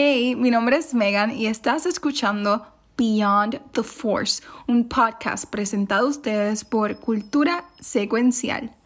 Hey, 0.00 0.36
mi 0.36 0.52
nombre 0.52 0.76
es 0.76 0.94
Megan 0.94 1.36
y 1.36 1.48
estás 1.48 1.84
escuchando 1.84 2.64
Beyond 2.96 3.72
the 3.72 3.82
Force, 3.82 4.44
un 4.68 4.88
podcast 4.88 5.50
presentado 5.50 6.06
a 6.06 6.10
ustedes 6.10 6.64
por 6.64 7.00
Cultura 7.00 7.64
Secuencial. 7.80 8.76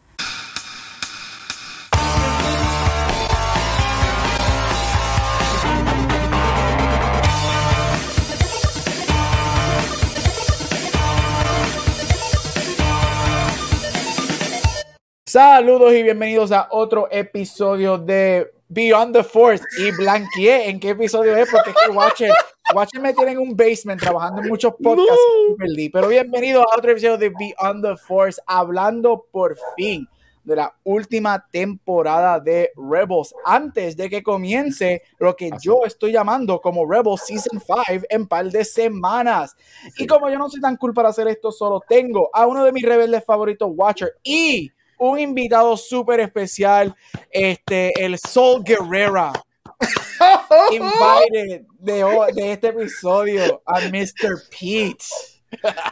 Saludos 15.27 15.93
y 15.93 16.03
bienvenidos 16.03 16.53
a 16.53 16.69
otro 16.71 17.09
episodio 17.11 17.99
de 17.99 18.62
Beyond 18.73 19.15
the 19.15 19.23
Force. 19.23 19.63
Y 19.79 19.91
blanqueé 19.91 20.69
en 20.69 20.81
qué 20.81 20.91
episodio 20.91 21.37
es 21.37 21.49
porque 21.51 21.71
es 21.71 21.77
que 21.85 21.91
Watcher, 21.91 22.31
Watcher 22.75 23.01
me 23.01 23.13
tiene 23.13 23.33
en 23.33 23.39
un 23.39 23.57
basement 23.57 24.01
trabajando 24.01 24.43
en 24.43 24.49
muchos 24.49 24.75
podcasts. 24.83 25.23
y 25.77 25.89
Pero 25.91 26.09
bienvenidos 26.09 26.65
a 26.65 26.79
otro 26.79 26.91
episodio 26.91 27.19
de 27.19 27.29
Beyond 27.29 27.85
the 27.85 27.97
Force, 27.97 28.41
hablando 28.47 29.27
por 29.31 29.59
fin 29.77 30.09
de 30.45 30.57
la 30.57 30.75
última 30.83 31.47
temporada 31.53 32.41
de 32.41 32.73
Rebels 32.77 33.33
antes 33.45 33.97
de 33.97 34.11
que 34.11 34.23
comience 34.23 35.03
lo 35.19 35.37
que 35.37 35.51
yo 35.61 35.85
estoy 35.85 36.13
llamando 36.13 36.61
como 36.61 36.85
Rebels 36.91 37.23
Season 37.27 37.61
5 37.61 38.07
en 38.09 38.27
par 38.27 38.51
de 38.51 38.65
semanas. 38.65 39.55
Y 39.99 40.07
como 40.07 40.29
yo 40.31 40.39
no 40.39 40.49
soy 40.49 40.61
tan 40.61 40.77
cool 40.77 40.95
para 40.95 41.11
hacer 41.11 41.29
esto 41.29 41.53
solo, 41.53 41.81
tengo 41.87 42.31
a 42.33 42.47
uno 42.47 42.65
de 42.65 42.73
mis 42.73 42.85
rebeldes 42.85 43.25
favoritos, 43.25 43.71
Watcher, 43.73 44.15
y 44.25 44.73
un 44.99 45.19
invitado 45.19 45.77
súper 45.77 46.21
especial, 46.21 46.95
este, 47.31 47.93
el 48.05 48.19
Soul 48.19 48.63
Guerrera. 48.65 49.33
Invited 50.71 51.63
de, 51.79 52.33
de 52.35 52.53
este 52.53 52.69
episodio 52.69 53.63
a 53.67 53.81
Mr. 53.81 54.43
Pete. 54.51 55.05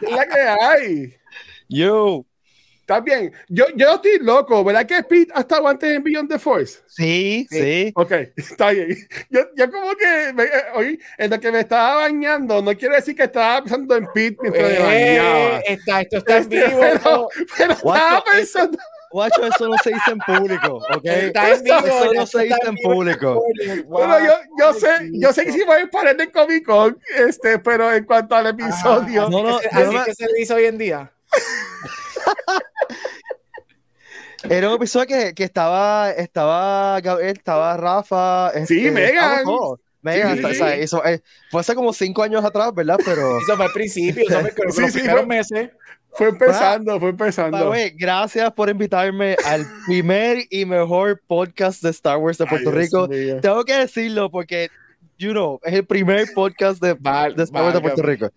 la 0.02 0.26
que 0.26 0.40
hay. 0.40 1.14
Yo. 1.68 2.24
Está 2.90 3.00
bien. 3.02 3.32
Yo, 3.48 3.66
yo 3.76 3.94
estoy 3.94 4.18
loco, 4.18 4.64
¿verdad 4.64 4.84
que 4.84 5.00
Pete 5.04 5.30
ha 5.32 5.40
estado 5.42 5.68
antes 5.68 5.94
en 5.94 6.02
Beyond 6.02 6.28
the 6.28 6.40
Force? 6.40 6.80
Sí, 6.88 7.46
sí. 7.48 7.92
Ok, 7.94 8.10
está 8.36 8.70
bien. 8.70 8.96
Yo, 9.28 9.42
yo 9.56 9.70
como 9.70 9.94
que 9.94 10.32
me, 10.34 10.42
eh, 10.42 10.48
hoy, 10.74 11.00
en 11.16 11.30
lo 11.30 11.38
que 11.38 11.52
me 11.52 11.60
estaba 11.60 11.94
bañando, 11.96 12.60
no 12.60 12.76
quiere 12.76 12.96
decir 12.96 13.14
que 13.14 13.22
estaba 13.22 13.62
pensando 13.62 13.94
en 13.94 14.06
Pete 14.12 14.36
mientras 14.42 14.70
Eh, 14.72 14.74
me 14.80 15.18
bañaba. 15.20 15.58
está, 15.60 16.00
esto 16.00 16.16
está 16.16 16.36
en 16.38 16.42
Este, 16.52 16.66
vivo. 16.66 16.80
pero, 16.80 17.28
pero 17.56 17.72
estaba 17.74 18.24
pensando. 18.24 18.78
Guacho, 19.12 19.44
eso 19.46 19.68
no 19.68 19.76
se 19.82 19.90
dice 19.90 20.10
en 20.10 20.18
público, 20.18 20.76
¿ok? 20.96 21.04
Está 21.04 21.54
en 21.54 21.62
vivo. 21.64 21.78
Eso 21.78 22.12
no 22.14 22.26
se 22.26 22.42
dice 22.42 22.58
en 22.66 22.76
público. 22.76 23.44
Bueno, 23.86 24.18
yo, 24.18 24.32
yo 24.58 24.72
sé, 24.74 24.88
yo 25.12 25.32
sé 25.32 25.44
que 25.44 25.52
sí 25.52 25.62
voy 25.64 25.82
a 25.82 25.86
parar 25.88 26.16
de 26.16 26.30
Comic 26.32 26.64
Con, 26.64 26.98
este, 27.16 27.58
pero 27.60 27.92
en 27.92 28.04
cuanto 28.04 28.34
al 28.34 28.48
episodio, 28.48 29.28
no, 29.30 29.42
no, 29.44 29.56
Así 29.58 29.68
yo 29.72 29.92
no- 29.92 30.04
que 30.04 30.12
se 30.14 30.26
le 30.26 30.32
dice 30.38 30.54
hoy 30.54 30.64
en 30.64 30.78
día. 30.78 31.12
Era 34.48 34.68
un 34.70 34.76
episodio 34.76 35.06
que, 35.06 35.34
que 35.34 35.44
estaba, 35.44 36.10
estaba 36.12 36.98
Gabriel, 37.00 37.36
estaba 37.36 37.76
Rafa. 37.76 38.50
Sí, 38.66 38.78
este, 38.86 38.90
Megan. 38.90 39.44
Megan, 40.02 40.38
Sí, 40.38 40.44
o 40.44 40.54
sea, 40.54 40.74
sí. 40.76 40.80
eso, 40.80 41.04
eh, 41.04 41.20
fue 41.50 41.60
hace 41.60 41.74
como 41.74 41.92
cinco 41.92 42.22
años 42.22 42.42
atrás, 42.42 42.72
¿verdad? 42.74 42.96
Pero, 43.04 43.38
Eso 43.42 43.54
fue 43.56 43.66
al 43.66 43.72
principio, 43.72 44.24
creo 44.26 44.44
que 44.44 44.72
Sí, 44.72 44.80
los 44.80 44.92
sí, 44.92 44.98
primeros 45.00 45.20
fue- 45.20 45.26
meses. 45.26 45.70
fue 46.12 46.28
empezando, 46.28 46.98
fue 46.98 47.10
empezando. 47.10 47.72
gracias 47.96 48.50
por 48.54 48.70
invitarme 48.70 49.36
al 49.44 49.66
primer 49.86 50.38
y 50.48 50.64
mejor 50.64 51.20
podcast 51.26 51.82
de 51.82 51.90
Star 51.90 52.16
Wars 52.16 52.38
de 52.38 52.46
Puerto 52.46 52.70
Rico. 52.70 53.08
Tengo 53.42 53.62
que 53.66 53.74
decirlo 53.74 54.30
porque, 54.30 54.70
you 55.20 55.32
know, 55.32 55.60
es 55.62 55.74
el 55.74 55.84
primer 55.86 56.26
podcast 56.34 56.82
de, 56.82 56.94
Val- 56.94 57.36
de 57.36 57.42
Star 57.42 57.62
Wars 57.62 57.74
de 57.74 57.80
Puerto. 57.80 58.02
Rico. 58.02 58.30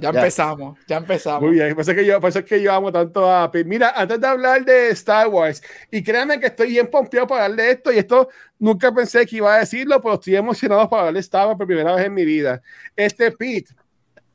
Ya 0.00 0.08
empezamos, 0.08 0.78
ya 0.88 0.96
empezamos. 0.96 1.42
Muy 1.42 1.52
bien, 1.52 1.74
por 1.74 1.82
eso, 1.82 1.90
es 1.90 1.96
que 1.98 2.06
yo, 2.06 2.20
por 2.20 2.30
eso 2.30 2.38
es 2.38 2.44
que 2.46 2.62
yo 2.62 2.72
amo 2.72 2.90
tanto 2.90 3.30
a 3.30 3.50
Pete. 3.50 3.68
Mira, 3.68 3.92
antes 3.94 4.20
de 4.20 4.26
hablar 4.26 4.64
de 4.64 4.88
Star 4.90 5.28
Wars, 5.28 5.62
y 5.90 6.02
créanme 6.02 6.40
que 6.40 6.46
estoy 6.46 6.70
bien 6.70 6.88
pompeado 6.88 7.26
para 7.26 7.44
hablar 7.44 7.66
de 7.66 7.72
esto, 7.72 7.92
y 7.92 7.98
esto 7.98 8.28
nunca 8.58 8.92
pensé 8.92 9.26
que 9.26 9.36
iba 9.36 9.54
a 9.54 9.58
decirlo, 9.58 10.00
pero 10.00 10.14
estoy 10.14 10.36
emocionado 10.36 10.88
para 10.88 11.02
hablar 11.02 11.14
de 11.14 11.20
Star 11.20 11.46
Wars 11.46 11.58
por 11.58 11.66
primera 11.66 11.94
vez 11.94 12.06
en 12.06 12.14
mi 12.14 12.24
vida. 12.24 12.62
Este 12.96 13.30
Pete, 13.32 13.74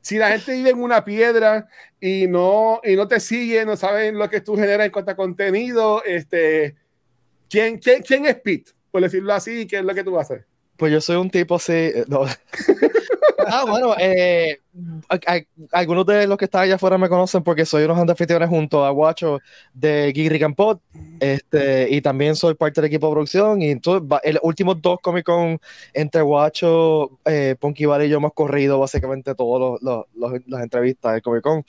si 0.00 0.16
la 0.18 0.30
gente 0.30 0.52
vive 0.52 0.70
en 0.70 0.80
una 0.80 1.04
piedra 1.04 1.66
y 2.00 2.28
no, 2.28 2.80
y 2.84 2.94
no 2.94 3.08
te 3.08 3.18
sigue, 3.18 3.64
no 3.64 3.76
saben 3.76 4.16
lo 4.16 4.30
que 4.30 4.40
tú 4.40 4.54
generas 4.54 4.86
en 4.86 4.92
cuanto 4.92 5.10
a 5.10 5.16
contenido, 5.16 6.04
este, 6.04 6.76
¿quién, 7.50 7.78
quién, 7.78 8.02
quién 8.02 8.26
es 8.26 8.36
Pete? 8.36 8.70
Por 8.92 9.02
decirlo 9.02 9.34
así, 9.34 9.66
¿qué 9.66 9.78
es 9.78 9.84
lo 9.84 9.92
que 9.92 10.04
tú 10.04 10.12
vas 10.12 10.30
a 10.30 10.34
hacer? 10.34 10.46
Pues 10.76 10.92
yo 10.92 11.00
soy 11.00 11.16
un 11.16 11.30
tipo 11.30 11.56
así. 11.56 11.72
eh, 11.72 12.04
no. 12.08 12.22
ah, 13.46 13.64
bueno, 13.68 13.94
eh, 13.98 14.58
a- 15.08 15.14
a- 15.34 15.40
algunos 15.78 16.04
de 16.06 16.26
los 16.26 16.36
que 16.36 16.44
están 16.46 16.62
allá 16.62 16.74
afuera 16.76 16.98
me 16.98 17.08
conocen 17.08 17.42
porque 17.42 17.64
soy 17.64 17.84
unos 17.84 17.98
anfitriones 17.98 18.48
junto 18.48 18.84
a 18.84 18.90
Guacho 18.90 19.38
de 19.72 20.12
Geek 20.12 20.42
and 20.42 20.54
Pod, 20.54 20.78
este, 21.20 21.88
y 21.90 22.00
también 22.00 22.36
soy 22.36 22.54
parte 22.54 22.80
del 22.80 22.88
equipo 22.88 23.06
de 23.08 23.12
producción. 23.14 23.62
Y 23.62 23.70
entonces, 23.70 24.08
el 24.22 24.38
últimos 24.42 24.80
dos 24.82 24.98
Comic 25.02 25.24
Con 25.24 25.58
entre 25.94 26.22
Guacho, 26.22 27.18
eh, 27.24 27.56
Punky 27.58 27.86
Bar 27.86 28.04
y 28.04 28.08
yo 28.08 28.18
hemos 28.18 28.32
corrido 28.34 28.78
básicamente 28.78 29.34
todas 29.34 29.80
las 30.48 30.62
entrevistas 30.62 31.12
del 31.14 31.22
Comic 31.22 31.42
Con. 31.42 31.64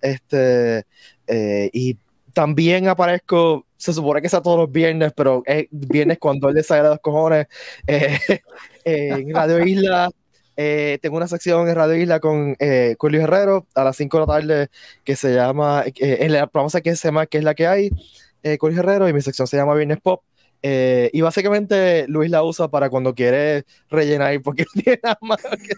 Este, 0.00 0.84
eh, 1.26 1.70
y 1.72 1.96
también 2.32 2.88
aparezco, 2.88 3.66
se 3.82 3.92
supone 3.92 4.22
que 4.22 4.28
sea 4.28 4.40
todos 4.40 4.58
los 4.58 4.70
viernes, 4.70 5.12
pero 5.16 5.42
es 5.44 5.66
viernes 5.70 6.18
cuando 6.18 6.48
él 6.48 6.54
le 6.54 6.62
sale 6.62 6.82
de 6.84 6.88
los 6.90 7.00
cojones. 7.00 7.46
eh, 7.86 8.16
en 8.84 9.34
Radio 9.34 9.64
Isla. 9.64 10.08
eh, 10.56 10.98
tengo 11.02 11.16
una 11.16 11.26
sección 11.26 11.68
en 11.68 11.74
Radio 11.74 11.96
Isla 11.96 12.20
con, 12.20 12.54
eh, 12.60 12.94
con 12.98 13.10
Luis 13.10 13.24
Herrero 13.24 13.66
a 13.74 13.84
las 13.84 13.96
5 13.96 14.18
de 14.18 14.26
la 14.26 14.32
tarde 14.32 14.68
que 15.02 15.16
se 15.16 15.34
llama, 15.34 15.84
eh, 15.86 16.18
en 16.20 16.32
la 16.32 16.46
programa 16.46 16.80
que 16.80 16.94
se 16.94 17.08
llama 17.08 17.26
¿Qué 17.26 17.38
es 17.38 17.44
la 17.44 17.54
que 17.54 17.66
hay? 17.66 17.90
eh, 18.44 18.58
con 18.58 18.70
Luis 18.70 18.78
Herrero 18.78 19.08
y 19.08 19.12
mi 19.12 19.20
sección 19.22 19.46
se 19.48 19.56
llama 19.56 19.74
Viernes 19.74 19.98
Pop. 20.00 20.22
eh, 20.62 21.10
y 21.12 21.20
básicamente 21.22 22.06
Luis 22.08 22.30
la 22.30 22.44
usa 22.44 22.68
para 22.68 22.88
cuando 22.88 23.14
quiere 23.14 23.64
rellenar 23.90 24.40
porque 24.42 24.64
no 24.74 24.80
tiene 24.82 25.00
nada 25.02 25.18
más 25.22 25.40
que 25.42 25.74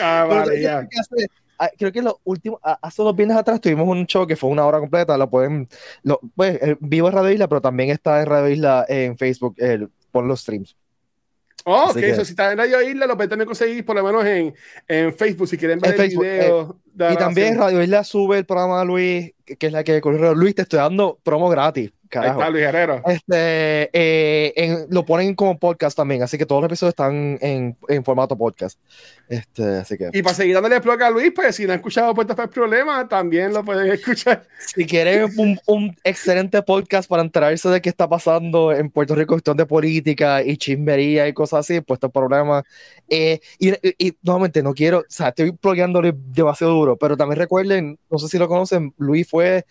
Ah, 0.00 0.24
pero 0.28 0.40
vale, 0.40 0.62
ya. 0.62 0.80
que 0.88 0.98
hace- 0.98 1.26
ah, 1.28 1.41
creo 1.76 1.92
que 1.92 2.02
los 2.02 2.14
últimos, 2.24 2.60
ah, 2.62 2.78
hace 2.82 3.02
dos 3.02 3.14
viernes 3.14 3.36
atrás 3.36 3.60
tuvimos 3.60 3.88
un 3.88 4.06
show 4.06 4.26
que 4.26 4.36
fue 4.36 4.50
una 4.50 4.66
hora 4.66 4.78
completa, 4.80 5.16
lo 5.18 5.28
pueden, 5.30 5.68
lo, 6.02 6.20
pues, 6.34 6.60
eh, 6.62 6.76
vivo 6.80 7.08
en 7.08 7.14
Radio 7.14 7.30
Isla, 7.30 7.48
pero 7.48 7.60
también 7.60 7.90
está 7.90 8.20
en 8.20 8.26
Radio 8.26 8.48
Isla 8.48 8.84
en 8.88 9.16
Facebook, 9.18 9.54
eh, 9.58 9.86
por 10.10 10.24
los 10.24 10.40
streams. 10.40 10.76
Oh, 11.64 11.84
Así 11.90 11.90
ok, 11.90 12.04
que- 12.04 12.10
eso 12.10 12.24
si 12.24 12.32
están 12.32 12.52
en 12.52 12.58
Radio 12.58 12.82
Isla, 12.82 13.06
lo 13.06 13.14
pueden 13.14 13.30
también 13.30 13.46
conseguir 13.46 13.84
por 13.84 13.94
lo 13.94 14.02
menos 14.02 14.24
en, 14.24 14.52
en 14.88 15.14
Facebook, 15.14 15.46
si 15.48 15.56
quieren 15.56 15.78
ver 15.78 15.92
el 15.92 15.96
Facebook, 15.96 16.24
video. 16.24 16.76
de 16.92 17.04
la 17.04 17.12
Y 17.12 17.16
también. 17.16 17.56
Radio 17.56 17.82
Isla 17.82 18.02
sube 18.02 18.38
el 18.38 18.44
programa 18.44 18.80
de 18.80 18.86
Luis, 18.86 19.32
que, 19.44 19.56
que 19.56 19.66
es 19.68 19.72
la 19.72 19.84
que 19.84 20.00
corrió. 20.00 20.34
Luis, 20.34 20.56
te 20.56 20.62
estoy 20.62 20.78
dando 20.78 21.18
promo 21.22 21.48
gratis, 21.48 21.92
Ahí 22.18 22.24
carajo. 22.24 22.40
está 22.40 22.50
Luis 22.50 22.64
Herrero. 22.64 23.02
Este, 23.06 23.90
eh, 23.92 24.52
en- 24.56 24.86
lo 24.90 25.04
ponen 25.04 25.34
como 25.34 25.58
podcast 25.58 25.96
también, 25.96 26.22
así 26.22 26.36
que 26.38 26.46
todos 26.46 26.62
los 26.62 26.68
episodios 26.68 26.92
están 26.92 27.38
en, 27.40 27.76
en 27.88 28.04
formato 28.04 28.36
podcast. 28.36 28.78
Este, 29.28 29.62
así 29.76 29.96
que 29.96 30.10
Y 30.12 30.22
para 30.22 30.34
seguir 30.34 30.54
dándole 30.54 30.80
plug 30.80 31.02
a 31.02 31.10
Luis, 31.10 31.32
pues 31.34 31.56
si 31.56 31.64
no 31.66 31.72
han 31.72 31.78
escuchado 31.78 32.14
Puertas 32.14 32.36
para 32.36 32.44
el 32.46 32.50
Problema, 32.50 33.08
también 33.08 33.52
lo 33.52 33.64
pueden 33.64 33.90
escuchar. 33.92 34.46
si 34.58 34.84
quieren 34.86 35.30
un, 35.38 35.58
un 35.66 35.96
excelente 36.04 36.60
podcast 36.62 37.08
para 37.08 37.22
enterarse 37.22 37.68
de 37.68 37.80
qué 37.80 37.88
está 37.88 38.08
pasando 38.08 38.72
en 38.72 38.90
Puerto 38.90 39.14
Rico, 39.14 39.34
cuestión 39.34 39.56
de 39.56 39.64
política 39.66 40.42
y 40.42 40.56
chismería 40.58 41.26
y 41.28 41.32
cosas 41.32 41.60
así, 41.60 41.80
pues 41.80 41.96
este 41.96 42.08
programa. 42.10 42.62
Eh, 43.08 43.40
y, 43.58 43.70
y- 43.70 43.94
y, 43.98 44.16
nuevamente, 44.22 44.62
no 44.62 44.74
quiero, 44.74 44.98
o 45.00 45.04
sea, 45.08 45.28
estoy 45.28 45.52
plugueándole 45.52 46.12
demasiado 46.14 46.72
duro, 46.74 46.96
pero 46.96 47.16
también 47.16 47.38
recuerden, 47.38 47.98
no 48.10 48.18
sé 48.18 48.28
si 48.28 48.38
lo 48.38 48.48
conocen, 48.48 48.92
Luis 48.98 49.28
fue 49.28 49.64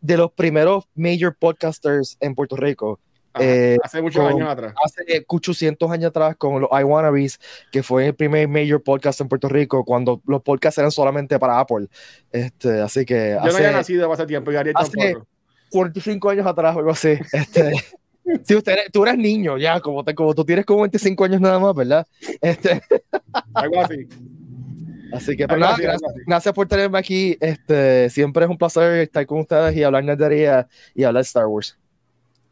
de 0.00 0.16
los 0.16 0.30
primeros 0.32 0.84
major 0.94 1.34
podcasters 1.76 2.16
en 2.20 2.34
Puerto 2.34 2.56
Rico. 2.56 3.00
Ajá, 3.34 3.44
Eh, 3.46 3.78
hace 3.82 4.02
muchos 4.02 4.22
con- 4.22 4.34
años 4.34 4.48
atrás. 4.50 4.74
hace 4.84 5.24
800 5.26 5.90
años 5.90 6.10
atrás 6.10 6.36
con 6.36 6.60
los 6.60 6.68
iWannabes, 6.70 7.40
que 7.70 7.82
fue 7.82 8.08
el 8.08 8.14
primer 8.14 8.46
major 8.46 8.82
podcast 8.82 9.20
en 9.22 9.28
Puerto 9.28 9.48
Rico, 9.48 9.84
cuando 9.86 10.20
los 10.26 10.42
podcasts 10.42 10.76
eran 10.78 10.90
solamente 10.90 11.38
para 11.38 11.58
Apple. 11.58 11.88
Este, 12.30 12.80
así 12.82 13.06
que 13.06 13.30
Yo 13.30 13.40
no 13.40 13.46
hace 13.46 13.56
había 13.56 13.72
nacido 13.72 14.12
hace 14.12 14.26
tiempo 14.26 14.52
y 14.52 14.56
hace- 14.56 14.72
tampoco. 14.74 15.26
45 15.70 16.28
años 16.28 16.46
atrás 16.46 16.76
o 16.76 16.80
algo 16.80 16.90
así. 16.90 17.14
Este, 17.32 17.72
si 18.44 18.54
usted 18.54 18.76
tú 18.92 19.02
eres 19.04 19.16
niño 19.18 19.56
ya, 19.56 19.80
como, 19.80 20.04
te, 20.04 20.14
como 20.14 20.34
tú 20.34 20.44
tienes 20.44 20.64
como 20.66 20.82
25 20.82 21.24
años 21.24 21.40
nada 21.40 21.58
más, 21.58 21.74
¿verdad? 21.74 22.06
Este, 22.42 22.82
Algo 23.54 23.80
así. 23.80 24.06
Así 25.12 25.36
que, 25.36 25.44
Algo 25.44 25.56
nada, 25.56 25.76
gracias, 25.78 26.12
gracias 26.26 26.54
por 26.54 26.66
tenerme 26.66 26.98
aquí. 26.98 27.36
Este, 27.40 28.10
siempre 28.10 28.44
es 28.44 28.50
un 28.50 28.58
placer 28.58 28.92
estar 29.00 29.24
con 29.26 29.40
ustedes 29.40 29.76
y 29.76 29.82
hablar 29.82 30.04
nerdería 30.04 30.66
y 30.94 31.04
hablar 31.04 31.22
Star 31.22 31.46
Wars. 31.46 31.78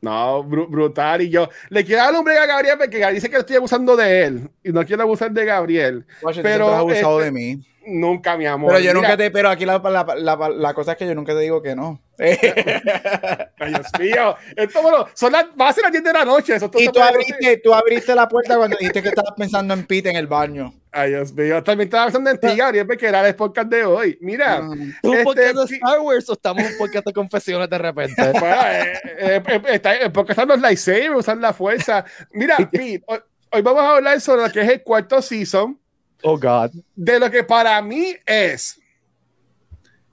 No, 0.02 0.42
bru- 0.44 0.68
brutal. 0.68 1.20
Y 1.22 1.28
yo 1.28 1.48
le 1.68 1.84
quiero 1.84 2.02
dar 2.02 2.14
un 2.14 2.24
break 2.24 2.38
a 2.38 2.46
Gabriel 2.46 2.76
porque 2.78 2.98
Gabriel 2.98 3.16
dice 3.16 3.28
que 3.28 3.36
estoy 3.36 3.56
abusando 3.56 3.96
de 3.96 4.24
él 4.24 4.50
y 4.64 4.72
no 4.72 4.84
quiero 4.84 5.02
abusar 5.02 5.30
de 5.30 5.44
Gabriel. 5.44 6.06
Pero, 6.42 6.68
has 6.68 6.78
abusado 6.80 7.20
este, 7.20 7.24
de 7.26 7.32
mí. 7.32 7.62
Nunca, 7.86 8.36
mi 8.36 8.46
amor. 8.46 8.68
Pero 8.72 8.80
yo 8.80 8.90
Mira, 8.90 9.00
nunca 9.08 9.16
te, 9.16 9.30
pero 9.30 9.48
aquí 9.48 9.64
la, 9.64 9.78
la, 9.78 10.14
la, 10.16 10.48
la 10.50 10.74
cosa 10.74 10.92
es 10.92 10.98
que 10.98 11.06
yo 11.06 11.14
nunca 11.14 11.32
te 11.32 11.40
digo 11.40 11.62
que 11.62 11.74
no. 11.74 12.00
Ay, 12.18 13.68
Dios 13.68 13.86
mío. 13.98 14.36
Esto, 14.56 14.82
bueno, 14.82 15.06
son 15.14 15.32
las, 15.32 15.46
va 15.58 15.68
a 15.68 15.72
ser 15.72 15.84
las 15.84 15.92
10 15.92 16.04
de 16.04 16.12
la 16.12 16.24
noche. 16.24 16.54
Eso 16.54 16.70
y 16.74 16.88
tú 16.88 17.00
abriste, 17.00 17.56
tú 17.64 17.72
abriste 17.74 18.14
la 18.14 18.28
puerta 18.28 18.56
cuando 18.56 18.76
dijiste 18.76 19.02
que 19.02 19.08
estabas 19.08 19.32
pensando 19.36 19.74
en 19.74 19.86
Pete 19.86 20.10
en 20.10 20.16
el 20.16 20.26
baño. 20.26 20.74
Ay, 20.92 21.10
Dios 21.10 21.32
mío. 21.32 21.62
También 21.62 21.86
estaba 21.86 22.04
pensando 22.06 22.30
en 22.30 22.38
ti, 22.38 22.56
Gabriel, 22.56 22.86
porque 22.86 23.06
era 23.06 23.26
el 23.26 23.34
podcast 23.34 23.68
de 23.68 23.84
hoy. 23.84 24.18
Mira. 24.20 24.56
Ah. 24.56 24.70
¿Es 24.74 25.08
un 25.08 25.12
Este, 25.14 25.24
podcast 25.24 25.54
de. 25.70 25.76
Star 25.76 26.00
Wars 26.00 26.28
o 26.28 26.32
estamos 26.34 26.62
en 26.64 26.72
un 26.72 26.78
podcast 26.78 27.06
de 27.06 27.12
confesiones 27.12 27.70
de 27.70 27.78
repente? 27.78 28.22
Bueno, 28.40 28.56
eh, 28.66 28.92
eh, 29.18 29.42
eh, 29.46 29.62
está- 29.68 29.96
eh, 29.96 30.10
porque 30.10 30.32
están 30.32 30.48
los 30.48 30.60
lightsabers, 30.60 31.16
usan 31.16 31.40
la 31.40 31.52
fuerza. 31.54 32.04
Mira, 32.32 32.56
Pete, 32.70 33.02
hoy, 33.06 33.18
hoy 33.52 33.62
vamos 33.62 33.82
a 33.82 33.96
hablar 33.96 34.20
sobre 34.20 34.42
lo 34.42 34.52
que 34.52 34.60
es 34.60 34.68
el 34.68 34.82
cuarto 34.82 35.22
season, 35.22 35.79
Oh, 36.22 36.38
God. 36.38 36.70
de 36.94 37.18
lo 37.18 37.30
que 37.30 37.42
para 37.42 37.80
mí 37.82 38.14
es 38.26 38.80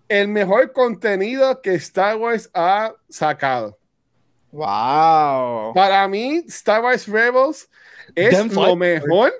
el 0.07 0.27
mejor 0.27 0.71
contenido 0.71 1.61
que 1.61 1.75
Star 1.75 2.17
Wars 2.17 2.49
ha 2.53 2.93
sacado. 3.09 3.77
Wow. 4.51 5.73
Para 5.73 6.07
mí, 6.07 6.43
Star 6.47 6.81
Wars 6.83 7.07
Rebels 7.07 7.69
es 8.15 8.31
Damn 8.31 8.53
lo 8.53 8.75
mejor. 8.75 9.33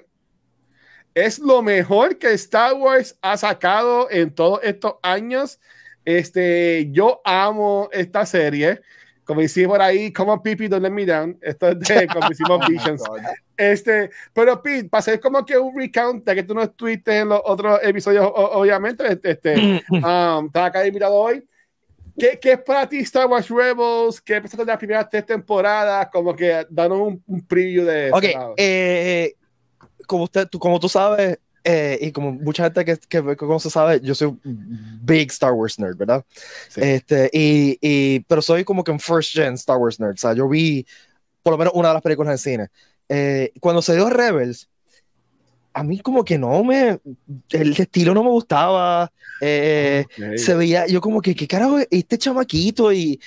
Es 1.13 1.39
lo 1.39 1.61
mejor 1.61 2.17
que 2.17 2.33
Star 2.33 2.75
Wars 2.75 3.17
ha 3.21 3.37
sacado 3.37 4.09
en 4.11 4.33
todos 4.33 4.59
estos 4.63 4.95
años. 5.01 5.59
Este, 6.05 6.89
yo 6.91 7.21
amo 7.25 7.89
esta 7.91 8.25
serie. 8.25 8.81
Como 9.23 9.41
decía 9.41 9.67
por 9.67 9.81
ahí, 9.81 10.13
Come 10.13 10.31
on, 10.31 10.41
Pipi, 10.43 10.67
don't 10.67 10.83
let 10.83 10.91
me 10.91 11.05
down. 11.05 11.37
Esto 11.41 11.69
es 11.69 11.79
de 11.79 12.07
como 12.13 12.31
hicimos 12.31 12.59
Oh 12.63 12.67
Visions. 12.67 13.01
Este, 13.57 14.11
pero 14.33 14.61
Pete, 14.61 14.87
para 14.87 14.99
hacer 14.99 15.19
como 15.19 15.43
que 15.43 15.57
un 15.57 15.75
recount 15.75 16.23
de 16.23 16.35
que 16.35 16.43
tú 16.43 16.53
no 16.53 16.61
estuviste 16.61 17.17
en 17.17 17.29
los 17.29 17.41
otros 17.43 17.79
episodios, 17.81 18.31
obviamente, 18.33 19.19
este, 19.23 19.83
um, 19.89 20.45
estás 20.45 20.67
acá 20.67 20.85
invitado 20.85 21.15
hoy. 21.15 21.43
¿Qué, 22.17 22.39
¿Qué 22.39 22.53
es 22.53 22.59
para 22.61 22.87
ti 22.87 22.99
Star 22.99 23.27
Wars 23.27 23.49
Rebels? 23.49 24.21
¿Qué 24.21 24.35
pensaste 24.35 24.63
de 24.63 24.71
las 24.71 24.77
primeras 24.77 25.09
tres 25.09 25.25
temporadas? 25.25 26.07
Como 26.11 26.35
que 26.35 26.65
danos 26.69 26.99
un, 26.99 27.23
un 27.27 27.41
preview 27.45 27.85
de 27.85 28.07
eso. 28.07 28.15
Ok, 28.15 28.23
eh, 28.57 29.35
como, 30.07 30.23
usted, 30.23 30.47
tú, 30.47 30.57
como 30.57 30.79
tú 30.79 30.89
sabes, 30.89 31.37
eh, 31.63 31.97
y 32.01 32.11
como 32.11 32.31
mucha 32.31 32.63
gente 32.63 32.85
que, 32.85 32.97
que, 32.97 33.23
que 33.23 33.35
conoce 33.35 33.69
sabe, 33.69 33.99
yo 34.01 34.15
soy 34.15 34.35
big 34.43 35.29
Star 35.31 35.51
Wars 35.51 35.77
nerd, 35.77 35.97
¿verdad? 35.97 36.25
Sí. 36.69 36.81
Este, 36.81 37.29
y, 37.33 37.77
y, 37.81 38.19
pero 38.21 38.41
soy 38.41 38.63
como 38.63 38.83
que 38.83 38.91
un 38.91 38.99
first 38.99 39.33
gen 39.33 39.55
Star 39.55 39.77
Wars 39.77 39.99
nerd. 39.99 40.13
O 40.13 40.17
sea, 40.17 40.33
yo 40.33 40.47
vi 40.47 40.87
por 41.43 41.53
lo 41.53 41.57
menos 41.57 41.73
una 41.75 41.89
de 41.89 41.93
las 41.95 42.03
películas 42.03 42.31
en 42.31 42.37
cine. 42.37 42.67
Eh, 43.09 43.51
cuando 43.59 43.81
se 43.81 43.95
dio 43.95 44.09
Rebels, 44.09 44.69
a 45.73 45.83
mí 45.83 45.99
como 45.99 46.25
que 46.25 46.37
no 46.37 46.63
me, 46.63 46.99
el 47.51 47.71
estilo 47.79 48.13
no 48.13 48.23
me 48.23 48.29
gustaba. 48.31 49.11
eh, 49.41 50.05
Ok. 50.17 50.37
Se 50.37 50.55
veía, 50.55 50.87
yo 50.87 50.99
como 51.01 51.21
que, 51.21 51.35
¿qué 51.35 51.47
carajo 51.47 51.77
es 51.79 51.87
este 51.91 52.17
chamaquito? 52.17 52.91
Y, 52.91 53.19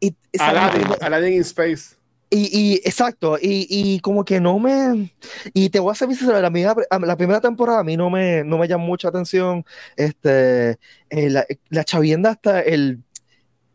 y, 0.00 0.14
Aladdin, 0.38 0.86
Aladdin 1.00 1.34
in 1.34 1.40
Space. 1.42 1.94
y, 2.30 2.48
y 2.58 2.74
exacto, 2.76 3.36
y, 3.40 3.66
y 3.68 4.00
como 4.00 4.24
que 4.24 4.40
no 4.40 4.58
me. 4.58 5.12
Y 5.52 5.68
te 5.68 5.78
voy 5.80 5.92
a 5.92 5.94
sincero, 5.94 6.40
la, 6.40 6.50
primera- 6.50 6.74
la 7.06 7.16
primera 7.16 7.40
temporada 7.42 7.80
a 7.80 7.84
mí 7.84 7.96
no 7.96 8.08
me, 8.08 8.42
no 8.42 8.56
me 8.56 8.66
llama 8.66 8.84
mucha 8.84 9.08
atención. 9.08 9.62
Este, 9.96 10.78
eh, 11.10 11.28
la, 11.30 11.44
la 11.68 11.84
chavienda 11.84 12.30
hasta 12.30 12.60
el, 12.62 13.00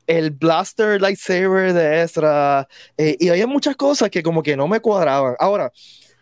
el 0.08 0.32
blaster 0.32 1.00
lightsaber 1.02 1.74
de 1.74 2.02
Ezra. 2.02 2.68
eh, 2.98 3.16
y 3.20 3.30
había 3.30 3.46
muchas 3.46 3.76
cosas 3.76 4.10
que 4.10 4.24
como 4.24 4.42
que 4.42 4.58
no 4.58 4.68
me 4.68 4.80
cuadraban. 4.80 5.36
Ahora, 5.40 5.72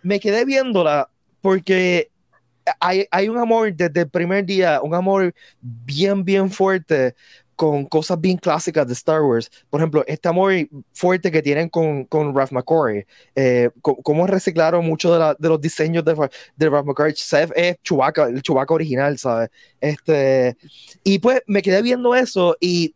me 0.04 0.20
quedé 0.20 0.44
viéndola 0.46 1.10
porque 1.42 2.10
hay, 2.80 3.06
hay 3.12 3.30
un 3.30 3.38
amor 3.38 3.74
desde 3.74 4.02
el 4.02 4.10
primer 4.10 4.46
día, 4.46 4.82
un 4.82 4.96
amor 4.96 5.34
bien, 5.62 6.24
bien 6.26 6.50
fuerte 6.50 7.16
con 7.56 7.86
cosas 7.86 8.20
bien 8.20 8.38
clásicas 8.38 8.86
de 8.86 8.94
Star 8.94 9.22
Wars. 9.22 9.50
Por 9.70 9.80
ejemplo, 9.80 10.04
este 10.08 10.28
amor 10.28 10.54
fuerte 10.94 11.32
que 11.32 11.42
tienen 11.42 11.70
con, 11.70 12.06
con 12.06 12.36
Ralph 12.36 12.52
McCoy, 12.52 13.06
eh, 13.36 13.70
reciclaron 14.28 14.86
mucho 14.86 15.18
de, 15.18 15.36
de 15.40 15.50
los 15.50 15.62
diseños 15.62 16.04
de, 16.04 16.30
de 16.56 16.70
Ralph 16.70 16.86
McCoy. 16.86 17.14
Seth 17.16 17.52
es 17.56 17.78
Chewbacca, 17.84 18.26
el 18.26 18.42
Chewbacca 18.42 18.74
original, 18.74 19.18
¿sabes? 19.18 19.50
Este, 19.80 20.58
y 21.04 21.20
pues 21.20 21.42
me 21.48 21.62
quedé 21.62 21.82
viendo 21.82 22.14
eso 22.16 22.58
y, 22.60 22.94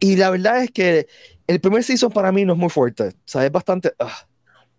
y 0.00 0.16
la 0.16 0.30
verdad 0.30 0.64
es 0.64 0.70
que 0.72 1.06
el 1.46 1.60
primer 1.60 1.84
season 1.84 2.10
para 2.10 2.32
mí 2.32 2.44
no 2.44 2.54
es 2.54 2.58
muy 2.58 2.70
fuerte, 2.70 3.12
¿sabes? 3.24 3.46
Es 3.46 3.52
bastante... 3.52 3.92
ah. 3.98 4.26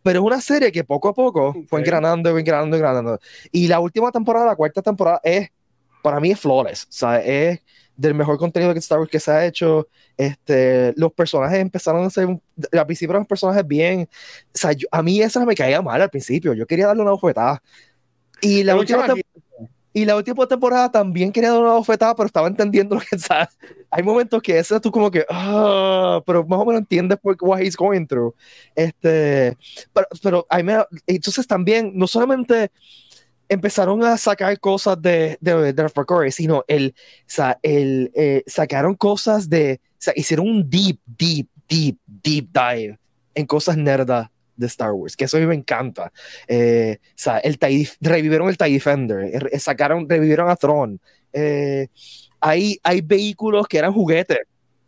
Pero 0.04 0.20
es 0.22 0.26
una 0.26 0.42
serie 0.42 0.72
que 0.72 0.84
poco 0.84 1.10
a 1.10 1.14
poco 1.14 1.54
fue 1.70 1.80
Ok. 1.80 1.86
engranando, 1.86 2.36
engranando, 2.38 2.76
engranando. 2.76 3.20
Y 3.52 3.68
la 3.68 3.80
última 3.80 4.12
temporada, 4.12 4.48
la 4.48 4.56
cuarta 4.56 4.82
temporada, 4.82 5.20
es, 5.24 5.50
para 6.02 6.20
mí 6.20 6.32
es 6.32 6.40
flawless, 6.40 6.88
¿sabes? 6.90 7.24
Es 7.28 7.60
del 7.96 8.16
mejor 8.16 8.40
contenido 8.40 8.74
que 8.74 8.80
Star 8.80 8.98
Wars 8.98 9.12
que 9.12 9.20
se 9.20 9.30
ha 9.32 9.46
hecho. 9.46 9.88
Este, 10.18 10.94
los 10.98 11.14
personajes 11.14 11.60
empezaron 11.60 12.04
a 12.04 12.10
ser, 12.10 12.28
al 12.28 12.86
principio 12.88 13.12
eran 13.14 13.26
personajes 13.26 13.68
bien, 13.68 14.10
o 14.12 14.58
sea, 14.58 14.72
yo- 14.72 14.88
a 14.92 15.04
mí 15.04 15.22
esa 15.22 15.46
me 15.46 15.54
caía 15.56 15.84
mal 15.84 16.02
al 16.02 16.10
principio, 16.10 16.54
yo 16.54 16.66
quería 16.66 16.88
darle 16.88 17.04
una 17.04 17.12
bofetada. 17.12 17.62
Y 18.42 18.64
la, 18.64 18.76
última, 18.76 19.04
tem- 19.04 19.08
chamaquito. 19.08 19.30
Y 19.94 20.06
la 20.06 20.16
última 20.16 20.48
temporada 20.48 20.90
también 20.92 21.32
quería 21.32 21.52
dar 21.52 21.62
una 21.62 21.74
bofetada, 21.74 22.16
pero 22.16 22.28
estaba 22.28 22.48
entendiendo 22.48 22.96
lo 22.96 23.02
que 23.02 23.18
¿sabes? 23.20 23.50
Hay 23.90 24.04
momentos 24.04 24.42
que 24.42 24.58
ese 24.58 24.80
tú 24.80 24.92
como 24.92 25.12
que, 25.12 25.26
ah, 25.30 26.22
pero 26.26 26.46
más 26.46 26.60
o 26.60 26.66
menos 26.66 26.80
entiendes 26.82 27.20
por 27.20 27.36
what 27.42 27.60
he's 27.62 27.76
going 27.76 28.06
through. 28.06 28.34
Este, 28.76 29.58
pero, 29.94 30.08
pero 30.24 30.48
ahí 30.50 30.64
me- 30.64 30.86
entonces 31.08 31.46
también, 31.46 31.92
no 31.96 32.08
solamente 32.08 32.72
empezaron 33.50 34.02
a 34.06 34.18
sacar 34.18 34.58
cosas 34.62 35.02
de, 35.02 35.38
de, 35.42 35.74
de 35.74 35.84
McCoy, 35.84 36.32
sino 36.32 36.64
el, 36.70 36.96
o 36.96 37.24
sea, 37.26 37.60
el, 37.62 38.12
eh, 38.16 38.44
sacaron 38.48 38.96
cosas 38.96 39.50
de, 39.50 39.82
o 39.84 39.96
sea, 39.98 40.14
hicieron 40.16 40.48
un 40.48 40.70
deep, 40.70 41.00
deep, 41.06 41.50
deep, 41.68 41.98
deep 42.06 42.48
dive 42.54 42.98
en 43.36 43.46
cosas 43.46 43.76
nerdas 43.76 44.30
de 44.62 44.68
Star 44.68 44.94
Wars, 44.94 45.18
que 45.18 45.26
eso 45.26 45.38
a 45.38 45.40
mí 45.40 45.46
me 45.46 45.56
encanta. 45.56 46.12
Eh, 46.48 47.00
el 47.44 47.90
revivieron 48.00 48.48
el 48.48 48.58
TIE 48.58 48.74
Defender, 48.74 49.48
eh, 49.52 49.60
sacaron, 49.60 50.08
revivieron 50.08 50.50
a 50.50 50.56
Throne. 50.56 51.00
Eh, 51.34 51.88
hay, 52.40 52.80
hay 52.84 53.02
vehículos 53.02 53.68
que 53.68 53.78
eran 53.78 53.92
juguetes 53.94 54.40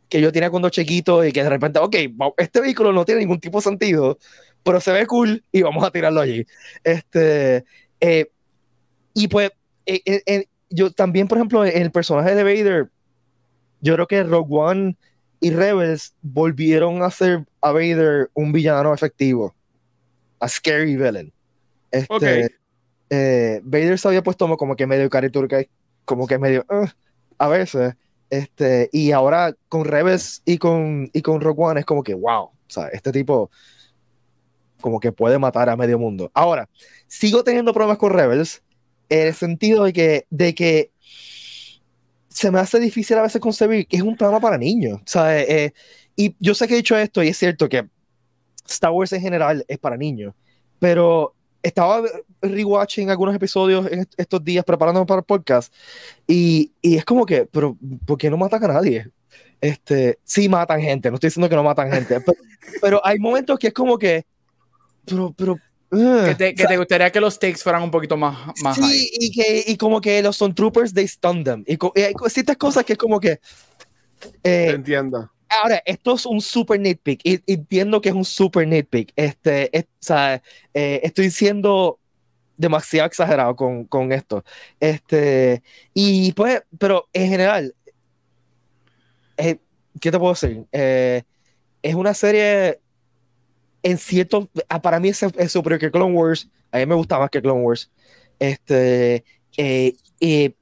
que 0.10 0.22
yo 0.22 0.32
tenía 0.32 0.50
cuando 0.50 0.70
chiquito 0.70 1.26
y 1.26 1.32
que 1.32 1.44
de 1.44 1.50
repente, 1.50 1.80
ok, 1.80 1.96
este 2.38 2.62
vehículo 2.62 2.94
no 2.94 3.04
tiene 3.04 3.22
ningún 3.22 3.40
tipo 3.40 3.58
de 3.58 3.64
sentido, 3.64 4.20
pero 4.62 4.80
se 4.80 4.92
ve 4.92 5.08
cool 5.08 5.44
y 5.52 5.64
vamos 5.64 5.84
a 5.84 5.92
tirarlo 5.92 6.22
allí. 6.22 6.46
Este, 6.84 7.66
y 9.14 9.28
pues, 9.28 9.50
yo 10.70 10.92
también, 10.92 11.28
por 11.28 11.40
ejemplo, 11.40 11.66
en 11.66 11.82
el 11.82 11.92
personaje 11.92 12.36
de 12.36 12.44
Vader, 12.44 12.90
yo 13.82 13.96
creo 13.96 14.08
que 14.08 14.24
Rogue 14.24 14.56
One 14.56 14.96
y 15.44 15.52
Rebels 15.52 16.16
volvieron 16.22 17.02
a 17.02 17.08
hacer 17.08 17.46
a 17.60 17.74
Vader 17.74 18.30
un 18.34 18.54
villano 18.54 18.94
efectivo, 18.94 19.54
a 20.44 20.50
scary 20.50 20.96
villain. 20.98 21.32
Este, 21.90 22.46
Ok. 22.46 22.52
eh, 23.10 23.62
Vader 23.64 23.98
se 23.98 24.08
había 24.08 24.24
puesto 24.24 24.58
como 24.58 24.76
que 24.76 24.86
medio 24.88 25.10
cariturca, 25.10 25.64
como 26.06 26.28
que 26.28 26.38
medio 26.38 26.66
"Ugh", 26.70 26.90
a 27.38 27.48
veces. 27.48 27.94
Este, 28.30 28.90
y 28.92 29.12
ahora 29.12 29.56
con 29.70 29.86
Rebels 29.86 30.42
y 30.44 30.58
con, 30.58 31.10
y 31.14 31.22
con 31.22 31.40
Rogue 31.40 31.64
One 31.64 31.80
es 31.80 31.86
como 31.86 32.04
que 32.04 32.14
wow, 32.16 32.46
o 32.46 32.54
sea, 32.68 32.88
este 32.88 33.12
tipo 33.12 33.52
como 34.82 35.00
que 35.00 35.12
puede 35.14 35.38
matar 35.40 35.70
a 35.70 35.78
medio 35.78 35.98
mundo. 35.98 36.30
Ahora, 36.34 36.68
sigo 37.08 37.44
teniendo 37.44 37.74
problemas 37.74 37.98
con 38.00 38.12
Rebels 38.12 38.62
en 39.08 39.28
el 39.28 39.34
sentido 39.34 39.86
de 39.86 39.94
que, 39.94 40.26
de 40.30 40.54
que 40.56 40.92
se 42.28 42.52
me 42.52 42.60
hace 42.60 42.80
difícil 42.80 43.18
a 43.18 43.22
veces 43.22 43.40
concebir 43.40 43.88
que 43.88 43.96
es 43.98 44.02
un 44.02 44.18
programa 44.18 44.42
para 44.42 44.58
niños. 44.58 45.00
O 45.00 45.06
sea, 45.06 45.40
eh, 45.40 45.74
y 46.18 46.36
yo 46.40 46.54
sé 46.54 46.68
que 46.68 46.74
he 46.74 46.78
dicho 46.78 46.98
esto 46.98 47.24
y 47.24 47.30
es 47.30 47.38
cierto 47.38 47.70
que 47.70 47.88
Star 48.68 48.92
Wars 48.92 49.12
en 49.14 49.22
general 49.22 49.64
es 49.68 49.78
para 49.78 49.98
niños, 49.98 50.34
pero 50.80 51.34
estaba 51.62 52.02
rewatching 52.42 53.10
algunos 53.10 53.34
episodios 53.36 53.90
en 53.92 54.00
est- 54.02 54.14
estos 54.18 54.44
días 54.44 54.66
preparándome 54.66 55.06
para 55.06 55.20
el 55.20 55.26
podcast 55.26 55.74
y, 56.28 56.72
y 56.82 56.98
es 56.98 57.06
como 57.06 57.26
que, 57.26 57.46
pero 57.46 57.78
¿por 58.06 58.18
qué 58.18 58.30
no 58.30 58.38
matan 58.38 58.64
a 58.66 58.68
nadie? 58.74 59.08
Este, 59.62 60.20
sí 60.26 60.50
matan 60.50 60.82
gente, 60.82 61.10
no 61.10 61.16
estoy 61.16 61.30
diciendo 61.30 61.48
que 61.50 61.56
no 61.56 61.64
matan 61.64 61.90
gente, 61.92 62.20
pero, 62.20 62.38
pero 62.82 63.06
hay 63.06 63.18
momentos 63.18 63.58
que 63.58 63.68
es 63.68 63.74
como 63.74 63.98
que, 63.98 64.26
pero, 65.06 65.34
pero, 65.38 65.54
ugh. 65.92 66.26
Que 66.26 66.36
te, 66.36 66.54
que 66.56 66.66
te 66.66 66.78
gustaría 66.78 67.10
que 67.12 67.22
los 67.22 67.40
takes 67.40 67.60
fueran 67.60 67.82
un 67.84 67.92
poquito 67.92 68.18
más, 68.18 68.38
más 68.62 68.78
high. 68.78 68.90
Sí, 68.92 69.10
y, 69.14 69.32
que, 69.32 69.64
y 69.68 69.78
como 69.78 70.02
que 70.02 70.22
los 70.22 70.36
son 70.36 70.54
troopers, 70.54 70.94
they 70.94 71.08
stun 71.08 71.44
them. 71.46 71.64
Y, 71.66 71.78
co- 71.78 71.94
y 71.96 72.02
hay 72.02 72.14
ciertas 72.28 72.58
cosas 72.58 72.84
que 72.84 72.94
es 72.94 73.00
como 73.00 73.20
que. 73.22 73.40
eh, 74.44 74.72
Entiendo. 74.72 75.32
Ahora, 75.62 75.82
esto 75.86 76.16
es 76.16 76.26
un 76.26 76.42
super 76.42 76.80
nitpick. 76.80 77.22
Y, 77.24 77.42
entiendo 77.52 78.02
que 78.02 78.10
es 78.10 78.16
un 78.16 78.26
super 78.26 78.68
nitpick. 78.68 79.14
Este, 79.16 79.76
es- 79.78 79.86
o 79.86 79.88
sea, 80.00 80.42
eh, 80.74 81.02
estoy 81.04 81.30
siendo 81.32 82.00
demasiado 82.58 83.08
exagerado 83.08 83.56
con, 83.56 83.86
con 83.86 84.12
esto. 84.12 84.44
Este, 84.80 85.64
y 85.94 86.34
pues, 86.34 86.64
pero 86.80 87.10
en 87.14 87.30
general, 87.30 87.76
eh, 89.38 89.58
¿qué 90.00 90.12
te 90.12 90.20
puedo 90.20 90.34
decir? 90.34 90.66
Eh, 90.72 91.24
es 91.82 91.96
una 91.96 92.14
serie 92.14 92.80
en 93.84 93.98
cierto, 93.98 94.50
ah, 94.70 94.82
para 94.82 95.00
mí 95.00 95.10
es, 95.10 95.18
superior 95.52 95.80
que 95.80 95.92
Clone 95.92 96.14
Wars, 96.16 96.50
a 96.72 96.78
mí 96.78 96.86
me 96.86 96.96
gusta 96.96 97.20
más 97.20 97.30
que 97.30 97.42
Clone 97.42 97.62
Wars. 97.62 97.92
Este, 98.40 99.24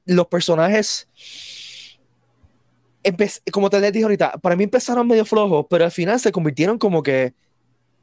los 0.06 0.26
personajes, 0.26 1.08
como 3.50 3.70
te 3.70 3.80
les 3.80 3.92
dije 3.92 4.04
ahorita, 4.04 4.32
para 4.38 4.56
mí 4.56 4.64
empezaron 4.64 5.06
medio 5.06 5.24
flojos, 5.24 5.66
pero 5.68 5.84
al 5.84 5.90
final 5.90 6.20
se 6.20 6.32
convirtieron 6.32 6.78
como 6.78 7.02
que 7.02 7.34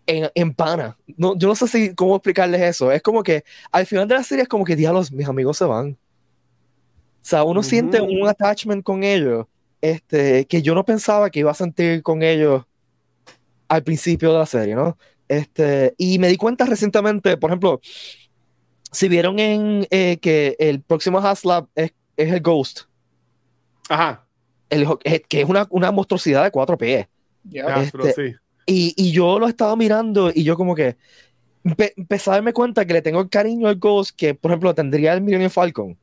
en, 0.05 0.29
en 0.33 0.53
pana. 0.53 0.97
No, 1.17 1.37
yo 1.37 1.47
no 1.47 1.55
sé 1.55 1.67
si 1.67 1.95
cómo 1.95 2.15
explicarles 2.15 2.61
eso. 2.61 2.91
Es 2.91 3.01
como 3.01 3.23
que 3.23 3.43
al 3.71 3.85
final 3.85 4.07
de 4.07 4.15
la 4.15 4.23
serie 4.23 4.43
es 4.43 4.49
como 4.49 4.65
que, 4.65 4.75
diablos, 4.75 5.11
mis 5.11 5.27
amigos 5.27 5.57
se 5.57 5.65
van. 5.65 5.97
O 7.21 7.25
sea, 7.29 7.43
uno 7.43 7.59
Ujú. 7.59 7.69
siente 7.69 8.01
un 8.01 8.27
attachment 8.27 8.83
con 8.83 9.03
ellos 9.03 9.45
este, 9.81 10.45
que 10.45 10.61
yo 10.61 10.75
no 10.75 10.83
pensaba 10.83 11.29
que 11.29 11.39
iba 11.39 11.51
a 11.51 11.55
sentir 11.55 12.01
con 12.03 12.23
ellos 12.23 12.63
al 13.67 13.83
principio 13.83 14.31
de 14.33 14.39
la 14.39 14.45
serie, 14.45 14.75
¿no? 14.75 14.97
Este, 15.27 15.93
y 15.97 16.17
me 16.17 16.27
di 16.27 16.37
cuenta 16.37 16.65
recientemente, 16.65 17.37
por 17.37 17.51
ejemplo, 17.51 17.79
si 18.91 19.07
vieron 19.07 19.37
en 19.37 19.87
eh, 19.91 20.17
que 20.19 20.55
el 20.59 20.81
próximo 20.81 21.19
Haslab 21.19 21.67
es, 21.75 21.93
es 22.17 22.33
el 22.33 22.41
Ghost, 22.41 22.81
Ajá. 23.89 24.25
El, 24.69 24.87
eh, 25.03 25.21
que 25.27 25.41
es 25.41 25.49
una, 25.49 25.67
una 25.69 25.91
monstruosidad 25.91 26.43
de 26.43 26.51
cuatro 26.51 26.77
pies. 26.77 27.07
Yeah. 27.49 27.65
Ah, 27.67 27.81
Este, 27.83 28.13
sí. 28.13 28.35
Y, 28.65 28.93
y 28.97 29.11
yo 29.11 29.39
lo 29.39 29.47
estaba 29.47 29.75
mirando 29.75 30.31
y 30.33 30.43
yo 30.43 30.55
como 30.55 30.75
que 30.75 30.95
empe- 31.63 31.93
empecé 31.97 32.29
a 32.29 32.33
darme 32.33 32.53
cuenta 32.53 32.85
que 32.85 32.93
le 32.93 33.01
tengo 33.01 33.19
el 33.21 33.29
cariño 33.29 33.67
al 33.67 33.77
Ghost 33.77 34.11
que, 34.15 34.35
por 34.35 34.51
ejemplo, 34.51 34.75
tendría 34.75 35.13
el 35.13 35.21
Millennium 35.21 35.49
Falcon. 35.49 35.97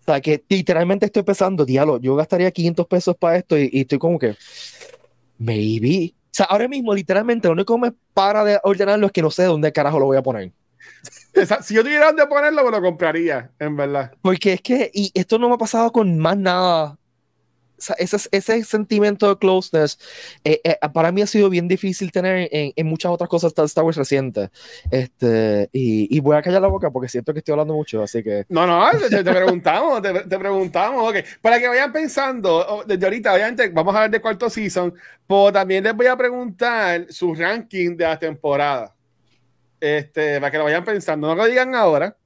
O 0.00 0.04
sea, 0.04 0.20
que 0.20 0.44
literalmente 0.48 1.06
estoy 1.06 1.22
pensando, 1.22 1.64
diablo, 1.64 1.98
yo 2.00 2.14
gastaría 2.16 2.50
500 2.50 2.86
pesos 2.86 3.16
para 3.16 3.36
esto 3.38 3.56
y, 3.58 3.70
y 3.72 3.80
estoy 3.82 3.98
como 3.98 4.18
que, 4.18 4.36
maybe. 5.38 6.12
O 6.14 6.36
sea, 6.36 6.46
ahora 6.46 6.68
mismo, 6.68 6.92
literalmente, 6.94 7.48
lo 7.48 7.52
único 7.54 7.74
que 7.76 7.80
me 7.80 7.92
para 8.12 8.44
de 8.44 8.58
ordenarlo 8.64 9.06
es 9.06 9.12
que 9.12 9.22
no 9.22 9.30
sé 9.30 9.44
dónde 9.44 9.72
carajo 9.72 9.98
lo 9.98 10.06
voy 10.06 10.16
a 10.16 10.22
poner. 10.22 10.52
Esa- 11.32 11.62
si 11.62 11.74
yo 11.74 11.82
tuviera 11.82 12.06
dónde 12.06 12.26
ponerlo, 12.26 12.64
me 12.64 12.70
lo 12.70 12.82
compraría, 12.82 13.50
en 13.58 13.76
verdad. 13.76 14.12
Porque 14.20 14.54
es 14.54 14.60
que, 14.60 14.90
y 14.92 15.10
esto 15.14 15.38
no 15.38 15.48
me 15.48 15.54
ha 15.54 15.58
pasado 15.58 15.90
con 15.92 16.18
más 16.18 16.36
nada. 16.36 16.98
Ese, 17.98 18.28
ese 18.30 18.64
sentimiento 18.64 19.28
de 19.28 19.36
closeness, 19.36 19.98
eh, 20.44 20.60
eh, 20.64 20.78
para 20.92 21.12
mí 21.12 21.22
ha 21.22 21.26
sido 21.26 21.50
bien 21.50 21.68
difícil 21.68 22.12
tener 22.12 22.48
en, 22.50 22.72
en 22.74 22.86
muchas 22.86 23.12
otras 23.12 23.28
cosas 23.28 23.54
de 23.54 23.64
Star 23.64 23.84
Wars 23.84 23.96
recientes. 23.96 24.50
Este, 24.90 25.68
y, 25.72 26.16
y 26.16 26.20
voy 26.20 26.36
a 26.36 26.42
callar 26.42 26.62
la 26.62 26.68
boca 26.68 26.90
porque 26.90 27.08
siento 27.08 27.32
que 27.32 27.40
estoy 27.40 27.52
hablando 27.52 27.74
mucho, 27.74 28.02
así 28.02 28.22
que. 28.22 28.44
No, 28.48 28.66
no, 28.66 28.88
te, 29.08 29.22
preguntamos, 29.22 30.02
te, 30.02 30.12
te 30.12 30.38
preguntamos, 30.38 31.10
ok. 31.10 31.16
Para 31.42 31.58
que 31.58 31.68
vayan 31.68 31.92
pensando, 31.92 32.84
desde 32.86 33.04
ahorita, 33.04 33.34
obviamente, 33.34 33.68
vamos 33.68 33.94
a 33.94 33.98
hablar 33.98 34.10
de 34.10 34.20
cuarto 34.20 34.48
season, 34.48 34.94
pero 35.26 35.52
también 35.52 35.84
les 35.84 35.94
voy 35.94 36.06
a 36.06 36.16
preguntar 36.16 37.06
su 37.10 37.34
ranking 37.34 37.96
de 37.96 38.04
la 38.04 38.18
temporada. 38.18 38.94
Este, 39.80 40.40
para 40.40 40.50
que 40.50 40.58
lo 40.58 40.64
vayan 40.64 40.84
pensando, 40.84 41.26
no 41.26 41.34
lo 41.34 41.44
digan 41.44 41.74
ahora, 41.74 42.16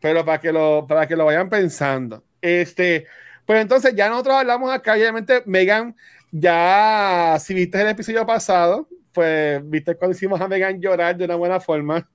pero 0.00 0.24
para 0.24 0.40
que 0.40 0.52
lo, 0.52 0.84
para 0.86 1.06
que 1.06 1.14
lo 1.14 1.24
vayan 1.24 1.48
pensando. 1.48 2.24
Este, 2.40 3.06
pues 3.46 3.60
entonces 3.60 3.94
ya 3.94 4.08
nosotros 4.08 4.36
hablamos 4.36 4.72
acá, 4.72 4.94
obviamente, 4.94 5.42
Megan, 5.46 5.96
ya 6.30 7.36
si 7.40 7.54
viste 7.54 7.80
el 7.80 7.88
episodio 7.88 8.26
pasado, 8.26 8.88
pues 9.12 9.60
viste 9.68 9.96
cuando 9.96 10.16
hicimos 10.16 10.40
a 10.40 10.48
Megan 10.48 10.80
llorar 10.80 11.16
de 11.16 11.24
una 11.24 11.36
buena 11.36 11.60
forma. 11.60 12.08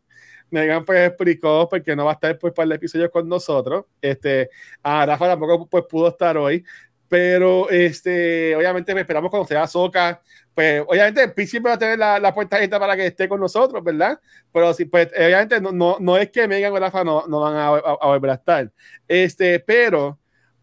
Megan 0.50 0.86
pues 0.86 1.08
explicó 1.08 1.68
porque 1.70 1.96
no 1.96 2.06
va 2.06 2.12
a 2.12 2.14
estar 2.14 2.38
pues 2.40 2.54
para 2.54 2.66
el 2.66 2.72
episodio 2.74 3.12
con 3.12 3.28
nosotros. 3.28 3.86
Este, 4.02 4.50
a 4.82 5.06
Rafa 5.06 5.28
tampoco 5.28 5.68
pues 5.68 5.84
pudo 5.90 6.08
estar 6.08 6.38
hoy, 6.38 6.64
pero 7.08 7.70
este, 7.70 8.56
obviamente 8.56 8.92
pues, 8.94 9.02
esperamos 9.02 9.30
cuando 9.30 9.48
sea 9.48 9.68
Soca, 9.68 10.22
pues 10.54 10.84
obviamente 10.88 11.28
Pete 11.28 11.48
siempre 11.48 11.70
va 11.70 11.76
a 11.76 11.80
tener 11.80 12.00
la, 12.00 12.20
la 12.20 12.34
puerta 12.34 12.56
abierta 12.56 12.80
para 12.80 12.96
que 12.96 13.08
esté 13.08 13.28
con 13.30 13.40
nosotros, 13.40 13.84
¿verdad? 13.84 14.20
Pero 14.52 14.74
sí, 14.74 14.86
pues 14.86 15.10
obviamente 15.16 15.62
no, 15.62 15.72
no, 15.72 15.98
no 16.00 16.18
es 16.18 16.32
que 16.32 16.48
Megan 16.48 16.74
o 16.74 16.80
Rafa 16.80 17.04
no, 17.04 17.26
no 17.28 17.42
van 17.42 17.56
a, 17.56 17.68
a, 17.68 17.98
a 18.02 18.08
volver 18.08 18.32
a 18.32 18.36
estar. 18.36 18.72
Este, 19.08 19.60
pero 19.60 20.18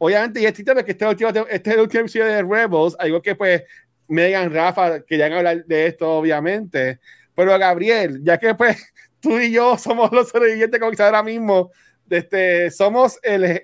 obviamente 0.04 0.40
y 0.40 0.46
este 0.46 0.62
tema 0.64 0.82
que 0.82 0.92
este, 0.92 1.06
último, 1.06 1.30
este 1.30 1.70
es 1.70 1.76
el 1.76 1.80
último 1.82 2.00
episodio 2.02 2.26
de 2.26 2.42
Rebels, 2.42 2.96
algo 2.98 3.22
que 3.22 3.34
pues 3.34 3.62
Megan, 4.08 4.52
Rafa 4.52 5.00
querían 5.00 5.32
hablar 5.32 5.64
de 5.64 5.86
esto, 5.86 6.10
obviamente. 6.10 6.98
Pero 7.34 7.58
Gabriel, 7.58 8.20
ya 8.22 8.38
que 8.38 8.54
pues 8.54 8.76
tú 9.20 9.38
y 9.38 9.50
yo 9.52 9.78
somos 9.78 10.12
los 10.12 10.28
sobrevivientes, 10.28 10.78
como 10.78 10.90
quizás 10.90 11.06
ahora 11.06 11.22
mismo, 11.22 11.70
este, 12.10 12.70
somos 12.70 13.18
el. 13.22 13.62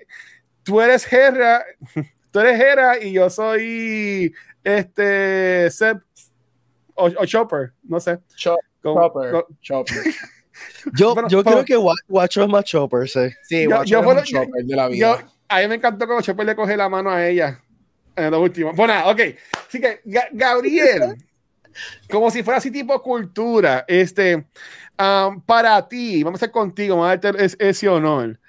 Tú 0.63 0.79
eres 0.81 1.11
Hera, 1.11 1.63
tú 2.31 2.39
eres 2.39 2.59
Hera 2.59 2.99
y 3.03 3.13
yo 3.13 3.29
soy 3.29 4.33
este 4.63 5.69
Seb 5.71 5.99
o, 6.95 7.05
o 7.05 7.25
Chopper, 7.25 7.71
no 7.83 7.99
sé. 7.99 8.19
Chop- 8.35 8.57
Como- 8.81 8.99
Chopper. 9.01 9.45
Chopper. 9.61 9.95
Yo, 10.93 11.13
Bueno, 11.13 11.27
yo 11.29 11.43
creo 11.43 11.65
que 11.65 11.75
Wa- 11.77 11.95
Watcher 12.09 12.43
es 12.43 12.49
más 12.49 12.65
Chopper, 12.65 13.07
sí. 13.09 13.19
Sí, 13.43 13.63
Yo- 13.63 13.69
Watcher 13.69 13.87
yo 13.87 13.99
es 13.99 14.05
lo- 14.05 14.13
yo- 14.23 14.43
Chopper 14.43 14.65
de 14.65 14.75
la 14.75 14.83
yo, 14.85 14.91
vida. 14.91 15.27
A 15.51 15.59
mí 15.61 15.67
me 15.67 15.75
encantó 15.75 16.05
cuando 16.05 16.23
Chopper 16.23 16.45
le 16.45 16.55
coge 16.55 16.77
la 16.77 16.87
mano 16.89 17.09
a 17.09 17.25
ella 17.27 17.59
en 18.15 18.31
lo 18.31 18.41
último. 18.41 18.73
Bueno, 18.73 18.93
ok. 19.09 19.19
Así 19.67 19.79
que, 19.81 20.01
Ga- 20.05 20.29
Gabriel, 20.31 21.15
como 22.09 22.31
si 22.31 22.41
fuera 22.43 22.57
así 22.57 22.71
tipo 22.71 23.01
cultura, 23.01 23.85
este, 23.87 24.35
um, 24.97 25.41
para 25.41 25.87
ti, 25.87 26.23
vamos 26.23 26.41
a 26.41 26.45
estar 26.45 26.51
contigo, 26.51 26.95
vamos 26.95 27.11
a 27.11 27.17
darte 27.17 27.45
es- 27.45 27.57
ese 27.59 27.87
honor. 27.89 28.39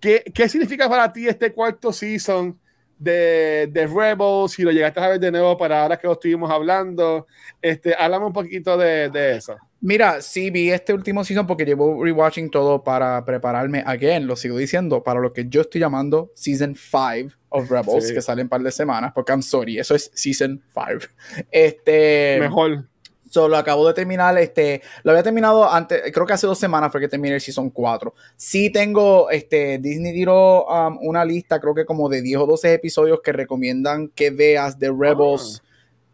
¿Qué, 0.00 0.22
¿Qué 0.34 0.48
significa 0.48 0.88
para 0.88 1.12
ti 1.12 1.26
este 1.28 1.52
cuarto 1.52 1.92
season 1.92 2.58
de, 2.98 3.68
de 3.70 3.86
Rebels? 3.86 4.52
Si 4.52 4.62
lo 4.62 4.70
llegaste 4.70 5.00
a 5.00 5.08
ver 5.08 5.20
de 5.20 5.30
nuevo 5.30 5.56
para 5.56 5.82
ahora 5.82 5.96
que 5.96 6.06
lo 6.06 6.14
estuvimos 6.14 6.50
hablando, 6.50 7.26
este, 7.62 7.94
háblame 7.98 8.26
un 8.26 8.32
poquito 8.32 8.76
de, 8.76 9.08
de 9.10 9.36
eso. 9.36 9.56
Mira, 9.80 10.20
sí 10.20 10.50
vi 10.50 10.70
este 10.72 10.92
último 10.92 11.22
season 11.22 11.46
porque 11.46 11.64
llevo 11.64 12.02
rewatching 12.04 12.50
todo 12.50 12.82
para 12.82 13.24
prepararme, 13.24 13.84
again, 13.86 14.26
lo 14.26 14.34
sigo 14.34 14.58
diciendo, 14.58 15.04
para 15.04 15.20
lo 15.20 15.32
que 15.32 15.46
yo 15.48 15.60
estoy 15.60 15.80
llamando 15.80 16.32
Season 16.34 16.74
5 16.74 17.32
of 17.50 17.70
Rebels, 17.70 18.08
Sí. 18.08 18.14
que 18.14 18.20
sale 18.20 18.40
en 18.40 18.46
un 18.46 18.48
par 18.48 18.60
de 18.62 18.72
semanas, 18.72 19.12
porque 19.14 19.30
I'm 19.32 19.42
sorry, 19.42 19.78
eso 19.78 19.94
es 19.94 20.10
Season 20.14 20.60
5. 20.74 21.06
Este, 21.52 22.38
Mejor. 22.40 22.88
Solo 23.28 23.56
acabo 23.56 23.86
de 23.86 23.94
terminar, 23.94 24.36
este, 24.38 24.82
lo 25.02 25.12
había 25.12 25.22
terminado 25.22 25.70
antes, 25.70 26.02
creo 26.12 26.26
que 26.26 26.32
hace 26.32 26.46
dos 26.46 26.58
semanas 26.58 26.90
fue 26.92 27.00
que 27.00 27.08
terminé 27.08 27.34
el 27.34 27.40
Season 27.40 27.70
4. 27.70 28.14
Sí 28.36 28.70
tengo, 28.70 29.30
este, 29.30 29.78
Disney 29.78 30.12
tiró 30.12 30.66
um, 30.66 30.98
una 31.02 31.24
lista, 31.24 31.60
creo 31.60 31.74
que 31.74 31.84
como 31.84 32.08
de 32.08 32.22
10 32.22 32.38
o 32.38 32.46
12 32.46 32.74
episodios 32.74 33.20
que 33.22 33.32
recomiendan 33.32 34.08
que 34.08 34.30
veas 34.30 34.78
de 34.78 34.88
Rebels 34.90 35.62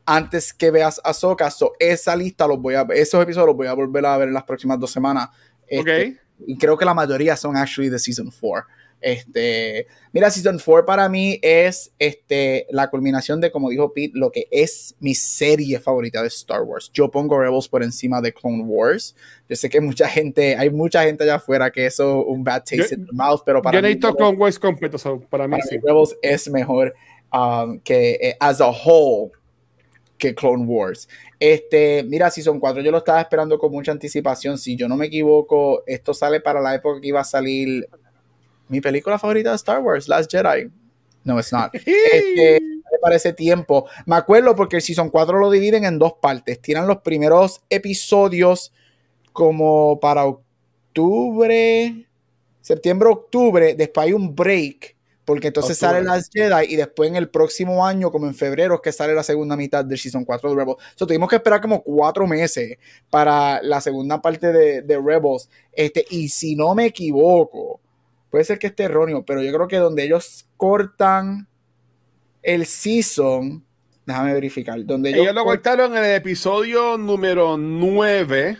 antes 0.06 0.52
que 0.52 0.70
veas 0.70 1.00
Ahsoka. 1.04 1.50
So, 1.50 1.72
esa 1.78 2.14
lista 2.16 2.46
los 2.46 2.60
voy 2.60 2.74
a 2.74 2.86
esos 2.94 3.22
episodios 3.22 3.48
los 3.48 3.56
voy 3.56 3.66
a 3.66 3.74
volver 3.74 4.04
a 4.06 4.16
ver 4.18 4.28
en 4.28 4.34
las 4.34 4.44
próximas 4.44 4.78
dos 4.78 4.90
semanas. 4.90 5.28
Este, 5.66 6.08
ok. 6.08 6.46
y 6.46 6.58
creo 6.58 6.76
que 6.76 6.84
la 6.84 6.94
mayoría 6.94 7.36
son 7.36 7.56
actually 7.56 7.88
de 7.88 7.98
Season 7.98 8.30
4. 8.40 8.66
Este, 9.06 9.86
mira, 10.12 10.30
Season 10.30 10.58
4 10.58 10.86
para 10.86 11.10
mí 11.10 11.38
es 11.42 11.92
este, 11.98 12.66
la 12.70 12.88
culminación 12.88 13.38
de, 13.38 13.50
como 13.52 13.68
dijo 13.68 13.92
Pete, 13.92 14.12
lo 14.14 14.32
que 14.32 14.48
es 14.50 14.94
mi 14.98 15.14
serie 15.14 15.78
favorita 15.78 16.22
de 16.22 16.28
Star 16.28 16.62
Wars. 16.62 16.90
Yo 16.94 17.10
pongo 17.10 17.38
Rebels 17.38 17.68
por 17.68 17.82
encima 17.82 18.22
de 18.22 18.32
Clone 18.32 18.62
Wars. 18.64 19.14
Yo 19.46 19.56
sé 19.56 19.68
que 19.68 19.82
mucha 19.82 20.08
gente, 20.08 20.56
hay 20.56 20.70
mucha 20.70 21.02
gente 21.02 21.24
allá 21.24 21.34
afuera 21.34 21.70
que 21.70 21.84
eso 21.84 22.20
es 22.22 22.26
un 22.28 22.42
bad 22.44 22.60
taste 22.60 22.76
Yo- 22.78 22.94
in 22.96 23.04
the 23.04 23.12
mouth, 23.12 23.42
pero 23.44 23.60
para 23.60 23.76
Yo 23.76 23.82
mí, 23.82 23.88
necesito 23.88 24.14
con 24.14 24.40
West 24.40 24.58
completo, 24.58 24.96
so, 24.96 25.20
para 25.20 25.46
mí 25.46 25.50
para 25.50 25.64
sí. 25.64 25.74
mí 25.76 25.82
Rebels 25.84 26.16
es 26.22 26.48
mejor 26.48 26.94
um, 27.30 27.78
que 27.80 28.12
eh, 28.22 28.36
as 28.40 28.62
a 28.62 28.70
whole 28.70 29.32
que 30.16 30.34
Clone 30.34 30.64
Wars. 30.64 31.10
Este, 31.38 32.04
mira, 32.04 32.30
Season 32.30 32.58
4 32.58 32.80
yo 32.80 32.90
lo 32.90 32.98
estaba 32.98 33.20
esperando 33.20 33.58
con 33.58 33.70
mucha 33.70 33.92
anticipación. 33.92 34.56
Si 34.56 34.76
yo 34.76 34.88
no 34.88 34.96
me 34.96 35.06
equivoco, 35.06 35.82
esto 35.86 36.14
sale 36.14 36.40
para 36.40 36.62
la 36.62 36.74
época 36.74 37.02
que 37.02 37.08
iba 37.08 37.20
a 37.20 37.24
salir 37.24 37.86
mi 38.68 38.80
película 38.80 39.18
favorita 39.18 39.50
de 39.50 39.56
Star 39.56 39.80
Wars, 39.80 40.08
Last 40.08 40.30
Jedi. 40.30 40.70
No, 41.24 41.38
it's 41.38 41.52
not. 41.52 41.72
Este, 41.84 42.60
para 43.00 43.16
ese 43.16 43.32
tiempo. 43.34 43.86
Me 44.06 44.16
acuerdo 44.16 44.56
porque 44.56 44.76
el 44.76 44.82
Season 44.82 45.10
4 45.10 45.38
lo 45.38 45.50
dividen 45.50 45.84
en 45.84 45.98
dos 45.98 46.14
partes. 46.14 46.60
Tienen 46.60 46.86
los 46.86 47.02
primeros 47.02 47.62
episodios 47.68 48.72
como 49.32 50.00
para 50.00 50.24
octubre, 50.24 52.06
septiembre, 52.62 53.10
octubre. 53.10 53.74
Después 53.74 54.06
hay 54.06 54.12
un 54.14 54.34
break 54.34 54.94
porque 55.24 55.48
entonces 55.48 55.82
Octubre. 55.82 56.02
sale 56.02 56.06
Last 56.06 56.32
Jedi 56.32 56.72
y 56.72 56.76
después 56.76 57.08
en 57.08 57.16
el 57.16 57.30
próximo 57.30 57.86
año, 57.86 58.10
como 58.10 58.26
en 58.26 58.34
febrero, 58.34 58.74
es 58.74 58.80
que 58.80 58.92
sale 58.92 59.14
la 59.14 59.22
segunda 59.22 59.56
mitad 59.56 59.84
del 59.84 59.98
Season 59.98 60.24
4 60.24 60.50
de 60.50 60.56
Rebels. 60.56 60.78
So, 60.94 61.06
tuvimos 61.06 61.28
que 61.28 61.36
esperar 61.36 61.60
como 61.60 61.82
cuatro 61.82 62.26
meses 62.26 62.78
para 63.08 63.62
la 63.62 63.80
segunda 63.80 64.20
parte 64.20 64.52
de, 64.52 64.82
de 64.82 65.00
Rebels. 65.00 65.48
Este, 65.72 66.04
y 66.10 66.28
si 66.28 66.54
no 66.56 66.74
me 66.74 66.86
equivoco, 66.86 67.80
puede 68.34 68.42
ser 68.46 68.58
que 68.58 68.66
esté 68.66 68.82
erróneo, 68.82 69.24
pero 69.24 69.44
yo 69.44 69.52
creo 69.52 69.68
que 69.68 69.76
donde 69.76 70.02
ellos 70.02 70.48
cortan 70.56 71.46
el 72.42 72.66
season, 72.66 73.64
déjame 74.04 74.32
verificar, 74.34 74.84
donde 74.84 75.10
ellos, 75.10 75.22
Ellos 75.22 75.36
lo 75.36 75.44
cortaron 75.44 75.96
en 75.96 76.02
el 76.04 76.16
episodio 76.16 76.98
número 76.98 77.56
9. 77.56 78.58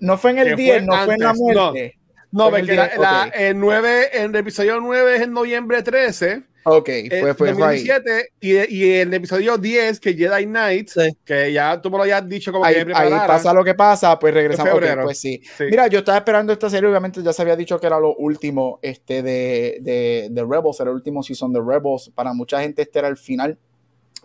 no 0.00 0.18
fue 0.18 0.32
en 0.32 0.38
el 0.40 0.48
que 0.48 0.56
10, 0.56 0.76
fue 0.76 0.86
no 0.86 1.04
fue 1.06 1.14
en 1.14 1.20
la 1.20 1.32
no. 1.32 1.38
muerte. 1.38 1.98
No, 2.30 2.50
porque 2.50 2.60
el 2.60 2.76
la, 2.76 2.86
10, 2.88 2.98
la- 2.98 3.24
ok. 3.28 3.32
el 3.36 3.58
9, 3.58 4.08
en 4.18 4.24
el 4.24 4.36
episodio 4.36 4.80
9 4.82 5.16
es 5.16 5.22
en 5.22 5.32
noviembre 5.32 5.82
13 5.82 6.42
Ok, 6.64 6.88
Eh, 6.88 7.08
fue, 7.20 7.34
fue, 7.34 7.54
fue 7.54 7.66
ahí. 7.66 7.84
2017 7.86 8.28
y, 8.40 8.74
y 8.76 8.92
el 8.94 9.12
episodio 9.12 9.58
10, 9.58 10.00
que 10.00 10.14
Jedi 10.14 10.46
Knight, 10.46 10.88
Sí. 10.88 11.16
que 11.24 11.52
ya 11.52 11.80
tú 11.80 11.90
me 11.90 11.96
lo 11.98 12.04
habías 12.04 12.26
dicho 12.28 12.52
como 12.52 12.64
Ahí, 12.64 12.84
que 12.84 12.92
ahí 12.94 13.10
pasa 13.10 13.52
lo 13.52 13.62
que 13.62 13.74
pasa, 13.74 14.18
pues 14.18 14.32
regresamos. 14.32 14.70
En 14.72 14.76
Ok, 14.76 14.80
febrero. 14.82 15.02
pues 15.04 15.18
sí. 15.20 15.40
Sí. 15.58 15.64
Mira, 15.70 15.86
yo 15.88 15.98
estaba 15.98 16.18
esperando 16.18 16.52
esta 16.52 16.70
serie, 16.70 16.88
obviamente 16.88 17.22
ya 17.22 17.32
se 17.32 17.42
había 17.42 17.56
dicho 17.56 17.78
que 17.78 17.86
era 17.86 18.00
lo 18.00 18.14
último 18.16 18.78
este, 18.82 19.22
de, 19.22 19.78
de, 19.82 20.28
de 20.30 20.42
Rebels, 20.42 20.80
era 20.80 20.90
el 20.90 20.96
último 20.96 21.22
season 21.22 21.52
de 21.52 21.60
Rebels. 21.60 22.10
Para 22.14 22.32
mucha 22.32 22.60
gente 22.60 22.82
este 22.82 22.98
era 22.98 23.08
el 23.08 23.16
final. 23.16 23.58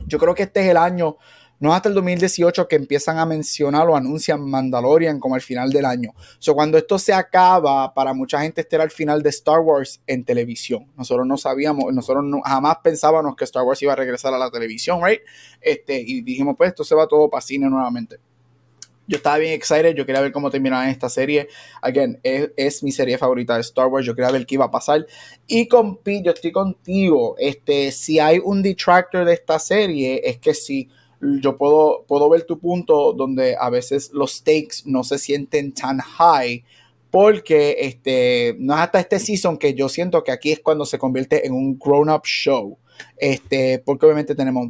Yo 0.08 0.17
creo 0.17 0.34
que 0.34 0.43
este 0.43 0.62
es 0.62 0.67
el 0.69 0.77
año, 0.77 1.17
no 1.59 1.73
hasta 1.73 1.89
el 1.89 1.95
2018 1.95 2.67
que 2.67 2.75
empiezan 2.77 3.17
a 3.17 3.25
mencionar 3.25 3.87
o 3.89 3.95
anuncian 3.95 4.41
Mandalorian 4.49 5.19
como 5.19 5.35
el 5.35 5.41
final 5.41 5.71
del 5.71 5.85
año. 5.85 6.13
So, 6.39 6.53
cuando 6.53 6.77
esto 6.77 6.97
se 6.97 7.13
acaba, 7.13 7.93
para 7.93 8.13
mucha 8.13 8.41
gente 8.41 8.61
este 8.61 8.75
era 8.75 8.85
el 8.85 8.91
final 8.91 9.21
de 9.21 9.29
Star 9.29 9.59
Wars 9.59 10.01
en 10.07 10.23
televisión. 10.23 10.87
Nosotros 10.95 11.27
no 11.27 11.37
sabíamos, 11.37 11.93
nosotros 11.93 12.23
no- 12.23 12.41
jamás 12.41 12.77
pensábamos 12.83 13.35
que 13.35 13.43
Star 13.43 13.63
Wars 13.63 13.81
iba 13.81 13.93
a 13.93 13.95
regresar 13.97 14.33
a 14.33 14.37
la 14.37 14.49
televisión, 14.49 14.99
right? 15.03 15.21
Este, 15.61 15.99
y 15.99 16.21
dijimos, 16.21 16.55
pues 16.57 16.69
esto 16.69 16.83
se 16.83 16.95
va 16.95 17.07
todo 17.07 17.29
para 17.29 17.41
cine 17.41 17.69
nuevamente. 17.69 18.17
Yo 19.07 19.17
estaba 19.17 19.39
bien 19.39 19.53
excited, 19.53 19.95
yo 19.95 20.05
quería 20.05 20.21
ver 20.21 20.31
cómo 20.31 20.51
terminaba 20.51 20.87
esta 20.87 21.09
serie. 21.09 21.47
Again, 21.81 22.19
es, 22.21 22.51
es 22.55 22.83
mi 22.83 22.91
serie 22.91 23.17
favorita 23.17 23.55
de 23.55 23.61
Star 23.61 23.87
Wars, 23.87 24.05
yo 24.05 24.13
quería 24.13 24.29
ver 24.29 24.45
qué 24.45 24.53
iba 24.53 24.65
a 24.65 24.71
pasar. 24.71 25.03
Y 25.47 25.67
con 25.67 25.97
Pete, 25.97 26.25
yo 26.25 26.31
estoy 26.31 26.51
contigo. 26.51 27.35
Este, 27.39 27.91
si 27.91 28.19
hay 28.19 28.39
un 28.43 28.61
detractor 28.61 29.25
de 29.25 29.33
esta 29.33 29.57
serie, 29.57 30.21
es 30.23 30.37
que 30.37 30.53
sí, 30.53 30.89
yo 31.21 31.57
puedo, 31.57 32.05
puedo 32.07 32.29
ver 32.29 32.43
tu 32.43 32.59
punto 32.59 33.13
donde 33.13 33.55
a 33.59 33.69
veces 33.69 34.11
los 34.13 34.35
stakes 34.35 34.83
no 34.85 35.03
se 35.03 35.17
sienten 35.17 35.73
tan 35.73 35.99
high. 35.99 36.63
Porque 37.11 37.77
este, 37.79 38.55
no 38.59 38.75
es 38.75 38.81
hasta 38.81 38.99
este 38.99 39.17
season 39.17 39.57
que 39.57 39.73
yo 39.73 39.89
siento 39.89 40.23
que 40.23 40.31
aquí 40.31 40.51
es 40.51 40.59
cuando 40.59 40.85
se 40.85 40.99
convierte 40.99 41.47
en 41.47 41.53
un 41.53 41.79
grown-up 41.79 42.21
show. 42.23 42.77
Este, 43.17 43.79
porque 43.79 44.05
obviamente 44.05 44.35
tenemos 44.35 44.69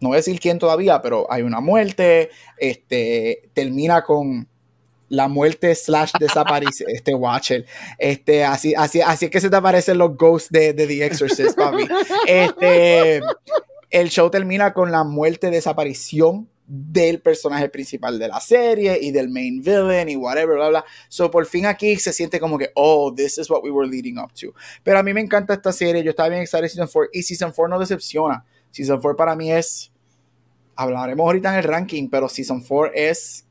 no 0.00 0.08
voy 0.08 0.16
a 0.16 0.18
decir 0.18 0.40
quién 0.40 0.58
todavía, 0.58 1.00
pero 1.02 1.26
hay 1.30 1.42
una 1.42 1.60
muerte, 1.60 2.30
este, 2.56 3.50
termina 3.52 4.02
con 4.02 4.48
la 5.08 5.28
muerte 5.28 5.74
slash 5.74 6.12
desaparición, 6.18 6.88
este 6.94 7.14
Watcher, 7.14 7.66
este, 7.98 8.44
así, 8.44 8.74
así, 8.74 9.00
así 9.00 9.26
es 9.26 9.30
que 9.30 9.40
se 9.40 9.50
te 9.50 9.56
aparecen 9.56 9.98
los 9.98 10.16
ghosts 10.16 10.50
de, 10.50 10.72
The 10.72 11.04
Exorcist, 11.04 11.56
papi. 11.56 11.86
Este, 12.26 13.20
el 13.90 14.08
show 14.08 14.30
termina 14.30 14.72
con 14.72 14.90
la 14.90 15.04
muerte, 15.04 15.50
desaparición 15.50 16.48
del 16.72 17.20
personaje 17.20 17.68
principal 17.68 18.16
de 18.16 18.28
la 18.28 18.40
serie 18.40 18.96
y 19.02 19.10
del 19.10 19.28
main 19.28 19.60
villain 19.60 20.08
y 20.08 20.14
whatever, 20.14 20.56
bla, 20.56 20.68
bla. 20.68 20.84
So, 21.08 21.28
por 21.28 21.44
fin 21.46 21.66
aquí 21.66 21.96
se 21.96 22.12
siente 22.12 22.38
como 22.38 22.56
que, 22.56 22.70
oh, 22.76 23.12
this 23.12 23.38
is 23.38 23.50
what 23.50 23.64
we 23.64 23.72
were 23.72 23.88
leading 23.88 24.18
up 24.18 24.32
to. 24.34 24.54
Pero 24.84 25.00
a 25.00 25.02
mí 25.02 25.12
me 25.12 25.20
encanta 25.20 25.54
esta 25.54 25.72
serie, 25.72 26.04
yo 26.04 26.10
estaba 26.10 26.28
bien 26.28 26.42
excited 26.42 26.68
Season 26.68 26.88
4 26.90 27.10
y 27.12 27.22
Season 27.24 27.52
4 27.54 27.68
no 27.68 27.80
decepciona. 27.80 28.44
Season 28.70 29.00
4 29.00 29.16
para 29.16 29.34
mí 29.34 29.50
es, 29.50 29.90
hablaremos 30.76 31.24
ahorita 31.24 31.52
en 31.52 31.58
el 31.58 31.64
ranking, 31.64 32.08
pero 32.08 32.28
Season 32.28 32.62
4 32.62 32.92
es 32.94 33.44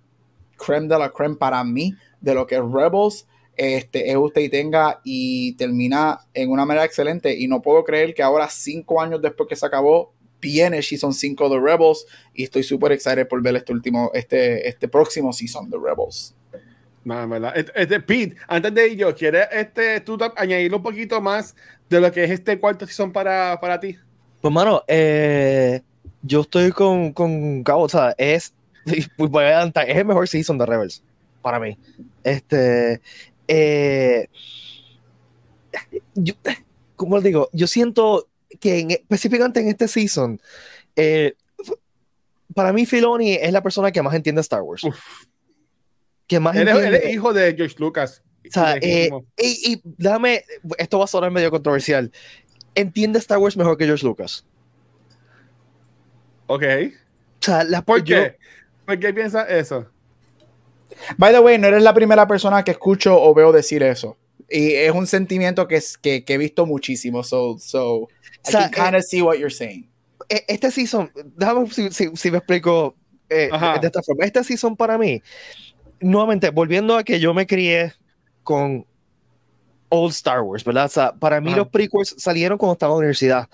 creme 0.56 0.88
de 0.88 0.98
la 0.98 1.10
creme 1.10 1.36
para 1.36 1.62
mí, 1.66 1.94
de 2.22 2.34
lo 2.34 2.48
que 2.48 2.62
Rebels, 2.62 3.28
este, 3.58 4.10
es 4.10 4.16
usted 4.16 4.42
y 4.42 4.50
tenga 4.50 5.02
y 5.04 5.56
termina 5.58 6.22
en 6.34 6.50
una 6.50 6.66
manera 6.66 6.86
excelente. 6.86 7.38
Y 7.38 7.50
no 7.50 7.62
puedo 7.62 7.84
creer 7.84 8.14
que 8.14 8.24
ahora, 8.24 8.50
cinco 8.50 9.02
años 9.02 9.22
después 9.22 9.50
que 9.50 9.58
se 9.58 9.66
acabó, 9.66 10.14
viene 10.42 10.82
Season 10.82 11.14
5 11.14 11.50
de 11.50 11.60
Rebels 11.60 12.06
y 12.34 12.44
estoy 12.44 12.64
súper 12.64 12.92
excited 12.92 13.28
por 13.28 13.42
ver 13.42 13.56
este 13.56 13.74
último, 13.74 14.12
este, 14.14 14.68
este 14.68 14.88
próximo 14.88 15.34
Season 15.34 15.70
de 15.70 15.78
Rebels. 15.78 16.36
En 17.06 17.30
verdad. 17.30 17.54
Este, 17.56 17.72
este, 17.82 18.00
Pete, 18.00 18.36
antes 18.48 18.74
de 18.74 18.86
ello, 18.86 19.16
¿quieres 19.16 19.48
este, 19.52 20.02
tú 20.02 20.18
añadirle 20.36 20.78
un 20.78 20.84
poquito 20.84 21.20
más 21.22 21.56
de 21.90 22.02
lo 22.02 22.12
que 22.12 22.24
es 22.24 22.32
este 22.32 22.60
cuarto 22.60 22.86
season 22.86 23.12
para, 23.12 23.60
para 23.60 23.80
ti? 23.80 23.98
Pues, 24.42 24.54
mano, 24.54 24.84
eh, 24.88 25.82
yo 26.22 26.42
estoy 26.42 26.72
con, 26.72 27.14
con 27.14 27.64
Cabo, 27.64 27.84
o 27.84 27.90
sea, 27.90 28.14
es, 28.18 28.54
pues, 29.18 29.30
voy 29.32 29.44
a 29.44 29.48
adelantar, 29.48 29.90
es 29.90 29.98
el 29.98 30.06
mejor 30.06 30.28
season 30.28 30.58
de 30.58 30.66
Rebels, 30.66 31.02
para 31.42 31.60
mí. 31.60 31.78
Este, 32.24 33.02
eh, 33.48 34.28
yo, 36.14 36.34
¿cómo 36.96 37.16
lo 37.16 37.22
digo? 37.22 37.50
Yo 37.54 37.66
siento 37.66 38.28
que 38.60 38.80
en- 38.80 38.92
específicamente 38.92 39.60
en 39.60 39.68
este 39.70 39.88
season, 39.88 40.42
eh, 40.96 41.34
para 42.56 42.74
mí 42.74 42.86
Filoni 42.86 43.34
es 43.34 43.52
la 43.52 43.62
persona 43.62 43.92
que 43.92 44.02
más 44.02 44.14
entiende 44.16 44.42
Star 44.42 44.62
Wars. 44.62 44.84
Uf. 44.84 45.00
Que 46.28 46.40
más 46.40 46.56
Él 46.56 46.68
es, 46.68 46.76
él 46.76 46.84
entiende. 46.86 47.08
es 47.08 47.14
hijo 47.14 47.34
de 47.34 47.54
George 47.56 47.76
Lucas. 47.80 48.24
O 48.48 48.52
sea, 48.52 48.76
eh, 48.82 49.10
y, 49.38 49.74
y 49.74 49.82
déjame, 49.84 50.44
esto 50.78 50.98
va 50.98 51.04
a 51.06 51.08
sonar 51.08 51.30
medio 51.32 51.52
controversial. 51.52 52.12
Entiende 52.74 53.20
Star 53.20 53.38
Wars 53.38 53.56
mejor 53.58 53.78
que 53.78 53.86
George 53.86 54.06
Lucas. 54.06 54.46
ok. 56.48 56.64
O 57.42 57.46
sea, 57.46 57.64
la, 57.64 57.82
¿Por 57.82 58.04
yo- 58.04 58.16
qué? 58.16 58.38
¿Por 58.86 59.00
qué 59.00 59.14
piensas 59.14 59.50
eso? 59.50 59.88
By 61.18 61.32
the 61.32 61.40
way, 61.40 61.58
no 61.58 61.68
eres 61.68 61.84
la 61.84 61.94
primera 61.94 62.28
persona 62.28 62.64
que 62.64 62.72
escucho 62.72 63.22
o 63.22 63.34
veo 63.34 63.52
decir 63.52 63.84
eso. 63.84 64.18
Y 64.50 64.74
es 64.74 64.92
un 64.92 65.06
sentimiento 65.06 65.68
que, 65.68 65.76
es, 65.76 65.98
que, 65.98 66.26
que 66.26 66.34
he 66.34 66.38
visto 66.40 66.66
muchísimo. 66.66 67.24
So, 67.24 67.58
so 67.60 68.10
I 68.48 68.52
sea, 68.52 68.70
can 68.70 68.86
kind 68.86 68.96
of 68.96 69.04
see 69.04 69.22
what 69.22 69.38
you're 69.38 69.54
saying. 69.54 69.90
e- 70.30 70.46
este 70.48 70.72
season, 70.72 71.12
déjame 71.36 71.70
si, 71.72 71.92
si- 71.92 72.16
si 72.16 72.32
me 72.32 72.38
explico 72.38 72.96
eh, 73.30 73.50
de 73.82 73.88
esta 73.88 74.02
forma. 74.04 74.26
Este 74.26 74.44
season 74.44 74.76
para 74.76 74.98
mí, 74.98 75.22
nuevamente, 76.00 76.50
volviendo 76.50 76.96
a 76.98 77.04
que 77.04 77.20
yo 77.20 77.34
me 77.34 77.46
crié 77.46 77.94
con 78.44 78.86
Old 79.90 80.12
Star 80.14 80.42
Wars, 80.42 80.64
¿verdad? 80.64 80.86
O 80.86 80.90
sea, 80.90 81.14
para 81.14 81.42
mí 81.42 81.50
Ajá. 81.50 81.58
los 81.58 81.68
prequels 81.70 82.16
salieron 82.18 82.58
cuando 82.58 82.74
estaba 82.74 82.92
en 82.92 82.96
la 82.96 82.98
universidad. 83.00 83.50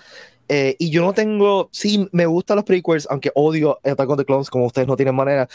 Eh, 0.47 0.75
y 0.77 0.91
yo 0.91 1.01
no 1.03 1.11
tengo, 1.11 1.69
sí, 1.71 2.07
me 2.11 2.27
gustan 2.27 2.57
los 2.57 2.65
prequels, 2.65 3.07
aunque 3.09 3.31
odio 3.33 3.79
Attack 3.83 4.07
on 4.09 4.17
the 4.17 4.25
Clones, 4.25 4.49
como 4.49 4.67
ustedes 4.67 4.87
no 4.87 4.95
tienen 4.95 5.15
manera, 5.15 5.47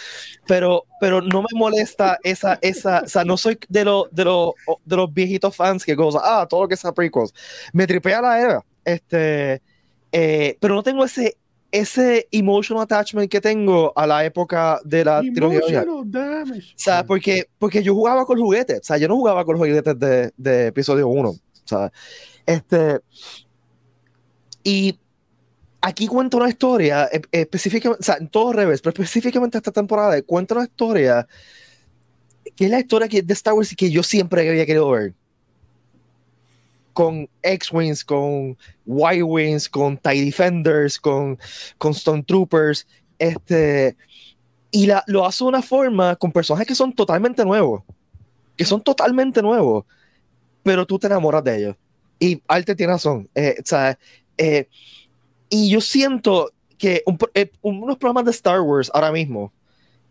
pero, 0.49 0.85
pero 1.01 1.21
no 1.23 1.43
me 1.43 1.49
molesta 1.55 2.19
esa, 2.25 2.59
esa, 2.61 3.03
o 3.05 3.09
sea, 3.09 3.25
no 3.25 3.37
soy 3.37 3.57
de, 3.69 3.85
los 3.85 4.11
de, 4.11 4.25
los 4.25 4.51
de 4.85 4.97
los 4.97 5.15
viejitos 5.15 5.55
fans 5.55 5.85
que 5.85 5.95
gozan, 5.95 6.23
ah, 6.25 6.45
todo 6.51 6.63
lo 6.63 6.69
que 6.69 6.77
sea 6.77 6.91
prequels. 6.91 7.33
Me 7.73 7.87
tripea 7.87 8.21
la 8.21 8.41
era, 8.41 8.65
este, 8.85 9.63
eh, 10.13 10.57
pero 10.61 10.75
no 10.75 10.83
tengo 10.83 11.05
ese, 11.05 11.37
ese 11.71 12.29
emotional 12.33 12.83
attachment 12.83 13.31
que 13.31 13.41
tengo 13.41 13.93
a 13.97 14.07
la 14.07 14.25
época 14.25 14.81
de 14.85 15.05
la 15.05 15.21
trilogía 15.21 15.59
original. 15.59 15.85
Emotional 15.85 16.11
damage. 16.11 16.75
O 16.75 16.79
sea, 16.79 17.05
porque, 17.05 17.49
porque 17.59 17.83
yo 17.83 17.95
jugaba 17.95 18.25
con 18.27 18.39
juguetes. 18.39 18.81
O 18.81 18.85
sea, 18.85 18.99
yo 18.99 19.09
no 19.09 19.17
jugaba 19.17 19.45
con 19.45 19.55
los 19.55 19.61
juguetes 19.61 19.99
de, 19.99 20.33
de 20.37 20.67
episodio 20.69 21.09
1. 21.09 21.29
O 21.29 21.39
sea, 21.65 21.93
este. 22.47 23.01
Y 24.63 24.99
aquí 25.81 26.07
cuento 26.07 26.37
una 26.37 26.49
historia, 26.49 27.09
e- 27.11 27.23
específicamente, 27.33 28.03
o 28.03 28.05
sea, 28.05 28.17
en 28.17 28.29
todo 28.29 28.53
revés, 28.53 28.83
pero 28.83 28.91
específicamente 28.93 29.57
esta 29.57 29.73
temporada, 29.73 30.21
cuento 30.23 30.55
una 30.55 30.65
historia 30.65 31.27
que 32.57 32.65
es 32.67 32.71
la 32.71 32.81
historia 32.81 33.09
que, 33.09 33.23
de 33.23 33.33
Star 33.33 33.55
Wars 33.55 33.75
que 33.77 33.91
yo 33.91 34.03
siempre 34.03 34.49
había 34.49 34.67
querido 34.67 34.91
ver. 34.91 35.15
Con 36.93 37.29
X-Wings, 37.43 38.05
con 38.05 38.57
Y-Wings, 38.87 39.69
con 39.69 39.97
TIE 39.97 40.25
Defenders, 40.25 40.99
con, 40.99 41.39
con 41.79 41.95
Stormtroopers. 41.95 42.87
Este 43.19 43.97
y 44.71 44.87
la, 44.87 45.03
lo 45.07 45.27
hace 45.27 45.45
de 45.45 45.49
una 45.49 45.63
forma 45.63 46.17
con 46.17 46.33
personajes 46.33 46.67
que 46.67 46.75
son 46.75 46.93
totalmente 46.93 47.45
nuevos, 47.45 47.83
que 48.57 48.65
son 48.65 48.81
totalmente 48.83 49.43
nuevos, 49.43 49.85
pero 50.63 50.87
tú 50.87 50.99
te 50.99 51.07
enamoras 51.07 51.43
de 51.45 51.59
ellos. 51.59 51.77
Y 52.19 52.43
Arte 52.47 52.75
tiene 52.75 52.93
razón. 52.93 53.29
eh, 53.35 53.57
o 53.59 53.63
sea, 53.65 53.99
eh, 54.37 54.69
y 55.49 55.71
yo 55.71 55.81
siento 55.81 56.53
que 56.79 57.03
un 57.05 57.19
eh, 57.35 57.51
unos 57.63 57.99
programas 57.99 58.25
de 58.25 58.31
Star 58.31 58.61
Wars 58.61 58.91
ahora 58.95 59.11
mismo 59.11 59.53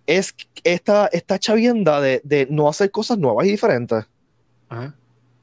es 0.06 0.36
esta, 0.64 1.08
esta 1.08 1.40
chavienda 1.40 2.02
de, 2.02 2.22
de 2.24 2.48
no 2.50 2.68
hacer 2.68 2.92
cosas 2.92 3.18
nuevas 3.18 3.46
y 3.46 3.52
diferentes. 3.52 4.06
Ajá. 4.68 4.96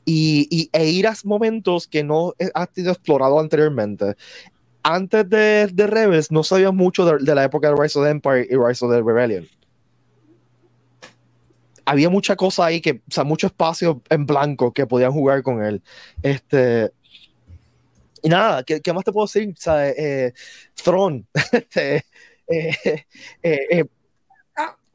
Y, 0.07 0.47
y- 0.51 0.71
e 0.73 0.89
ir 0.89 1.07
a 1.07 1.15
momentos 1.25 1.87
que 1.87 2.03
no 2.03 2.33
eh, 2.39 2.49
has 2.55 2.69
sido 2.73 2.93
explorado 2.93 3.39
anteriormente. 3.39 4.17
Antes 4.83 5.29
de, 5.29 5.67
de 5.67 5.87
Rebels 5.87 6.31
no 6.31 6.45
sabía 6.45 6.71
mucho 6.71 7.05
de, 7.05 7.35
la 7.35 7.45
época 7.45 7.69
de 7.69 7.75
Rise 7.77 7.99
of 7.99 8.05
the 8.05 8.11
Empire 8.11 8.47
y 8.49 8.55
Rise 8.57 8.85
of 8.85 8.93
the 8.93 9.03
Rebellion. 9.03 9.49
Había 11.85 12.09
mucha 12.09 12.37
cosa 12.37 12.67
ahí 12.67 12.81
que, 12.81 12.93
o 12.93 13.11
sea, 13.13 13.25
mucho 13.25 13.49
espacio 13.49 14.01
en 14.09 14.27
blanco 14.27 14.73
que 14.73 14.87
podían 14.87 15.13
jugar 15.13 15.43
con 15.43 15.63
él. 15.63 15.83
Este, 16.23 16.93
y 18.23 18.29
nada, 18.29 18.65
¿qué, 18.65 18.81
más 18.93 19.05
te 19.05 19.13
puedo 19.13 19.27
decir? 19.27 19.51
O 19.51 19.61
sea, 19.61 19.89
eh, 19.89 20.33
Throne. 20.75 21.25
este, 21.53 21.97
eh, 22.49 22.77
eh, 23.43 23.67
eh, 23.71 23.85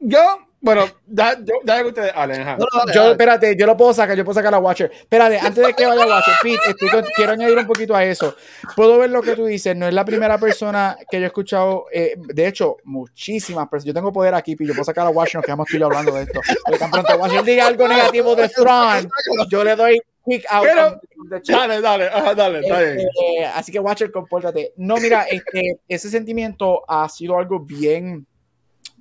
Yo, 0.00 0.20
bueno, 0.64 0.86
ya, 1.08 1.36
yo, 1.42 1.54
ya 1.64 1.84
ustedes 1.84 2.12
hablen, 2.14 2.44
no, 2.44 2.56
no, 2.56 2.66
dale, 2.78 2.92
Yo, 2.94 3.00
dale. 3.00 3.10
espérate, 3.12 3.56
yo 3.56 3.66
lo 3.66 3.76
puedo 3.76 3.92
sacar, 3.92 4.16
yo 4.16 4.24
puedo 4.24 4.34
sacar 4.34 4.54
a 4.54 4.58
Watcher. 4.58 4.92
Espérate, 4.94 5.38
antes 5.40 5.66
de 5.66 5.74
que 5.74 5.84
vaya 5.84 6.06
Watcher, 6.06 6.34
Pete, 6.40 6.70
estoy 6.70 6.88
con- 6.88 7.04
quiero 7.16 7.32
añadir 7.32 7.58
un 7.58 7.66
poquito 7.66 7.96
a 7.96 8.04
eso. 8.04 8.36
Puedo 8.76 8.96
ver 8.98 9.10
lo 9.10 9.22
que 9.22 9.34
tú 9.34 9.44
dices, 9.44 9.74
no 9.76 9.88
es 9.88 9.92
la 9.92 10.04
primera 10.04 10.38
persona 10.38 10.96
que 11.10 11.18
yo 11.18 11.24
he 11.24 11.26
escuchado, 11.26 11.86
eh, 11.92 12.14
de 12.16 12.46
hecho, 12.46 12.76
muchísimas 12.84 13.68
personas. 13.68 13.86
Yo 13.86 13.94
tengo 13.94 14.12
poder 14.12 14.34
aquí, 14.34 14.54
Pete, 14.54 14.68
yo 14.68 14.74
puedo 14.74 14.84
sacar 14.84 15.06
a 15.06 15.10
Watcher, 15.10 15.36
nos 15.36 15.44
quedamos 15.44 15.66
yo 15.68 15.84
hablando 15.84 16.12
de 16.14 16.22
esto. 16.22 16.40
Pero 16.64 16.78
tan 16.78 16.90
pronto 16.92 17.16
Watcher 17.16 17.42
diga 17.42 17.66
algo 17.66 17.88
negativo 17.88 18.36
de 18.36 18.48
Thrawn, 18.48 19.08
yo 19.48 19.64
le 19.64 19.74
doy 19.76 20.00
kick 20.24 20.44
out 20.48 20.64
Pero-. 20.64 21.00
Dale, 21.46 21.80
dale, 21.80 22.06
ajá, 22.06 22.34
dale, 22.34 22.60
está 22.60 22.80
bien. 22.80 22.98
Este, 23.00 23.44
así 23.46 23.72
que 23.72 23.78
Watcher, 23.80 24.10
compórtate. 24.12 24.72
No, 24.76 24.96
mira, 24.98 25.22
este, 25.24 25.80
ese 25.88 26.08
sentimiento 26.08 26.82
ha 26.88 27.08
sido 27.08 27.36
algo 27.38 27.58
bien 27.60 28.26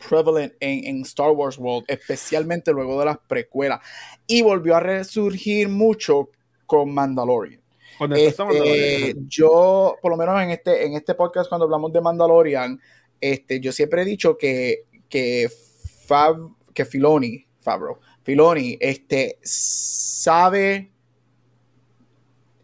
prevalent 0.07 0.53
en, 0.59 0.85
en 0.85 1.01
Star 1.01 1.31
Wars 1.31 1.57
World, 1.57 1.85
especialmente 1.87 2.71
luego 2.71 2.99
de 2.99 3.05
las 3.05 3.17
precuelas. 3.27 3.79
Y 4.27 4.41
volvió 4.41 4.75
a 4.75 4.79
resurgir 4.79 5.69
mucho 5.69 6.29
con 6.65 6.93
Mandalorian. 6.93 7.61
Este, 8.15 9.13
yo, 9.27 9.95
por 10.01 10.11
lo 10.11 10.17
menos 10.17 10.41
en 10.41 10.51
este, 10.51 10.85
en 10.85 10.93
este 10.93 11.13
podcast, 11.13 11.49
cuando 11.49 11.65
hablamos 11.65 11.93
de 11.93 12.01
Mandalorian, 12.01 12.79
este, 13.19 13.59
yo 13.59 13.71
siempre 13.71 14.01
he 14.01 14.05
dicho 14.05 14.37
que, 14.37 14.85
que, 15.07 15.49
Fab, 16.07 16.37
que 16.73 16.85
Filoni, 16.85 17.45
Favreau, 17.59 17.99
Filoni, 18.23 18.77
este, 18.79 19.37
sabe, 19.43 20.91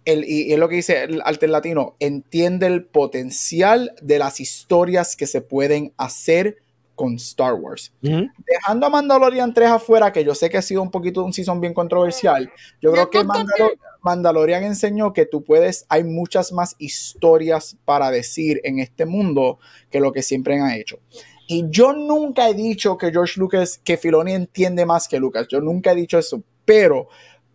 el, 0.06 0.24
y 0.28 0.52
es 0.52 0.58
lo 0.58 0.70
que 0.70 0.78
dice 0.78 1.04
el 1.04 1.22
Alter 1.24 1.50
Latino, 1.50 1.96
entiende 2.00 2.66
el 2.66 2.86
potencial 2.86 3.94
de 4.02 4.18
las 4.18 4.40
historias 4.40 5.16
que 5.16 5.28
se 5.28 5.42
pueden 5.42 5.94
hacer 5.98 6.58
con 6.98 7.14
Star 7.16 7.54
Wars 7.54 7.94
Ujú. 8.04 8.28
dejando 8.46 8.88
a 8.88 8.90
Mandalorian 8.90 9.54
3 9.54 9.70
afuera, 9.70 10.12
que 10.12 10.26
yo 10.26 10.36
sé 10.36 10.50
que 10.50 10.58
ha 10.58 10.62
sido 10.62 10.82
un 10.82 10.92
poquito 10.92 11.24
un 11.24 11.32
season 11.32 11.62
bien 11.62 11.74
controversial, 11.74 12.52
yo 12.82 12.92
creo 12.92 13.10
que 13.10 13.20
Mandalo- 13.20 13.78
Mandalorian 14.02 14.64
enseñó 14.64 15.14
que 15.14 15.26
tú 15.26 15.44
puedes, 15.44 15.86
hay 15.90 16.04
muchas 16.04 16.52
más 16.52 16.76
historias 16.80 17.78
para 17.86 18.10
decir 18.12 18.60
en 18.64 18.80
este 18.80 19.06
mundo 19.06 19.60
que 19.90 20.00
lo 20.00 20.12
que 20.12 20.24
siempre 20.24 20.60
han 20.60 20.72
hecho. 20.72 21.00
Y 21.48 21.66
yo 21.70 21.94
nunca 21.94 22.50
he 22.50 22.54
dicho 22.54 22.98
que 22.98 23.12
George 23.12 23.40
Lucas, 23.40 23.80
que 23.84 23.96
Filoni 23.98 24.34
entiende 24.34 24.86
más 24.86 25.08
que 25.08 25.20
Lucas, 25.20 25.48
yo 25.50 25.62
nunca 25.62 25.92
he 25.92 25.96
dicho 25.96 26.18
eso, 26.18 26.42
pero 26.66 27.08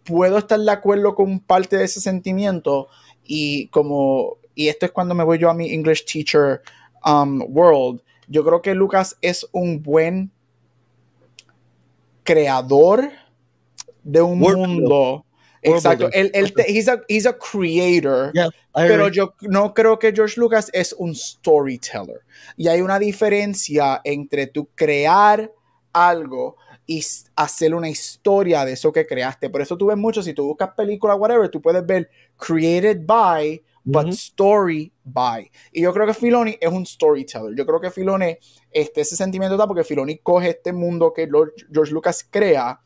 puedo 0.04 0.38
estar 0.38 0.58
de 0.58 0.70
acuerdo 0.70 1.14
con 1.14 1.40
parte 1.40 1.76
de 1.76 1.84
ese 1.84 2.00
sentimiento 2.00 2.88
y 3.24 3.66
como, 3.68 4.38
y 4.54 4.68
esto 4.68 4.86
es 4.86 4.92
cuando 4.92 5.14
me 5.14 5.24
voy 5.24 5.38
yo 5.38 5.50
a 5.50 5.54
mi 5.54 5.70
English 5.72 6.04
teacher 6.04 6.62
um, 7.04 7.42
world, 7.48 8.00
yo 8.32 8.42
creo 8.44 8.62
que 8.62 8.74
Lucas 8.74 9.18
es 9.20 9.46
un 9.52 9.82
buen 9.82 10.30
creador 12.22 13.10
de 14.02 14.22
un 14.22 14.42
World 14.42 14.58
mundo. 14.58 15.26
Exacto. 15.60 16.08
Él, 16.12 16.30
él 16.34 16.52
te- 16.54 16.70
he's, 16.72 16.88
a, 16.88 17.02
he's 17.08 17.26
a 17.26 17.36
creator. 17.36 18.32
Yeah, 18.32 18.48
Pero 18.74 19.08
yo 19.08 19.34
no 19.42 19.74
creo 19.74 19.98
que 19.98 20.12
George 20.12 20.40
Lucas 20.40 20.70
es 20.72 20.94
un 20.94 21.14
storyteller. 21.14 22.22
Y 22.56 22.68
hay 22.68 22.80
una 22.80 22.98
diferencia 22.98 24.00
entre 24.02 24.46
tú 24.46 24.68
crear 24.74 25.52
algo 25.92 26.56
y 26.86 27.04
hacer 27.36 27.74
una 27.74 27.90
historia 27.90 28.64
de 28.64 28.72
eso 28.72 28.90
que 28.92 29.06
creaste. 29.06 29.50
Por 29.50 29.60
eso 29.60 29.76
tú 29.76 29.86
ves 29.86 29.98
mucho, 29.98 30.22
si 30.22 30.32
tú 30.32 30.46
buscas 30.46 30.70
películas, 30.74 31.18
whatever, 31.18 31.50
tú 31.50 31.60
puedes 31.60 31.84
ver 31.84 32.10
created 32.38 33.02
by, 33.04 33.62
but 33.84 34.08
story 34.08 34.92
by. 35.04 35.50
Y 35.72 35.82
yo 35.82 35.92
creo 35.92 36.06
que 36.06 36.14
Filoni 36.14 36.56
es 36.60 36.70
un 36.70 36.86
storyteller. 36.86 37.54
Yo 37.56 37.66
creo 37.66 37.80
que 37.80 37.90
Filoni, 37.90 38.36
este, 38.70 39.00
ese 39.00 39.16
sentimiento 39.16 39.54
está 39.54 39.66
porque 39.66 39.84
Filoni 39.84 40.18
coge 40.18 40.50
este 40.50 40.72
mundo 40.72 41.12
que 41.12 41.26
Lord- 41.26 41.52
George 41.72 41.92
Lucas 41.92 42.26
crea 42.30 42.80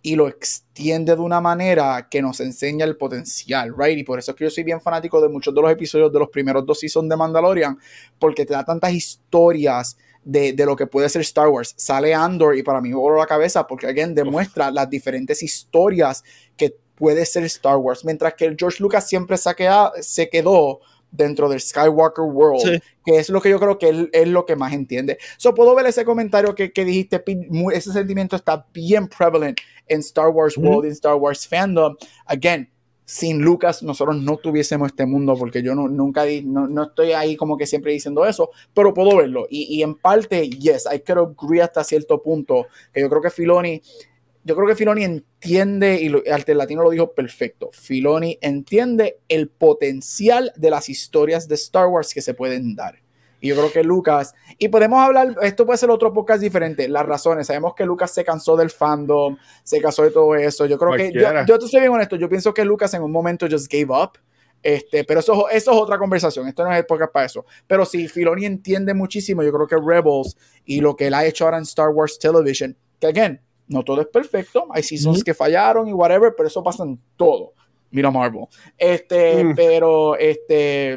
y 0.00 0.14
lo 0.14 0.28
extiende 0.28 1.16
de 1.16 1.20
una 1.20 1.40
manera 1.40 2.08
que 2.08 2.22
nos 2.22 2.38
enseña 2.40 2.84
el 2.84 2.96
potencial, 2.96 3.74
right? 3.76 3.98
Y 3.98 4.04
por 4.04 4.18
eso 4.18 4.30
es 4.30 4.36
que 4.36 4.44
yo 4.44 4.50
soy 4.50 4.62
bien 4.62 4.80
fanático 4.80 5.20
de 5.20 5.28
muchos 5.28 5.52
de 5.54 5.60
los 5.60 5.70
episodios 5.70 6.12
de 6.12 6.18
los 6.20 6.28
primeros 6.28 6.64
dos 6.64 6.78
seasons 6.78 7.08
de 7.08 7.16
Mandalorian, 7.16 7.76
porque 8.18 8.46
te 8.46 8.54
da 8.54 8.64
tantas 8.64 8.92
historias 8.92 9.98
de, 10.22 10.52
de 10.52 10.66
lo 10.66 10.76
que 10.76 10.86
puede 10.86 11.08
ser 11.08 11.22
Star 11.22 11.48
Wars. 11.48 11.74
Sale 11.76 12.14
Andor 12.14 12.56
y 12.56 12.62
para 12.62 12.80
mí 12.80 12.90
me 12.90 12.94
voló 12.94 13.16
la 13.16 13.26
cabeza 13.26 13.66
porque 13.66 13.86
alguien 13.86 14.14
demuestra 14.14 14.70
las 14.70 14.88
diferentes 14.88 15.42
historias 15.42 16.22
que 16.56 16.76
puede 16.98 17.24
ser 17.26 17.44
Star 17.44 17.76
Wars, 17.76 18.04
mientras 18.04 18.34
que 18.34 18.44
el 18.46 18.56
George 18.58 18.82
Lucas 18.82 19.08
siempre 19.08 19.36
se, 19.36 19.48
ha 19.50 19.54
quedado- 19.54 19.92
se 20.00 20.28
quedó 20.28 20.80
dentro 21.10 21.48
del 21.48 21.60
Skywalker 21.60 22.24
World, 22.24 22.60
Sí. 22.60 22.78
que 23.04 23.16
es 23.18 23.30
lo 23.30 23.40
que 23.40 23.48
yo 23.48 23.58
creo 23.58 23.78
que 23.78 23.88
él 23.88 24.10
es 24.12 24.28
lo 24.28 24.44
que 24.44 24.56
más 24.56 24.74
entiende. 24.74 25.16
So, 25.38 25.54
puedo 25.54 25.74
ver 25.74 25.86
ese 25.86 26.04
comentario 26.04 26.54
que, 26.54 26.70
que 26.70 26.84
dijiste, 26.84 27.22
muy- 27.48 27.74
ese 27.74 27.92
sentimiento 27.92 28.36
está 28.36 28.66
bien 28.74 29.08
prevalent 29.08 29.58
en 29.86 30.00
Star 30.00 30.28
Wars. 30.28 30.58
World, 30.58 30.84
en 30.84 30.92
Star 30.92 31.14
Wars 31.14 31.48
fandom. 31.48 31.96
Again, 32.26 32.70
sin 33.06 33.40
Lucas 33.40 33.82
nosotros 33.82 34.16
no 34.20 34.36
tuviésemos 34.36 34.88
este 34.88 35.06
mundo, 35.06 35.34
porque 35.34 35.62
yo 35.62 35.74
no, 35.74 35.88
nunca 35.88 36.24
di- 36.24 36.42
no, 36.42 36.66
no 36.68 36.82
estoy 36.82 37.12
ahí 37.12 37.36
como 37.36 37.56
que 37.56 37.66
siempre 37.66 37.92
diciendo 37.92 38.26
eso, 38.26 38.50
pero 38.74 38.92
puedo 38.92 39.16
verlo. 39.16 39.46
Y, 39.48 39.62
y 39.78 39.82
en 39.82 39.94
parte, 39.94 40.46
yes, 40.50 40.86
I 40.94 40.98
could 40.98 41.34
agree 41.40 41.60
hasta 41.62 41.82
cierto 41.84 42.22
punto, 42.22 42.66
que 42.92 43.00
yo 43.00 43.08
creo 43.08 43.22
que 43.22 43.30
Filoni, 43.30 43.80
yo 44.44 44.56
creo 44.56 44.66
que 44.66 44.74
Filoni 44.74 45.04
entiende, 45.04 46.00
y 46.00 46.08
lo, 46.08 46.22
Alter 46.32 46.56
Latino 46.56 46.82
lo 46.82 46.90
dijo 46.90 47.12
perfecto, 47.12 47.70
Filoni 47.72 48.38
entiende 48.40 49.18
el 49.28 49.48
potencial 49.48 50.52
de 50.56 50.70
las 50.70 50.88
historias 50.88 51.48
de 51.48 51.56
Star 51.56 51.86
Wars 51.88 52.14
que 52.14 52.22
se 52.22 52.34
pueden 52.34 52.74
dar. 52.74 53.00
Y 53.40 53.48
yo 53.48 53.56
creo 53.56 53.70
que 53.70 53.84
Lucas, 53.84 54.34
y 54.58 54.68
podemos 54.68 54.98
hablar, 54.98 55.36
esto 55.42 55.64
puede 55.64 55.78
ser 55.78 55.90
otro 55.90 56.12
podcast 56.12 56.40
diferente, 56.40 56.88
las 56.88 57.06
razones, 57.06 57.46
sabemos 57.46 57.74
que 57.74 57.84
Lucas 57.84 58.10
se 58.10 58.24
cansó 58.24 58.56
del 58.56 58.70
fandom, 58.70 59.36
se 59.62 59.80
cansó 59.80 60.02
de 60.02 60.10
todo 60.10 60.34
eso, 60.34 60.66
yo 60.66 60.76
creo 60.76 60.96
que, 60.96 61.12
yo, 61.12 61.30
yo 61.46 61.60
soy 61.60 61.80
bien 61.80 61.92
honesto, 61.92 62.16
yo 62.16 62.28
pienso 62.28 62.52
que 62.52 62.64
Lucas 62.64 62.94
en 62.94 63.02
un 63.02 63.12
momento 63.12 63.46
just 63.48 63.72
gave 63.72 63.86
up, 63.90 64.18
este, 64.60 65.04
pero 65.04 65.20
eso, 65.20 65.48
eso 65.50 65.70
es 65.70 65.76
otra 65.76 65.98
conversación, 65.98 66.48
esto 66.48 66.64
no 66.64 66.74
es 66.74 66.84
podcast 66.84 67.12
para 67.12 67.26
eso, 67.26 67.44
pero 67.68 67.86
si 67.86 68.08
Filoni 68.08 68.44
entiende 68.44 68.92
muchísimo, 68.92 69.44
yo 69.44 69.52
creo 69.52 69.68
que 69.68 69.76
Rebels 69.76 70.36
y 70.64 70.80
lo 70.80 70.96
que 70.96 71.06
él 71.06 71.14
ha 71.14 71.24
hecho 71.24 71.44
ahora 71.44 71.58
en 71.58 71.62
Star 71.62 71.90
Wars 71.90 72.18
Television, 72.18 72.76
que 72.98 73.06
again, 73.06 73.40
no 73.68 73.82
todo 73.82 74.00
es 74.00 74.06
perfecto, 74.08 74.66
hay 74.72 74.82
seasons 74.82 75.22
que 75.22 75.34
fallaron 75.34 75.88
y 75.88 75.92
whatever, 75.92 76.32
pero 76.36 76.48
eso 76.48 76.62
pasa 76.62 76.84
en 76.84 76.98
todo. 77.16 77.52
Mira 77.90 78.10
Marvel. 78.10 78.44
Este, 78.76 79.44
Mm. 79.44 79.54
pero 79.54 80.16
este 80.18 80.92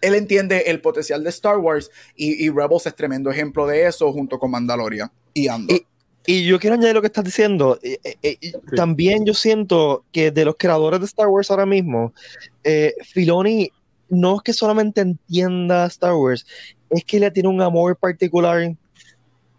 él 0.00 0.14
entiende 0.14 0.62
el 0.66 0.80
potencial 0.80 1.22
de 1.22 1.28
Star 1.30 1.58
Wars 1.58 1.90
y, 2.16 2.44
y 2.46 2.50
Rebels 2.50 2.86
es 2.86 2.94
tremendo 2.96 3.30
ejemplo 3.30 3.66
de 3.66 3.86
eso 3.86 4.10
junto 4.12 4.38
con 4.38 4.50
Mandalorian 4.50 5.10
y 5.34 5.48
Andor. 5.48 5.76
Y- 5.76 5.86
Y 6.26 6.46
yo 6.46 6.58
quiero 6.58 6.76
añadir 6.76 6.94
lo 6.94 7.02
que 7.02 7.08
estás 7.08 7.22
diciendo. 7.24 7.78
eh, 7.82 7.98
eh, 8.02 8.16
eh, 8.22 8.52
También 8.74 9.26
yo 9.26 9.34
siento 9.34 10.06
que 10.10 10.30
de 10.30 10.46
los 10.46 10.56
creadores 10.56 11.00
de 11.00 11.04
Star 11.04 11.26
Wars 11.28 11.50
ahora 11.50 11.66
mismo, 11.66 12.14
eh, 12.62 12.94
Filoni 13.04 13.70
no 14.08 14.36
es 14.36 14.42
que 14.42 14.54
solamente 14.54 15.02
entienda 15.02 15.84
Star 15.84 16.14
Wars, 16.14 16.46
es 16.88 17.04
que 17.04 17.20
le 17.20 17.30
tiene 17.30 17.50
un 17.50 17.60
amor 17.60 17.94
particular 17.98 18.74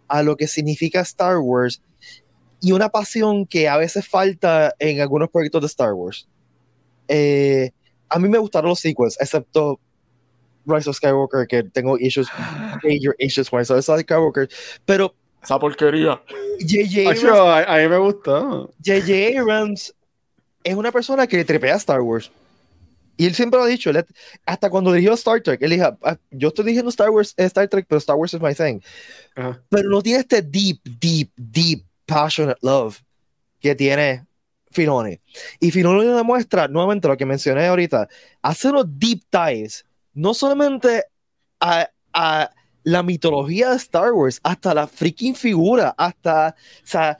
a 0.07 0.23
lo 0.23 0.35
que 0.35 0.47
significa 0.47 1.01
Star 1.01 1.38
Wars 1.38 1.83
y 2.65 2.71
una 2.71 2.89
pasión 2.89 3.45
que 3.45 3.67
a 3.69 3.78
veces 3.78 4.08
falta 4.08 4.73
en 4.80 4.99
algunos 4.99 5.30
proyectos 5.30 5.62
de 5.62 5.67
Star 5.67 5.93
Wars. 5.93 6.28
Eh, 7.08 7.69
a 8.10 8.17
mí 8.17 8.28
me 8.28 8.39
gustaron 8.39 8.69
los 8.69 8.80
sequels, 8.80 9.17
excepto 9.19 9.80
Rise 10.65 10.89
of 10.89 10.95
Skywalker, 10.95 11.45
que 11.47 11.62
tengo 11.63 11.95
issues, 11.99 12.28
major 12.84 13.15
issues 13.19 13.49
con 13.51 13.60
Rise 13.60 13.73
of 13.73 13.86
Skywalker, 13.86 14.49
pero 14.84 15.13
Esa 15.43 15.60
porquería. 15.60 16.19
J.J. 16.60 17.01
Abrams, 17.12 17.23
a, 17.67 17.75
a 17.75 17.78
mí 17.78 17.88
me 17.88 17.97
gustó. 17.99 18.73
J.J. 18.84 19.39
Abrams 19.39 19.93
es 20.63 20.75
una 20.75 20.91
persona 20.91 21.28
que 21.28 21.38
le 21.38 21.45
trepea 21.45 21.75
a 21.75 21.78
Star 21.78 22.01
Wars. 22.01 22.32
Y 23.17 23.28
él 23.28 23.36
siempre 23.36 23.60
lo 23.60 23.65
ha 23.65 23.67
dicho, 23.67 23.91
él- 23.91 24.04
hasta 24.43 24.71
cuando 24.71 24.91
dirigió 24.91 25.13
Star 25.13 25.39
Trek, 25.41 25.62
él 25.62 25.69
dijo, 25.69 25.86
"Ah, 26.01 26.17
yo 26.32 26.47
estoy 26.47 26.65
dirigiendo 26.65 26.89
Star 26.89 27.12
Wars, 27.12 27.36
eh, 27.38 27.45
Star 27.45 27.67
Trek, 27.67 27.86
pero 27.88 27.99
Star 27.99 28.15
Wars 28.15 28.34
es 28.34 28.41
my 28.41 28.56
thing. 28.56 28.80
Ajá. 29.36 29.62
Pero 29.69 29.88
no 29.89 30.01
tiene 30.01 30.19
este 30.21 30.41
deep, 30.41 30.80
deep, 30.84 31.30
deep, 31.38 31.84
passionate 32.05 32.59
love 32.61 32.99
que 33.59 33.75
tiene 33.75 34.25
Filoni. 34.71 35.19
Y 35.59 35.71
Filoni 35.71 36.05
lo 36.05 36.17
demuestra, 36.17 36.67
nuevamente 36.67 37.07
lo 37.07 37.17
que 37.17 37.25
mencioné 37.25 37.67
ahorita, 37.67 38.07
hace 38.41 38.69
unos 38.69 38.85
deep 38.87 39.23
dives, 39.31 39.85
no 40.13 40.33
solamente 40.33 41.03
a, 41.59 41.89
la 42.83 43.01
mitología 43.01 43.71
de 43.71 43.77
Star 43.77 44.13
Wars, 44.13 44.39
hasta 44.43 44.73
la 44.73 44.85
freaking 44.85 45.33
figura, 45.33 45.95
hasta, 45.97 46.55
o 46.83 46.87
sea, 46.87 47.17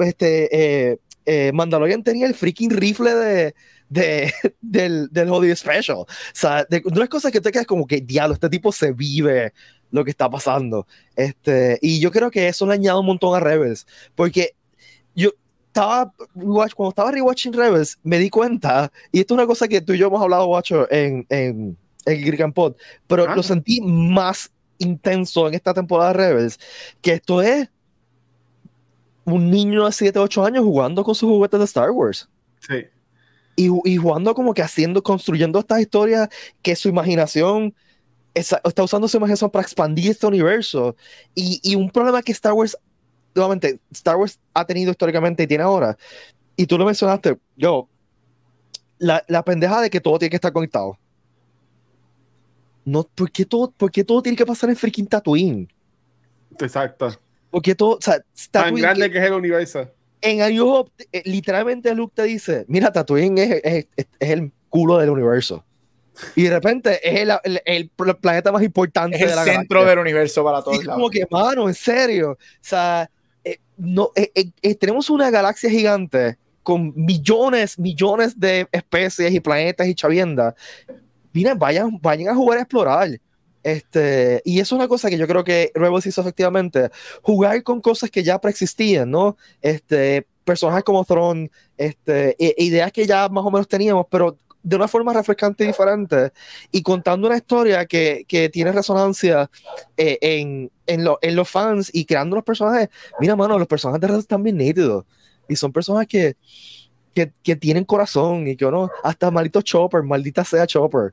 este, 0.00 0.48
eh, 0.90 0.98
eh, 1.24 1.52
Mandalorian 1.52 2.02
tenía 2.02 2.26
el 2.26 2.34
freaking 2.34 2.70
rifle 2.70 3.14
de, 3.14 3.54
de, 3.88 4.32
del, 4.60 5.08
del 5.10 5.30
Holiday 5.30 5.56
Special. 5.56 5.98
O 5.98 6.06
sea, 6.32 6.64
de, 6.64 6.80
de 6.80 6.82
unas 6.86 7.08
cosas 7.08 7.32
que 7.32 7.40
te 7.40 7.50
quedas 7.52 7.66
como 7.66 7.86
que, 7.86 8.00
diablo, 8.00 8.34
este 8.34 8.48
tipo 8.50 8.72
se 8.72 8.92
vive 8.92 9.52
lo 9.90 10.04
que 10.04 10.10
está 10.10 10.28
pasando. 10.28 10.86
Este, 11.16 11.78
y 11.80 12.00
yo 12.00 12.10
creo 12.10 12.30
que 12.30 12.48
eso 12.48 12.66
le 12.66 12.74
añade 12.74 12.98
un 12.98 13.06
montón 13.06 13.34
a 13.34 13.40
Rebels, 13.40 13.86
porque 14.14 14.54
yo 15.14 15.30
estaba, 15.68 16.12
cuando 16.34 16.88
estaba 16.88 17.10
rewatching 17.12 17.52
Rebels, 17.52 17.98
me 18.02 18.18
di 18.18 18.28
cuenta, 18.30 18.92
y 19.12 19.20
esto 19.20 19.34
es 19.34 19.38
una 19.38 19.46
cosa 19.46 19.66
que 19.68 19.80
tú 19.80 19.92
y 19.94 19.98
yo 19.98 20.08
hemos 20.08 20.20
hablado, 20.20 20.46
Guacho, 20.46 20.90
en, 20.90 21.26
en, 21.30 21.76
en 22.04 22.24
Greek 22.24 22.40
and 22.40 22.54
Pod, 22.54 22.74
pero 23.06 23.26
Ah. 23.28 23.34
lo 23.34 23.42
sentí 23.42 23.80
más 23.80 24.50
intenso 24.78 25.48
en 25.48 25.54
esta 25.54 25.72
temporada 25.74 26.12
de 26.12 26.18
Rebels, 26.18 26.58
que 27.00 27.12
esto 27.14 27.40
es 27.42 27.68
un 29.24 29.50
niño 29.50 29.86
de 29.86 29.92
7, 29.92 30.18
8 30.18 30.44
años 30.44 30.64
jugando 30.64 31.04
con 31.04 31.14
sus 31.14 31.28
juguetes 31.28 31.58
de 31.58 31.64
Star 31.64 31.90
Wars. 31.90 32.28
Sí. 32.60 32.84
Y, 33.58 33.68
y 33.84 33.96
jugando 33.96 34.34
como 34.36 34.54
que 34.54 34.62
haciendo, 34.62 35.02
construyendo 35.02 35.58
estas 35.58 35.80
historias 35.80 36.28
que 36.62 36.76
su 36.76 36.88
imaginación 36.88 37.74
esa- 38.32 38.60
está 38.62 38.84
usando 38.84 39.08
su 39.08 39.16
imaginación 39.16 39.50
para 39.50 39.64
expandir 39.64 40.12
este 40.12 40.28
universo. 40.28 40.94
Y, 41.34 41.58
y 41.64 41.74
un 41.74 41.90
problema 41.90 42.22
que 42.22 42.30
Star 42.30 42.52
Wars, 42.52 42.78
nuevamente, 43.34 43.80
Star 43.90 44.14
Wars 44.16 44.38
ha 44.54 44.64
tenido 44.64 44.92
históricamente 44.92 45.42
y 45.42 45.46
tiene 45.48 45.64
ahora. 45.64 45.98
Y 46.54 46.66
tú 46.66 46.78
lo 46.78 46.84
mencionaste, 46.84 47.36
yo, 47.56 47.88
la, 48.98 49.24
la 49.26 49.42
pendeja 49.44 49.80
de 49.80 49.90
que 49.90 50.00
todo 50.00 50.20
tiene 50.20 50.30
que 50.30 50.36
estar 50.36 50.52
conectado. 50.52 50.96
No, 52.84 53.02
¿por 53.12 53.30
qué 53.32 53.44
todo, 53.44 53.72
por 53.72 53.90
qué 53.90 54.04
todo 54.04 54.22
tiene 54.22 54.36
que 54.36 54.46
pasar 54.46 54.70
en 54.70 54.76
freaking 54.76 55.06
Tatooine? 55.08 55.68
Exacto. 56.60 57.10
Porque 57.50 57.74
todo, 57.74 57.96
o 57.96 58.00
sea, 58.00 58.18
Tan 58.18 58.24
Tatooine, 58.52 58.82
grande 58.82 59.06
que- 59.06 59.12
que 59.14 59.18
es 59.18 59.24
el 59.24 59.32
universo. 59.32 59.90
En 60.20 60.42
A 60.42 60.48
New 60.48 60.66
Hope, 60.68 60.90
eh, 61.12 61.22
literalmente 61.24 61.94
Luke 61.94 62.12
te 62.14 62.22
dice, 62.24 62.64
mira, 62.68 62.92
Tatooine 62.92 63.38
es, 63.38 63.50
es, 63.64 63.86
es- 63.96 64.06
es 64.18 64.30
el 64.30 64.52
culo 64.68 64.98
del 64.98 65.10
universo. 65.10 65.64
Y 66.34 66.42
de 66.44 66.50
repente 66.50 66.98
es 67.08 67.20
el, 67.20 67.30
el- 67.44 67.62
el 67.64 67.90
planeta 68.20 68.50
más 68.50 68.62
importante 68.62 69.16
Es 69.16 69.22
el 69.22 69.28
de 69.28 69.34
la 69.36 69.44
centro 69.44 69.80
galaxia. 69.80 69.90
del 69.90 69.98
universo 70.00 70.42
para 70.44 70.58
Y 70.58 70.62
todos 70.64 70.78
como 70.80 70.96
lados. 70.98 71.10
que, 71.12 71.26
mano, 71.30 71.68
en 71.68 71.74
serio. 71.74 72.32
O 72.32 72.36
sea, 72.60 73.08
eh, 73.44 73.58
no, 73.76 74.10
eh, 74.16 74.30
eh, 74.34 74.50
eh, 74.62 74.74
tenemos 74.74 75.08
una 75.10 75.30
galaxia 75.30 75.70
gigante 75.70 76.36
con 76.64 76.92
millones, 76.96 77.78
millones 77.78 78.38
de 78.38 78.66
especies 78.72 79.32
y 79.32 79.40
planetas 79.40 79.86
y 79.86 79.94
chaviendas. 79.94 80.54
Mira, 81.32 81.54
vayan, 81.54 81.98
vayan 82.02 82.28
a 82.30 82.34
jugar 82.34 82.58
a 82.58 82.62
explorar. 82.62 83.08
Este, 83.68 84.40
y 84.44 84.60
es 84.60 84.72
una 84.72 84.88
cosa 84.88 85.10
que 85.10 85.18
yo 85.18 85.26
creo 85.26 85.44
que 85.44 85.70
Rebels 85.74 86.06
hizo 86.06 86.20
efectivamente. 86.22 86.90
Jugar 87.22 87.62
con 87.62 87.80
cosas 87.80 88.10
que 88.10 88.22
ya 88.22 88.40
preexistían, 88.40 89.10
¿no? 89.10 89.36
Este, 89.60 90.26
personajes 90.44 90.84
como 90.84 91.04
Thrawn, 91.04 91.50
este, 91.76 92.34
i- 92.38 92.54
ideas 92.66 92.90
que 92.92 93.06
ya 93.06 93.28
más 93.28 93.44
o 93.44 93.50
menos 93.50 93.68
teníamos, 93.68 94.06
pero 94.10 94.36
de 94.62 94.76
una 94.76 94.88
forma 94.88 95.12
refrescante 95.12 95.64
y 95.64 95.66
diferente. 95.68 96.32
Y 96.72 96.82
contando 96.82 97.26
una 97.26 97.36
historia 97.36 97.84
que, 97.86 98.24
que 98.26 98.48
tiene 98.48 98.72
resonancia 98.72 99.50
eh, 99.96 100.18
en, 100.20 100.70
en, 100.86 101.04
lo- 101.04 101.18
en 101.20 101.36
los 101.36 101.48
fans 101.48 101.90
y 101.92 102.04
creando 102.06 102.36
los 102.36 102.44
personajes. 102.44 102.88
Mira, 103.20 103.36
mano, 103.36 103.58
los 103.58 103.68
personajes 103.68 104.00
de 104.00 104.06
Rebels 104.06 104.24
están 104.24 104.42
bien 104.42 104.56
nítidos. 104.56 105.04
Y 105.48 105.56
son 105.56 105.72
personas 105.72 106.06
que, 106.06 106.36
que, 107.14 107.32
que 107.42 107.56
tienen 107.56 107.84
corazón 107.84 108.46
y 108.48 108.56
que 108.56 108.66
uno, 108.66 108.90
hasta 109.02 109.30
maldito 109.30 109.62
Chopper, 109.62 110.02
maldita 110.02 110.44
sea 110.44 110.66
Chopper. 110.66 111.12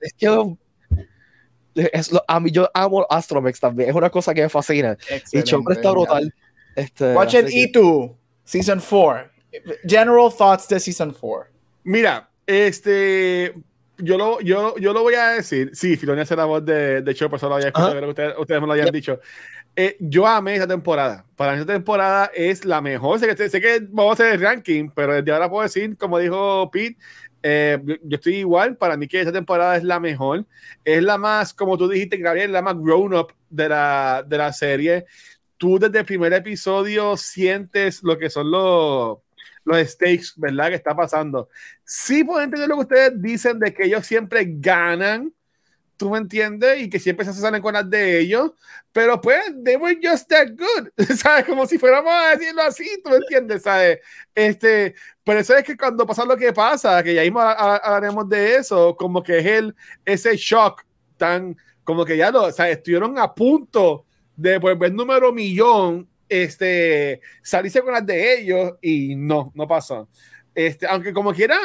Es 0.00 0.12
que 0.18 0.56
es 1.92 2.12
lo- 2.12 2.22
a 2.28 2.38
mí 2.40 2.50
yo 2.50 2.70
amo 2.74 3.06
Astromex 3.10 3.58
también, 3.58 3.88
es 3.90 3.94
una 3.96 4.10
cosa 4.10 4.32
que 4.34 4.42
me 4.42 4.48
fascina. 4.48 4.96
Y 5.10 5.14
Excelente. 5.14 5.50
Chopper 5.50 5.76
está 5.76 5.90
brutal. 5.90 6.34
Este, 6.76 7.12
Watch 7.14 7.34
it 7.34 7.46
que- 7.46 7.72
E2, 7.72 8.14
Season 8.44 8.80
4. 8.80 9.30
General 9.86 10.30
thoughts 10.36 10.68
de 10.68 10.80
Season 10.80 11.12
4. 11.18 11.50
Mira, 11.84 12.28
este. 12.46 13.54
Yo 13.98 14.18
lo, 14.18 14.40
yo, 14.40 14.76
yo 14.78 14.92
lo 14.92 15.02
voy 15.02 15.14
a 15.14 15.28
decir. 15.30 15.70
Sí, 15.72 15.96
Filonia 15.96 16.24
hace 16.24 16.34
la 16.34 16.46
voz 16.46 16.64
de, 16.64 17.00
de 17.00 17.14
Chopper, 17.14 17.38
solo 17.38 17.54
había 17.54 17.68
escuchado, 17.68 17.92
creo 17.92 18.02
que 18.02 18.08
ustedes, 18.10 18.34
ustedes 18.38 18.60
me 18.60 18.66
lo 18.66 18.72
habían 18.72 18.86
Yep. 18.86 18.94
dicho. 18.94 19.20
Eh, 19.76 19.96
yo 20.00 20.26
amé 20.26 20.54
esta 20.54 20.66
temporada. 20.66 21.24
Para 21.36 21.52
mí, 21.52 21.60
esta 21.60 21.72
temporada 21.74 22.28
es 22.34 22.64
la 22.64 22.80
mejor. 22.80 23.20
Sé 23.20 23.28
que, 23.34 23.48
sé 23.48 23.60
que 23.60 23.78
vamos 23.88 24.10
a 24.10 24.14
hacer 24.24 24.34
el 24.34 24.40
ranking, 24.40 24.88
pero 24.92 25.14
desde 25.14 25.30
ahora 25.32 25.48
puedo 25.48 25.62
decir, 25.62 25.96
como 25.96 26.18
dijo 26.18 26.68
Pete, 26.72 26.96
eh, 27.46 27.78
yo, 27.84 28.16
estoy 28.16 28.36
igual. 28.36 28.76
Para 28.78 28.96
mí, 28.96 29.06
que 29.06 29.20
esta 29.20 29.32
temporada 29.32 29.76
es 29.76 29.84
la 29.84 30.00
mejor. 30.00 30.46
Es 30.82 31.02
la 31.02 31.18
más, 31.18 31.52
como 31.52 31.76
tú 31.76 31.88
dijiste, 31.88 32.16
Gabriel, 32.16 32.52
la 32.52 32.62
más 32.62 32.76
grown-up 32.78 33.34
de 33.50 33.68
la, 33.68 34.24
de 34.26 34.38
la 34.38 34.52
serie. 34.52 35.04
Tú, 35.58 35.78
desde 35.78 35.98
el 36.00 36.06
primer 36.06 36.32
episodio, 36.32 37.16
sientes 37.18 38.02
lo 38.02 38.18
que 38.18 38.30
son 38.30 38.50
los 38.50 39.18
los 39.64 39.78
stakes, 39.88 40.34
¿verdad? 40.36 40.68
Que 40.68 40.74
está 40.74 40.94
pasando. 40.94 41.48
Sí 41.84 42.22
puedo 42.24 42.42
entender 42.42 42.68
lo 42.68 42.76
que 42.76 42.82
ustedes 42.82 43.22
dicen 43.22 43.58
de 43.58 43.72
que 43.72 43.84
ellos 43.84 44.06
siempre 44.06 44.44
ganan, 44.46 45.32
¿tú 45.96 46.10
me 46.10 46.18
entiendes? 46.18 46.80
Y 46.82 46.90
que 46.90 46.98
siempre 46.98 47.24
se 47.24 47.32
salen 47.34 47.62
con 47.62 47.74
las 47.74 47.88
de 47.88 48.20
ellos, 48.20 48.52
pero 48.92 49.20
pues, 49.20 49.40
they 49.64 49.76
were 49.76 49.98
just 50.02 50.28
that 50.28 50.48
good, 50.56 50.88
¿sabes? 51.16 51.44
Como 51.44 51.66
si 51.66 51.78
fuéramos 51.78 52.12
a 52.12 52.36
decirlo 52.36 52.62
así, 52.62 52.88
¿tú 53.02 53.10
me 53.10 53.16
entiendes? 53.16 53.62
¿Sabes? 53.62 53.98
Este, 54.34 54.94
pero 55.24 55.40
eso 55.40 55.56
es 55.56 55.64
que 55.64 55.76
cuando 55.76 56.06
pasa 56.06 56.24
lo 56.24 56.36
que 56.36 56.52
pasa, 56.52 57.02
que 57.02 57.14
ya 57.14 57.22
mismo 57.22 57.40
ha- 57.40 57.52
ha- 57.52 57.76
hablaremos 57.76 58.28
de 58.28 58.56
eso, 58.56 58.96
como 58.96 59.22
que 59.22 59.38
es 59.38 59.46
el, 59.46 59.74
ese 60.04 60.36
shock 60.36 60.82
tan, 61.16 61.56
como 61.84 62.04
que 62.04 62.16
ya 62.16 62.30
lo, 62.30 62.44
o 62.44 62.52
sea, 62.52 62.68
estuvieron 62.70 63.18
a 63.18 63.32
punto 63.34 64.06
de 64.36 64.58
volver 64.58 64.92
número 64.92 65.32
millón, 65.32 66.08
este, 66.28 67.20
salirse 67.42 67.82
con 67.82 67.92
las 67.92 68.04
de 68.06 68.40
ellos 68.40 68.72
y 68.82 69.14
no, 69.16 69.52
no 69.54 69.66
pasó. 69.68 70.08
Este, 70.54 70.86
aunque 70.86 71.12
como 71.12 71.32
quiera, 71.32 71.56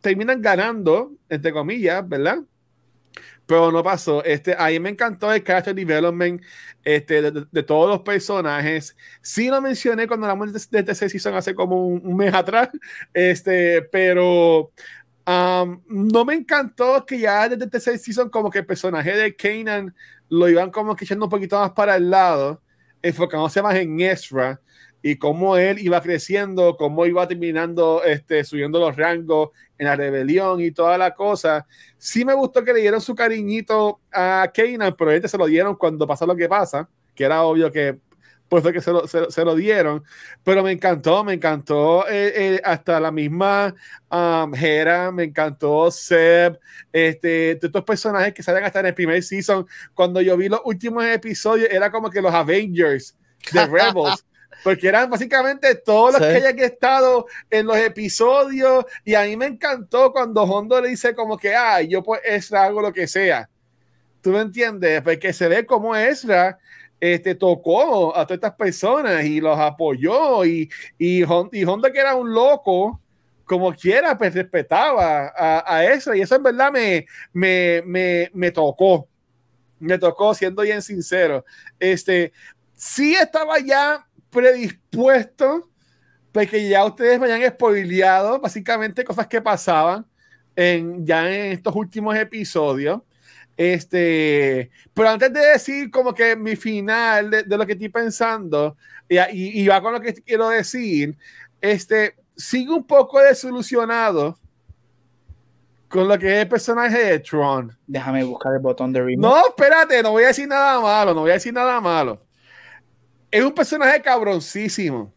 terminan 0.00 0.40
ganando, 0.42 1.12
entre 1.28 1.52
comillas, 1.52 2.06
¿verdad? 2.08 2.38
Pero 3.46 3.70
no 3.72 3.82
pasó. 3.82 4.24
Este, 4.24 4.54
ahí 4.58 4.78
me 4.80 4.90
encantó 4.90 5.32
el 5.32 5.42
character 5.44 5.74
development 5.74 6.42
este, 6.84 7.22
de, 7.22 7.46
de- 7.50 7.62
todos 7.62 7.88
los 7.90 8.00
personajes. 8.00 8.96
Sí 9.20 9.48
lo 9.48 9.60
mencioné 9.60 10.06
cuando 10.06 10.26
hablamos 10.26 10.52
de, 10.52 10.78
de 10.78 10.82
tercer 10.84 11.10
season 11.10 11.34
hace 11.34 11.54
como 11.54 11.86
un, 11.86 12.00
un 12.04 12.16
mes 12.16 12.32
atrás, 12.34 12.70
este, 13.12 13.82
pero 13.82 14.72
um, 15.26 15.82
no 15.88 16.24
me 16.24 16.34
encantó 16.34 17.04
que 17.06 17.18
ya 17.18 17.48
desde 17.48 17.66
tercer 17.68 17.98
season 17.98 18.30
como 18.30 18.50
que 18.50 18.60
el 18.60 18.66
personaje 18.66 19.12
de 19.16 19.34
Kanan 19.36 19.94
lo 20.28 20.48
iban 20.48 20.70
como 20.70 20.96
que 20.96 21.04
echando 21.04 21.26
un 21.26 21.30
poquito 21.30 21.58
más 21.58 21.72
para 21.72 21.96
el 21.96 22.10
lado, 22.10 22.62
enfocándose 23.02 23.60
más 23.62 23.74
en 23.76 24.00
Ezra 24.00 24.60
y 25.02 25.16
cómo 25.16 25.56
él 25.56 25.78
iba 25.80 26.00
creciendo, 26.00 26.76
cómo 26.76 27.04
iba 27.06 27.26
terminando, 27.26 28.02
este, 28.04 28.44
subiendo 28.44 28.78
los 28.78 28.96
rangos 28.96 29.50
en 29.76 29.86
la 29.86 29.96
rebelión 29.96 30.60
y 30.60 30.70
toda 30.70 30.96
la 30.96 31.12
cosa. 31.12 31.66
Sí 31.98 32.24
me 32.24 32.34
gustó 32.34 32.64
que 32.64 32.72
le 32.72 32.80
dieron 32.80 33.00
su 33.00 33.14
cariñito 33.14 34.00
a 34.12 34.50
Kanan, 34.54 34.94
pero 34.96 35.10
este 35.10 35.28
se 35.28 35.38
lo 35.38 35.46
dieron 35.46 35.74
cuando 35.74 36.06
pasó 36.06 36.24
lo 36.24 36.36
que 36.36 36.48
pasa, 36.48 36.88
que 37.14 37.24
era 37.24 37.42
obvio 37.42 37.70
que 37.72 37.98
pues 38.48 38.70
que 38.70 38.82
se 38.82 38.92
lo, 38.92 39.08
se, 39.08 39.30
se 39.30 39.44
lo 39.46 39.54
dieron, 39.54 40.04
pero 40.44 40.62
me 40.62 40.72
encantó, 40.72 41.24
me 41.24 41.32
encantó 41.32 42.06
eh, 42.06 42.32
eh, 42.36 42.60
hasta 42.62 43.00
la 43.00 43.10
misma 43.10 43.74
um, 44.10 44.54
Hera, 44.54 45.10
me 45.10 45.24
encantó 45.24 45.90
Seb, 45.90 46.60
este, 46.92 47.28
de 47.28 47.60
estos 47.62 47.82
personajes 47.82 48.34
que 48.34 48.42
salen 48.42 48.62
hasta 48.62 48.80
en 48.80 48.86
el 48.86 48.94
primer 48.94 49.22
season, 49.22 49.66
cuando 49.94 50.20
yo 50.20 50.36
vi 50.36 50.50
los 50.50 50.60
últimos 50.66 51.02
episodios, 51.06 51.70
era 51.70 51.90
como 51.90 52.10
que 52.10 52.20
los 52.20 52.34
Avengers 52.34 53.16
de 53.50 53.66
Rebels. 53.66 54.26
Porque 54.62 54.88
eran 54.88 55.10
básicamente 55.10 55.74
todos 55.74 56.12
los 56.12 56.22
Sí. 56.22 56.28
que 56.28 56.36
hayan 56.46 56.58
estado 56.60 57.26
en 57.50 57.66
los 57.66 57.76
episodios. 57.76 58.84
Y 59.04 59.14
a 59.14 59.22
mí 59.24 59.36
me 59.36 59.46
encantó 59.46 60.12
cuando 60.12 60.42
Hondo 60.42 60.80
le 60.80 60.90
dice 60.90 61.14
como 61.14 61.36
que, 61.36 61.54
ah, 61.54 61.82
yo 61.82 62.02
pues 62.02 62.20
Ezra 62.24 62.64
hago 62.64 62.80
lo 62.80 62.92
que 62.92 63.06
sea. 63.06 63.48
¿Tú 64.20 64.30
me 64.30 64.40
entiendes? 64.40 65.02
Porque 65.02 65.32
se 65.32 65.48
ve 65.48 65.66
como 65.66 65.96
Ezra 65.96 66.58
este, 67.00 67.34
tocó 67.34 68.16
a 68.16 68.24
todas 68.24 68.36
estas 68.36 68.54
personas 68.54 69.24
y 69.24 69.40
los 69.40 69.58
apoyó. 69.58 70.44
Y, 70.44 70.70
y, 70.98 71.22
y 71.24 71.64
Honda, 71.64 71.90
que 71.92 71.98
era 71.98 72.14
un 72.14 72.32
loco, 72.32 73.00
como 73.44 73.74
quiera, 73.74 74.16
pues 74.16 74.32
respetaba 74.34 75.32
a, 75.36 75.64
a 75.66 75.84
Ezra. 75.84 76.16
Y 76.16 76.20
eso 76.20 76.36
en 76.36 76.42
verdad 76.44 76.70
me, 76.70 77.04
me, 77.32 77.82
me, 77.84 78.30
me 78.32 78.50
tocó. 78.52 79.08
Me 79.80 79.98
tocó, 79.98 80.32
siendo 80.32 80.62
bien 80.62 80.80
sincero. 80.80 81.44
Este, 81.80 82.32
sí 82.76 83.14
estaba 83.16 83.58
ya 83.58 84.06
predispuesto, 84.32 85.68
porque 86.32 86.68
ya 86.68 86.84
ustedes 86.84 87.20
me 87.20 87.30
habían 87.30 87.52
spoileado 87.52 88.40
básicamente 88.40 89.04
cosas 89.04 89.26
que 89.26 89.40
pasaban 89.40 90.06
en, 90.56 91.06
ya 91.06 91.30
en 91.30 91.52
estos 91.52 91.76
últimos 91.76 92.16
episodios. 92.16 93.02
Este, 93.54 94.70
pero 94.94 95.10
antes 95.10 95.30
de 95.30 95.40
decir 95.40 95.90
como 95.90 96.14
que 96.14 96.34
mi 96.34 96.56
final 96.56 97.30
de, 97.30 97.42
de 97.42 97.58
lo 97.58 97.66
que 97.66 97.72
estoy 97.74 97.90
pensando, 97.90 98.76
y, 99.08 99.18
y, 99.18 99.62
y 99.62 99.68
va 99.68 99.82
con 99.82 99.92
lo 99.92 100.00
que 100.00 100.14
quiero 100.14 100.48
decir, 100.48 101.16
este, 101.60 102.16
sigo 102.34 102.74
un 102.76 102.86
poco 102.86 103.20
desilusionado 103.20 104.38
con 105.88 106.08
lo 106.08 106.18
que 106.18 106.34
es 106.34 106.40
el 106.40 106.48
personaje 106.48 107.04
de 107.04 107.18
Tron. 107.18 107.76
Déjame 107.86 108.24
buscar 108.24 108.54
el 108.54 108.60
botón 108.60 108.94
de 108.94 109.02
remake. 109.02 109.20
No, 109.20 109.48
espérate, 109.48 110.02
no 110.02 110.12
voy 110.12 110.24
a 110.24 110.28
decir 110.28 110.48
nada 110.48 110.80
malo, 110.80 111.12
no 111.12 111.20
voy 111.20 111.30
a 111.32 111.34
decir 111.34 111.52
nada 111.52 111.78
malo. 111.82 112.18
Es 113.32 113.42
un 113.42 113.52
personaje 113.52 114.00
cabroncísimo. 114.02 115.12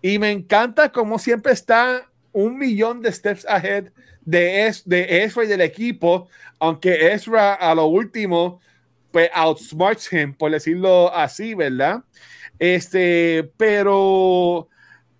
Y 0.00 0.18
me 0.20 0.30
encanta 0.30 0.90
como 0.90 1.18
siempre 1.18 1.52
está 1.52 2.08
un 2.32 2.56
millón 2.56 3.02
de 3.02 3.12
steps 3.12 3.44
ahead 3.46 3.88
de, 4.24 4.66
es, 4.68 4.88
de 4.88 5.24
Ezra 5.24 5.44
y 5.44 5.48
del 5.48 5.62
equipo, 5.62 6.28
aunque 6.60 7.12
Ezra 7.12 7.54
a 7.54 7.74
lo 7.74 7.86
último, 7.86 8.60
pues 9.10 9.30
outsmarts 9.34 10.12
him, 10.12 10.32
por 10.32 10.52
decirlo 10.52 11.12
así, 11.12 11.54
¿verdad? 11.54 12.04
Este, 12.58 13.50
pero 13.56 14.68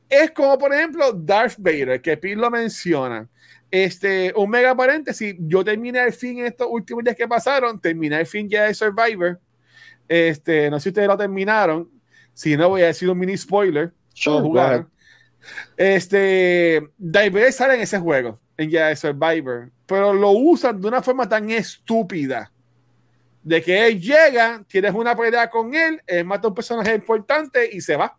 es 0.09 0.31
como, 0.31 0.57
por 0.57 0.73
ejemplo, 0.73 1.13
Darth 1.13 1.57
Vader, 1.59 2.01
que 2.01 2.17
Pete 2.17 2.37
lo 2.37 2.51
menciona. 2.51 3.29
Este, 3.71 4.33
un 4.37 4.49
mega 4.49 4.75
paréntesis, 4.77 5.35
yo 5.41 5.65
terminé 5.65 5.99
al 5.99 6.13
fin 6.13 6.39
en 6.39 6.47
estos 6.47 6.69
últimos 6.71 7.03
días 7.03 7.17
que 7.17 7.27
pasaron, 7.27 7.81
terminé 7.81 8.17
al 8.17 8.27
fin 8.27 8.49
ya 8.49 8.65
de 8.65 8.75
Survivor. 8.75 9.41
Este, 10.09 10.71
no 10.71 10.79
sé 10.79 10.85
si 10.85 10.89
ustedes 10.91 11.09
lo 11.09 11.17
terminaron. 11.17 11.91
Si 12.33 12.57
no, 12.57 12.71
voy 12.71 12.83
a 12.83 12.87
decir 12.87 13.09
un 13.11 13.19
mini 13.19 13.37
spoiler. 13.37 13.93
Sure, 14.15 14.41
jugaron. 14.41 14.91
Este, 15.77 16.83
Vader 16.97 17.53
sale 17.53 17.75
en 17.75 17.81
ese 17.81 17.99
juego, 17.99 18.41
en 18.57 18.71
ya 18.71 18.95
Survivor, 18.97 19.71
pero 19.87 20.13
lo 20.13 20.31
usan 20.31 20.81
de 20.81 20.89
una 20.89 21.03
forma 21.03 21.29
tan 21.29 21.51
estúpida. 21.51 22.53
De 23.43 23.63
que 23.63 23.87
él 23.87 24.01
llega, 24.01 24.63
tienes 24.67 24.93
una 24.93 25.17
pelea 25.17 25.49
con 25.49 25.75
él, 25.75 26.03
él 26.07 26.25
mata 26.25 26.49
a 26.49 26.51
un 26.51 26.55
personaje 26.55 26.95
importante 26.95 27.69
y 27.73 27.81
se 27.81 27.97
va. 27.97 28.19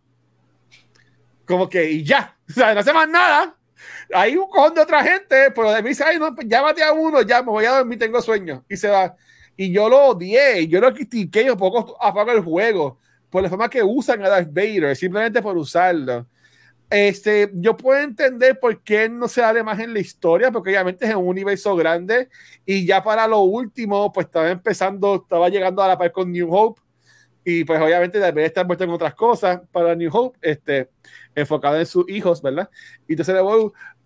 Como 1.44 1.68
que, 1.68 1.90
y 1.90 2.02
ya, 2.02 2.36
o 2.48 2.52
sea, 2.52 2.74
no 2.74 2.80
hace 2.80 2.92
más 2.92 3.08
nada. 3.08 3.56
Hay 4.12 4.36
un 4.36 4.48
cojón 4.48 4.74
de 4.74 4.80
otra 4.80 5.02
gente, 5.02 5.50
pero 5.54 5.70
de 5.70 5.82
mí 5.82 5.90
dice, 5.90 6.04
ay, 6.04 6.18
no, 6.18 6.34
pues 6.34 6.46
llámate 6.48 6.82
a 6.82 6.92
uno, 6.92 7.22
ya 7.22 7.42
me 7.42 7.50
voy 7.50 7.64
a 7.64 7.78
dormir, 7.78 7.98
tengo 7.98 8.20
sueño. 8.20 8.64
Y 8.68 8.76
se 8.76 8.88
va. 8.88 9.14
Y 9.60 9.72
yo 9.72 9.90
lo 9.90 10.06
odié, 10.06 10.66
yo 10.68 10.80
lo 10.80 10.90
critiqué, 10.90 11.44
yo 11.44 11.54
poco 11.54 11.94
apago 12.02 12.32
el 12.32 12.40
juego 12.40 12.98
por 13.28 13.42
la 13.42 13.50
forma 13.50 13.68
que 13.68 13.82
usan 13.82 14.24
a 14.24 14.30
Darth 14.30 14.48
Vader, 14.50 14.96
simplemente 14.96 15.42
por 15.42 15.54
usarlo. 15.54 16.26
Este, 16.88 17.50
yo 17.52 17.76
puedo 17.76 18.00
entender 18.00 18.58
por 18.58 18.82
qué 18.82 19.10
no 19.10 19.28
se 19.28 19.42
da 19.42 19.62
más 19.62 19.78
en 19.78 19.92
la 19.92 20.00
historia, 20.00 20.50
porque 20.50 20.70
obviamente 20.70 21.04
es 21.04 21.14
un 21.14 21.26
universo 21.26 21.76
grande 21.76 22.30
y 22.64 22.86
ya 22.86 23.04
para 23.04 23.28
lo 23.28 23.40
último, 23.40 24.10
pues 24.10 24.28
estaba 24.28 24.50
empezando, 24.50 25.16
estaba 25.16 25.50
llegando 25.50 25.82
a 25.82 25.88
la 25.88 25.98
par 25.98 26.10
con 26.10 26.32
New 26.32 26.50
Hope 26.50 26.80
y 27.44 27.64
pues 27.64 27.78
obviamente 27.82 28.18
debe 28.18 28.46
estar 28.46 28.64
muerto 28.64 28.84
en 28.84 28.90
otras 28.90 29.14
cosas 29.14 29.60
para 29.70 29.94
New 29.94 30.08
Hope, 30.10 30.38
este, 30.40 30.88
enfocado 31.34 31.78
en 31.78 31.84
sus 31.84 32.08
hijos, 32.08 32.40
¿verdad? 32.40 32.70
Y 33.06 33.12
entonces, 33.12 33.36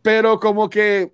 pero 0.02 0.40
como 0.40 0.68
que, 0.68 1.12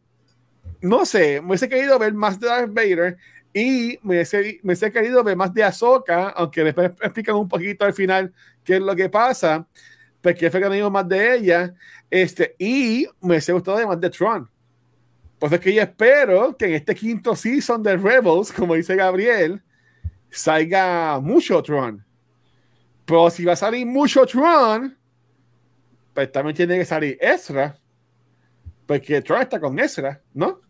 no 0.81 1.05
sé, 1.05 1.43
me 1.43 1.49
hubiese 1.49 1.69
querido 1.69 1.99
ver 1.99 2.15
más 2.15 2.41
de 2.41 2.47
Darth 2.47 2.73
Vader 2.73 3.19
y 3.53 3.99
me 4.03 4.15
hubiese, 4.15 4.61
me 4.63 4.71
hubiese 4.73 4.93
querido 4.93 5.25
ver 5.25 5.37
más 5.37 5.53
de 5.53 5.65
Ahsoka, 5.65 6.31
aunque 6.31 6.65
después 6.65 6.93
explican 7.03 7.37
un 7.37 7.49
poquito 7.49 7.85
al 7.85 7.93
final 7.93 8.33
qué 8.65 8.77
es 8.77 8.81
lo 8.81 8.95
que 8.95 9.09
pasa 9.09 9.67
porque 10.21 10.51
fue 10.51 10.61
que 10.61 10.91
más 10.91 11.09
de 11.09 11.37
ella, 11.37 11.75
este, 12.11 12.55
y 12.59 13.07
me 13.21 13.37
ha 13.37 13.53
gustado 13.53 13.77
además 13.77 14.01
de 14.01 14.11
Tron. 14.11 14.51
Pues 15.39 15.53
es 15.53 15.61
que 15.61 15.73
yo 15.73 15.83
espero 15.83 16.57
que 16.57 16.67
en 16.67 16.75
este 16.75 16.95
quinto 16.95 17.35
season 17.35 17.83
de 17.83 17.97
Rebels, 17.97 18.53
como 18.53 18.75
dice 18.75 18.95
Gabriel, 18.95 19.63
salga 20.31 21.19
mucho 21.21 21.63
Tron. 21.63 22.05
Pero 23.07 23.31
si 23.31 23.45
va 23.45 23.55
a 23.55 23.57
salir 23.57 23.87
mucho 23.87 24.27
Tron, 24.27 24.97
pues 26.13 26.31
también 26.31 26.55
tiene 26.55 26.79
que 26.79 26.85
salir 26.85 27.17
Ezra. 27.21 27.79
Porque 28.87 29.23
Tron 29.23 29.41
está 29.41 29.59
con 29.59 29.79
Ezra, 29.79 30.21
¿no? 30.35 30.61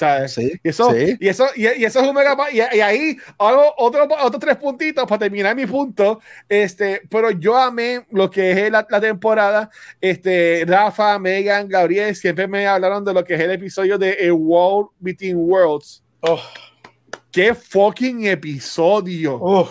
Y, 0.00 0.68
eso, 0.68 0.96
y, 0.96 1.28
eso, 1.28 1.46
y, 1.56 1.66
eso 1.66 2.00
es 2.00 2.08
un 2.08 2.14
mega. 2.14 2.36
Y, 2.52 2.60
ahí 2.60 3.16
hago 3.38 3.74
otros 3.78 4.08
otro 4.20 4.38
tres 4.38 4.56
puntitos 4.56 5.04
para 5.06 5.18
terminar 5.18 5.56
mi 5.56 5.66
punto. 5.66 6.20
Este, 6.48 7.02
pero 7.10 7.30
yo 7.30 7.56
amé 7.56 8.06
lo 8.10 8.30
que 8.30 8.52
es 8.52 8.70
la, 8.70 8.86
la, 8.88 9.00
temporada. 9.00 9.70
Este, 10.00 10.64
Rafa, 10.66 11.18
Megan, 11.18 11.68
Gabriel 11.68 12.14
siempre 12.14 12.46
me 12.46 12.66
hablaron 12.66 13.04
de 13.04 13.14
lo 13.14 13.24
que 13.24 13.34
es 13.34 13.40
el 13.40 13.50
episodio 13.50 13.98
de 13.98 14.28
A 14.28 14.32
World 14.32 14.90
Between 14.98 15.36
Worlds. 15.36 16.02
Oh. 16.20 16.40
¡Qué 17.30 17.54
fucking 17.54 18.26
episodio! 18.26 19.68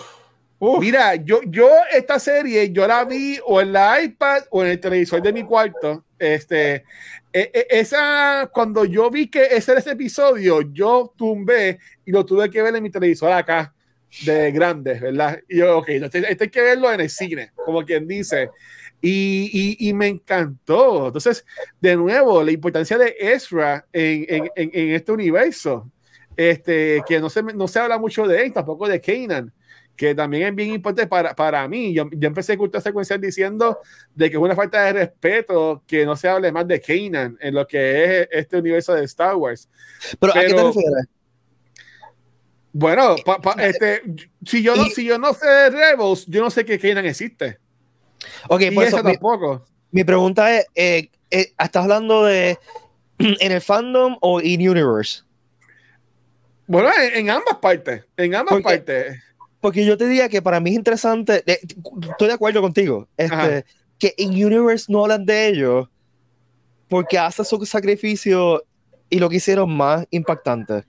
Mira, 0.60 1.14
yo, 1.14 1.40
yo 1.46 1.68
esta 1.92 2.18
serie 2.18 2.72
yo 2.72 2.86
la 2.86 3.04
vi 3.04 3.38
o 3.46 3.60
en 3.60 3.72
la 3.72 4.00
iPad 4.02 4.42
o 4.50 4.64
en 4.64 4.70
el 4.70 4.80
televisor 4.80 5.22
de 5.22 5.32
mi 5.32 5.44
cuarto. 5.44 6.04
Este, 6.18 6.84
esa, 7.70 8.50
cuando 8.52 8.84
yo 8.84 9.10
vi 9.10 9.28
que 9.28 9.44
ese 9.44 9.72
era 9.72 9.80
ese 9.80 9.92
episodio, 9.92 10.62
yo 10.62 11.12
tumbé 11.16 11.78
y 12.04 12.10
lo 12.10 12.24
tuve 12.24 12.50
que 12.50 12.62
ver 12.62 12.74
en 12.74 12.82
mi 12.82 12.90
televisor 12.90 13.32
acá, 13.32 13.74
de 14.24 14.50
grandes, 14.52 15.00
¿verdad? 15.00 15.40
Y 15.48 15.58
yo, 15.58 15.78
ok, 15.78 15.88
este, 15.90 16.18
este 16.30 16.44
hay 16.44 16.50
que 16.50 16.62
verlo 16.62 16.92
en 16.92 17.00
el 17.00 17.10
cine, 17.10 17.52
como 17.54 17.84
quien 17.84 18.06
dice. 18.06 18.50
Y, 19.00 19.76
y, 19.78 19.88
y, 19.88 19.92
me 19.92 20.08
encantó. 20.08 21.06
Entonces, 21.06 21.44
de 21.80 21.94
nuevo, 21.94 22.42
la 22.42 22.50
importancia 22.50 22.98
de 22.98 23.14
Ezra 23.18 23.86
en, 23.92 24.26
en, 24.28 24.50
en, 24.56 24.94
este 24.94 25.12
universo, 25.12 25.90
este, 26.36 27.02
que 27.06 27.20
no 27.20 27.30
se, 27.30 27.42
no 27.42 27.68
se 27.68 27.78
habla 27.78 27.98
mucho 27.98 28.26
de 28.26 28.42
él, 28.42 28.52
tampoco 28.52 28.88
de 28.88 29.00
Kanan 29.00 29.52
que 29.98 30.14
también 30.14 30.44
es 30.44 30.54
bien 30.54 30.72
importante 30.72 31.08
para, 31.08 31.34
para 31.34 31.66
mí. 31.66 31.92
Yo, 31.92 32.08
yo 32.12 32.28
empecé 32.28 32.52
a 32.52 32.80
secuencial 32.80 33.20
diciendo 33.20 33.80
de 34.14 34.30
que 34.30 34.36
es 34.36 34.42
una 34.42 34.54
falta 34.54 34.84
de 34.84 34.92
respeto 34.92 35.82
que 35.88 36.06
no 36.06 36.14
se 36.14 36.28
hable 36.28 36.52
más 36.52 36.68
de 36.68 36.80
Kanan 36.80 37.36
en 37.40 37.54
lo 37.54 37.66
que 37.66 38.04
es 38.04 38.28
este 38.30 38.58
universo 38.58 38.94
de 38.94 39.04
Star 39.04 39.34
Wars. 39.34 39.68
Pero, 40.20 40.32
¿a 40.36 40.40
qué 40.40 40.54
te 40.54 40.62
refieres? 40.62 41.06
Bueno, 42.72 43.16
este, 43.58 44.02
si, 44.46 44.62
yo 44.62 44.76
no, 44.76 44.84
si 44.84 45.04
yo 45.04 45.18
no 45.18 45.34
sé 45.34 45.48
de 45.48 45.70
Rebels, 45.70 46.26
yo 46.26 46.42
no 46.42 46.50
sé 46.50 46.64
que 46.64 46.78
Kanan 46.78 47.04
existe. 47.04 47.58
Ok, 48.48 48.62
por 48.72 48.84
eso, 48.84 49.02
tampoco. 49.02 49.66
Mi, 49.90 50.04
pregunta 50.04 50.54
es, 50.54 50.66
eh, 50.76 51.10
eh, 51.32 51.52
¿estás 51.58 51.82
hablando 51.82 52.24
de 52.24 52.56
en 53.18 53.52
el 53.52 53.60
fandom 53.60 54.16
o 54.20 54.40
in 54.40 54.68
universe? 54.68 55.22
Bueno, 56.68 56.88
en, 57.14 57.30
ambas 57.30 57.56
partes, 57.56 58.04
en 58.16 58.34
ambas 58.36 58.60
partes 58.62 59.27
porque 59.60 59.84
yo 59.84 59.96
te 59.96 60.06
diría 60.06 60.28
que 60.28 60.40
para 60.40 60.60
mí 60.60 60.70
es 60.70 60.76
interesante, 60.76 61.42
eh, 61.46 61.60
estoy 62.10 62.28
de 62.28 62.34
acuerdo 62.34 62.60
contigo, 62.60 63.08
este, 63.16 63.64
que 63.98 64.14
en 64.16 64.30
Universe 64.30 64.86
no 64.88 65.02
hablan 65.02 65.24
de 65.24 65.48
ellos 65.48 65.88
porque 66.88 67.18
hace 67.18 67.44
su 67.44 67.64
sacrificio 67.66 68.64
y 69.10 69.18
lo 69.18 69.28
que 69.28 69.36
hicieron 69.36 69.74
más 69.76 70.06
impactante. 70.10 70.84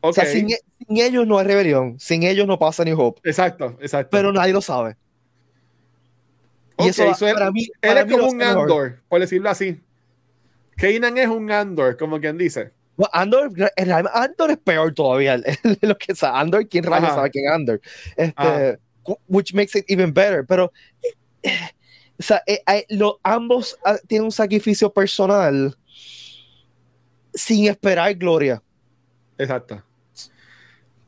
O 0.00 0.12
sea, 0.12 0.24
sin, 0.24 0.48
ellos 0.88 1.26
no 1.26 1.38
hay 1.38 1.46
rebelión, 1.46 2.00
sin 2.00 2.22
ellos 2.22 2.46
no 2.46 2.58
pasa 2.58 2.84
New 2.84 2.98
Hope. 2.98 3.20
Exacto, 3.28 3.76
exacto. 3.80 4.08
Pero 4.10 4.32
nadie 4.32 4.52
lo 4.52 4.62
sabe. 4.62 4.96
y 6.78 6.88
eso, 6.88 7.04
para 7.34 7.50
mí, 7.50 7.68
él 7.82 7.98
es 7.98 8.04
como 8.06 8.28
un 8.28 8.42
Andor, 8.42 9.02
por 9.08 9.20
decirlo 9.20 9.50
así. 9.50 9.78
Kanan 10.76 11.18
es 11.18 11.28
un 11.28 11.50
Andor, 11.50 11.98
como 11.98 12.18
quien 12.18 12.38
dice. 12.38 12.72
Andor, 13.12 13.50
Andor 14.12 14.50
es 14.50 14.58
peor 14.58 14.94
todavía. 14.94 15.40
lo 15.80 15.96
que 15.96 16.12
es 16.12 16.22
Andor, 16.22 16.68
¿quién 16.68 16.84
rayos 16.84 17.10
sabe 17.10 17.30
quién 17.30 17.46
es 17.46 17.52
Andor? 17.52 17.80
Este, 18.16 18.78
which 19.28 19.54
makes 19.54 19.78
it 19.78 19.84
even 19.88 20.12
better. 20.12 20.44
Pero, 20.46 20.72
eh, 21.42 21.52
o 22.18 22.22
sea, 22.22 22.42
eh, 22.46 22.62
ambos 23.22 23.78
ah, 23.84 23.96
tienen 24.06 24.26
un 24.26 24.32
sacrificio 24.32 24.92
personal 24.92 25.76
sin 27.32 27.68
esperar 27.68 28.14
gloria. 28.14 28.62
Exacto. 29.38 29.82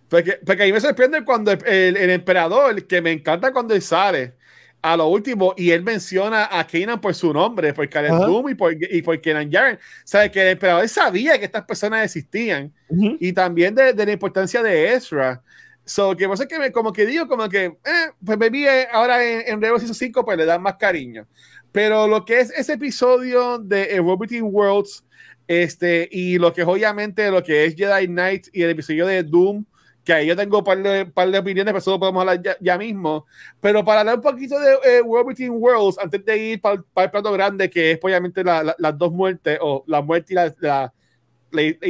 Porque, 0.09 0.38
porque 0.44 0.62
ahí 0.62 0.72
me 0.72 0.81
sorprende 0.81 1.24
cuando 1.24 1.52
el, 1.52 1.66
el, 1.66 1.96
el 1.96 2.11
emperador, 2.11 2.87
que 2.87 3.00
me 3.00 3.12
encanta 3.12 3.52
cuando 3.52 3.74
él 3.74 3.83
sale, 3.83 4.35
a 4.82 4.96
lo 4.96 5.06
último, 5.06 5.54
y 5.56 5.70
él 5.70 5.82
menciona 5.84 6.48
a 6.50 6.66
Kanan 6.66 7.00
por 7.00 7.14
su 7.14 7.32
nombre, 7.32 7.72
por 7.72 7.88
Karen 7.88 8.18
Doom 8.18 8.48
y 8.48 8.54
por, 8.54 8.74
y 8.74 9.00
por 9.00 9.20
Kenan 9.20 9.50
Jaren. 9.50 9.78
Sabe 10.04 10.30
que 10.30 10.42
el 10.42 10.48
emperador 10.48 10.88
sabía 10.88 11.38
que 11.38 11.44
estas 11.44 11.64
personas 11.64 12.04
existían 12.04 12.72
y 12.90 13.32
también 13.32 13.76
de, 13.76 13.92
de, 13.92 14.06
la 14.06 14.12
importancia 14.12 14.60
de 14.60 14.92
Ezra. 14.92 15.40
So, 15.84 16.16
que 16.16 16.28
pasa 16.28 16.46
que 16.46 16.58
me, 16.58 16.72
como 16.72 16.92
que 16.92 17.06
digo, 17.06 17.28
como 17.28 17.48
que, 17.48 17.66
eh, 17.66 18.10
pues 18.24 18.36
me 18.38 18.50
vi 18.50 18.66
eh, 18.66 18.88
ahora 18.92 19.24
en, 19.24 19.42
en 19.46 19.62
Rebels 19.62 19.96
5, 19.96 20.24
pues 20.24 20.36
le 20.36 20.44
dan 20.44 20.60
más 20.60 20.76
cariño. 20.76 21.26
Pero 21.70 22.08
lo 22.08 22.24
que 22.24 22.40
es 22.40 22.50
ese 22.50 22.74
episodio 22.74 23.58
de 23.58 23.96
Roboting 23.98 24.44
Worlds, 24.44 25.04
este, 25.46 26.08
y 26.10 26.38
lo 26.38 26.52
que 26.52 26.62
es 26.62 26.66
obviamente 26.66 27.30
lo 27.30 27.42
que 27.42 27.64
es 27.64 27.74
Jedi 27.76 28.06
Knight 28.06 28.48
y 28.52 28.62
el 28.62 28.70
episodio 28.70 29.06
de 29.06 29.22
Doom, 29.22 29.64
que 30.04 30.12
ahí 30.12 30.26
yo 30.26 30.36
tengo 30.36 30.58
un 30.58 30.64
par 30.64 30.82
de, 30.82 31.06
par 31.06 31.30
de 31.30 31.38
opiniones, 31.38 31.72
pero 31.72 31.78
eso 31.78 31.90
lo 31.92 32.00
podemos 32.00 32.20
hablar 32.20 32.58
ya, 32.60 32.78
mismo. 32.78 33.26
Pero 33.60 33.84
para 33.84 34.00
hablar 34.00 34.16
un 34.16 34.22
poquito 34.22 34.58
de 34.58 34.74
eh, 34.84 35.02
World 35.02 35.28
Between 35.28 35.52
Worlds, 35.52 35.98
antes 35.98 36.24
de 36.24 36.36
ir 36.36 36.60
para, 36.60 36.74
el 36.74 37.10
plato 37.10 37.32
grande, 37.32 37.70
que 37.70 37.92
es 37.92 37.98
obviamente 38.02 38.42
la, 38.42 38.74
las 38.76 38.98
dos 38.98 39.12
muertes, 39.12 39.58
o 39.60 39.84
la 39.86 40.02
muerte 40.02 40.32
y 40.32 40.36
la, 40.36 40.54
la, 40.58 40.92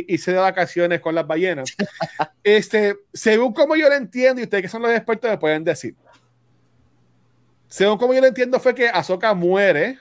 hice 0.09 0.33
de 0.33 0.39
vacaciones 0.39 1.01
con 1.01 1.15
las 1.15 1.27
ballenas. 1.27 1.75
este, 2.45 2.97
según 3.13 3.53
como 3.55 3.77
yo 3.77 3.89
lo 3.89 3.95
entiendo, 3.95 4.41
y 4.41 4.45
ustedes 4.45 4.63
que 4.63 4.69
son 4.69 4.83
los 4.83 4.91
expertos 4.91 5.31
me 5.31 5.39
pueden 5.39 5.65
decir. 5.65 5.95
Según 7.69 7.97
como 7.97 8.13
yo 8.13 8.21
lo 8.21 8.27
entiendo, 8.27 8.61
fue 8.61 8.75
que 8.75 8.89
Ahsoka 8.89 9.33
muere 9.33 9.99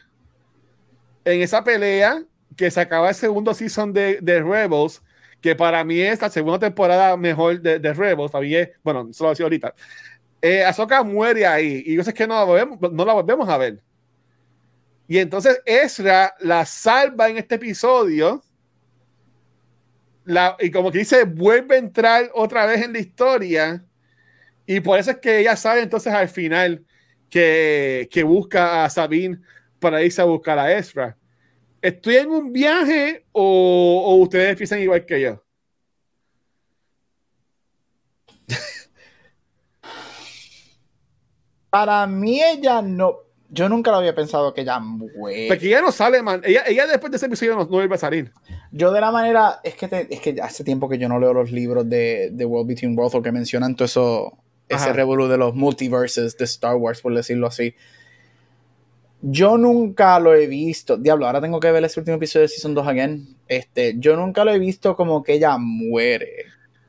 en 1.23 1.41
esa 1.41 1.63
pelea 1.63 2.21
que 2.57 2.69
se 2.69 2.81
acaba 2.81 3.07
el 3.07 3.15
segundo 3.15 3.53
season 3.53 3.93
de, 3.93 4.19
de 4.21 4.41
Rebels 4.41 5.01
que 5.41 5.55
para 5.55 5.83
mí 5.83 5.99
es 5.99 6.21
la 6.21 6.29
segunda 6.29 6.59
temporada 6.59 7.17
mejor 7.17 7.59
de, 7.59 7.79
de 7.79 7.93
Rebels, 7.93 8.31
bueno, 8.83 9.09
solo 9.11 9.27
lo 9.27 9.29
decía 9.31 9.45
ahorita. 9.45 9.73
Eh, 10.41 10.63
Ahsoka 10.63 11.03
muere 11.03 11.45
ahí 11.45 11.83
y 11.85 11.95
yo 11.95 12.03
sé 12.03 12.13
que 12.13 12.25
no 12.27 12.35
la, 12.35 12.43
volvemos, 12.43 12.79
no 12.91 13.05
la 13.05 13.13
volvemos 13.13 13.49
a 13.49 13.57
ver. 13.57 13.81
Y 15.07 15.17
entonces 15.17 15.61
Ezra 15.65 16.33
la 16.39 16.65
salva 16.65 17.29
en 17.29 17.37
este 17.37 17.55
episodio. 17.55 18.41
La, 20.23 20.55
y 20.59 20.71
como 20.71 20.91
que 20.91 20.99
dice, 20.99 21.25
vuelve 21.25 21.75
a 21.75 21.79
entrar 21.79 22.29
otra 22.33 22.65
vez 22.65 22.83
en 22.83 22.93
la 22.93 22.99
historia. 22.99 23.83
Y 24.65 24.79
por 24.79 24.99
eso 24.99 25.11
es 25.11 25.17
que 25.17 25.39
ella 25.39 25.55
sabe 25.55 25.81
entonces 25.81 26.13
al 26.13 26.29
final 26.29 26.85
que, 27.29 28.07
que 28.11 28.23
busca 28.23 28.85
a 28.85 28.89
Sabine 28.89 29.39
para 29.79 30.01
irse 30.01 30.21
a 30.21 30.25
buscar 30.25 30.57
a 30.57 30.71
Ezra. 30.71 31.17
¿Estoy 31.81 32.17
en 32.17 32.29
un 32.29 32.53
viaje 32.53 33.25
o, 33.31 34.17
ustedes 34.21 34.55
piensan 34.55 34.81
igual 34.81 35.03
que 35.05 35.19
yo? 35.19 35.43
Para 41.71 42.05
mí 42.05 42.43
ella 42.43 42.81
no, 42.83 43.15
yo 43.49 43.67
nunca 43.67 43.89
lo 43.91 43.97
había 43.97 44.13
pensado 44.13 44.53
que 44.53 44.61
ella 44.61 44.79
muere. 44.79 45.47
Porque 45.47 45.67
ella 45.67 45.81
no 45.81 45.91
sale, 45.91 46.21
man. 46.21 46.41
Ella, 46.43 46.63
ella 46.67 46.85
después 46.85 47.09
de 47.11 47.17
ese 47.17 47.25
episodio 47.25 47.55
no, 47.55 47.63
no 47.63 47.69
vuelve 47.69 47.95
a 47.95 47.97
salir. 47.97 48.31
Yo 48.71 48.91
de 48.91 49.01
la 49.01 49.11
manera, 49.11 49.59
es 49.63 49.73
que, 49.73 50.07
es 50.09 50.19
que 50.19 50.35
hace 50.41 50.63
tiempo 50.63 50.87
que 50.87 50.99
yo 50.99 51.09
no 51.09 51.19
leo 51.19 51.33
los 51.33 51.51
libros 51.51 51.89
de, 51.89 52.29
de 52.31 52.45
World 52.45 52.67
Between 52.67 52.95
Worlds 52.95 53.15
o 53.15 53.21
que 53.23 53.31
mencionan 53.31 53.75
todo 53.75 53.85
eso, 53.85 54.37
ese 54.69 54.93
revolú 54.93 55.27
de 55.27 55.37
los 55.37 55.55
multiverses 55.55 56.37
de 56.37 56.45
Star 56.45 56.75
Wars, 56.75 57.01
por 57.01 57.15
decirlo 57.15 57.47
así 57.47 57.73
Yo 59.21 59.57
nunca 59.57 60.19
lo 60.19 60.33
he 60.33 60.47
visto. 60.47 60.97
Diablo, 60.97 61.27
ahora 61.27 61.41
tengo 61.41 61.59
que 61.59 61.71
ver 61.71 61.83
ese 61.83 61.99
último 61.99 62.17
episodio 62.17 62.43
de 62.43 62.47
Season 62.49 62.73
2 62.73 62.87
again. 62.87 63.35
Este, 63.47 63.95
yo 63.97 64.15
nunca 64.15 64.43
lo 64.43 64.51
he 64.51 64.59
visto 64.59 64.95
como 64.95 65.21
que 65.23 65.33
ella 65.33 65.57
muere. 65.59 66.45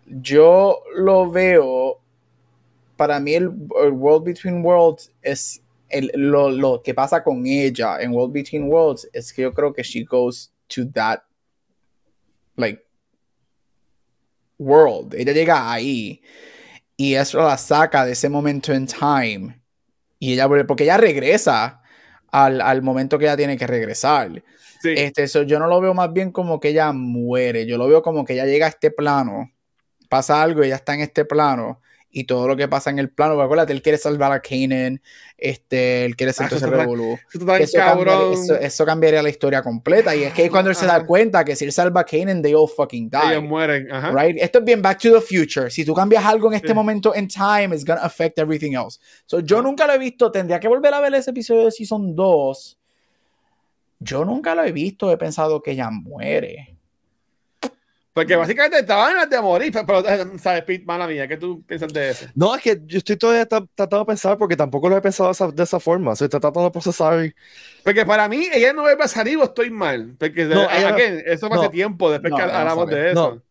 Yo 0.07 0.79
lo 0.95 1.31
veo. 1.31 2.01
Para 2.97 3.21
mí, 3.21 3.35
el, 3.35 3.49
World 3.49 4.25
Between 4.25 4.65
Worlds 4.65 5.13
es 5.21 5.63
el- 5.91 6.11
lo, 6.15 6.51
lo 6.51 6.83
que 6.83 6.95
pasa 6.95 7.23
con 7.23 7.47
ella 7.47 8.01
en 8.01 8.13
World 8.13 8.33
Between 8.33 8.65
Worlds. 8.65 9.09
Es 9.13 9.33
que 9.33 9.43
yo 9.43 9.53
creo 9.53 9.73
que 9.73 9.83
she 9.83 10.05
goes 10.05 10.53
to 10.69 10.89
that, 10.93 11.21
like, 12.57 12.83
world. 14.59 15.15
Ella 15.15 15.33
llega 15.33 15.71
ahí 15.71 16.23
y 16.97 17.15
eso 17.15 17.39
la 17.39 17.59
saca 17.59 18.05
de 18.07 18.13
ese 18.13 18.29
momento 18.29 18.73
en 18.73 18.87
time. 18.87 19.61
Y 20.19 20.35
ella 20.35 20.47
vuelve, 20.47 20.65
porque 20.65 20.85
ella 20.85 20.97
regresa 20.97 21.82
al, 22.33 22.61
al 22.61 22.83
momento 22.83 23.19
que 23.19 23.27
ella 23.27 23.37
tiene 23.37 23.57
que 23.57 23.67
regresar. 23.67 24.43
Sí. 24.81 24.95
Este, 24.97 25.29
so, 25.29 25.43
yo 25.43 25.61
no 25.61 25.69
lo 25.69 25.81
veo 25.81 25.95
más 25.95 26.13
bien 26.13 26.33
como 26.33 26.59
que 26.59 26.71
ella 26.71 26.93
muere, 26.93 27.67
yo 27.67 27.79
lo 27.79 27.87
veo 27.87 28.03
como 28.03 28.25
que 28.25 28.33
ella 28.33 28.47
llega 28.47 28.67
a 28.67 28.71
este 28.71 28.91
plano, 28.91 29.53
pasa 30.09 30.43
algo, 30.43 30.63
ella 30.65 30.75
está 30.75 30.95
en 30.95 31.03
este 31.03 31.25
plano, 31.25 31.81
y 32.15 32.25
todo 32.25 32.47
lo 32.47 32.57
que 32.57 32.69
pasa 32.69 32.91
en 32.91 32.99
el 32.99 33.09
plano, 33.09 33.33
porque 33.35 33.47
acuérdate, 33.47 33.73
él 33.73 33.81
quiere 33.81 33.97
salvar 33.97 34.31
a 34.33 34.43
Kanan, 34.43 35.01
este, 35.39 36.05
él 36.05 36.15
quiere 36.15 36.33
Ah, 36.39 36.45
eso 36.47 36.55
está- 36.57 36.67
revolú. 36.69 37.19
Eso 37.33 37.57
Eso, 37.57 37.79
cambiaría, 37.79 38.33
eso, 38.35 38.55
eso 38.57 38.85
cambiaría 38.85 39.23
la 39.23 39.31
historia 39.31 39.63
completa, 39.63 40.15
y 40.15 40.25
es 40.25 40.35
que 40.35 40.51
cuando 40.51 40.69
él 40.71 40.77
se 40.77 40.85
da 40.87 41.05
cuenta 41.07 41.45
que 41.45 41.57
si 41.57 41.65
él 41.65 41.73
salva 41.73 42.03
a 42.03 42.05
Kanan, 42.05 42.43
they 42.43 42.53
all 42.55 42.69
fucking 42.69 43.09
die. 43.09 43.19
Ellos 43.33 43.45
mueren. 43.45 43.91
Ajá. 43.91 44.11
Right? 44.13 44.37
Esto 44.41 44.59
es 44.59 44.65
bien 44.65 44.83
Back 44.83 44.99
to 45.01 45.11
the 45.13 45.21
Future. 45.21 45.71
Si 45.71 45.85
tú 45.85 45.95
cambias 45.95 46.25
algo 46.25 46.49
en 46.49 46.55
este 46.55 46.69
Sí. 46.69 46.75
momento 46.75 47.15
en 47.15 47.27
time, 47.29 47.75
it's 47.75 47.85
gonna 47.85 48.03
affect 48.03 48.39
everything 48.39 48.73
else. 48.75 49.01
So, 49.27 49.41
yo 49.41 49.63
nunca 49.63 49.87
lo 49.87 49.95
he 49.95 49.99
visto. 49.99 50.31
Tendría 50.31 50.61
que 50.61 50.69
volver 50.69 50.93
a 50.93 51.01
ver 51.01 51.15
ese 51.15 51.31
episodio 51.31 51.65
de 51.65 51.71
Season 51.71 52.15
2. 52.15 52.79
Yo 54.01 54.25
nunca 54.25 54.55
lo 54.55 54.65
he 54.65 54.73
visto. 54.73 55.11
He 55.11 55.17
pensado 55.17 55.63
que 55.63 55.71
ella 55.71 55.89
muere. 55.91 56.72
Porque 58.15 58.37
básicamente 58.37 58.79
estaban 58.81 59.17
en 59.23 59.29
de 59.31 59.41
morir. 59.41 59.73
Pero, 59.73 59.87
pero, 59.87 60.39
¿sabes, 60.39 60.63
Pete? 60.65 60.85
Mala 60.85 61.07
mía, 61.07 61.27
¿qué 61.27 61.39
tú 61.39 61.63
piensas 61.63 61.91
de 61.93 62.11
eso? 62.11 62.27
No, 62.35 62.55
es 62.55 62.61
que 62.63 62.79
yo 62.85 62.99
estoy 62.99 63.17
todavía 63.17 63.49
tra- 63.49 63.67
tratando 63.75 64.01
de 64.01 64.05
pensar 64.07 64.37
porque 64.37 64.55
tampoco 64.55 64.89
lo 64.91 64.97
he 64.99 65.01
pensado 65.01 65.31
de 65.31 65.33
esa, 65.33 65.51
de 65.51 65.63
esa 65.63 65.81
forma. 65.81 66.13
Estoy 66.13 66.29
tratando 66.29 66.63
de 66.63 66.71
procesar. 66.71 67.35
Porque 67.83 68.05
para 68.05 68.29
mí, 68.29 68.49
ella 68.53 68.75
no 68.75 68.83
va 68.83 68.93
a 68.93 69.09
salir 69.09 69.39
o 69.39 69.45
estoy 69.45 69.71
mal. 69.71 70.15
Porque 70.19 70.45
No, 70.45 70.61
de- 70.61 70.79
ella- 70.79 70.89
again, 70.89 71.23
eso 71.25 71.49
fue 71.49 71.57
hace 71.57 71.67
no. 71.67 71.71
tiempo 71.71 72.11
después 72.11 72.31
No, 72.33 72.37
que 72.37 72.45
no 72.45 72.53
hablamos 72.53 72.87
de 72.91 73.11
eso. 73.13 73.35
No. 73.37 73.43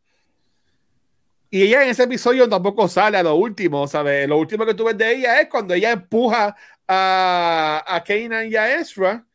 Y 1.49 1.63
ella 1.63 1.83
en 1.83 1.89
ese 1.89 2.03
episodio 2.03 2.47
tampoco 2.47 2.87
sale 2.87 3.17
a 3.17 3.23
lo 3.23 3.35
último, 3.35 3.85
¿sabes? 3.87 4.27
Lo 4.27 4.37
último 4.37 4.65
que 4.65 4.73
tú 4.73 4.85
ves 4.85 4.97
de 4.97 5.15
ella 5.15 5.41
es 5.41 5.49
cuando 5.49 5.73
ella 5.73 5.91
empuja 5.91 6.55
a, 6.87 7.83
a 7.85 8.03
Kanan 8.03 8.47
y 8.49 8.55
a 8.55 8.75
Ezra 8.79 9.25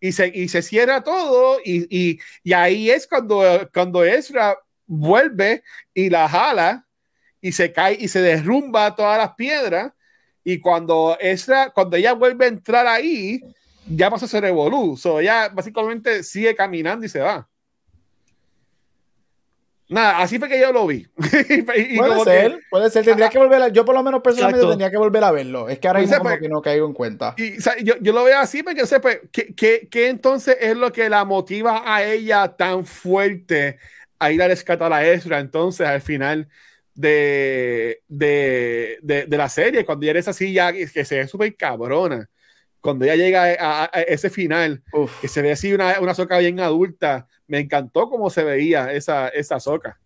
y 0.00 0.10
se, 0.12 0.32
y 0.34 0.48
se 0.48 0.62
cierra 0.62 1.02
todo 1.04 1.58
y, 1.64 1.86
y, 1.96 2.18
y 2.42 2.52
ahí 2.54 2.90
es 2.90 3.06
cuando, 3.06 3.42
cuando 3.72 4.02
Ezra 4.04 4.58
vuelve 4.92 5.62
y 5.94 6.10
la 6.10 6.28
jala 6.28 6.84
y 7.40 7.52
se 7.52 7.72
cae 7.72 7.96
y 7.98 8.08
se 8.08 8.20
derrumba 8.20 8.94
todas 8.96 9.16
las 9.18 9.34
piedras 9.36 9.92
y 10.42 10.58
cuando 10.58 11.16
Ezra, 11.20 11.70
cuando 11.70 11.96
ella 11.96 12.12
vuelve 12.12 12.46
a 12.46 12.48
entrar 12.48 12.86
ahí, 12.88 13.40
ya 13.88 14.10
pasó 14.10 14.24
ese 14.26 14.40
revolú. 14.40 14.96
So, 14.96 15.20
ella 15.20 15.48
básicamente 15.48 16.22
sigue 16.24 16.54
caminando 16.56 17.06
y 17.06 17.08
se 17.08 17.20
va. 17.20 17.46
Nada, 19.88 20.18
así 20.20 20.38
fue 20.38 20.48
que 20.48 20.60
yo 20.60 20.72
lo 20.72 20.86
vi. 20.86 21.04
Y 21.76 21.96
Puede 21.96 22.08
como 22.10 22.24
ser, 22.24 22.52
que- 22.52 22.58
puede 22.70 22.90
ser. 22.90 23.04
Tendría 23.04 23.28
que 23.28 23.38
volver 23.38 23.60
a, 23.62 23.68
yo 23.68 23.84
por 23.84 23.94
lo 23.94 24.02
menos 24.04 24.22
personalmente 24.22 24.58
Exacto. 24.60 24.70
tendría 24.70 24.90
que 24.90 24.96
volver 24.96 25.24
a 25.24 25.32
verlo. 25.32 25.68
Es 25.68 25.80
que 25.80 25.88
ahora 25.88 25.98
Pues 26.00 26.10
mismo 26.10 26.24
sepa- 26.24 26.38
que 26.40 26.48
no 26.48 26.62
caigo 26.62 26.86
en 26.86 26.92
cuenta. 26.92 27.34
Y 27.36 27.58
o 27.58 27.60
sea, 27.60 27.76
yo, 27.82 27.94
yo 28.00 28.12
lo 28.12 28.22
veo 28.22 28.38
así 28.38 28.62
porque 28.62 28.86
sé, 28.86 29.00
pues, 29.00 29.20
¿qué, 29.32 29.52
qué, 29.54 29.88
qué 29.90 30.08
entonces 30.08 30.56
es 30.60 30.76
lo 30.76 30.92
que 30.92 31.08
la 31.08 31.24
motiva 31.24 31.82
a 31.84 32.04
ella 32.04 32.54
tan 32.56 32.84
fuerte 32.86 33.78
a 34.20 34.30
ir 34.30 34.40
a 34.42 34.46
rescatar 34.48 34.92
a 34.92 35.04
Ezra 35.04 35.40
entonces 35.40 35.86
al 35.86 36.00
final 36.00 36.48
de, 36.94 38.02
de, 38.08 38.98
de, 39.02 39.26
de 39.26 39.36
la 39.36 39.48
serie? 39.48 39.84
Cuando 39.84 40.06
ella 40.06 40.18
es 40.20 40.28
así, 40.28 40.52
ya 40.52 40.72
que 40.72 40.86
se 40.86 41.16
ve 41.18 41.26
súper 41.26 41.56
cabrona. 41.56 42.28
Cuando 42.80 43.04
ella 43.04 43.16
llega 43.16 43.44
a, 43.44 43.84
a- 43.84 43.90
a 43.92 44.00
ese 44.02 44.30
final, 44.30 44.82
Uf. 44.92 45.20
que 45.20 45.28
se 45.28 45.42
ve 45.42 45.52
así 45.52 45.72
una, 45.72 46.00
una 46.00 46.14
soca 46.14 46.38
bien 46.38 46.60
adulta, 46.60 47.26
me 47.46 47.58
encantó 47.58 48.08
cómo 48.08 48.30
se 48.30 48.44
veía 48.44 48.92
esa, 48.92 49.28
esa 49.28 49.58
soca. 49.60 49.98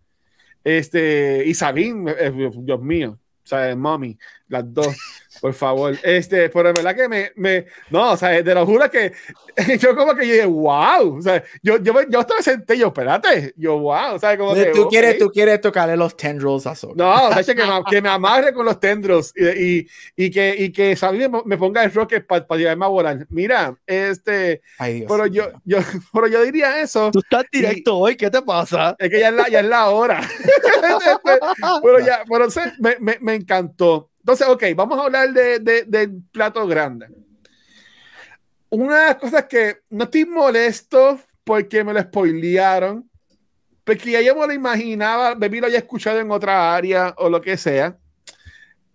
Este, 0.64 1.44
y 1.46 1.54
Sabine, 1.54 2.12
eh, 2.18 2.32
Dios 2.56 2.80
mío, 2.80 3.18
o 3.44 3.46
sea, 3.46 3.76
mommy, 3.76 4.18
las 4.48 4.64
dos, 4.72 4.88
por 5.40 5.54
favor. 5.54 5.98
Este, 6.02 6.48
pero 6.48 6.68
en 6.70 6.74
verdad 6.74 6.94
que 6.96 7.08
me, 7.08 7.32
me 7.36 7.66
no, 7.90 8.12
o 8.12 8.16
sea, 8.16 8.42
te 8.42 8.54
lo 8.54 8.66
juro 8.66 8.90
que 8.90 9.12
yo 9.78 9.94
como 9.94 10.14
que 10.14 10.26
yo 10.26 10.32
dije, 10.34 10.46
wow, 10.46 11.18
o 11.18 11.22
sea, 11.22 11.42
yo, 11.62 11.78
yo, 11.78 11.94
yo 12.08 12.20
me 12.20 12.42
senté, 12.42 12.76
yo, 12.76 12.88
espérate, 12.88 13.54
yo, 13.56 13.78
wow, 13.78 14.14
o 14.14 14.18
sea, 14.18 14.36
como 14.36 14.54
que, 14.54 14.66
tú, 14.66 14.82
ok. 14.82 14.90
quieres, 14.90 15.18
tú 15.18 15.30
quieres 15.30 15.60
tocarle 15.60 15.96
los 15.96 16.16
tendrils 16.16 16.66
a 16.66 16.74
Sokka. 16.74 16.94
No, 16.96 17.28
o 17.28 17.32
sea, 17.32 17.44
que, 17.44 17.54
me, 17.54 17.84
que 17.88 18.02
me 18.02 18.08
amarre 18.08 18.52
con 18.52 18.64
los 18.66 18.80
tendros 18.80 19.32
y, 19.36 19.44
y, 19.80 19.86
y 20.16 20.30
que, 20.30 20.56
y 20.58 20.72
que 20.72 20.96
Sabine 20.96 21.28
me, 21.44 21.56
ponga 21.56 21.84
el 21.84 21.92
rocket 21.92 22.26
para 22.26 22.44
llevarme 22.56 22.84
a 22.84 22.88
volar. 22.88 23.26
Mira, 23.30 23.76
este, 23.86 24.62
Ay, 24.78 25.00
Dios 25.00 25.12
pero 25.12 25.26
yo, 25.26 25.44
mío. 25.44 25.60
yo, 25.64 25.78
pero 26.12 26.26
yo 26.26 26.42
diría 26.42 26.80
eso. 26.80 27.10
Tú 27.12 27.20
estás 27.20 27.44
directo 27.52 27.96
hoy, 27.96 28.16
¿qué 28.16 28.30
te 28.30 28.42
pasa? 28.42 28.96
Es 28.98 29.10
que 29.10 29.20
ya 29.20 29.28
es 29.28 29.34
la, 29.34 29.48
ya 29.48 29.60
es 29.60 29.66
la 29.66 29.90
hora. 29.90 30.20
pero 31.82 32.00
ya, 32.00 32.24
pero 32.28 32.50
se- 32.50 32.72
me, 32.78 32.96
me, 33.00 33.18
me 33.20 33.34
encantó. 33.34 34.10
Entonces, 34.24 34.48
ok, 34.48 34.62
vamos 34.74 34.98
a 34.98 35.02
hablar 35.04 35.34
de, 35.34 35.58
de- 35.58 35.84
del 35.84 36.22
plato 36.32 36.66
grande. 36.66 37.08
Una 38.70 39.00
de 39.00 39.06
las 39.08 39.16
cosas 39.16 39.44
que 39.44 39.82
no 39.90 40.04
estoy 40.04 40.24
molesto 40.24 41.20
porque 41.44 41.84
me 41.84 41.92
lo 41.92 42.00
spoilearon, 42.00 43.06
porque 43.84 44.12
ya 44.12 44.22
yo 44.22 44.34
me 44.34 44.46
lo 44.46 44.54
imaginaba, 44.54 45.34
Baby 45.34 45.60
lo 45.60 45.66
había 45.66 45.80
escuchado 45.80 46.18
en 46.20 46.30
otra 46.30 46.74
área 46.74 47.14
o 47.18 47.28
lo 47.28 47.38
que 47.42 47.58
sea, 47.58 47.98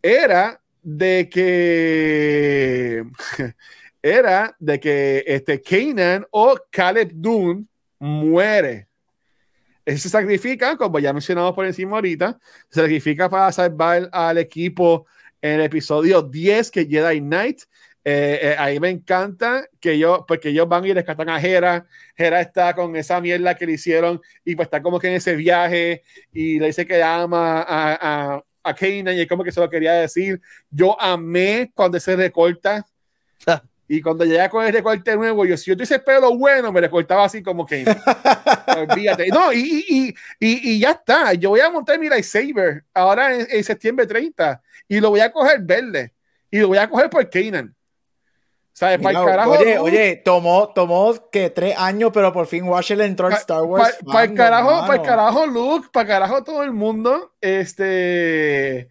era 0.01 0.59
de 0.81 1.29
que 1.31 3.03
era 4.01 4.55
de 4.57 4.79
que 4.79 5.23
este 5.27 5.61
Kanan 5.61 6.25
o 6.31 6.55
Caleb 6.71 7.11
Dune 7.13 7.65
muere. 7.99 8.87
Él 9.85 9.99
se 9.99 10.09
sacrifica, 10.09 10.75
como 10.75 10.97
ya 10.97 11.13
mencionamos 11.13 11.53
por 11.53 11.65
encima 11.67 11.97
ahorita, 11.97 12.39
se 12.69 12.81
sacrifica 12.81 13.29
para 13.29 13.51
salvar 13.51 14.09
al 14.11 14.37
equipo 14.39 15.05
en 15.41 15.59
el 15.59 15.61
episodio 15.61 16.21
10 16.21 16.71
que 16.71 16.85
Jedi 16.85 17.19
Knight. 17.21 17.61
Eh, 18.05 18.39
eh, 18.41 18.55
ahí 18.57 18.79
me 18.79 18.89
encanta 18.89 19.67
que 19.79 19.99
yo, 19.99 20.25
porque 20.27 20.49
ellos 20.49 20.67
van 20.67 20.85
y 20.85 20.93
rescatan 20.93 21.29
a 21.29 21.39
Hera. 21.39 21.85
Hera 22.15 22.41
está 22.41 22.73
con 22.73 22.95
esa 22.95 23.19
mierda 23.21 23.55
que 23.55 23.65
le 23.65 23.73
hicieron 23.73 24.21
y 24.45 24.55
pues 24.55 24.67
está 24.67 24.81
como 24.81 24.99
que 24.99 25.07
en 25.07 25.15
ese 25.15 25.35
viaje 25.35 26.03
y 26.31 26.59
le 26.59 26.67
dice 26.67 26.85
que 26.85 27.03
ama 27.03 27.61
a, 27.61 28.35
a, 28.35 28.43
a 28.63 28.73
Kanan 28.73 29.15
y 29.15 29.21
es 29.21 29.27
como 29.27 29.43
que 29.43 29.51
se 29.51 29.59
lo 29.59 29.69
quería 29.69 29.93
decir. 29.93 30.41
Yo 30.69 30.99
amé 30.99 31.71
cuando 31.75 31.99
se 31.99 32.15
recorta 32.15 32.85
y 33.91 34.01
cuando 34.03 34.23
llega 34.23 34.47
con 34.49 34.63
el 34.63 34.71
recorte 34.71 35.17
nuevo, 35.17 35.45
yo 35.45 35.57
si 35.57 35.71
yo 35.71 35.75
tuviese 35.75 35.97
pelo 35.97 36.37
bueno, 36.37 36.71
me 36.71 36.79
recortaba 36.79 37.25
así 37.25 37.41
como 37.41 37.65
que 37.65 37.83
olvídate. 38.77 39.29
No, 39.29 39.51
y, 39.51 39.83
y, 39.89 40.07
y, 40.39 40.71
y, 40.73 40.79
ya 40.79 40.91
está. 40.91 41.33
Yo 41.33 41.49
voy 41.49 41.61
a 41.61 41.71
montar 41.71 41.97
mi 41.97 42.07
lightsaber 42.07 42.85
ahora 42.93 43.33
en, 43.33 43.47
en 43.49 43.63
septiembre 43.63 44.05
30 44.05 44.61
y 44.87 44.99
lo 44.99 45.09
voy 45.09 45.21
a 45.21 45.31
coger 45.31 45.59
verde 45.61 46.13
y 46.51 46.59
lo 46.59 46.67
voy 46.67 46.77
a 46.77 46.87
coger 46.87 47.09
por 47.09 47.27
Kanan. 47.31 47.75
¿Sabes? 48.73 48.99
Para 48.99 49.19
el 49.19 49.25
carajo. 49.25 49.51
oye, 49.53 49.75
no. 49.75 49.81
oye, 49.81 50.15
tomó, 50.23 50.69
tomó 50.69 51.29
que 51.31 51.49
tres 51.49 51.75
años, 51.75 52.11
pero 52.13 52.31
por 52.31 52.45
fin 52.45 52.65
Watcher 52.65 53.01
entró 53.01 53.27
en 53.27 53.33
Star 53.33 53.63
Wars. 53.63 53.97
Para 54.05 54.23
el 54.23 54.29
fandom, 54.29 54.37
carajo, 54.37 54.81
para 54.81 54.95
el 54.95 55.01
carajo 55.01 55.45
Luke, 55.47 55.89
para 55.91 56.03
el 56.03 56.07
carajo 56.07 56.43
todo 56.43 56.63
el 56.63 56.71
mundo. 56.71 57.33
Este. 57.41 58.87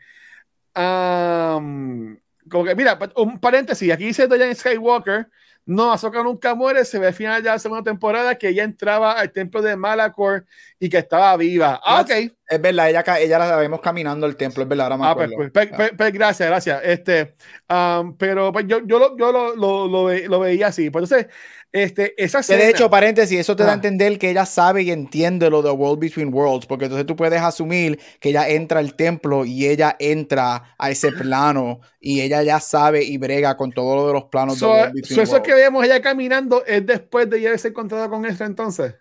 am, 0.75 2.19
como 2.49 2.65
que, 2.65 2.75
mira, 2.75 2.99
un 3.17 3.39
paréntesis, 3.41 3.91
aquí 3.93 4.07
dice 4.07 4.27
Diane 4.29 4.55
Skywalker, 4.55 5.29
no, 5.67 5.93
Ahsoka 5.93 6.23
nunca 6.23 6.55
muere, 6.55 6.83
se 6.87 6.99
ve 6.99 7.09
al 7.09 7.13
final 7.15 7.43
de 7.43 7.51
la 7.51 7.59
segunda 7.59 7.83
temporada 7.83 8.37
que 8.37 8.49
ella 8.49 8.65
entraba 8.65 9.13
al 9.13 9.31
templo 9.33 9.61
de 9.61 9.77
Malachor 9.77 10.47
y 10.79 10.89
que 10.89 10.97
estaba 10.97 11.37
viva. 11.37 11.79
Ah, 11.85 12.01
ok. 12.01 12.11
Es 12.51 12.63
verdad, 12.63 12.89
ella, 12.89 13.05
ella 13.21 13.39
la 13.39 13.57
vemos 13.57 13.81
caminando 13.83 14.25
al 14.25 14.35
templo, 14.37 14.63
es 14.63 14.69
verdad, 14.69 14.87
ahora 14.87 14.97
me 14.97 15.07
Ah, 15.07 15.15
pues, 15.15 15.31
acuerdo. 15.31 15.53
pues, 15.53 15.67
pues, 15.69 15.77
pues, 15.77 15.93
pues, 15.99 16.13
gracias, 16.15 16.49
gracias. 16.49 16.81
Este, 16.83 17.35
am, 17.69 18.17
pero 18.17 18.51
pues, 18.51 18.65
yo, 18.67 18.81
yo, 18.87 18.99
lo, 18.99 19.19
yo 19.19 19.31
lo, 19.31 19.55
lo, 19.57 19.87
lo, 19.89 20.05
ve- 20.05 20.27
lo 20.27 20.41
veía 20.41 20.69
así. 20.69 20.89
Pues, 20.89 21.05
entonces, 21.11 21.31
este, 21.71 22.15
esa 22.23 22.41
Que 22.41 22.47
de 22.55 22.59
escena- 22.61 22.71
hecho, 22.71 22.89
paréntesis, 22.91 23.39
eso 23.39 23.55
te 23.55 23.63
da 23.63 23.69
a 23.71 23.73
Ah. 23.73 23.75
entender 23.75 24.19
que 24.19 24.31
ella 24.31 24.47
sabe 24.47 24.83
y 24.83 24.91
entiende 24.91 25.51
lo 25.51 25.61
de 25.63 25.71
World 25.71 25.99
Between 26.01 26.33
Worlds, 26.33 26.67
porque 26.67 26.87
entonces 26.87 27.07
tú 27.07 27.15
puedes 27.15 27.41
asumir 27.43 28.01
que 28.21 28.31
ella 28.31 28.49
entra 28.49 28.81
al 28.81 28.95
templo 28.95 29.45
y 29.45 29.67
ella 29.67 29.95
entra 29.99 30.75
a 30.79 30.91
ese 30.91 31.13
plano 31.13 31.81
y 32.01 32.23
ella 32.23 32.43
ya 32.43 32.59
sabe 32.61 33.05
y 33.05 33.19
brega 33.19 33.57
con 33.57 33.71
todo 33.73 33.97
lo 33.97 34.07
de 34.07 34.13
los 34.15 34.25
planos 34.25 34.59
So, 34.59 34.67
de 34.67 34.73
World 34.73 34.95
Between 34.95 35.15
so 35.17 35.23
eso 35.23 35.33
Worlds. 35.33 35.47
que 35.49 35.55
vemos 35.55 35.85
ella 35.85 36.01
caminando 36.01 36.65
es 36.65 36.87
después 36.87 37.29
de 37.29 37.41
ya 37.41 37.49
haberse 37.49 37.69
encontrado 37.69 38.09
con 38.09 38.25
esto 38.25 38.45
entonces. 38.45 38.95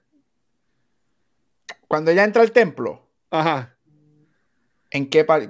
Cuando 1.87 2.11
ella 2.11 2.23
entra 2.25 2.41
al 2.41 2.51
templo, 2.51 3.07
Ajá. 3.31 3.77
¿en 4.91 5.09
qué 5.09 5.23
parte? 5.23 5.47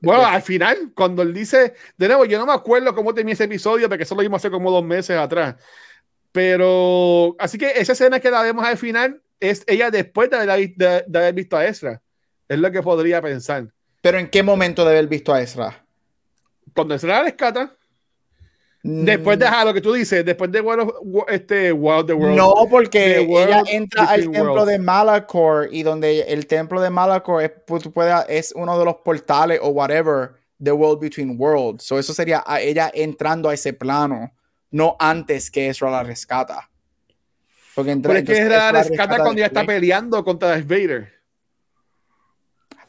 Bueno, 0.00 0.24
al 0.26 0.42
final, 0.42 0.92
cuando 0.94 1.22
él 1.22 1.32
dice, 1.32 1.74
de 1.96 2.08
nuevo, 2.08 2.24
yo 2.24 2.38
no 2.38 2.46
me 2.46 2.52
acuerdo 2.52 2.94
cómo 2.94 3.14
tenía 3.14 3.34
ese 3.34 3.44
episodio, 3.44 3.88
porque 3.88 4.02
eso 4.02 4.14
lo 4.16 4.22
vimos 4.22 4.40
hace 4.40 4.50
como 4.50 4.70
dos 4.70 4.84
meses 4.84 5.16
atrás. 5.16 5.54
Pero, 6.32 7.36
así 7.38 7.58
que 7.58 7.72
esa 7.76 7.92
escena 7.92 8.20
que 8.20 8.30
la 8.30 8.42
vemos 8.42 8.64
al 8.64 8.76
final 8.76 9.22
es 9.40 9.64
ella 9.66 9.90
después 9.90 10.30
de 10.30 10.36
haber, 10.36 10.74
de, 10.74 11.04
de 11.06 11.18
haber 11.18 11.34
visto 11.34 11.56
a 11.56 11.66
Ezra. 11.66 12.02
Es 12.48 12.58
lo 12.58 12.70
que 12.70 12.82
podría 12.82 13.20
pensar. 13.22 13.68
Pero 14.00 14.18
¿en 14.18 14.28
qué 14.28 14.42
momento 14.42 14.84
de 14.84 14.90
haber 14.92 15.06
visto 15.08 15.32
a 15.32 15.40
Ezra? 15.40 15.84
Cuando 16.74 16.94
Ezra 16.94 17.18
la 17.18 17.22
rescata. 17.24 17.74
Después 18.82 19.38
de 19.38 19.46
Mm, 19.46 19.52
ah, 19.52 19.64
lo 19.64 19.74
que 19.74 19.80
tú 19.80 19.92
dices, 19.92 20.24
después 20.24 20.52
de 20.52 20.60
World 20.60 20.88
of, 20.88 21.24
este, 21.28 21.72
World 21.72 22.06
the 22.06 22.12
World. 22.14 22.36
No, 22.36 22.54
porque 22.70 23.18
ella 23.20 23.62
entra 23.66 24.04
al 24.04 24.30
templo 24.30 24.64
de 24.64 24.78
Malachor 24.78 25.68
y 25.72 25.82
donde 25.82 26.20
el 26.20 26.46
templo 26.46 26.80
de 26.80 26.88
Malachor 26.88 27.42
es, 27.42 27.50
pu- 27.66 27.82
tú 27.82 27.92
puedes- 27.92 28.24
es 28.28 28.52
uno 28.54 28.78
de 28.78 28.84
los 28.84 28.94
portales 29.04 29.58
o 29.60 29.70
whatever 29.70 30.30
The 30.62 30.70
World 30.72 31.00
Between 31.00 31.36
Worlds. 31.38 31.82
So 31.84 31.98
eso 31.98 32.14
sería 32.14 32.42
a 32.46 32.60
ella 32.60 32.90
entrando 32.94 33.48
a 33.48 33.54
ese 33.54 33.72
plano, 33.72 34.30
no 34.70 34.96
antes 34.98 35.50
que 35.50 35.68
Ezra 35.68 35.90
la 35.90 36.02
rescata. 36.02 36.70
Porque 37.74 37.92
entra, 37.92 38.08
Pero 38.12 38.18
es 38.20 38.26
que 38.26 38.42
Ezra 38.42 38.72
la 38.72 38.80
Ezra 38.80 38.82
rescata 38.90 39.16
cuando 39.18 39.38
ya 39.40 39.46
está 39.46 39.64
peleando 39.64 40.24
contra 40.24 40.48
Darth 40.48 40.66
Vader. 40.66 41.12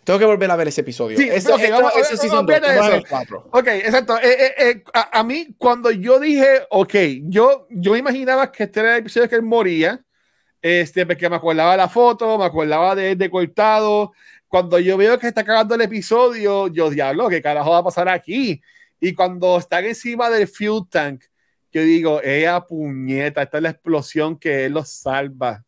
Tengo 0.03 0.17
que 0.17 0.25
volver 0.25 0.49
a 0.49 0.55
ver 0.55 0.67
ese 0.69 0.81
episodio. 0.81 1.17
Sí, 1.17 1.29
Eso, 1.29 1.53
ok, 1.53 1.61
esto- 1.61 1.75
vamos- 1.75 1.91
ese 1.95 2.01
vamos- 2.15 2.21
season 2.21 2.45
de 2.47 2.55
en 2.55 2.63
eso. 2.65 2.93
el 2.95 3.07
cuatro. 3.07 3.47
Ok, 3.51 3.67
exacto. 3.67 4.17
Eh, 4.17 4.21
eh, 4.39 4.53
eh, 4.57 4.83
a, 4.93 5.19
a 5.19 5.23
mí, 5.23 5.49
cuando 5.57 5.91
yo 5.91 6.19
dije, 6.19 6.61
ok, 6.71 6.93
yo, 7.25 7.67
yo 7.69 7.95
imaginaba 7.95 8.51
que 8.51 8.63
este 8.63 8.79
era 8.79 8.93
el 8.95 9.01
episodio 9.01 9.29
que 9.29 9.35
él 9.35 9.43
moría, 9.43 10.03
este, 10.61 11.05
porque 11.05 11.29
me 11.29 11.35
acordaba 11.35 11.71
de 11.71 11.77
la 11.77 11.89
foto, 11.89 12.37
me 12.39 12.45
acordaba 12.45 12.95
de 12.95 13.11
él 13.11 13.17
decortado. 13.19 14.13
Cuando 14.47 14.79
yo 14.79 14.97
veo 14.97 15.19
que 15.19 15.27
está 15.27 15.43
cagando 15.43 15.75
el 15.75 15.81
episodio, 15.81 16.67
yo 16.69 16.89
diablo, 16.89 17.29
¿qué 17.29 17.39
carajo 17.41 17.69
va 17.69 17.77
a 17.77 17.83
pasar 17.83 18.09
aquí? 18.09 18.59
Y 18.99 19.13
cuando 19.13 19.59
están 19.59 19.85
encima 19.85 20.29
del 20.31 20.47
fuel 20.47 20.81
tank, 20.89 21.21
yo 21.71 21.81
digo, 21.81 22.21
ella 22.23 22.61
puñeta, 22.61 23.41
esta 23.43 23.57
es 23.57 23.63
la 23.63 23.69
explosión 23.69 24.37
que 24.37 24.65
él 24.65 24.73
los 24.73 24.89
salva. 24.89 25.63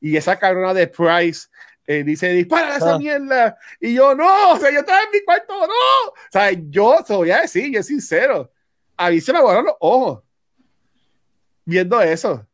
Y 0.00 0.16
esa 0.16 0.38
cabrona 0.38 0.74
de 0.74 0.86
Price 0.86 1.48
eh, 1.86 2.02
dice, 2.02 2.28
dispara 2.30 2.76
esa 2.76 2.94
Ah. 2.94 2.98
mierda. 2.98 3.58
Y 3.80 3.94
yo, 3.94 4.14
no, 4.14 4.52
o 4.52 4.58
sea, 4.58 4.70
yo 4.70 4.80
estaba 4.80 5.02
en 5.02 5.10
mi 5.12 5.22
cuarto, 5.22 5.54
no. 5.66 5.66
O 5.66 6.14
sea, 6.32 6.50
yo 6.52 6.98
te 7.06 7.14
voy 7.14 7.30
a 7.30 7.42
decir, 7.42 7.70
yo 7.72 7.82
sincero, 7.82 8.50
a 8.96 9.10
mí 9.10 9.20
se 9.20 9.32
me 9.32 9.40
los 9.40 9.74
ojos 9.80 10.22
viendo 11.64 12.00
eso. 12.00 12.46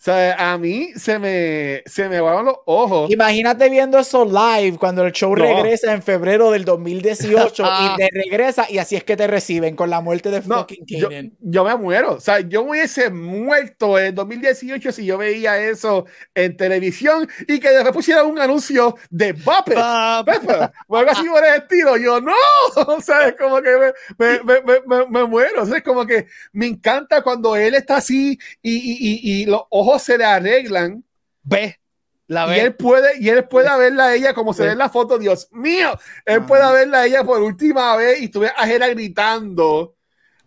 Sea, 0.00 0.52
a 0.52 0.56
mí 0.58 0.90
se 0.94 1.18
me, 1.18 1.82
se 1.84 2.08
me 2.08 2.18
aguaron 2.18 2.44
los 2.46 2.56
ojos. 2.66 3.10
Imagínate 3.10 3.68
viendo 3.68 3.98
eso 3.98 4.24
live 4.24 4.78
cuando 4.78 5.02
el 5.04 5.10
show 5.12 5.34
No. 5.34 5.42
regresa 5.44 5.92
en 5.92 6.02
febrero 6.04 6.52
del 6.52 6.64
2018 6.64 7.64
y 7.64 7.96
te 7.96 8.08
regresa 8.12 8.66
y 8.70 8.78
así 8.78 8.94
es 8.94 9.02
que 9.02 9.16
te 9.16 9.26
reciben 9.26 9.74
con 9.74 9.90
la 9.90 10.00
muerte 10.00 10.30
de 10.30 10.40
No, 10.42 10.58
fucking 10.60 10.84
yo, 10.86 11.08
yo 11.40 11.64
me 11.64 11.74
muero. 11.74 12.12
O 12.12 12.20
sea, 12.20 12.38
yo 12.40 12.62
hubiese 12.62 13.10
muerto 13.10 13.98
en 13.98 14.14
2018 14.14 14.92
si 14.92 15.04
yo 15.04 15.18
veía 15.18 15.58
eso 15.60 16.06
en 16.34 16.56
televisión 16.56 17.28
y 17.48 17.58
que 17.58 17.70
después 17.70 17.92
pusiera 17.92 18.22
un 18.22 18.38
anuncio 18.38 18.96
de. 19.10 19.34
Pa- 19.34 19.64
Pepper, 19.64 20.70
o 20.86 20.96
algo 20.96 21.10
así 21.10 21.26
por 21.28 21.44
el 21.44 21.54
estilo. 21.56 21.96
Yo 21.96 22.20
no, 22.20 22.32
o 22.86 23.00
sea, 23.00 23.28
es 23.28 23.34
como 23.36 23.60
que 23.60 23.70
me, 23.70 23.92
me, 24.18 24.42
me, 24.44 24.60
me, 24.62 24.80
me- 24.86 25.06
me 25.06 25.24
muero. 25.24 25.62
O 25.62 25.66
sea, 25.66 25.78
es 25.78 25.82
como 25.82 26.06
que 26.06 26.26
me 26.52 26.66
encanta 26.66 27.22
cuando 27.22 27.56
él 27.56 27.74
está 27.74 27.96
así 27.96 28.38
y, 28.62 28.74
y, 28.76 28.96
y, 29.00 29.42
y 29.42 29.44
los 29.46 29.62
ojos 29.70 29.87
se 29.98 30.18
le 30.18 30.24
arreglan 30.24 31.04
Ve, 31.42 31.78
la 32.26 32.54
y 32.54 32.60
él 32.60 32.74
puede 32.74 33.18
y 33.18 33.28
él 33.28 33.46
puede 33.48 33.68
verla 33.78 34.06
a 34.08 34.14
ella 34.14 34.34
como 34.34 34.52
se 34.52 34.64
ve 34.64 34.72
en 34.72 34.78
la 34.78 34.88
foto. 34.88 35.18
Dios 35.18 35.48
mío, 35.52 35.98
él 36.26 36.40
Ah. 36.42 36.46
puede 36.46 36.72
verla 36.72 37.00
a 37.00 37.06
ella 37.06 37.24
por 37.24 37.40
última 37.40 37.96
vez 37.96 38.20
y 38.20 38.28
tú 38.28 38.40
ves 38.40 38.52
a 38.56 38.66
Jera 38.66 38.88
gritando. 38.88 39.96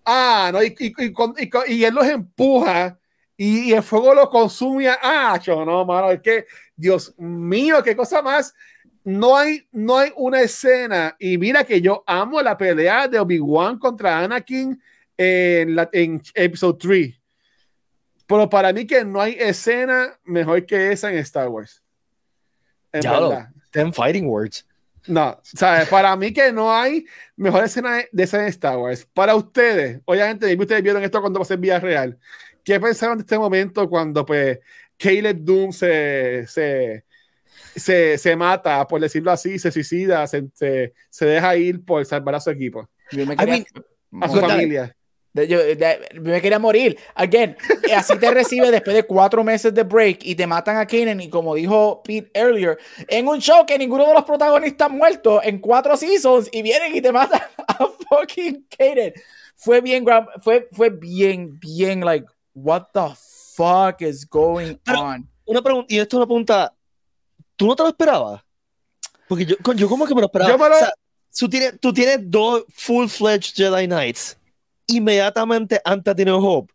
Ah, 0.05 0.49
no, 0.51 0.61
y, 0.63 0.75
y, 0.77 0.93
y 0.97 1.49
y 1.67 1.85
él 1.85 1.93
los 1.93 2.07
empuja 2.07 2.99
y, 3.37 3.73
el 3.73 3.81
fuego 3.81 4.13
los 4.13 4.29
consume. 4.29 4.87
Ah, 5.01 5.39
yo 5.41 5.65
no, 5.65 5.83
mano, 5.85 6.11
es 6.11 6.21
que, 6.21 6.45
Dios 6.75 7.13
mío, 7.17 7.81
qué 7.83 7.95
cosa 7.95 8.21
más. 8.21 8.53
No 9.03 9.35
hay, 9.35 9.67
no 9.71 9.97
hay 9.97 10.11
una 10.15 10.41
escena. 10.41 11.15
Y 11.17 11.39
mira 11.39 11.63
que 11.63 11.81
yo 11.81 12.03
amo 12.05 12.39
la 12.41 12.55
pelea 12.55 13.07
de 13.07 13.19
Obi-Wan 13.19 13.79
contra 13.79 14.19
Anakin 14.19 14.79
en, 15.17 15.75
la, 15.75 15.89
en 15.91 16.21
episodio 16.35 16.77
3. 16.77 17.20
Pero 18.31 18.49
para 18.49 18.73
mí 18.73 18.85
que 18.87 19.03
no 19.05 19.21
hay 19.21 19.33
escena 19.39 20.17
mejor 20.23 20.65
que 20.65 20.91
esa 20.91 21.11
en 21.11 21.17
Star 21.19 21.49
Wars. 21.49 21.83
En 22.91 23.01
Ya 23.01 23.19
lo- 23.19 23.29
verdad. 23.29 23.49
Ten 23.71 23.93
fighting 23.93 24.27
words. 24.27 24.65
No, 25.07 25.39
¿sabes? 25.43 25.87
Para 25.89 26.15
mí 26.15 26.31
que 26.33 26.51
no 26.51 26.71
hay 26.73 27.05
mejor 27.35 27.63
escena 27.63 28.03
de- 28.11 28.23
esa 28.23 28.39
en 28.41 28.47
Star 28.47 28.77
Wars. 28.77 29.07
Para 29.13 29.35
ustedes, 29.35 29.99
obviamente, 30.05 30.55
ustedes 30.55 30.83
vieron 30.83 31.03
esto 31.03 31.19
cuando 31.21 31.41
a 31.41 31.45
ser 31.45 31.57
vía 31.57 31.79
real. 31.79 32.17
¿Qué 32.63 32.79
pensaron 32.79 33.17
de 33.17 33.21
este 33.23 33.37
momento 33.39 33.89
cuando, 33.89 34.25
pues, 34.25 34.59
Caleb 34.97 35.37
Doom 35.43 35.71
se, 35.71 36.45
se, 36.47 37.03
se, 37.75 38.17
se 38.19 38.35
mata, 38.35 38.87
por 38.87 39.01
decirlo 39.01 39.31
así, 39.31 39.57
se 39.57 39.71
suicida, 39.71 40.27
se, 40.27 40.47
se, 40.53 40.93
se 41.09 41.25
deja 41.25 41.55
ir 41.55 41.83
por 41.83 42.05
salvar 42.05 42.35
a 42.35 42.39
su 42.39 42.51
equipo, 42.51 42.87
Yo 43.11 43.25
me 43.25 43.33
I 43.33 43.37
quería, 43.37 43.53
mean, 43.53 43.65
a 44.23 44.27
su 44.27 44.33
Cuéntame. 44.33 44.53
familia? 44.53 44.95
Yo- 45.33 45.59
me 46.21 46.41
quería 46.41 46.59
morir. 46.59 46.97
Again, 47.15 47.55
así 47.95 48.17
te 48.17 48.31
recibe 48.31 48.69
después 48.71 48.95
de 48.95 49.03
cuatro 49.03 49.43
meses 49.43 49.73
de 49.73 49.83
break 49.83 50.19
y 50.25 50.35
te 50.35 50.45
matan 50.45 50.77
a 50.77 50.85
Kanan. 50.85 51.21
Y 51.21 51.29
como 51.29 51.55
dijo 51.55 52.01
Pete 52.03 52.29
earlier, 52.33 52.77
en 53.07 53.27
un 53.27 53.39
show 53.39 53.65
que 53.65 53.77
ninguno 53.77 54.05
de 54.07 54.13
los 54.13 54.23
protagonistas 54.25 54.89
han 54.89 54.97
muerto 54.97 55.41
en 55.43 55.59
cuatro 55.59 55.95
seasons 55.97 56.49
y 56.51 56.61
vienen 56.61 56.95
y 56.95 57.01
te 57.01 57.11
matan 57.11 57.41
a 57.67 57.87
fucking 58.09 58.67
Kanan. 58.77 59.13
Fue 59.55 59.79
bien, 59.81 60.05
fue, 60.41 60.67
fue 60.71 60.89
bien, 60.89 61.59
bien, 61.59 62.01
like, 62.03 62.25
what 62.53 62.87
the 62.93 63.13
fuck 63.55 64.01
is 64.01 64.27
going 64.27 64.75
Pero- 64.83 64.99
on? 65.01 65.27
Una 65.45 65.61
pregunta, 65.61 65.93
y 65.93 65.99
esto 65.99 66.15
es 66.15 66.17
una 66.19 66.25
pregunta. 66.27 66.73
¿Tú 67.55 67.67
no 67.67 67.75
te 67.75 67.83
lo 67.83 67.89
esperabas? 67.89 68.41
Porque 69.27 69.45
yo, 69.45 69.55
yo 69.75 69.87
como 69.87 70.05
que 70.05 70.15
me 70.15 70.21
lo 70.21 70.27
esperaba. 70.27 70.51
Yo 70.51 70.57
me 70.57 70.67
lo- 70.69 70.75
O 70.75 70.79
sea, 70.79 70.91
tú, 71.37 71.47
tienes, 71.49 71.79
tú 71.79 71.93
tienes 71.93 72.17
dos 72.21 72.65
full-fledged 72.73 73.53
Jedi 73.55 73.85
Knights. 73.87 74.37
Inmediatamente 74.87 75.81
antes 75.83 76.15
de 76.15 76.25
New 76.25 76.37
Hope, 76.45 76.73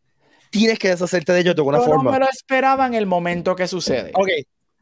tienes 0.50 0.78
que 0.78 0.88
deshacerte 0.88 1.32
de 1.32 1.40
ellos 1.40 1.54
de 1.54 1.60
alguna 1.60 1.78
Yo 1.78 1.84
forma. 1.84 2.04
no 2.04 2.10
me 2.12 2.18
lo 2.20 2.30
esperaba 2.30 2.86
en 2.86 2.94
el 2.94 3.06
momento 3.06 3.54
que 3.56 3.66
sucede. 3.66 4.10
Ok. 4.14 4.28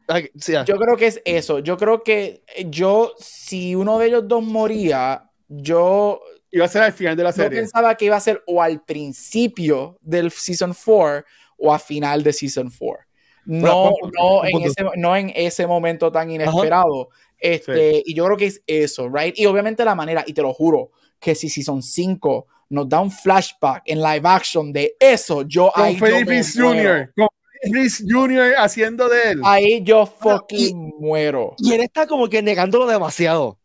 Ok, 0.07 0.25
sí, 0.39 0.51
ya. 0.51 0.63
Yo 0.65 0.77
creo 0.77 0.95
que 0.97 1.07
es 1.07 1.21
eso. 1.25 1.59
Yo 1.59 1.77
creo 1.77 2.03
que 2.03 2.43
yo, 2.67 3.13
si 3.17 3.73
uno 3.73 3.97
de 3.97 4.07
ellos 4.07 4.27
dos 4.27 4.43
moría, 4.43 5.31
yo 5.47 6.21
Iba 6.51 6.65
a 6.65 6.69
ser 6.69 6.83
al 6.83 6.93
final 6.93 7.17
de 7.17 7.23
la 7.23 7.29
no 7.31 7.35
serie. 7.35 7.59
pensaba 7.59 7.95
que 7.95 8.05
iba 8.05 8.15
a 8.15 8.19
ser 8.19 8.41
o 8.47 8.61
al 8.61 8.81
principio 8.83 9.97
del 10.01 10.31
Season 10.31 10.73
4 10.73 11.25
o 11.57 11.73
a 11.73 11.79
final 11.79 12.23
de 12.23 12.31
Season 12.31 12.71
4. 12.77 13.03
No, 13.45 13.91
Bueno, 13.91 14.11
no, 14.17 14.45
en 14.45 14.61
ese, 14.61 14.83
no 14.95 15.15
en 15.17 15.31
ese 15.35 15.67
momento 15.67 16.11
tan 16.11 16.31
inesperado. 16.31 17.09
Este, 17.37 18.01
Y 18.05 18.13
yo 18.13 18.25
creo 18.25 18.37
que 18.37 18.45
es 18.45 18.61
eso, 18.67 19.09
¿right? 19.09 19.37
Y 19.37 19.45
obviamente 19.47 19.83
la 19.83 19.95
manera, 19.95 20.23
y 20.25 20.33
te 20.33 20.41
lo 20.41 20.53
juro, 20.53 20.91
que 21.19 21.35
si 21.35 21.49
Season 21.49 21.81
5 21.83 22.47
nos 22.69 22.89
da 22.89 22.99
un 23.01 23.11
flashback 23.11 23.83
en 23.85 24.01
live 24.01 24.21
action 24.27 24.73
de 24.73 24.95
eso, 24.99 25.43
yo 25.43 25.71
Con 25.73 25.83
ahí 25.83 25.93
yo 25.93 25.99
Freddie 25.99 26.19
me 26.19 26.25
Prinze 26.25 26.61
muero. 26.61 26.81
Jr. 26.81 27.13
Con 27.15 27.27
Prinze 27.71 28.03
Jr. 28.09 28.53
haciendo 28.57 29.09
de 29.09 29.31
él. 29.31 29.41
Ahí 29.43 29.81
yo 29.83 30.05
Bueno, 30.21 30.39
fucking 30.39 30.93
muero. 30.99 31.55
Y 31.57 31.73
él 31.73 31.81
está 31.81 32.05
como 32.07 32.27
que 32.29 32.41
negándolo 32.41 32.85
demasiado. 32.87 33.57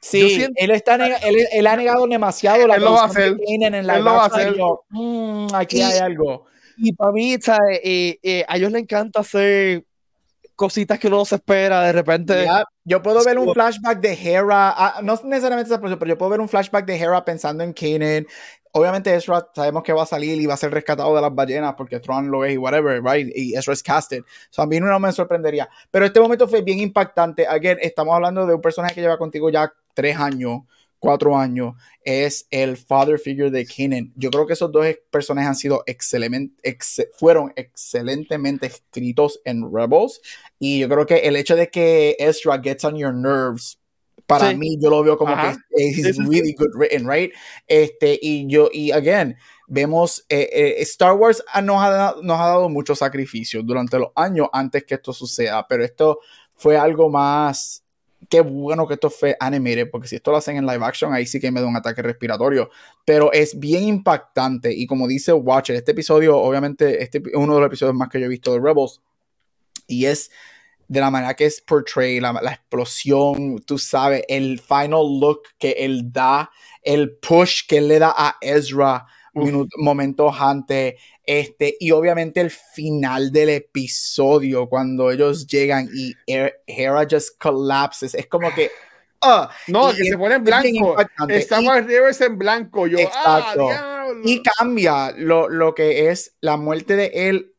Sí, 0.00 0.20
Yo 0.20 0.28
siento- 0.28 0.54
él, 0.56 0.70
está 0.70 0.96
él, 0.96 1.46
él 1.50 1.66
ha 1.66 1.76
negado 1.76 2.06
demasiado 2.06 2.66
la 2.66 2.74
Él 2.76 2.82
lo 2.82 2.92
va 2.92 3.02
a 3.02 3.06
hacer. 3.06 3.36
Kanan 3.38 3.74
en 3.74 3.86
la 3.86 3.96
Él 3.96 4.04
lo 4.04 4.14
va 4.14 4.26
a 4.26 4.28
live 4.28 4.34
action, 4.36 4.40
hacer. 4.42 4.54
y 4.54 4.58
yo, 4.58 4.84
"Mm, 4.90 5.46
aquí 5.54 5.78
Y- 5.78 5.82
hay 5.82 5.98
algo. 5.98 6.44
Y 6.76 6.92
para 6.92 7.12
mí. 7.12 7.34
Eh, 7.34 8.18
eh, 8.22 8.44
a 8.46 8.56
ellos 8.56 8.70
les 8.72 8.82
encanta 8.82 9.20
hacer 9.20 9.84
cositas 10.54 10.98
que 10.98 11.08
uno 11.08 11.18
no 11.18 11.24
se 11.24 11.36
espera 11.36 11.82
de 11.82 11.92
repente. 11.92 12.44
Ya, 12.44 12.64
Yo 12.84 13.02
puedo 13.02 13.24
ver 13.24 13.38
un 13.38 13.52
flashback 13.52 14.00
de 14.00 14.12
Hera, 14.12 14.74
ah, 14.76 15.00
no 15.02 15.18
necesariamente 15.24 15.70
esa 15.72 15.80
persona, 15.80 15.98
pero 15.98 16.10
yo 16.10 16.18
puedo 16.18 16.30
ver 16.30 16.40
un 16.40 16.48
flashback 16.48 16.86
de 16.86 16.96
Hera 16.96 17.24
pensando 17.24 17.64
en 17.64 17.72
Kanan. 17.72 18.26
Obviamente 18.72 19.14
Ezra 19.14 19.48
sabemos 19.54 19.84
que 19.84 19.92
va 19.92 20.02
a 20.02 20.06
salir 20.06 20.40
y 20.40 20.46
va 20.46 20.54
a 20.54 20.56
ser 20.56 20.72
rescatado 20.72 21.14
de 21.14 21.22
las 21.22 21.32
ballenas 21.32 21.74
porque 21.76 22.00
Tron 22.00 22.28
lo 22.28 22.44
es 22.44 22.54
y 22.54 22.56
whatever, 22.56 23.02
right? 23.02 23.30
Y 23.34 23.56
Ezra 23.56 23.72
es 23.72 23.82
casted. 23.82 24.22
So 24.50 24.62
a 24.62 24.66
mí 24.66 24.80
no 24.80 24.98
me 24.98 25.12
sorprendería. 25.12 25.68
Pero 25.90 26.06
este 26.06 26.18
momento 26.20 26.48
fue 26.48 26.60
bien 26.62 26.80
impactante. 26.80 27.46
Again, 27.46 27.78
estamos 27.80 28.14
hablando 28.14 28.46
de 28.46 28.54
un 28.54 28.60
personaje 28.60 28.94
que 28.94 29.00
lleva 29.00 29.16
contigo 29.16 29.48
ya 29.48 29.72
tres 29.94 30.18
años, 30.18 30.62
cuatro 30.98 31.36
años. 31.36 31.74
Es 32.02 32.46
el 32.50 32.76
father 32.76 33.18
figure 33.18 33.50
de 33.50 33.66
Kanan. 33.66 34.12
Yo 34.16 34.30
creo 34.30 34.46
que 34.46 34.52
esos 34.54 34.70
dos 34.72 34.86
personajes 35.10 35.48
han 35.48 35.56
sido 35.56 35.82
excelente, 35.86 36.54
ex- 36.62 37.06
fueron 37.16 37.52
excelentemente 37.56 38.66
escritos 38.66 39.40
en 39.44 39.70
Rebels. 39.72 40.20
Y 40.58 40.80
yo 40.80 40.88
creo 40.88 41.06
que 41.06 41.16
el 41.18 41.36
hecho 41.36 41.56
de 41.56 41.68
que 41.70 42.16
Ezra 42.18 42.60
gets 42.62 42.84
on 42.84 42.96
your 42.96 43.14
nerves, 43.14 43.78
para 44.26 44.50
Sí. 44.50 44.56
mí 44.56 44.78
yo 44.80 44.88
lo 44.88 45.02
veo 45.02 45.18
como 45.18 45.34
Ajá. 45.34 45.56
que 45.76 45.88
es 45.90 46.16
really 46.16 46.54
good 46.54 46.74
written, 46.76 47.06
right? 47.08 47.30
Este, 47.66 48.18
y 48.22 48.46
yo, 48.48 48.70
y 48.72 48.90
again, 48.90 49.36
vemos, 49.68 50.24
eh, 50.30 50.48
eh, 50.50 50.74
Star 50.80 51.12
Wars 51.14 51.44
nos, 51.62 51.76
ha, 51.82 52.14
nos 52.22 52.40
ha 52.40 52.46
dado 52.46 52.68
muchos 52.70 52.98
sacrificios 53.00 53.66
durante 53.66 53.98
los 53.98 54.08
años 54.14 54.48
antes 54.52 54.84
que 54.84 54.94
esto 54.94 55.12
suceda, 55.12 55.66
pero 55.68 55.84
esto 55.84 56.20
fue 56.54 56.76
algo 56.78 57.10
más 57.10 57.83
qué 58.28 58.40
bueno 58.40 58.86
que 58.86 58.94
esto 58.94 59.10
fue 59.10 59.36
animated, 59.38 59.90
porque 59.90 60.08
si 60.08 60.16
esto 60.16 60.30
lo 60.30 60.38
hacen 60.38 60.56
en 60.56 60.66
live 60.66 60.84
action, 60.84 61.12
ahí 61.12 61.26
sí 61.26 61.40
que 61.40 61.50
me 61.50 61.60
da 61.60 61.66
un 61.66 61.76
ataque 61.76 62.02
respiratorio. 62.02 62.70
Pero 63.04 63.32
es 63.32 63.58
bien 63.58 63.84
impactante. 63.84 64.72
Y 64.72 64.86
como 64.86 65.08
dice 65.08 65.32
Watcher, 65.32 65.76
este 65.76 65.92
episodio, 65.92 66.36
obviamente, 66.36 67.02
este 67.02 67.18
es 67.18 67.34
uno 67.34 67.54
de 67.54 67.60
los 67.60 67.66
episodios 67.68 67.94
más 67.94 68.08
que 68.08 68.20
yo 68.20 68.26
he 68.26 68.28
visto 68.28 68.52
de 68.52 68.60
Rebels. 68.60 69.00
Y 69.86 70.06
es 70.06 70.30
de 70.88 71.00
la 71.00 71.10
manera 71.10 71.34
que 71.34 71.46
es 71.46 71.60
portrayed, 71.60 72.20
la, 72.20 72.32
la 72.32 72.52
explosión, 72.52 73.58
tú 73.66 73.78
sabes, 73.78 74.22
el 74.28 74.60
final 74.60 75.18
look 75.20 75.42
que 75.58 75.72
él 75.72 76.12
da, 76.12 76.50
el 76.82 77.16
push 77.16 77.66
que 77.66 77.78
él 77.78 77.88
le 77.88 77.98
da 77.98 78.14
a 78.16 78.36
Ezra 78.40 79.06
minutos, 79.34 79.78
momentos 79.78 80.34
antes, 80.38 80.94
este, 81.26 81.76
y 81.80 81.90
obviamente 81.90 82.40
el 82.40 82.50
final 82.50 83.32
del 83.32 83.50
episodio, 83.50 84.68
cuando 84.68 85.10
ellos 85.10 85.46
llegan 85.46 85.88
y 85.94 86.14
Hera 86.26 87.06
just 87.10 87.38
collapses, 87.38 88.14
es 88.14 88.26
como 88.26 88.54
que... 88.54 88.70
Uh, 89.22 89.46
no, 89.68 89.90
que 89.94 90.04
se 90.04 90.18
pone 90.18 90.34
en 90.34 90.44
blanco. 90.44 90.96
Estamos 91.28 91.86
Rivers 91.86 92.20
en 92.20 92.36
blanco. 92.36 92.86
Yo, 92.86 92.98
ah, 92.98 93.38
exacto. 93.38 93.70
Ah, 93.70 94.06
y 94.22 94.42
cambia 94.42 95.12
lo, 95.16 95.48
lo 95.48 95.74
que 95.74 96.10
es 96.10 96.34
la 96.42 96.58
muerte 96.58 96.94
de 96.94 97.10
él 97.14 97.54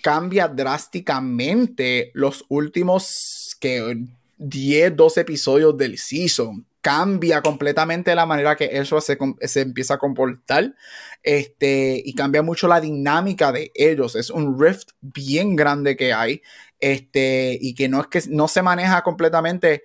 cambia 0.00 0.48
drásticamente 0.48 2.10
los 2.14 2.44
últimos 2.48 3.56
que 3.60 4.02
10, 4.38 4.96
12 4.96 5.20
episodios 5.20 5.76
del 5.76 5.98
season. 5.98 6.66
Cambia 6.80 7.42
completamente 7.42 8.14
la 8.14 8.24
manera 8.24 8.56
que 8.56 8.70
eso 8.72 9.00
se, 9.00 9.18
se, 9.42 9.60
empieza 9.60 9.94
a 9.94 9.98
comportar 9.98 10.74
este, 11.22 12.02
y 12.04 12.14
cambia 12.14 12.42
mucho 12.42 12.68
la 12.68 12.80
dinámica 12.80 13.52
de 13.52 13.70
ellos. 13.74 14.16
Es 14.16 14.30
un 14.30 14.58
rift 14.58 14.90
bien 15.00 15.56
grande 15.56 15.96
que 15.96 16.12
hay 16.14 16.40
este, 16.78 17.58
y 17.60 17.74
que 17.74 17.88
no 17.88 18.00
es 18.00 18.06
que 18.06 18.22
no 18.30 18.48
se 18.48 18.62
maneja 18.62 19.02
completamente. 19.02 19.82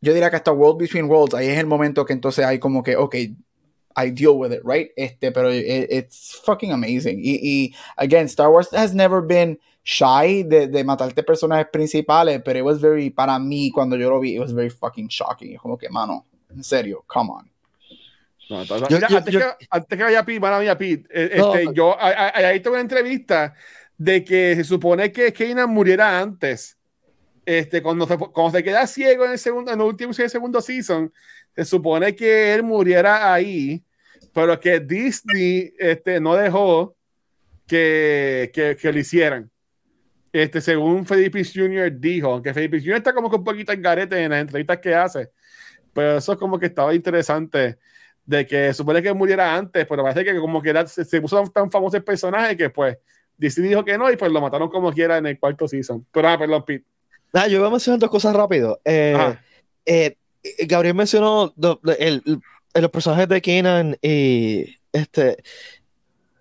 Yo 0.00 0.14
diría 0.14 0.30
que 0.30 0.36
hasta 0.36 0.52
World 0.52 0.80
Between 0.80 1.10
Worlds, 1.10 1.34
ahí 1.34 1.48
es 1.48 1.58
el 1.58 1.66
momento 1.66 2.06
que 2.06 2.14
entonces 2.14 2.44
hay 2.44 2.58
como 2.58 2.82
que, 2.82 2.96
ok, 2.96 3.14
I 3.96 4.10
deal 4.10 4.36
with 4.36 4.52
it, 4.52 4.62
right? 4.64 4.90
Este, 4.96 5.32
pero 5.32 5.52
it, 5.52 5.90
it's 5.90 6.40
fucking 6.44 6.72
amazing. 6.72 7.18
Y, 7.22 7.38
y, 7.42 7.74
again, 7.96 8.26
Star 8.26 8.48
Wars 8.48 8.72
has 8.72 8.94
never 8.94 9.20
been 9.20 9.58
shy 9.82 10.42
de, 10.44 10.68
de 10.68 10.84
matarte 10.84 11.22
personajes 11.22 11.66
principales, 11.72 12.40
pero 12.44 12.58
it 12.58 12.64
was 12.64 12.80
very, 12.80 13.10
para 13.10 13.38
mí, 13.38 13.70
cuando 13.70 13.96
yo 13.96 14.10
lo 14.10 14.20
vi, 14.20 14.36
it 14.36 14.40
was 14.40 14.52
very 14.52 14.70
fucking 14.70 15.08
shocking. 15.08 15.56
Como 15.56 15.76
que, 15.76 15.88
mano, 15.90 16.26
en 16.54 16.64
serio, 16.64 17.04
come 17.06 17.30
on. 17.30 17.50
No, 18.48 18.64
yo, 18.64 18.76
mira, 18.90 19.08
yo, 19.08 19.16
antes, 19.18 19.32
yo, 19.32 19.40
que, 19.40 19.66
antes, 19.70 19.96
que, 19.96 20.02
vaya 20.02 20.24
Pete, 20.24 20.40
mía, 20.40 20.76
Pete, 20.76 21.08
eh, 21.10 21.30
este, 21.34 21.64
no, 21.66 21.72
yo 21.72 21.96
ahí 22.00 22.58
tengo 22.58 22.74
una 22.74 22.80
entrevista 22.80 23.54
de 23.96 24.24
que 24.24 24.56
se 24.56 24.64
supone 24.64 25.12
que 25.12 25.32
Kanan 25.32 25.70
muriera 25.70 26.20
antes. 26.20 26.76
Este, 27.46 27.82
cuando, 27.82 28.06
se, 28.06 28.16
cuando 28.16 28.50
se 28.56 28.64
queda 28.64 28.86
ciego 28.86 29.24
en 29.24 29.32
el 29.32 29.38
segundo, 29.38 29.72
en 29.72 29.80
el 29.80 29.86
último 29.86 30.12
el 30.16 30.30
segundo 30.30 30.60
season, 30.60 31.12
se 31.54 31.64
supone 31.64 32.14
que 32.14 32.54
él 32.54 32.62
muriera 32.62 33.32
ahí, 33.32 33.82
pero 34.32 34.58
que 34.58 34.80
Disney 34.80 35.72
este, 35.78 36.20
no 36.20 36.34
dejó 36.34 36.96
que, 37.66 38.50
que, 38.54 38.76
que, 38.76 38.92
lo 38.92 38.98
hicieran. 38.98 39.50
Este, 40.32 40.60
según 40.60 41.06
Felipe 41.06 41.42
Jr. 41.44 41.92
dijo, 41.98 42.40
que 42.40 42.54
Felipe 42.54 42.80
Jr. 42.80 42.96
está 42.96 43.12
como 43.12 43.28
que 43.28 43.36
un 43.36 43.44
poquito 43.44 43.72
en 43.72 43.82
garete 43.82 44.22
en 44.22 44.30
las 44.30 44.40
entrevistas 44.40 44.78
que 44.78 44.94
hace, 44.94 45.30
pero 45.92 46.18
eso 46.18 46.32
es 46.32 46.38
como 46.38 46.58
que 46.58 46.66
estaba 46.66 46.94
interesante 46.94 47.78
de 48.24 48.46
que 48.46 48.72
supone 48.74 49.02
que 49.02 49.12
muriera 49.12 49.56
antes, 49.56 49.86
pero 49.86 50.02
parece 50.02 50.24
que 50.24 50.38
como 50.38 50.62
que 50.62 50.70
era, 50.70 50.86
se, 50.86 51.04
se, 51.04 51.20
puso 51.20 51.42
tan, 51.48 51.70
famoso 51.70 51.96
el 51.96 52.04
personaje 52.04 52.56
que 52.56 52.70
pues 52.70 52.96
Disney 53.36 53.70
dijo 53.70 53.84
que 53.84 53.98
no 53.98 54.10
y 54.10 54.16
pues 54.16 54.30
lo 54.30 54.40
mataron 54.40 54.68
como 54.68 54.92
quiera 54.92 55.18
en 55.18 55.26
el 55.26 55.38
cuarto 55.38 55.66
season. 55.66 56.06
Pero 56.12 56.28
ah, 56.28 56.38
perdón, 56.38 56.64
Pete. 56.64 56.84
Ah, 57.32 57.48
yo 57.48 57.58
voy 57.58 57.68
a 57.68 57.70
mencionar 57.70 57.98
dos 57.98 58.10
cosas 58.10 58.34
rápido. 58.34 58.80
Eh, 58.84 59.36
eh, 59.86 60.16
Gabriel 60.66 60.94
mencionó 60.94 61.52
el, 61.98 62.22
el, 62.24 62.82
los 62.82 62.90
personajes 62.90 63.28
de 63.28 63.40
Kenan 63.40 63.96
y 64.02 64.76
este 64.92 65.42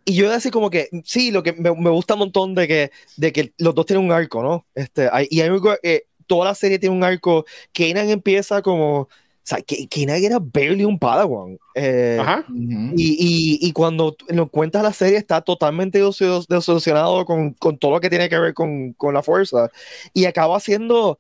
y 0.05 0.15
yo 0.15 0.31
así 0.31 0.49
como 0.49 0.69
que 0.69 0.89
sí 1.03 1.31
lo 1.31 1.43
que 1.43 1.53
me, 1.53 1.71
me, 1.75 1.89
gusta 1.89 2.15
un 2.15 2.21
montón 2.21 2.55
de 2.55 2.67
que 2.67 2.91
de 3.17 3.31
que 3.31 3.53
los 3.57 3.75
dos 3.75 3.85
tienen 3.85 4.05
un 4.05 4.11
arco 4.11 4.41
no 4.41 4.65
este 4.73 5.09
hay, 5.11 5.27
y 5.29 5.41
hay, 5.41 5.49
eh, 5.83 6.05
toda 6.25 6.45
la 6.45 6.55
serie 6.55 6.79
tiene 6.79 6.95
un 6.95 7.03
arco 7.03 7.45
Kenan 7.71 8.09
empieza 8.09 8.61
como 8.61 9.09
sea, 9.43 9.59
Kenan 9.61 10.23
era 10.23 10.39
barely 10.39 10.85
un 10.85 10.99
padawan 10.99 11.57
eh, 11.75 12.17
Ajá. 12.19 12.45
Y, 12.49 13.59
y, 13.61 13.67
y, 13.67 13.71
cuando 13.71 14.15
lo 14.27 14.49
cuentas 14.49 14.83
la 14.83 14.93
serie 14.93 15.17
está 15.17 15.41
totalmente 15.41 15.99
desolucionado 15.99 17.25
con, 17.25 17.53
con 17.53 17.77
todo 17.77 17.91
lo 17.91 17.99
que 17.99 18.09
tiene 18.09 18.29
que 18.29 18.37
ver 18.37 18.53
con, 18.53 18.93
con 18.93 19.13
la 19.13 19.23
fuerza 19.23 19.69
y 20.13 20.25
acaba 20.25 20.59
siendo 20.59 21.19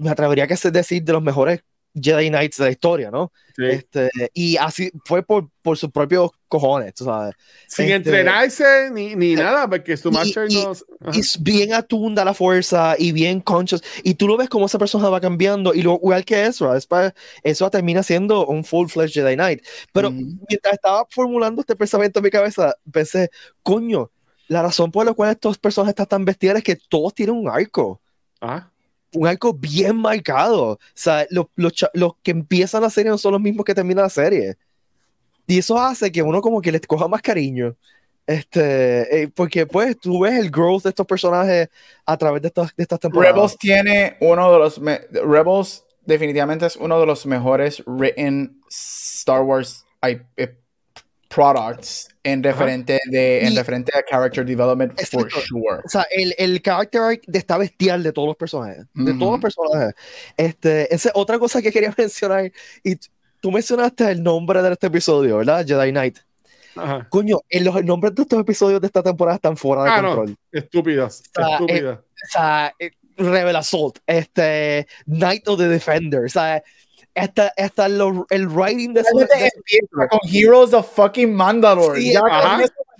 me 0.00 0.10
atrevería 0.10 0.44
a 0.44 0.70
decir 0.70 1.02
de 1.02 1.12
los 1.12 1.22
mejores 1.22 1.62
Jedi 1.94 2.28
Knights 2.28 2.58
de 2.58 2.64
la 2.64 2.70
historia, 2.70 3.10
¿no? 3.10 3.32
Sí. 3.56 3.64
Este, 3.64 4.10
y 4.32 4.56
así 4.56 4.90
fue 5.04 5.22
por, 5.22 5.48
por 5.62 5.76
sus 5.76 5.90
propios 5.90 6.30
cojones, 6.48 6.94
tú 6.94 7.04
sabes. 7.04 7.34
Sin 7.66 7.86
este, 7.86 7.96
entrenarse 7.96 8.90
ni, 8.92 9.16
ni 9.16 9.34
nada, 9.34 9.68
porque 9.68 9.96
su 9.96 10.10
master 10.10 10.46
y, 10.48 10.62
no. 10.62 10.72
Y 11.12 11.20
es 11.20 11.42
bien 11.42 11.74
atunda 11.74 12.24
la 12.24 12.34
fuerza 12.34 12.94
y 12.98 13.12
bien 13.12 13.40
conscious. 13.40 13.82
Y 14.04 14.14
tú 14.14 14.28
lo 14.28 14.36
ves 14.36 14.48
como 14.48 14.66
esa 14.66 14.78
persona 14.78 15.08
va 15.08 15.20
cambiando. 15.20 15.74
Y 15.74 15.82
lo 15.82 15.94
igual 15.94 16.24
que 16.24 16.46
Ezra, 16.46 16.74
después, 16.74 17.12
Ezra 17.42 17.70
termina 17.70 18.02
siendo 18.02 18.46
un 18.46 18.64
full-fledged 18.64 19.12
Jedi 19.12 19.34
Knight. 19.34 19.64
Pero 19.92 20.10
mm 20.10 20.18
-hmm. 20.18 20.38
mientras 20.48 20.74
estaba 20.74 21.06
formulando 21.10 21.60
este 21.60 21.76
pensamiento 21.76 22.20
en 22.20 22.24
mi 22.24 22.30
cabeza, 22.30 22.74
pensé, 22.92 23.30
coño, 23.62 24.10
la 24.48 24.62
razón 24.62 24.90
por 24.90 25.06
la 25.06 25.12
cual 25.12 25.30
estos 25.30 25.58
personajes 25.58 25.92
están 25.92 26.06
tan 26.06 26.24
bestiales 26.24 26.60
es 26.60 26.64
que 26.64 26.76
todos 26.88 27.14
tienen 27.14 27.36
un 27.36 27.48
arco. 27.48 28.00
Ah 28.40 28.69
un 29.14 29.26
arco 29.26 29.52
bien 29.52 29.96
marcado. 29.96 30.72
O 30.72 30.78
sea, 30.94 31.26
los, 31.30 31.46
los, 31.56 31.72
los, 31.94 32.12
que 32.22 32.30
empiezan 32.30 32.82
la 32.82 32.90
serie 32.90 33.10
no 33.10 33.18
son 33.18 33.32
los 33.32 33.40
mismos 33.40 33.64
que 33.64 33.74
terminan 33.74 34.04
la 34.04 34.10
serie. 34.10 34.56
Y 35.46 35.58
eso 35.58 35.78
hace 35.78 36.12
que 36.12 36.22
uno 36.22 36.40
como 36.40 36.60
que 36.60 36.72
les 36.72 36.82
coja 36.82 37.08
más 37.08 37.22
cariño. 37.22 37.76
Este, 38.26 39.22
eh, 39.22 39.28
porque 39.34 39.66
pues 39.66 39.98
tú 39.98 40.20
ves 40.20 40.34
el 40.34 40.50
growth 40.50 40.84
de 40.84 40.90
estos 40.90 41.06
personajes 41.06 41.68
a 42.06 42.16
través 42.16 42.42
de 42.42 42.52
estas, 42.76 43.00
temporadas. 43.00 43.34
Rebels 43.34 43.58
tiene 43.58 44.16
uno 44.20 44.52
de 44.52 44.58
los... 44.58 44.80
Rebels 45.10 45.84
definitivamente 46.06 46.66
es 46.66 46.76
uno 46.76 47.00
de 47.00 47.06
los 47.06 47.26
mejores 47.26 47.82
written 47.86 48.60
Star 48.68 49.42
Wars 49.42 49.84
products 51.30 52.08
en 52.24 52.42
referente 52.42 52.98
de 53.06 53.46
en 53.46 53.52
y, 53.52 53.56
referente 53.56 53.92
a 53.96 54.02
character 54.02 54.44
development 54.44 54.92
exacto. 54.92 55.30
for 55.30 55.42
sure. 55.42 55.80
O 55.84 55.88
sea, 55.88 56.04
el, 56.10 56.34
el 56.36 56.60
character 56.60 57.00
arc 57.00 57.22
de 57.26 57.38
está 57.38 57.56
bestial 57.56 58.02
de 58.02 58.12
todos 58.12 58.28
los 58.28 58.36
personajes, 58.36 58.84
mm 58.92 59.02
-hmm. 59.02 59.04
de 59.04 59.18
todos 59.18 59.32
los 59.32 59.40
personajes. 59.40 59.94
Este, 60.36 60.92
esa 60.92 61.12
otra 61.14 61.38
cosa 61.38 61.62
que 61.62 61.70
quería 61.70 61.94
mencionar 61.96 62.50
y 62.82 62.96
tú 63.40 63.52
mencionaste 63.52 64.10
el 64.10 64.22
nombre 64.22 64.60
de 64.60 64.72
este 64.72 64.88
episodio, 64.88 65.38
¿verdad? 65.38 65.64
Jedi 65.66 65.90
Knight. 65.92 66.18
Ajá. 66.76 67.06
Coño, 67.08 67.38
en 67.48 67.64
los 67.64 67.84
nombres 67.84 68.14
de 68.14 68.22
estos 68.22 68.40
episodios 68.40 68.80
de 68.80 68.86
esta 68.88 69.02
temporada 69.02 69.36
están 69.36 69.56
fuera 69.56 69.84
de 69.84 69.90
ah, 69.90 70.02
control. 70.02 70.30
No. 70.30 70.36
Estúpidas, 70.60 71.22
o 71.36 71.40
sea, 71.40 71.52
estúpidas. 71.54 71.98
Eh, 71.98 72.02
o 72.02 72.28
sea, 72.32 72.74
eh, 72.78 72.90
Rebel 73.16 73.56
Assault, 73.56 73.98
este, 74.06 74.86
Night 75.06 75.46
of 75.46 75.58
the 75.58 75.68
Defender, 75.68 76.24
o 76.24 76.28
sea, 76.28 76.62
hasta, 77.14 77.52
hasta 77.56 77.88
lo, 77.88 78.26
el 78.30 78.48
writing 78.48 78.94
de, 78.94 79.04
su, 79.04 79.18
de 79.18 79.50
con 80.08 80.20
Heroes 80.30 80.72
of 80.72 80.92
fucking 80.94 81.34
Mandalore. 81.34 82.00
Sí, 82.00 82.12
ya 82.12 82.22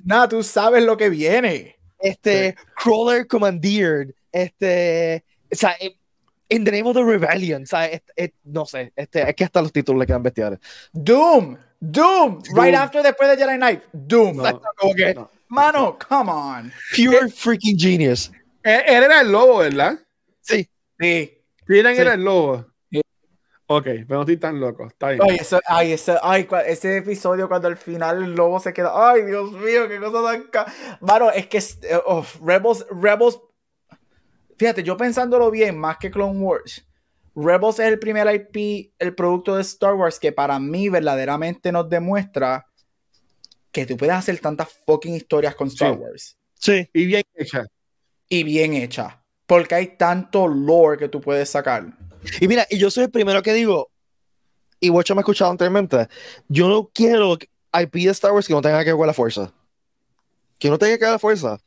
nada, 0.05 0.29
tú 0.29 0.43
sabes 0.43 0.85
lo 0.85 0.97
que 0.97 1.09
viene. 1.09 1.77
Este, 1.99 2.51
sí. 2.51 2.65
Crawler 2.83 3.27
Commandeered, 3.27 4.15
este, 4.33 5.25
o 5.53 5.55
sea, 5.55 5.77
In 6.49 6.65
the 6.65 6.71
Name 6.71 6.89
of 6.89 6.95
the 6.95 7.05
Rebellion, 7.05 7.63
o 7.63 7.67
sea, 7.67 7.87
es, 7.87 8.03
es, 8.17 8.31
no 8.45 8.65
sé, 8.65 8.93
este, 8.97 9.29
es 9.29 9.35
que 9.37 9.45
hasta 9.45 9.61
los 9.61 9.73
títulos 9.73 10.01
le 10.01 10.07
quedan 10.07 10.23
bestiales. 10.23 10.59
Doom, 10.93 11.57
Doom, 11.79 12.43
Doom. 12.43 12.57
right 12.57 12.75
after 12.75 13.03
después 13.03 13.31
de 13.31 13.37
Jedi 13.37 13.57
Knight, 13.57 13.83
Doom. 13.93 14.39
No, 14.39 14.61
como 14.77 14.95
que, 14.95 15.15
no. 15.15 15.31
Mano, 15.49 15.99
come 15.99 16.31
on. 16.31 16.73
Pure 16.95 17.27
eh, 17.27 17.31
freaking 17.31 17.77
genius. 17.77 18.31
Él, 18.63 18.83
él, 18.87 19.05
era 19.05 19.21
el 19.21 19.33
lobo, 19.33 19.59
¿verdad? 19.59 19.99
Sí. 20.41 20.69
Sí. 20.99 21.39
Miren, 21.67 21.97
sí. 21.97 22.01
era 22.01 22.15
el 22.15 22.25
lobo. 22.25 22.70
Ok, 23.73 23.85
pero 23.85 24.17
no 24.17 24.21
estoy 24.23 24.37
tan 24.37 24.59
loco. 24.59 24.89
Está 24.89 25.11
bien. 25.11 25.21
Ay, 25.23 25.37
ese, 25.37 25.61
ay, 25.65 26.49
ay, 26.51 26.65
ese 26.67 26.97
episodio 26.97 27.47
cuando 27.47 27.69
al 27.69 27.77
final 27.77 28.25
el 28.25 28.35
lobo 28.35 28.59
se 28.59 28.73
queda. 28.73 28.91
Ay, 28.93 29.23
Dios 29.23 29.53
mío, 29.53 29.87
qué 29.89 30.01
cosa 30.01 30.33
tan. 30.33 30.43
Ca... 30.49 30.67
Mano, 31.01 31.31
es 31.31 31.47
que 31.47 31.63
oh, 32.05 32.27
Rebels, 32.45 32.85
Rebels. 32.91 33.39
Fíjate, 34.59 34.83
yo 34.83 34.97
pensándolo 34.97 35.53
bien, 35.53 35.79
más 35.79 35.99
que 35.99 36.11
Clone 36.11 36.41
Wars. 36.41 36.85
Rebels 37.37 37.79
es 37.79 37.87
el 37.87 38.01
primer 38.01 38.27
IP, 38.35 38.93
el 38.99 39.15
producto 39.15 39.55
de 39.55 39.63
Star 39.63 39.95
Wars 39.95 40.19
que 40.19 40.33
para 40.33 40.59
mí 40.59 40.89
verdaderamente 40.89 41.71
nos 41.71 41.89
demuestra 41.89 42.67
que 43.71 43.87
tú 43.87 43.97
puedes 43.97 44.17
hacer 44.17 44.41
tantas 44.41 44.69
fucking 44.85 45.15
historias 45.15 45.55
con 45.55 45.69
Star 45.69 45.95
sí. 45.95 46.01
Wars. 46.01 46.37
Sí. 46.55 46.91
Y 46.93 47.07
bien 47.07 47.23
hecha. 47.37 47.65
Y 48.29 48.43
bien 48.43 48.75
hecha. 48.75 49.23
Porque 49.47 49.77
hay 49.77 49.97
tanto 49.97 50.49
lore 50.49 50.99
que 50.99 51.09
tú 51.09 51.21
puedes 51.21 51.49
sacar. 51.49 52.10
Y 52.41 52.49
mira, 52.49 52.67
y 52.71 52.79
yo 52.79 52.91
soy 52.91 53.05
el 53.05 53.11
primero 53.11 53.43
que 53.43 53.53
digo, 53.53 53.91
y 54.81 54.91
Watcher 54.91 55.15
me 55.17 55.21
ha 55.21 55.23
escuchado 55.23 55.51
anteriormente, 55.51 56.09
yo 56.49 56.69
no 56.69 56.91
quiero 56.93 57.37
IP 57.73 57.95
de 57.95 58.11
Star 58.11 58.33
Wars 58.33 58.47
que 58.47 58.55
no 58.55 58.63
tenga 58.63 58.79
que 58.85 58.91
ver 58.91 58.97
con 58.99 59.07
la 59.07 59.15
fuerza. 59.15 59.53
Que 60.59 60.69
no 60.71 60.79
tenga 60.79 60.93
que 60.97 61.01
ver 61.05 61.09
con 61.09 61.13
la 61.13 61.19
fuerza. 61.19 61.59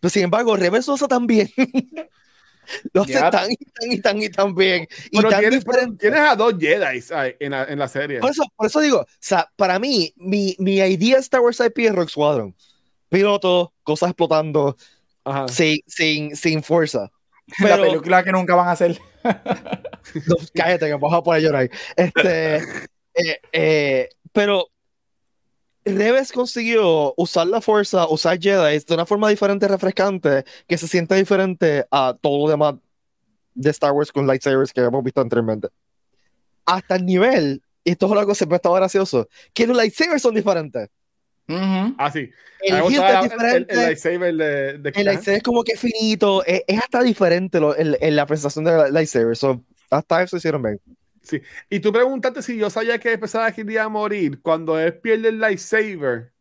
Pero 0.00 0.10
sin 0.10 0.22
embargo, 0.24 0.56
Rebels 0.56 0.88
usa 0.88 1.08
también. 1.08 1.50
Lo 2.92 3.02
hace 3.02 3.14
Yep. 3.14 3.30
tan 3.30 3.50
y 3.50 3.56
tan 3.56 3.92
y 3.92 4.00
tan 4.00 4.22
y 4.22 4.28
tan 4.28 4.54
bien. 4.54 4.86
Y 5.10 5.16
Pero 5.16 5.28
tan 5.30 5.40
tienes, 5.40 5.64
diferente. 5.64 5.96
tienes 5.98 6.20
a 6.20 6.36
dos 6.36 6.54
Jedi 6.58 7.02
en 7.40 7.50
la, 7.50 7.64
en 7.64 7.78
la 7.78 7.88
serie. 7.88 8.20
Por 8.20 8.30
eso, 8.30 8.44
por 8.54 8.66
eso 8.66 8.80
digo, 8.80 8.98
o 9.00 9.06
sea, 9.18 9.50
para 9.56 9.78
mí, 9.80 10.12
mi, 10.16 10.54
mi 10.60 10.76
idea 10.76 11.16
de 11.16 11.20
Star 11.20 11.40
Wars 11.40 11.58
IP 11.60 11.78
es 11.80 11.94
Rogue 11.94 12.08
Squadron. 12.10 12.54
Piloto, 13.08 13.72
cosas 13.82 14.10
explotando, 14.10 14.76
sin, 15.48 15.80
sin, 15.86 16.36
sin 16.36 16.62
fuerza. 16.62 17.10
la 17.58 17.76
Pero, 17.76 17.82
película 17.82 18.24
que 18.24 18.32
nunca 18.32 18.54
van 18.54 18.68
a 18.68 18.72
hacer. 18.72 18.98
no, 19.24 20.36
cállate, 20.54 20.86
que 20.86 20.94
vas 20.94 21.12
a 21.12 21.22
poner 21.22 21.40
a 21.40 21.42
llorar. 21.42 21.70
Este, 21.96 22.56
eh, 23.14 23.40
eh, 23.52 24.08
pero 24.32 24.68
Reves 25.84 26.32
consiguió 26.32 27.14
usar 27.16 27.46
la 27.46 27.60
fuerza, 27.60 28.06
usar 28.08 28.38
Jedi 28.38 28.78
de 28.78 28.94
una 28.94 29.06
forma 29.06 29.28
diferente, 29.28 29.66
refrescante, 29.66 30.44
que 30.66 30.78
se 30.78 30.86
siente 30.86 31.14
diferente 31.14 31.86
a 31.90 32.16
todo 32.20 32.46
lo 32.46 32.50
demás 32.50 32.74
de 33.54 33.70
Star 33.70 33.92
Wars 33.92 34.12
con 34.12 34.26
lightsabers 34.26 34.72
que 34.72 34.80
hemos 34.80 35.02
visto 35.02 35.20
anteriormente. 35.20 35.68
Hasta 36.66 36.96
el 36.96 37.06
nivel, 37.06 37.62
y 37.82 37.92
esto 37.92 38.06
es 38.06 38.12
algo 38.12 38.26
que 38.26 38.34
siempre 38.34 38.56
estaba 38.56 38.76
gracioso, 38.76 39.28
que 39.54 39.66
los 39.66 39.76
lightsabers 39.76 40.22
son 40.22 40.34
diferentes. 40.34 40.88
Ah, 41.98 42.10
sí. 42.10 42.30
El 42.60 42.76
es 42.76 42.98
el, 42.98 43.02
el, 43.02 43.22
diferente. 43.22 43.74
el 43.74 43.80
lightsaber 43.80 44.34
de, 44.34 44.78
de 44.78 44.92
El 44.94 45.04
lightsaber 45.06 45.38
es 45.38 45.42
como 45.42 45.64
que 45.64 45.76
finito, 45.76 46.44
es, 46.44 46.62
es 46.66 46.78
hasta 46.78 47.02
diferente 47.02 47.58
lo- 47.58 47.76
en, 47.76 47.96
en 48.00 48.16
la 48.16 48.26
presentación 48.26 48.64
del 48.64 48.92
lightsaber. 48.92 49.36
So, 49.36 49.64
hasta 49.90 50.22
eso 50.22 50.36
hicieron 50.36 50.62
bien. 50.62 50.80
Y 51.68 51.80
tú 51.80 51.92
preguntaste 51.92 52.42
si 52.42 52.56
yo 52.56 52.70
sabía 52.70 52.98
que 52.98 53.16
pensaba 53.18 53.52
que 53.52 53.60
iba 53.60 53.82
a 53.82 53.88
morir 53.88 54.40
cuando 54.40 54.78
él 54.78 54.94
pierde 54.94 55.28
el 55.28 55.38
lightsaber 55.38 56.32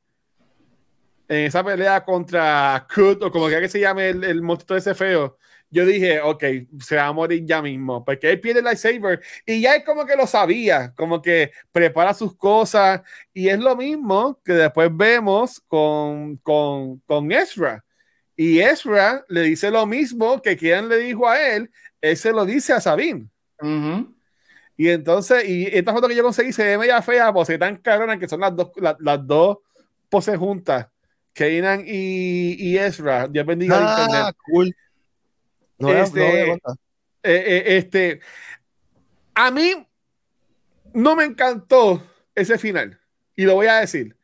en 1.28 1.46
esa 1.46 1.64
pelea 1.64 2.04
contra 2.04 2.88
Kut 2.94 3.22
o 3.24 3.32
como 3.32 3.46
quiera 3.48 3.62
que 3.62 3.70
se 3.70 3.80
llame 3.80 4.10
el, 4.10 4.24
el 4.24 4.42
monstruo 4.42 4.78
ese 4.78 4.96
feo. 4.96 5.38
Yo 5.72 5.86
dije, 5.86 6.20
ok, 6.22 6.44
se 6.80 6.96
va 6.96 7.06
a 7.08 7.14
morir 7.14 7.46
ya 7.46 7.62
mismo, 7.62 8.04
porque 8.04 8.32
él 8.32 8.40
pierde 8.40 8.60
el 8.60 8.66
lightsaber 8.66 9.22
y 9.46 9.62
ya 9.62 9.76
es 9.76 9.84
como 9.86 10.06
que 10.06 10.16
lo 10.16 10.26
sabía, 10.26 10.94
como 10.96 11.22
que 11.22 11.52
prepara 11.72 12.14
sus 12.14 12.36
cosas 12.36 13.02
y 13.34 13.50
es 13.50 13.60
lo 13.60 13.76
mismo 13.76 14.40
que 14.44 14.54
después 14.54 14.90
vemos 14.92 15.62
con, 15.68 16.38
con, 16.38 16.98
con 17.06 17.32
Ezra. 17.32 17.84
Y 18.36 18.60
Ezra 18.60 19.24
le 19.28 19.42
dice 19.44 19.70
lo 19.70 19.86
mismo 19.86 20.42
que 20.42 20.58
quien 20.58 20.90
le 20.90 20.98
dijo 20.98 21.28
a 21.28 21.40
él, 21.40 21.70
él 22.02 22.18
se 22.18 22.32
lo 22.32 22.46
dice 22.46 22.74
a 22.74 22.80
Sabine. 22.82 23.28
Y 24.78 24.88
entonces, 24.90 25.48
y 25.48 25.66
esta 25.68 25.92
foto 25.94 26.08
que 26.08 26.16
yo 26.16 26.24
conseguí 26.24 26.54
se 26.54 26.64
ve 26.64 26.78
media 26.78 27.02
fea, 27.02 27.34
pues 27.34 27.48
se 27.48 27.58
tan 27.58 27.76
cabrona 27.78 28.18
que 28.18 28.30
son 28.30 28.40
las 28.40 28.56
dos, 28.56 28.72
la- 28.78 28.96
las 29.02 29.28
dos 29.28 29.58
poses 30.10 30.38
juntas. 30.38 30.88
Kanan 31.34 31.84
y, 31.86 32.54
y 32.58 32.78
Ezra. 32.78 33.28
Dios 33.28 33.46
bendiga 33.46 33.78
el 33.78 33.84
Ah, 33.84 33.88
internet. 33.90 34.36
cool. 34.46 34.76
No, 35.80 35.90
Este- 35.92 36.48
no. 36.48 36.74
Eh, 37.22 37.44
eh, 37.48 37.64
este, 37.78 38.20
a 39.34 39.52
mí 39.52 39.86
no 40.94 41.16
me 41.16 41.26
encantó 41.26 42.02
ese 42.36 42.58
final. 42.58 43.00
Y 43.36 43.44
lo 43.46 43.56
voy 43.56 43.68
a 43.68 43.76
decir. 43.82 44.16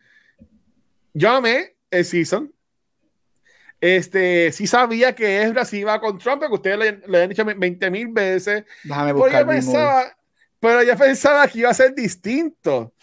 Yo 1.14 1.30
amé 1.32 1.76
el 1.91 2.06
season. 2.06 2.53
Este, 3.82 4.51
sí 4.51 4.68
sabía 4.68 5.14
que 5.14 5.43
Ezra 5.43 5.66
sí 5.66 5.80
iba 5.80 5.99
con 5.99 6.18
Trump, 6.18 6.39
porque 6.39 6.56
ustedes 6.56 6.78
le, 6.78 7.01
le 7.08 7.24
han 7.24 7.30
dicho 7.30 7.45
20 7.45 7.91
mil 7.91 8.08
veces. 8.08 8.64
Déjame 8.84 9.14
Pero 9.14 9.18
buscar 9.24 9.41
yo 9.41 9.45
mi 9.47 9.53
movie. 9.56 9.62
pensaba, 9.66 10.18
pero 10.60 10.84
yo 10.84 10.97
pensaba 10.97 11.47
que 11.47 11.60
iba 11.60 11.70
a 11.70 11.74
ser 11.74 11.93
distinto. 11.93 12.93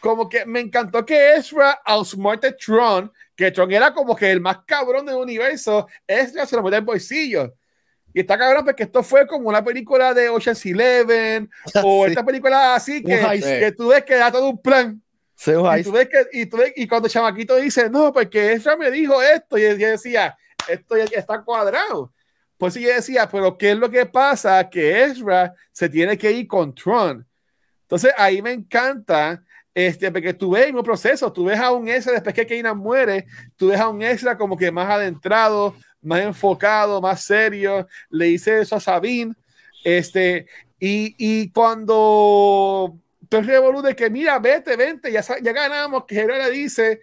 Como 0.00 0.28
que 0.28 0.44
me 0.46 0.60
encantó 0.60 1.06
que 1.06 1.34
Ezra 1.36 1.80
outsmarted 1.84 2.56
Tron, 2.56 3.12
que 3.36 3.52
Tron 3.52 3.70
era 3.70 3.94
como 3.94 4.16
que 4.16 4.30
el 4.30 4.40
más 4.40 4.58
cabrón 4.66 5.06
del 5.06 5.14
universo. 5.16 5.86
Ezra 6.06 6.44
se 6.44 6.56
lo 6.56 6.62
metió 6.62 6.78
en 6.78 6.82
el 6.82 6.86
bolsillo. 6.86 7.54
Y 8.14 8.20
está 8.20 8.36
cabrón 8.38 8.64
porque 8.64 8.82
esto 8.82 9.02
fue 9.02 9.26
como 9.26 9.48
una 9.48 9.64
película 9.64 10.12
de 10.14 10.28
Ocean's 10.28 10.64
Eleven 10.66 11.50
o 11.82 12.04
Sí. 12.04 12.10
esta 12.10 12.24
película 12.24 12.74
así 12.74 13.02
que, 13.02 13.18
que 13.60 13.72
tú 13.76 13.88
ves 13.88 14.04
que 14.04 14.14
da 14.16 14.30
todo 14.30 14.48
un 14.50 14.60
plan. 14.60 15.00
Sí, 15.34 15.50
Y, 15.50 15.82
tú 15.82 15.92
ves 15.92 16.08
que, 16.08 16.26
y, 16.32 16.46
tú 16.46 16.56
ves- 16.58 16.72
y 16.76 16.86
cuando 16.86 17.08
Chamaquito 17.08 17.56
dice, 17.56 17.90
no, 17.90 18.12
porque 18.12 18.52
Ezra 18.52 18.76
me 18.76 18.90
dijo 18.90 19.20
esto, 19.20 19.58
y 19.58 19.62
yo 19.62 19.88
decía, 19.88 20.36
esto 20.68 20.96
ya 20.96 21.18
está 21.18 21.42
cuadrado. 21.42 22.12
Pues 22.58 22.74
yo 22.74 22.88
decía, 22.88 23.28
pero 23.28 23.58
¿qué 23.58 23.72
es 23.72 23.76
lo 23.76 23.90
que 23.90 24.06
pasa? 24.06 24.68
Que 24.70 25.02
Ezra 25.04 25.52
se 25.72 25.88
tiene 25.88 26.16
que 26.16 26.30
ir 26.30 26.46
con 26.46 26.72
Tron. 26.72 27.26
Entonces 27.82 28.12
ahí 28.16 28.40
me 28.40 28.52
encanta, 28.52 29.42
este, 29.74 30.12
porque 30.12 30.32
tú 30.34 30.52
ves 30.52 30.62
el 30.66 30.72
mismo 30.72 30.84
proceso, 30.84 31.32
tú 31.32 31.46
ves 31.46 31.58
a 31.58 31.72
un 31.72 31.88
Ezra 31.88 32.12
después 32.12 32.34
que 32.34 32.46
Kanan 32.46 32.78
muere, 32.78 33.26
tú 33.56 33.68
ves 33.68 33.80
a 33.80 33.88
un 33.88 34.00
Ezra 34.00 34.38
como 34.38 34.56
que 34.56 34.70
más 34.70 34.88
adentrado, 34.88 35.74
más 36.02 36.20
enfocado, 36.20 37.00
más 37.00 37.22
serio, 37.24 37.86
le 38.10 38.26
dice 38.26 38.60
eso 38.60 38.76
a 38.76 38.80
Sabine, 38.80 39.34
este, 39.84 40.46
y, 40.78 41.14
y 41.16 41.50
cuando 41.50 42.98
entonces 43.32 43.46
revolú 43.46 43.80
de 43.80 43.96
que 43.96 44.10
mira, 44.10 44.38
vete, 44.38 44.76
vente, 44.76 45.10
ya, 45.10 45.22
ya 45.40 45.52
ganamos, 45.52 46.04
que 46.04 46.22
le 46.26 46.50
dice 46.50 47.00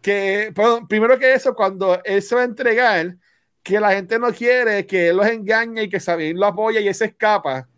que, 0.00 0.52
perdón, 0.54 0.86
primero 0.86 1.18
que 1.18 1.32
eso, 1.32 1.54
cuando 1.54 2.00
él 2.04 2.22
se 2.22 2.36
va 2.36 2.42
a 2.42 2.44
entregar, 2.44 3.16
que 3.64 3.80
la 3.80 3.92
gente 3.92 4.18
no 4.18 4.32
quiere, 4.32 4.86
que 4.86 5.08
él 5.08 5.16
los 5.16 5.26
engaña 5.26 5.82
y 5.82 5.88
que 5.88 5.98
Sabine 5.98 6.38
lo 6.38 6.46
apoya 6.46 6.80
y 6.80 6.86
él 6.86 6.94
se 6.94 7.06
escapa. 7.06 7.68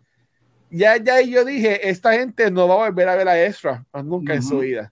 Ya, 0.69 0.97
ya, 0.97 1.21
y 1.21 1.31
yo 1.31 1.45
dije, 1.45 1.89
esta 1.89 2.13
gente 2.13 2.51
no 2.51 2.67
va 2.67 2.75
a 2.75 2.89
volver 2.89 3.09
a 3.09 3.15
ver 3.15 3.27
a 3.27 3.43
Ezra 3.43 3.85
nunca 4.03 4.33
en 4.33 4.43
su 4.43 4.59
vida. 4.59 4.91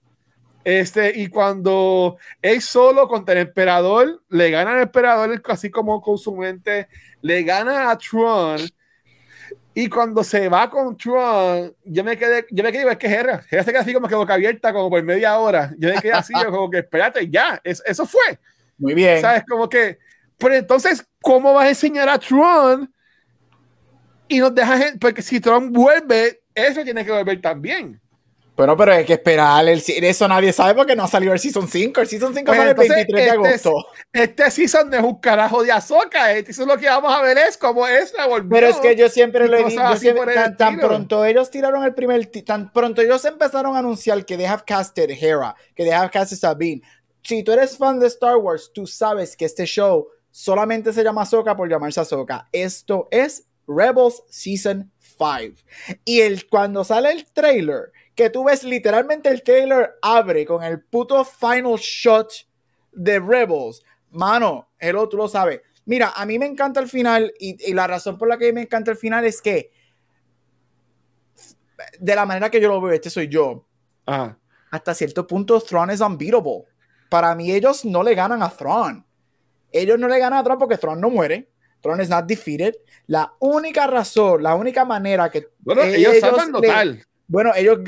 Este, 0.64 1.12
y 1.18 1.28
cuando 1.28 2.16
él 2.40 2.62
solo 2.62 3.06
contra 3.06 3.34
el 3.34 3.48
emperador, 3.48 4.22
le 4.30 4.50
gana 4.50 4.72
al 4.72 4.82
emperador, 4.82 5.42
así 5.46 5.70
como 5.70 6.00
con 6.00 6.16
su 6.16 6.34
mente, 6.34 6.88
le 7.20 7.42
gana 7.42 7.90
a 7.90 7.98
Tron. 7.98 8.60
Y 9.74 9.88
cuando 9.88 10.22
se 10.22 10.48
va 10.48 10.70
con 10.70 10.96
Tron, 10.96 11.74
yo 11.84 12.04
me 12.04 12.16
quedé, 12.16 12.46
yo 12.50 12.62
me 12.62 12.72
quedé, 12.72 12.90
es 12.90 12.96
que 12.96 13.08
Hera, 13.08 13.42
Hera 13.50 13.62
se 13.64 13.72
queda 13.72 13.80
así 13.82 13.92
como 13.92 14.08
que 14.08 14.14
boca 14.14 14.34
abierta, 14.34 14.72
como 14.72 14.88
por 14.88 15.02
media 15.02 15.36
hora. 15.38 15.74
Yo 15.78 15.92
me 15.92 16.00
quedé 16.00 16.12
así, 16.12 16.32
yo 16.32 16.50
como 16.50 16.70
que 16.70 16.78
espérate, 16.78 17.28
ya, 17.28 17.60
es- 17.64 17.82
eso 17.84 18.06
fue. 18.06 18.38
Muy 18.78 18.94
bien. 18.94 19.20
¿Sabes? 19.20 19.42
Como 19.48 19.68
que, 19.68 19.98
pero 20.38 20.54
entonces, 20.54 21.04
¿cómo 21.20 21.52
vas 21.54 21.66
a 21.66 21.68
enseñar 21.70 22.08
a 22.08 22.18
Tron? 22.18 22.92
Y 24.28 24.38
nos 24.38 24.54
dejas, 24.54 24.94
porque 25.00 25.22
si 25.22 25.40
Tron 25.40 25.72
vuelve, 25.72 26.40
eso 26.54 26.82
tiene 26.84 27.04
que 27.04 27.10
volver 27.12 27.40
también. 27.40 28.00
Pero, 28.56 28.76
pero 28.76 28.92
hay 28.92 29.04
que 29.04 29.14
esperar. 29.14 29.66
El, 29.68 29.82
eso 29.86 30.28
nadie 30.28 30.52
sabe 30.52 30.74
porque 30.74 30.94
no 30.94 31.04
ha 31.04 31.08
salido 31.08 31.32
el 31.32 31.40
Season 31.40 31.66
5. 31.66 32.00
El 32.00 32.06
Season 32.06 32.32
5 32.32 32.46
Pues 32.46 32.56
sale 32.56 32.70
el 32.70 32.76
entonces, 32.76 32.96
23 32.96 33.16
de 33.16 33.28
este 33.28 33.66
agosto. 33.66 33.86
Este 34.12 34.50
season 34.50 34.90
no 34.90 34.96
es 34.96 35.02
un 35.02 35.18
carajo 35.18 35.64
de 35.64 35.72
Azoka, 35.72 36.32
este 36.32 36.52
season 36.52 36.68
lo 36.68 36.78
que 36.78 36.86
vamos 36.86 37.12
a 37.12 37.20
ver 37.20 37.36
es 37.36 37.58
como 37.58 37.86
esa 37.86 38.26
volvió. 38.26 38.50
Pero 38.50 38.68
es 38.68 38.76
que 38.76 38.94
yo 38.94 39.08
siempre 39.08 39.48
lo 39.48 39.56
he 39.56 39.64
dicho. 39.64 39.80
tan, 40.34 40.56
tan 40.56 40.78
pronto 40.78 41.24
ellos 41.24 41.50
tiraron 41.50 41.82
el 41.84 41.94
primer. 41.94 42.26
Tan 42.26 42.72
pronto 42.72 43.02
ellos 43.02 43.24
empezaron 43.24 43.74
a 43.74 43.80
anunciar 43.80 44.24
que 44.24 44.36
they 44.36 44.46
have 44.46 44.62
casted 44.64 45.10
Hera, 45.10 45.56
que 45.74 45.82
they 45.82 45.92
have 45.92 46.10
casted 46.10 46.36
Sabine. 46.36 46.82
Si 47.22 47.42
tú 47.42 47.52
eres 47.52 47.76
fan 47.76 47.98
de 47.98 48.06
Star 48.06 48.36
Wars, 48.36 48.70
tú 48.72 48.86
sabes 48.86 49.36
que 49.36 49.46
este 49.46 49.64
show 49.64 50.08
solamente 50.30 50.92
se 50.92 51.02
llama 51.02 51.22
Ahsoka 51.22 51.56
por 51.56 51.68
llamarse 51.68 52.00
Ahsoka. 52.00 52.48
Esto 52.52 53.08
es 53.10 53.46
Rebels 53.66 54.22
Season 54.28 54.92
5. 54.98 55.62
Y 56.04 56.20
el, 56.20 56.46
cuando 56.48 56.84
sale 56.84 57.12
el 57.12 57.24
trailer, 57.32 57.92
que 58.14 58.30
tú 58.30 58.44
ves 58.44 58.62
literalmente 58.64 59.28
el 59.28 59.42
trailer 59.42 59.94
abre 60.02 60.46
con 60.46 60.62
el 60.62 60.80
puto 60.82 61.24
final 61.24 61.76
shot 61.78 62.30
de 62.92 63.18
Rebels. 63.18 63.82
Mano, 64.10 64.68
hello, 64.78 65.08
tú 65.08 65.16
lo 65.16 65.26
sabes. 65.28 65.60
Mira, 65.86 66.12
a 66.14 66.24
mí 66.24 66.38
me 66.38 66.46
encanta 66.46 66.80
el 66.80 66.88
final 66.88 67.32
y, 67.38 67.56
y 67.70 67.74
la 67.74 67.86
razón 67.86 68.16
por 68.16 68.28
la 68.28 68.38
que 68.38 68.52
me 68.52 68.62
encanta 68.62 68.90
el 68.92 68.96
final 68.96 69.24
es 69.24 69.42
que 69.42 69.70
de 71.98 72.14
la 72.14 72.24
manera 72.24 72.50
que 72.50 72.60
yo 72.60 72.68
lo 72.68 72.80
veo, 72.80 72.92
este 72.92 73.10
soy 73.10 73.28
yo, 73.28 73.66
Ajá. 74.06 74.38
hasta 74.70 74.94
cierto 74.94 75.26
punto 75.26 75.60
Thrawn 75.60 75.90
es 75.90 76.00
unbeatable. 76.00 76.64
Para 77.10 77.34
mí 77.34 77.50
ellos 77.52 77.84
no 77.84 78.02
le 78.02 78.14
ganan 78.14 78.42
a 78.42 78.50
Thrawn. 78.50 79.04
Ellos 79.72 79.98
no 79.98 80.08
le 80.08 80.18
ganan 80.18 80.38
a 80.38 80.44
Thrawn 80.44 80.58
porque 80.58 80.78
Thrawn 80.78 81.00
no 81.00 81.10
muere. 81.10 81.50
Thrawn 81.80 82.00
is 82.00 82.08
not 82.08 82.24
defeated. 82.26 82.74
La 83.08 83.34
única 83.40 83.86
razón, 83.86 84.42
la 84.42 84.54
única 84.54 84.84
manera 84.84 85.30
que 85.30 85.48
Bueno, 85.58 85.82
ellos 85.82 86.14
le- 86.14 86.52
total. 86.52 87.04
Bueno, 87.26 87.52
ellos 87.56 87.78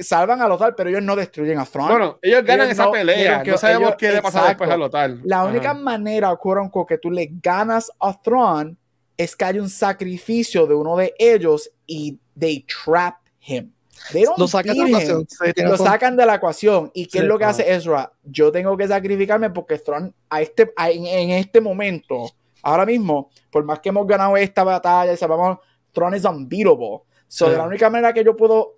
salvan 0.00 0.40
a 0.40 0.48
Lothal, 0.48 0.74
pero 0.74 0.88
ellos 0.90 1.02
no 1.02 1.14
destruyen 1.16 1.58
a 1.58 1.64
Thrawn. 1.66 1.88
Bueno, 1.90 2.18
ellos 2.22 2.44
ganan 2.44 2.66
ellos 2.66 2.72
esa 2.78 2.84
no 2.86 2.92
pelea. 2.92 3.42
que 3.42 3.50
no 3.50 3.58
sabemos 3.58 3.88
ellos- 3.88 3.96
qué 3.98 4.10
le 4.12 4.22
pasa 4.22 4.46
después 4.48 4.70
a 4.70 4.76
Lotal. 4.76 5.20
La 5.24 5.40
Ajá. 5.42 5.50
única 5.50 5.74
manera, 5.74 6.30
unquote, 6.32 6.94
que 6.94 6.98
tú 6.98 7.10
le 7.10 7.28
ganas 7.42 7.90
a 8.00 8.20
Thrawn 8.20 8.76
es 9.16 9.34
que 9.36 9.44
hay 9.44 9.58
un 9.58 9.68
sacrificio 9.68 10.66
de 10.66 10.74
uno 10.74 10.96
de 10.96 11.14
ellos 11.18 11.70
y 11.86 12.18
they 12.38 12.64
trap 12.84 13.16
him. 13.40 13.70
They 14.12 14.24
don't 14.24 14.38
Lo 14.38 14.46
sacan 14.46 14.76
de 14.76 14.84
beat 14.84 14.92
la 14.92 14.98
him. 15.02 15.10
ecuación. 15.20 15.26
Sí, 15.54 15.62
Lo 15.62 15.76
sacan 15.78 16.16
de 16.16 16.26
la 16.26 16.34
ecuación. 16.34 16.90
¿Y 16.94 17.06
qué 17.06 17.12
Sí, 17.12 17.18
es 17.18 17.24
lo 17.24 17.38
que 17.38 17.44
hace 17.44 17.72
Ezra? 17.74 18.12
Yo 18.24 18.52
tengo 18.52 18.76
que 18.76 18.86
sacrificarme 18.88 19.50
porque 19.50 19.78
Thrawn 19.78 20.14
a 20.28 20.42
este, 20.42 20.70
a- 20.76 20.90
en, 20.90 21.06
en 21.06 21.30
este 21.30 21.60
momento, 21.60 22.30
ahora 22.62 22.84
mismo, 22.84 23.30
por 23.50 23.64
más 23.64 23.80
que 23.80 23.88
hemos 23.88 24.06
ganado 24.06 24.36
esta 24.36 24.64
batalla 24.64 25.12
y 25.12 25.16
sabemos, 25.16 25.58
Thrawn 25.92 26.14
es 26.14 26.24
unbeatable. 26.24 27.00
So, 27.28 27.50
de 27.50 27.56
la 27.56 27.64
única 27.64 27.88
manera 27.90 28.12
que 28.12 28.22
yo 28.22 28.36
puedo 28.36 28.74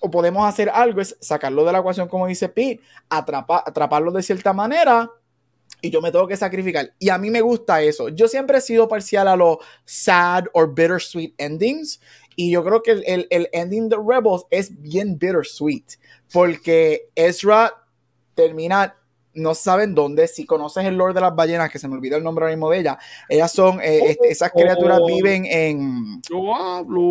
o 0.00 0.10
podemos 0.10 0.46
hacer 0.46 0.68
algo 0.70 1.00
es 1.00 1.16
sacarlo 1.20 1.64
de 1.64 1.72
la 1.72 1.78
ecuación, 1.78 2.08
como 2.08 2.26
dice 2.26 2.48
Pete, 2.48 2.80
atrapa- 3.08 3.62
atraparlo 3.64 4.10
de 4.10 4.22
cierta 4.22 4.52
manera 4.52 5.10
y 5.82 5.90
yo 5.90 6.00
me 6.00 6.10
tengo 6.10 6.26
que 6.26 6.36
sacrificar. 6.36 6.92
Y 6.98 7.08
a 7.08 7.18
mí 7.18 7.30
me 7.30 7.40
gusta 7.40 7.80
eso. 7.82 8.08
Yo 8.08 8.28
siempre 8.28 8.58
he 8.58 8.60
sido 8.60 8.88
parcial 8.88 9.28
a 9.28 9.36
los 9.36 9.58
sad 9.84 10.44
or 10.52 10.74
bittersweet 10.74 11.34
endings. 11.38 12.00
Y 12.36 12.50
yo 12.50 12.62
creo 12.64 12.82
que 12.82 12.92
el, 12.92 13.04
el, 13.06 13.28
el 13.30 13.48
ending 13.52 13.88
de 13.88 13.96
Rebels 13.96 14.44
es 14.50 14.80
bien 14.80 15.18
bittersweet. 15.18 15.84
Porque 16.32 17.08
Ezra 17.14 17.72
termina 18.34 18.96
no 19.34 19.54
saben 19.54 19.94
dónde, 19.94 20.26
si 20.26 20.44
conoces 20.44 20.84
el 20.84 20.96
Lord 20.96 21.14
de 21.14 21.20
las 21.20 21.34
ballenas, 21.34 21.70
que 21.70 21.78
se 21.78 21.86
me 21.88 21.94
olvidó 21.94 22.16
el 22.16 22.24
nombre 22.24 22.44
ahora 22.44 22.54
mismo 22.54 22.70
de 22.70 22.80
ella, 22.80 22.98
ellas 23.28 23.52
son, 23.52 23.80
eh, 23.80 24.00
este, 24.10 24.30
esas 24.30 24.50
criaturas 24.50 25.00
viven 25.06 25.46
en, 25.46 26.20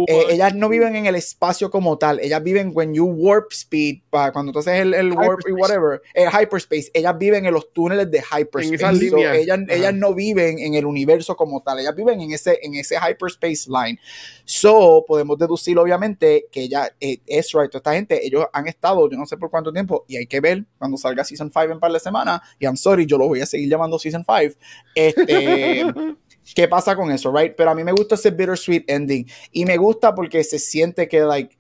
eh, 0.08 0.26
ellas 0.30 0.54
no 0.54 0.70
viven 0.70 0.96
en 0.96 1.06
el 1.06 1.16
espacio 1.16 1.70
como 1.70 1.98
tal, 1.98 2.20
ellas 2.20 2.44
viven 2.44 2.72
when 2.74 2.94
you 2.94 3.06
warp 3.06 3.52
speed, 3.52 4.02
para 4.10 4.32
cuando 4.32 4.52
tú 4.52 4.60
haces 4.60 4.82
el, 4.82 4.94
el 4.94 5.14
warp 5.14 5.42
y 5.48 5.52
whatever, 5.52 6.02
el 6.14 6.30
hyperspace, 6.30 6.92
ellas 6.94 7.18
viven 7.18 7.46
en 7.46 7.54
los 7.54 7.72
túneles 7.72 8.12
de 8.12 8.20
hyperspace, 8.20 9.08
ellas, 9.42 9.60
ellas 9.70 9.94
no 9.94 10.14
viven 10.14 10.60
en 10.60 10.76
el 10.76 10.86
universo 10.86 11.36
como 11.36 11.62
tal, 11.62 11.80
ellas 11.80 11.96
viven 11.96 12.20
en 12.22 12.34
ese, 12.34 12.60
en 12.62 12.76
ese 12.76 12.98
hyperspace 12.98 13.70
line, 13.70 14.00
so 14.44 15.06
podemos 15.08 15.38
deducir 15.38 15.78
obviamente 15.78 16.48
que 16.52 16.64
ella, 16.64 16.94
eh, 17.00 17.20
Ezra 17.28 17.66
y 17.66 17.70
toda 17.70 17.80
esta 17.80 17.94
gente, 17.94 18.26
ellos 18.26 18.46
han 18.52 18.68
estado, 18.68 19.10
yo 19.10 19.18
no 19.18 19.26
sé 19.26 19.38
por 19.38 19.50
cuánto 19.50 19.72
tiempo, 19.72 20.06
y 20.08 20.18
hay 20.18 20.28
que 20.28 20.42
ver 20.42 20.66
cuando 20.78 20.98
salga 20.98 21.24
Season 21.24 21.52
5 21.52 21.72
en 21.72 21.80
par 21.80 21.92
de 21.92 22.00
semana, 22.10 22.42
y 22.60 22.66
I'm 22.66 22.78
sorry, 22.78 23.06
yo 23.06 23.18
lo 23.18 23.28
voy 23.28 23.42
a 23.42 23.46
seguir 23.46 23.70
llamando 23.70 23.98
Season 23.98 24.26
5. 24.26 24.56
Este, 24.96 25.86
¿Qué 26.56 26.68
pasa 26.68 26.96
con 26.96 27.12
eso, 27.12 27.32
right? 27.32 27.54
Pero 27.56 27.72
a 27.72 27.76
mí 27.76 27.84
me 27.84 27.92
gusta 27.92 28.16
ese 28.16 28.32
bittersweet 28.32 28.90
ending. 28.90 29.28
Y 29.52 29.66
me 29.66 29.78
gusta 29.78 30.16
porque 30.16 30.44
se 30.44 30.58
siente 30.58 31.08
que, 31.08 31.22
like, 31.22 31.58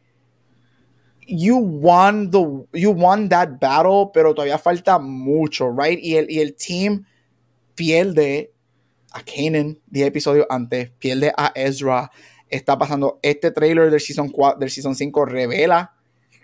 you 1.28 1.58
won, 1.58 2.32
the, 2.32 2.40
you 2.80 2.92
won 2.92 3.30
that 3.30 3.60
battle, 3.60 4.10
pero 4.14 4.34
todavía 4.34 4.58
falta 4.58 4.98
mucho, 4.98 5.72
right? 5.72 6.00
Y 6.02 6.16
el, 6.16 6.30
y 6.30 6.40
el 6.40 6.56
team 6.56 7.06
pierde 7.76 8.52
a 9.12 9.22
Kanan 9.24 9.80
10 9.88 10.08
episodios 10.08 10.48
antes, 10.50 10.90
pierde 10.98 11.32
a 11.38 11.52
Ezra. 11.56 12.10
Está 12.48 12.78
pasando 12.78 13.20
este 13.22 13.52
trailer 13.52 13.92
del 13.92 14.00
season, 14.00 14.30
4, 14.30 14.60
del 14.60 14.72
season 14.72 14.96
5 14.96 15.26
revela 15.26 15.99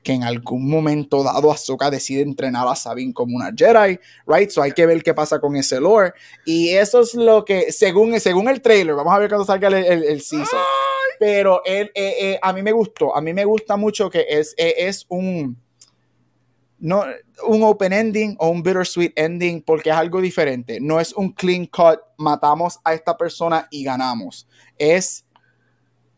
que 0.05 0.13
en 0.13 0.23
algún 0.23 0.69
momento 0.69 1.23
dado 1.23 1.51
Ahsoka 1.51 1.89
decide 1.89 2.21
entrenar 2.21 2.67
a 2.67 2.75
Sabine 2.75 3.11
como 3.11 3.35
una 3.35 3.51
Jedi, 3.53 3.99
right? 4.27 4.51
So 4.51 4.61
hay 4.61 4.71
que 4.71 4.85
ver 4.85 5.01
qué 5.01 5.15
pasa 5.15 5.39
con 5.39 5.55
ese 5.55 5.81
lore. 5.81 6.13
Y 6.45 6.69
eso 6.69 7.01
es 7.01 7.15
lo 7.15 7.43
que, 7.43 7.71
según, 7.71 8.17
según 8.19 8.47
el 8.47 8.61
trailer, 8.61 8.93
vamos 8.93 9.11
a 9.13 9.17
ver 9.17 9.29
cuando 9.29 9.45
salga 9.45 9.67
el, 9.67 10.03
el, 10.03 10.21
season. 10.21 10.59
Pero 11.19 11.61
él, 11.65 11.91
eh, 11.95 12.15
eh, 12.21 12.39
a 12.39 12.53
mí 12.53 12.61
me 12.61 12.71
gustó, 12.71 13.17
a 13.17 13.19
mí 13.19 13.33
me 13.33 13.45
gusta 13.45 13.77
mucho 13.77 14.07
que 14.11 14.27
es, 14.29 14.53
eh, 14.57 14.75
es 14.77 15.07
un, 15.09 15.57
no, 16.77 17.03
un 17.47 17.63
open 17.63 17.91
ending 17.91 18.35
o 18.37 18.49
un 18.49 18.61
bittersweet 18.61 19.13
ending 19.15 19.63
porque 19.63 19.89
es 19.89 19.95
algo 19.95 20.21
diferente. 20.21 20.77
No 20.79 20.99
es 20.99 21.13
un 21.13 21.31
clean 21.31 21.65
cut, 21.65 21.99
matamos 22.19 22.79
a 22.83 22.93
esta 22.93 23.17
persona 23.17 23.67
y 23.71 23.83
ganamos. 23.83 24.47
Es 24.77 25.25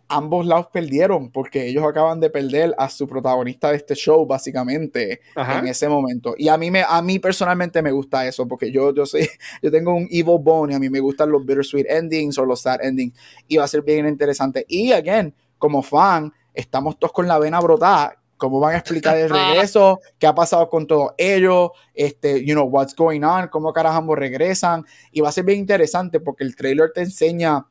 ambos 0.10 0.46
lados 0.46 0.68
perdieron 0.72 1.32
porque 1.32 1.68
ellos 1.68 1.84
acaban 1.84 2.20
de 2.20 2.30
perder 2.30 2.74
a 2.78 2.90
su 2.90 3.08
protagonista 3.08 3.72
de 3.72 3.78
este 3.78 3.96
show 3.96 4.26
básicamente 4.26 5.22
en 5.36 5.68
ese 5.68 5.90
momento. 5.90 6.34
Y 6.38 6.48
a 6.48 6.58
mí 6.58 6.72
me 6.72 6.84
a 6.88 7.02
mí 7.02 7.20
personalmente 7.20 7.82
me 7.82 7.92
gusta 7.92 8.26
eso 8.26 8.48
porque 8.48 8.72
yo 8.72 8.94
yo 8.94 9.06
soy 9.06 9.28
yo 9.62 9.72
tengo 9.72 9.94
un 9.94 10.08
evil 10.10 10.38
bone 10.40 10.74
y 10.74 10.76
a 10.76 10.80
mí 10.80 10.90
me 10.90 11.00
gustan 11.00 11.32
los 11.32 11.46
bittersweet 11.46 11.88
endings 11.90 12.38
o 12.38 12.46
los 12.46 12.62
sad 12.62 12.84
endings 12.84 13.18
y 13.48 13.58
va 13.58 13.66
a 13.66 13.68
ser 13.68 13.82
bien 13.82 14.08
interesante. 14.08 14.66
Y 14.68 14.92
again 14.92 15.34
como 15.58 15.82
fan 15.82 16.32
estamos 16.54 16.98
todos 16.98 17.14
con 17.14 17.28
la 17.28 17.40
vena 17.40 17.60
brotada. 17.60 18.16
Cómo 18.38 18.60
van 18.60 18.76
a 18.76 18.78
explicar 18.78 19.18
el 19.18 19.30
regreso, 19.32 20.00
qué 20.20 20.28
ha 20.28 20.36
pasado 20.36 20.70
con 20.70 20.86
todos 20.86 21.14
ellos, 21.18 21.72
este, 21.96 22.46
you 22.46 22.54
know, 22.54 22.66
what's 22.66 22.96
going 22.96 23.24
on, 23.24 23.48
cómo 23.48 23.74
carajamos 23.74 24.16
regresan, 24.16 24.86
y 25.12 25.22
va 25.22 25.30
a 25.30 25.32
ser 25.32 25.44
bien 25.44 25.58
interesante 25.58 26.20
porque 26.20 26.44
el 26.44 26.56
trailer 26.56 26.92
te 26.94 27.02
enseña 27.02 27.66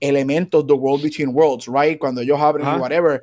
elementos 0.00 0.66
de 0.66 0.72
World 0.72 1.02
Between 1.04 1.30
Worlds, 1.34 1.66
right? 1.68 1.98
Cuando 1.98 2.20
ellos 2.20 2.38
abren 2.40 2.66
uh 2.66 2.78
whatever. 2.78 3.20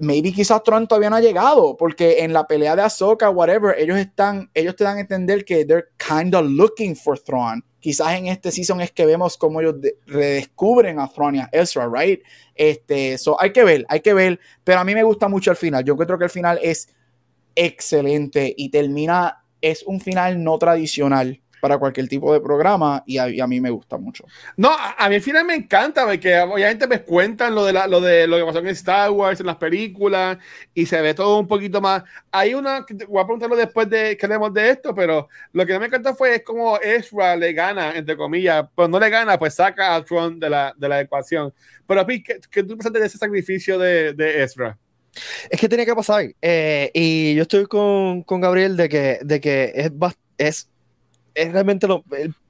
Maybe 0.00 0.32
quizás 0.32 0.62
Tron 0.62 0.86
todavía 0.86 1.10
no 1.10 1.16
ha 1.16 1.20
llegado, 1.20 1.76
porque 1.76 2.20
en 2.20 2.32
la 2.32 2.46
pelea 2.46 2.76
de 2.76 2.82
Ahsoka, 2.82 3.30
whatever, 3.30 3.74
ellos 3.76 3.98
están, 3.98 4.48
ellos 4.54 4.76
te 4.76 4.84
dan 4.84 4.98
a 4.98 5.00
entender 5.00 5.44
que 5.44 5.64
they're 5.64 5.88
kind 5.96 6.36
of 6.36 6.46
looking 6.46 6.94
for 6.94 7.18
Thrawn. 7.18 7.64
Quizás 7.80 8.16
en 8.16 8.26
este 8.26 8.52
season 8.52 8.80
es 8.80 8.92
que 8.92 9.04
vemos 9.04 9.36
cómo 9.36 9.60
ellos 9.60 9.74
redescubren 10.06 11.00
a 11.00 11.08
Thrawn 11.08 11.34
y 11.34 11.38
a 11.40 11.48
Ezra, 11.50 11.88
right? 11.92 12.22
Este, 12.54 13.18
so 13.18 13.40
hay 13.40 13.52
que 13.52 13.64
ver, 13.64 13.84
hay 13.88 13.98
que 13.98 14.14
ver, 14.14 14.38
pero 14.62 14.78
a 14.78 14.84
mí 14.84 14.94
me 14.94 15.02
gusta 15.02 15.26
mucho 15.26 15.50
el 15.50 15.56
final. 15.56 15.82
Yo 15.84 15.94
encuentro 15.94 16.16
que 16.16 16.24
el 16.24 16.30
final 16.30 16.60
es 16.62 16.88
excelente 17.56 18.54
y 18.56 18.68
termina, 18.68 19.44
es 19.60 19.82
un 19.82 20.00
final 20.00 20.42
no 20.44 20.58
tradicional 20.58 21.40
para 21.60 21.78
cualquier 21.78 22.08
tipo 22.08 22.32
de 22.32 22.40
programa 22.40 23.02
y 23.06 23.18
a, 23.18 23.46
mí 23.46 23.60
me 23.60 23.70
gusta 23.70 23.98
mucho. 23.98 24.24
No, 24.56 24.70
a, 24.70 25.08
mí 25.08 25.16
al 25.16 25.20
final 25.20 25.44
me 25.44 25.54
encanta 25.54 26.06
porque 26.06 26.38
obviamente 26.38 26.86
me 26.86 27.02
cuentan 27.02 27.54
lo 27.54 27.64
de, 27.64 27.72
la, 27.72 27.86
lo 27.86 28.00
de 28.00 28.26
lo 28.26 28.36
que 28.36 28.44
pasó 28.44 28.58
en 28.58 28.68
Star 28.68 29.10
Wars, 29.10 29.40
en 29.40 29.46
las 29.46 29.56
películas 29.56 30.38
y 30.74 30.86
se 30.86 31.00
ve 31.00 31.14
todo 31.14 31.38
un 31.38 31.46
poquito 31.46 31.80
más. 31.80 32.04
Hay 32.30 32.54
una, 32.54 32.84
voy 33.08 33.22
a 33.22 33.24
preguntarlo 33.24 33.56
después 33.56 33.88
de 33.88 34.16
que 34.16 34.26
hablemos 34.26 34.52
de 34.52 34.70
esto, 34.70 34.94
pero 34.94 35.28
lo 35.52 35.66
que 35.66 35.72
no 35.72 35.80
me 35.80 35.86
encanta 35.86 36.14
fue 36.14 36.36
es 36.36 36.42
como 36.42 36.78
Ezra 36.78 37.36
le 37.36 37.52
gana, 37.52 37.92
entre 37.94 38.16
comillas, 38.16 38.66
pues 38.74 38.88
no 38.88 38.98
le 39.00 39.10
gana, 39.10 39.38
pues 39.38 39.54
saca 39.54 39.94
a 39.94 40.04
Tron 40.04 40.38
de 40.38 40.50
la, 40.50 40.74
de 40.76 40.88
la 40.88 41.00
ecuación. 41.00 41.52
Pero 41.86 42.00
a 42.00 42.06
¿qué, 42.06 42.22
qué 42.50 42.62
tú 42.62 42.76
pensaste 42.76 43.00
de 43.00 43.06
ese 43.06 43.18
sacrificio 43.18 43.78
de, 43.78 44.12
de 44.12 44.42
Ezra? 44.42 44.78
Es 45.50 45.60
que 45.60 45.68
tenía 45.68 45.86
que 45.86 45.94
pasar. 45.94 46.24
Eh, 46.40 46.90
y 46.94 47.34
yo 47.34 47.42
estoy 47.42 47.66
con, 47.66 48.22
con, 48.22 48.40
Gabriel 48.40 48.76
de 48.76 48.88
que, 48.88 49.18
de 49.22 49.40
que 49.40 49.72
es, 49.74 49.92
es 50.36 50.68
es 51.38 51.52
realmente 51.52 51.86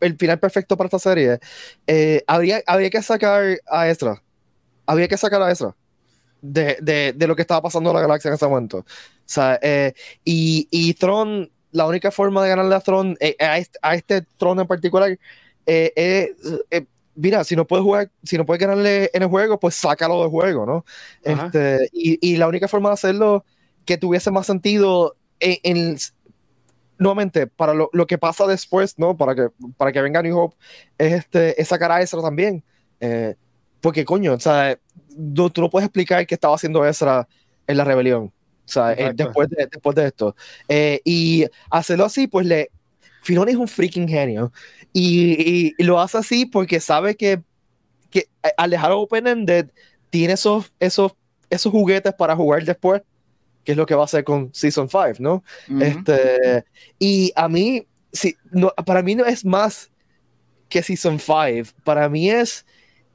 el, 0.01 0.16
final 0.16 0.39
perfecto 0.39 0.76
para 0.76 0.86
esta 0.86 0.99
serie. 0.99 1.39
Eh, 1.86 2.22
habría, 2.26 2.62
habría 2.66 2.91
que 2.91 3.03
sacar 3.03 3.59
a 3.70 3.89
Ezra. 3.89 4.22
Habría 4.86 5.09
que 5.09 5.16
sacar 5.16 5.43
a 5.43 5.51
Ezra 5.51 5.76
de, 6.41 6.78
de, 6.80 7.12
de, 7.14 7.26
lo 7.26 7.36
que 7.36 7.43
estaba 7.43 7.62
pasando 7.62 7.91
en 7.91 7.97
la 7.97 8.03
galaxia 8.03 8.28
en 8.28 8.34
ese 8.34 8.47
momento. 8.47 8.78
O 8.78 8.84
sea, 9.26 9.59
eh, 9.62 9.93
y, 10.24 10.66
y 10.70 10.95
Tron, 10.95 11.51
la 11.72 11.86
única 11.86 12.11
forma 12.11 12.43
de 12.43 12.49
ganarle 12.49 12.74
a 12.74 12.80
Tron, 12.80 13.16
eh, 13.20 13.36
a, 13.39 13.59
este, 13.59 13.78
a, 13.82 13.95
este, 13.95 14.22
Tron 14.39 14.61
en 14.61 14.66
particular, 14.66 15.18
es 15.66 16.30
mira, 17.18 17.45
si 17.45 17.57
no 17.57 17.66
puedes 17.66 17.82
jugar, 17.82 18.11
si 18.22 18.39
no 18.39 18.47
puedes 18.47 18.61
ganarle 18.61 19.11
en 19.12 19.22
el 19.22 19.28
juego, 19.28 19.59
pues 19.59 19.74
sácalo 19.74 20.20
del 20.20 20.30
juego, 20.30 20.64
¿no? 20.64 20.84
Este, 21.22 21.89
y, 21.93 22.18
y, 22.26 22.36
la 22.36 22.47
única 22.47 22.68
forma 22.68 22.91
de 22.91 22.95
hacerlo 22.95 23.45
que 23.84 23.99
tuviese 23.99 24.30
más 24.30 24.47
sentido 24.47 25.16
en, 25.41 25.59
en, 25.62 25.99
nuevamente, 26.99 27.46
para 27.46 27.74
lo, 27.74 27.88
lo, 27.92 28.07
que 28.07 28.18
pasa 28.18 28.46
después, 28.46 28.99
¿no? 28.99 29.16
Para 29.16 29.34
que, 29.34 29.49
para 29.76 29.92
que 29.92 30.03
venga 30.03 30.22
New 30.22 30.36
Hope, 30.36 30.57
es, 30.99 31.12
este, 31.14 31.61
es 31.61 31.68
sacar 31.68 31.90
a 31.90 32.03
Ezra 32.03 32.20
también. 32.20 32.62
Eh, 33.01 33.34
porque, 33.80 34.05
coño, 34.05 34.34
o 34.34 34.40
sea, 34.40 34.78
tú, 35.34 35.53
no 35.57 35.70
puedes 35.70 35.86
explicar 35.86 36.26
qué 36.26 36.34
estaba 36.34 36.55
haciendo 36.55 36.84
Ezra 36.84 37.28
en 37.66 37.76
la 37.76 37.84
rebelión. 37.84 38.24
O 38.24 38.70
sea, 38.70 38.92
eh, 38.92 39.12
después, 39.14 39.49
de, 39.49 39.68
después 39.70 39.96
de 39.96 40.07
esto. 40.07 40.36
Eh, 40.68 41.01
y 41.05 41.46
hacerlo 41.70 42.05
así, 42.05 42.26
pues 42.26 42.46
le. 42.46 42.70
Filoni 43.22 43.53
es 43.53 43.59
un 43.59 43.68
freaking 43.68 44.09
genio. 44.09 44.53
Y, 44.92 45.74
y, 45.78 45.82
lo 45.82 46.01
hace 46.01 46.18
así 46.18 46.46
porque 46.46 46.80
sabe 46.80 47.16
que, 47.16 47.42
que 48.11 48.26
al 48.57 48.70
dejar 48.70 48.92
open-ended, 48.92 49.70
tiene 50.11 50.34
esos, 50.34 50.72
esos, 50.80 51.12
esos 51.51 51.70
juguetes 51.70 52.14
para 52.14 52.34
jugar 52.34 52.64
después 52.64 53.03
que 53.69 53.73
es 53.73 53.77
lo 53.77 53.85
que 53.85 53.95
va 53.95 54.01
a 54.01 54.05
hacer 54.07 54.25
con 54.25 54.49
Season 54.55 54.89
5, 54.89 55.16
¿no? 55.19 55.45
este, 55.79 56.64
y 56.99 57.31
a 57.37 57.51
mí, 57.51 57.87
sí, 58.11 58.35
no, 58.51 58.73
para 58.87 59.03
mí 59.03 59.14
no 59.14 59.27
es 59.27 59.45
más 59.45 59.91
que 60.71 60.83
Season 60.83 61.19
5, 61.21 61.75
para 61.85 62.09
mí 62.09 62.31
es 62.31 62.64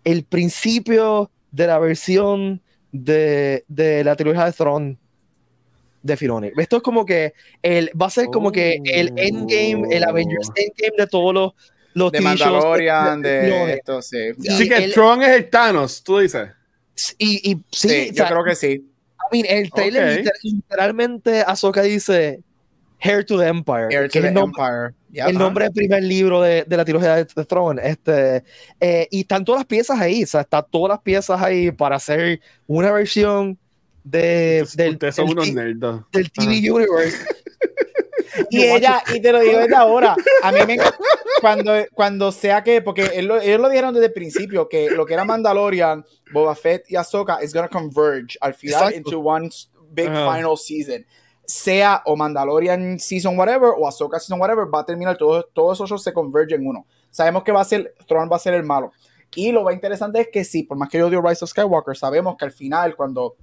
el 0.04 0.24
principio 0.26 1.32
de 1.50 1.66
la 1.66 1.80
versión 1.80 2.62
de, 2.92 3.66
de 3.68 4.04
la 4.04 4.16
trilogía 4.16 4.46
de 4.46 4.52
Throne 4.54 4.98
de 6.04 6.18
Filoni. 6.18 6.52
Esto 6.56 6.78
es 6.78 6.84
como 6.84 7.04
que 7.04 7.34
el, 7.64 7.90
va 8.00 8.06
a 8.06 8.12
ser 8.12 8.28
como 8.28 8.52
que 8.52 8.80
el 8.86 9.12
endgame, 9.18 9.88
el 9.90 10.04
Avengers 10.04 10.50
oh. 10.50 10.54
Endgame 10.56 10.98
de 11.00 11.08
todos 11.08 11.34
los, 11.34 11.54
los 11.96 12.12
de 12.12 12.22
Mandalorian, 12.22 13.24
de, 13.24 13.30
de, 13.30 13.74
esto, 13.74 14.04
sí. 14.04 14.20
Sí, 14.40 14.70
que 14.70 14.76
el, 14.76 14.94
Tron 14.94 15.24
es 15.24 15.30
el 15.30 15.50
Thanos, 15.50 16.04
tú 16.04 16.20
dices. 16.20 16.48
Y, 17.18 17.52
y 17.52 17.56
sí, 17.72 17.90
sí 17.90 18.12
yo 18.14 18.28
creo 18.28 18.44
que 18.44 18.54
sí 18.54 18.93
el 19.32 19.72
trailer 19.72 20.24
literalmente 20.44 21.42
Ahsoka 21.42 21.82
dice 21.82 22.42
Hair 23.00 23.26
to 23.26 23.38
the 23.38 23.48
Empire. 23.48 23.90
que 23.90 24.20
es 24.20 24.26
el, 24.26 24.34
nombre, 24.34 24.64
el 25.14 25.38
nombre 25.38 25.66
del 25.66 25.74
primer 25.74 26.04
libro 26.04 26.42
de, 26.42 26.64
de 26.64 26.78
la 26.78 26.86
trilogía 26.86 27.16
de, 27.16 27.26
The 27.26 27.46
Throne. 27.46 27.82
Este, 27.84 28.44
eh, 28.80 29.08
y 29.12 29.22
están 29.22 29.44
todas 29.44 29.60
las 29.60 29.68
piezas 29.68 30.00
ahí, 30.00 30.24
o 30.24 30.28
sea, 30.28 30.42
están 30.42 30.66
todas 30.72 30.90
las 30.90 31.02
piezas 31.02 31.42
ahí 31.42 31.72
para 31.72 31.98
hacer 31.98 32.40
una 32.66 32.92
versión 32.92 33.58
de, 34.04 34.66
del, 34.76 34.98
del, 34.98 35.14
del, 36.12 36.32
TV 36.32 36.72
Universe. 36.72 37.18
y 38.50 38.64
ella, 38.64 39.04
y 39.14 39.22
te 39.22 39.32
lo 39.32 39.40
digo 39.40 39.60
desde 39.60 39.76
ahora, 39.76 40.16
a 40.42 40.52
mí 40.52 40.60
me 40.66 40.78
cuando, 41.42 41.74
cuando 41.94 42.32
sea 42.32 42.64
que, 42.64 42.82
porque 42.82 43.12
ellos 43.14 43.60
lo 43.60 43.70
dijeron 43.70 43.94
desde 43.94 44.08
el 44.08 44.14
principio, 44.14 44.68
que 44.70 44.90
lo 44.92 45.06
que 45.06 45.14
era 45.14 45.26
Mandalorian, 45.26 46.06
Boba 46.32 46.56
Fett 46.56 46.90
y 46.90 46.96
Ahsoka 46.96 47.44
is 47.44 47.54
gonna 47.54 47.70
converge 47.70 48.38
al 48.42 48.54
final 48.54 48.94
into 48.94 49.20
one 49.20 49.50
big 49.92 50.08
final 50.08 50.58
season. 50.58 51.06
sea 51.46 52.02
o 52.06 52.16
Mandalorian 52.16 53.00
Season 53.00 53.38
whatever 53.38 53.72
o 53.78 53.88
Ahsoka 53.88 54.20
Season 54.20 54.40
whatever, 54.40 54.66
va 54.74 54.80
a 54.80 54.86
terminar, 54.86 55.18
todos 55.18 55.48
todo 55.54 55.74
esos 55.74 55.90
shows 55.90 56.04
se 56.04 56.14
convergen 56.14 56.62
en 56.62 56.68
uno. 56.68 56.86
Sabemos 57.10 57.44
que 57.44 57.52
va 57.52 57.62
a 57.62 57.66
ser, 57.66 57.94
Thrawn 58.08 58.30
va 58.32 58.38
a 58.38 58.40
ser 58.40 58.54
el 58.54 58.64
malo. 58.64 58.92
Y 59.36 59.52
lo 59.52 59.64
más 59.64 59.74
interesante 59.74 60.22
es 60.22 60.30
que 60.32 60.44
sí, 60.44 60.64
por 60.64 60.78
más 60.78 60.90
que 60.90 60.98
yo 60.98 61.08
odio 61.08 61.22
Rise 61.22 61.44
of 61.44 61.50
Skywalker, 61.50 61.98
sabemos 61.98 62.36
que 62.38 62.46
al 62.46 62.52
final 62.52 62.96
cuando 62.96 63.36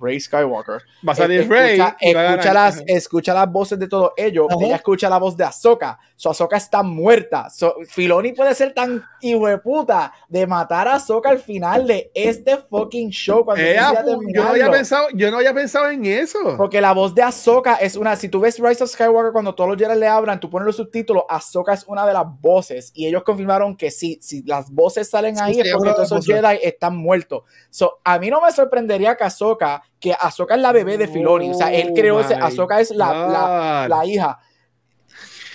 Rey 0.00 0.20
Skywalker. 0.20 0.82
Va 1.06 1.12
a 1.12 1.16
salir 1.16 1.40
escucha, 1.40 1.60
Rey. 1.60 1.80
a 1.80 1.96
Escucha 2.00 2.22
ganar. 2.22 2.54
las, 2.54 2.82
escucha 2.86 3.34
las 3.34 3.50
voces 3.50 3.78
de 3.78 3.88
todos 3.88 4.12
ellos. 4.16 4.46
Ajá. 4.50 4.64
Ella 4.64 4.76
escucha 4.76 5.08
la 5.08 5.18
voz 5.18 5.36
de 5.36 5.44
Ahsoka. 5.44 5.98
So 6.16 6.30
Ahsoka 6.30 6.56
está 6.56 6.82
muerta. 6.82 7.48
So, 7.50 7.76
Filoni 7.88 8.32
puede 8.32 8.54
ser 8.54 8.74
tan 8.74 9.04
hijo 9.20 9.46
de 9.46 9.58
puta 9.58 10.12
de 10.28 10.46
matar 10.46 10.88
a 10.88 10.94
Ahsoka 10.94 11.30
al 11.30 11.38
final 11.38 11.86
de 11.86 12.10
este 12.14 12.56
fucking 12.56 13.10
show. 13.10 13.44
Cuando 13.44 13.62
yo, 13.64 14.42
no 14.42 14.48
había 14.48 14.70
pensado, 14.70 15.08
yo 15.14 15.30
no 15.30 15.38
había 15.38 15.54
pensado 15.54 15.88
en 15.90 16.04
eso. 16.04 16.56
Porque 16.56 16.80
la 16.80 16.92
voz 16.92 17.14
de 17.14 17.22
Ahsoka 17.22 17.76
es 17.76 17.96
una. 17.96 18.16
Si 18.16 18.28
tú 18.28 18.40
ves 18.40 18.58
Rise 18.58 18.82
of 18.82 18.90
Skywalker, 18.90 19.32
cuando 19.32 19.54
todos 19.54 19.70
los 19.70 19.78
Jedi 19.78 19.98
le 19.98 20.08
hablan, 20.08 20.40
tú 20.40 20.50
pones 20.50 20.66
los 20.66 20.76
subtítulos, 20.76 21.24
Ahsoka 21.28 21.72
es 21.72 21.84
una 21.86 22.04
de 22.06 22.12
las 22.12 22.26
voces. 22.40 22.90
Y 22.94 23.06
ellos 23.06 23.22
confirmaron 23.22 23.76
que 23.76 23.90
sí, 23.90 24.18
si 24.20 24.42
las 24.42 24.70
voces 24.70 25.08
salen 25.08 25.38
ahí 25.40 25.54
sí, 25.54 25.60
es 25.60 25.72
porque 25.72 25.90
todos 25.92 26.06
esos 26.10 26.26
Jedi 26.26 26.58
están 26.62 26.96
muertos. 26.96 27.42
So, 27.70 28.00
a 28.04 28.18
mí 28.18 28.30
no 28.30 28.40
me 28.40 28.50
sorprendería 28.52 29.16
que 29.16 29.24
Ahsoka, 29.24 29.82
que 30.00 30.14
Ahsoka 30.18 30.54
es 30.54 30.60
la 30.60 30.72
bebé 30.72 30.98
de 30.98 31.08
Filoni. 31.08 31.50
O 31.50 31.54
sea, 31.54 31.72
él 31.72 31.92
creó 31.94 32.20
ese. 32.20 32.34
Oh 32.34 32.44
Ahsoka 32.44 32.80
es 32.80 32.90
la, 32.90 33.12
la, 33.12 33.86
la 33.88 34.06
hija. 34.06 34.38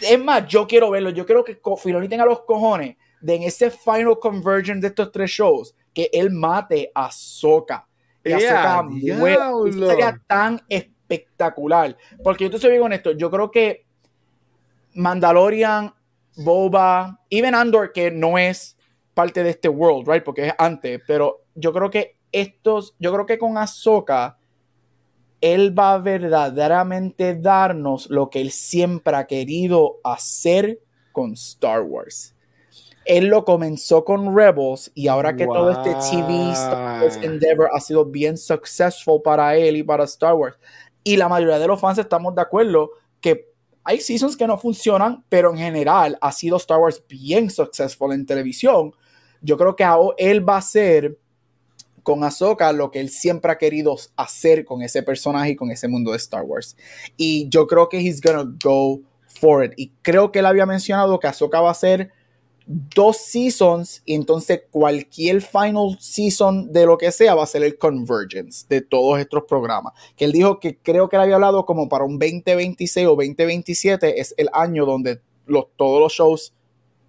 Es 0.01 0.19
más, 0.19 0.45
yo 0.47 0.67
quiero 0.67 0.89
verlo. 0.89 1.09
Yo 1.11 1.25
quiero 1.25 1.43
que 1.43 1.59
Filoni 1.77 2.07
tenga 2.09 2.25
los 2.25 2.41
cojones 2.41 2.97
de 3.21 3.35
en 3.35 3.43
ese 3.43 3.71
final 3.71 4.19
conversion 4.19 4.81
de 4.81 4.87
estos 4.87 5.11
tres 5.11 5.31
shows, 5.31 5.73
que 5.93 6.09
él 6.11 6.29
mate 6.29 6.91
a 6.93 7.05
Ahsoka. 7.05 7.87
Y 8.23 8.31
¡Ea, 8.31 8.79
Ahsoka 8.79 8.83
muera. 8.83 9.51
sería 9.71 10.21
tan 10.27 10.61
espectacular. 10.67 11.95
Porque 12.21 12.43
yo 12.43 12.51
te 12.51 12.59
soy 12.59 12.71
bien 12.71 12.83
honesto, 12.83 13.11
yo 13.11 13.31
creo 13.31 13.49
que 13.49 13.85
Mandalorian, 14.93 15.93
Boba, 16.35 17.21
even 17.29 17.55
Andor, 17.55 17.93
que 17.93 18.11
no 18.11 18.37
es 18.37 18.77
parte 19.13 19.43
de 19.43 19.51
este 19.51 19.69
world, 19.69 20.07
right? 20.07 20.23
Porque 20.23 20.47
es 20.47 20.53
antes, 20.57 21.01
pero 21.07 21.43
yo 21.55 21.71
creo 21.71 21.89
que 21.89 22.17
estos, 22.33 22.95
yo 22.99 23.13
creo 23.13 23.25
que 23.25 23.37
con 23.37 23.57
Ahsoka, 23.57 24.37
él 25.39 25.77
va 25.77 25.93
a 25.93 25.97
verdaderamente 25.97 27.35
darnos 27.35 28.09
lo 28.09 28.29
que 28.29 28.41
él 28.41 28.51
siempre 28.51 29.15
ha 29.15 29.27
querido 29.27 29.99
hacer 30.03 30.79
con 31.11 31.33
Star 31.33 31.81
Wars. 31.81 32.33
Él 33.05 33.27
lo 33.27 33.43
comenzó 33.43 34.05
con 34.05 34.35
Rebels 34.35 34.89
y 34.95 35.09
ahora 35.09 35.35
que 35.35 35.45
todo 35.45 35.69
este 35.71 35.93
TV 35.95 36.51
Star 36.53 37.03
Wars. 37.03 37.19
Endeavor 37.21 37.69
ha 37.73 37.79
sido 37.81 38.05
bien 38.05 38.37
successful 38.37 39.21
para 39.21 39.57
él 39.57 39.75
y 39.75 39.83
para 39.83 40.05
Star 40.05 40.33
Wars. 40.33 40.57
Y 41.03 41.17
la 41.17 41.27
mayoría 41.27 41.59
de 41.59 41.67
los 41.67 41.79
fans 41.79 41.97
estamos 41.97 42.33
de 42.33 42.41
acuerdo 42.41 42.91
que 43.19 43.51
hay 43.83 43.99
seasons 43.99 44.37
que 44.37 44.47
no 44.47 44.57
funcionan, 44.57 45.25
pero 45.27 45.51
en 45.51 45.57
general 45.57 46.17
ha 46.21 46.31
sido 46.31 46.55
Star 46.55 46.79
Wars 46.79 47.03
bien 47.07 47.49
successful 47.49 48.13
en 48.13 48.25
televisión. 48.25 48.93
Yo 49.41 49.57
creo 49.57 49.75
que 49.75 49.83
ahora 49.83 50.15
él 50.17 50.47
va 50.47 50.57
a 50.57 50.61
ser 50.61 51.17
con 52.03 52.23
Ahsoka 52.23 52.71
lo 52.71 52.91
que 52.91 52.99
él 52.99 53.09
siempre 53.09 53.51
ha 53.51 53.57
querido 53.57 53.95
hacer 54.15 54.65
con 54.65 54.81
ese 54.81 55.01
personaje 55.01 55.51
y 55.51 55.55
con 55.55 55.71
ese 55.71 55.87
mundo 55.87 56.11
de 56.11 56.17
Star 56.17 56.43
Wars. 56.43 56.75
Y 57.17 57.49
yo 57.49 57.65
creo 57.67 57.89
que 57.89 57.97
he's 57.97 58.21
gonna 58.21 58.49
go 58.63 59.01
for 59.25 59.63
it. 59.63 59.73
Y 59.77 59.91
creo 60.01 60.31
que 60.31 60.39
él 60.39 60.45
había 60.45 60.65
mencionado 60.65 61.19
que 61.19 61.27
Ahsoka 61.27 61.61
va 61.61 61.71
a 61.71 61.75
ser 61.75 62.11
dos 62.65 63.17
seasons 63.17 64.01
y 64.05 64.15
entonces 64.15 64.61
cualquier 64.71 65.41
final 65.41 65.97
season 65.99 66.71
de 66.71 66.85
lo 66.85 66.97
que 66.97 67.11
sea 67.11 67.35
va 67.35 67.43
a 67.43 67.47
ser 67.47 67.63
el 67.63 67.77
convergence 67.77 68.65
de 68.69 68.81
todos 68.81 69.19
estos 69.19 69.43
programas. 69.47 69.93
Que 70.15 70.25
él 70.25 70.31
dijo 70.31 70.59
que 70.59 70.77
creo 70.77 71.09
que 71.09 71.15
él 71.15 71.23
había 71.23 71.35
hablado 71.35 71.65
como 71.65 71.89
para 71.89 72.05
un 72.05 72.19
2026 72.19 73.07
o 73.07 73.11
2027 73.11 74.19
es 74.19 74.33
el 74.37 74.49
año 74.53 74.85
donde 74.85 75.21
todos 75.75 75.99
los 75.99 76.13
shows 76.13 76.53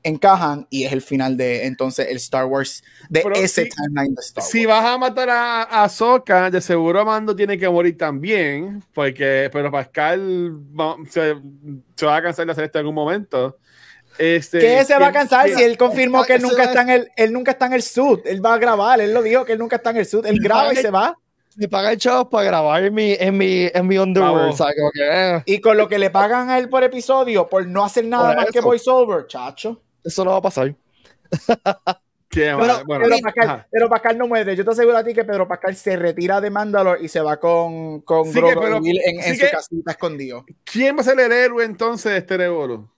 encajan 0.04 0.66
y 0.70 0.84
es 0.84 0.92
el 0.92 1.02
final 1.02 1.36
de 1.36 1.66
entonces 1.66 2.06
el 2.08 2.18
Star 2.18 2.44
Wars 2.44 2.84
de 3.08 3.22
Pero 3.22 3.34
ese 3.34 3.64
si- 3.64 3.70
timeline 3.70 4.14
de 4.14 4.20
Star 4.20 4.42
Wars. 4.42 4.50
Si 4.50 4.66
vas 4.66 4.84
a 4.84 4.96
matar 4.98 5.30
a, 5.30 5.62
a 5.62 5.84
Ahsoka, 5.84 6.50
de 6.50 6.60
seguro 6.60 7.04
Mando 7.04 7.34
tiene 7.34 7.58
que 7.58 7.68
morir 7.68 7.96
también, 7.98 8.82
porque 8.94 9.48
pero 9.52 9.70
Pascal 9.72 10.52
va- 10.78 10.96
se, 11.10 11.34
se 11.96 12.06
va 12.06 12.16
a 12.16 12.22
cansar 12.22 12.46
de 12.46 12.52
hacer 12.52 12.64
esto 12.64 12.78
en 12.78 12.82
algún 12.82 12.94
momento. 12.94 13.58
Este, 14.16 14.60
¿Qué 14.60 14.84
se 14.84 14.92
va 14.96 15.06
a 15.08 15.10
¿quién- 15.10 15.22
cansar 15.22 15.48
si 15.50 15.60
él 15.62 15.76
confirmó 15.76 16.22
que 16.22 16.34
él 16.34 16.42
nunca 16.42 16.64
está 16.64 16.82
en 16.82 16.90
el 16.90 17.10
él 17.16 17.32
nunca 17.32 17.50
está 17.50 17.66
en 17.66 17.72
el 17.72 17.82
suit? 17.82 18.20
Él 18.26 18.44
va 18.44 18.54
a 18.54 18.58
grabar, 18.58 19.00
él 19.00 19.12
lo 19.12 19.22
dijo 19.22 19.44
que 19.44 19.54
él 19.54 19.58
nunca 19.58 19.76
está 19.76 19.90
en 19.90 19.96
el 19.96 20.06
suit, 20.06 20.24
él 20.26 20.38
graba 20.40 20.72
y 20.72 20.76
se 20.76 20.90
va. 20.90 21.18
Me 21.56 21.68
pagan 21.68 21.96
chavos 21.96 22.26
para 22.28 22.44
grabar 22.44 22.82
en 22.84 22.92
mi, 22.94 23.12
en 23.18 23.36
mi, 23.38 23.70
en 23.72 23.86
mi 23.86 23.96
underwear. 23.96 24.52
Eh, 25.00 25.42
Y 25.46 25.60
con 25.60 25.76
lo 25.76 25.88
que 25.88 25.98
le 25.98 26.10
pagan 26.10 26.50
a 26.50 26.58
él 26.58 26.68
por 26.68 26.82
episodio 26.82 27.48
por 27.48 27.64
no 27.66 27.84
hacer 27.84 28.04
nada 28.06 28.26
Por 28.28 28.36
más 28.36 28.46
que 28.50 28.60
voiceover, 28.60 29.26
chacho. 29.28 29.80
Eso 30.04 30.24
no 30.24 30.30
va 30.32 30.36
a 30.38 30.42
pasar. 30.42 30.74
bueno, 32.56 32.82
Pedro, 32.86 33.04
ajá. 33.14 33.22
Pascal, 33.22 33.66
Pedro 33.70 33.88
Pascal 33.88 34.18
no 34.18 34.26
muere. 34.28 34.56
Yo 34.56 34.64
te 34.64 34.70
aseguro 34.70 34.96
a 34.96 35.04
ti 35.04 35.14
que 35.14 35.24
Pedro 35.24 35.46
Pascal 35.48 35.74
se 35.76 35.96
retira 35.96 36.40
de 36.40 36.50
Mandalore 36.50 37.02
y 37.04 37.08
se 37.08 37.20
va 37.20 37.38
con, 37.38 38.00
con 38.02 38.26
Sí 38.26 38.38
Grogu 38.40 38.60
pero- 38.60 38.76
en, 38.78 38.84
en 38.86 39.22
sí 39.22 39.34
su 39.36 39.44
que- 39.46 39.50
casita 39.50 39.90
escondido. 39.92 40.44
¿Quién 40.64 40.96
va 40.96 41.00
a 41.00 41.04
ser 41.04 41.18
el 41.20 41.32
héroe 41.32 41.64
entonces 41.64 42.12
de 42.12 42.18
este 42.18 42.36
Rebolo? 42.36 42.90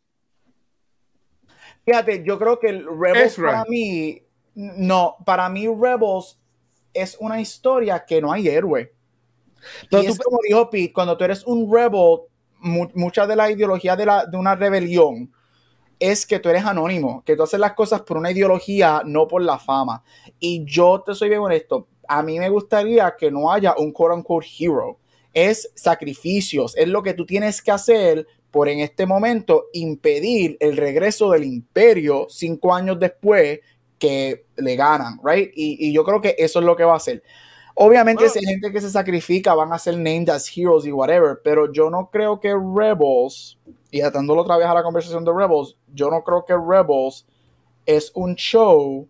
Fíjate, 1.84 2.24
yo 2.24 2.38
creo 2.38 2.58
que 2.58 2.68
el 2.68 2.86
Rebels 2.86 3.32
Ezra. 3.34 3.46
para 3.50 3.64
mí, 3.68 4.20
no, 4.54 5.16
para 5.24 5.48
mí 5.48 5.66
Rebels 5.68 6.38
es 6.92 7.16
una 7.20 7.40
historia 7.40 8.04
que 8.04 8.20
no 8.20 8.32
hay 8.32 8.48
héroe. 8.48 8.92
Pero 9.90 10.02
y 10.02 10.06
tú- 10.06 10.12
es 10.12 10.18
como 10.18 10.38
dijo 10.46 10.68
Pete, 10.70 10.92
cuando 10.92 11.16
tú 11.16 11.24
eres 11.24 11.44
un 11.46 11.72
rebel, 11.72 12.20
mu- 12.58 12.90
mucha 12.94 13.26
de 13.26 13.36
la 13.36 13.50
ideología 13.50 13.94
de, 13.96 14.06
la, 14.06 14.26
de 14.26 14.36
una 14.36 14.54
rebelión 14.56 15.32
es 15.98 16.26
que 16.26 16.38
tú 16.38 16.48
eres 16.48 16.64
anónimo, 16.64 17.22
que 17.24 17.36
tú 17.36 17.42
haces 17.42 17.60
las 17.60 17.72
cosas 17.72 18.02
por 18.02 18.16
una 18.16 18.30
ideología, 18.30 19.02
no 19.04 19.26
por 19.26 19.42
la 19.42 19.58
fama. 19.58 20.02
Y 20.38 20.64
yo 20.64 21.02
te 21.04 21.14
soy 21.14 21.28
bien 21.28 21.40
honesto, 21.40 21.88
a 22.08 22.22
mí 22.22 22.38
me 22.38 22.48
gustaría 22.48 23.14
que 23.18 23.30
no 23.30 23.50
haya 23.50 23.74
un 23.76 23.92
quote 23.92 24.14
unquote 24.14 24.46
hero. 24.58 24.98
Es 25.32 25.70
sacrificios, 25.74 26.76
es 26.76 26.88
lo 26.88 27.02
que 27.02 27.14
tú 27.14 27.26
tienes 27.26 27.60
que 27.60 27.70
hacer 27.70 28.26
por 28.50 28.68
en 28.68 28.80
este 28.80 29.04
momento 29.04 29.66
impedir 29.74 30.56
el 30.60 30.76
regreso 30.76 31.30
del 31.30 31.44
imperio 31.44 32.26
cinco 32.30 32.74
años 32.74 32.98
después 32.98 33.60
que 33.98 34.46
le 34.56 34.76
ganan, 34.76 35.18
right? 35.24 35.50
Y, 35.54 35.88
y 35.88 35.92
yo 35.92 36.04
creo 36.04 36.20
que 36.20 36.36
eso 36.38 36.60
es 36.60 36.64
lo 36.64 36.76
que 36.76 36.84
va 36.84 36.94
a 36.94 36.96
hacer. 36.96 37.22
Obviamente, 37.74 38.24
Bueno. 38.24 38.32
si 38.32 38.38
hay 38.38 38.46
gente 38.46 38.72
que 38.72 38.80
se 38.80 38.88
sacrifica, 38.90 39.54
van 39.54 39.72
a 39.72 39.78
ser 39.78 39.98
named 39.98 40.30
as 40.30 40.50
heroes 40.56 40.86
y 40.86 40.92
whatever, 40.92 41.40
pero 41.44 41.70
yo 41.70 41.90
no 41.90 42.08
creo 42.10 42.40
que 42.40 42.54
Rebels, 42.54 43.58
y 43.96 44.02
atándolo 44.02 44.42
otra 44.42 44.58
vez 44.58 44.66
a 44.66 44.74
la 44.74 44.82
conversación 44.82 45.24
de 45.24 45.32
Rebels, 45.32 45.74
yo 45.94 46.10
no 46.10 46.22
creo 46.22 46.44
que 46.44 46.54
Rebels 46.54 47.26
es 47.86 48.12
un 48.14 48.34
show 48.34 49.08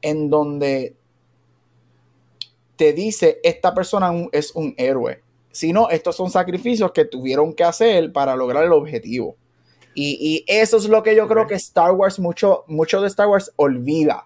en 0.00 0.30
donde 0.30 0.96
te 2.76 2.92
dice 2.92 3.40
esta 3.42 3.74
persona 3.74 4.12
es 4.30 4.54
un 4.54 4.74
héroe, 4.76 5.24
sino 5.50 5.90
estos 5.90 6.14
son 6.14 6.30
sacrificios 6.30 6.92
que 6.92 7.04
tuvieron 7.04 7.52
que 7.52 7.64
hacer 7.64 8.12
para 8.12 8.36
lograr 8.36 8.64
el 8.64 8.72
objetivo. 8.72 9.34
Y, 9.92 10.16
y 10.20 10.44
eso 10.46 10.76
es 10.76 10.88
lo 10.88 11.02
que 11.02 11.16
yo 11.16 11.26
creo 11.26 11.48
que 11.48 11.56
Star 11.56 11.90
Wars, 11.90 12.20
mucho, 12.20 12.64
mucho 12.68 13.00
de 13.00 13.08
Star 13.08 13.26
Wars 13.26 13.52
olvida. 13.56 14.24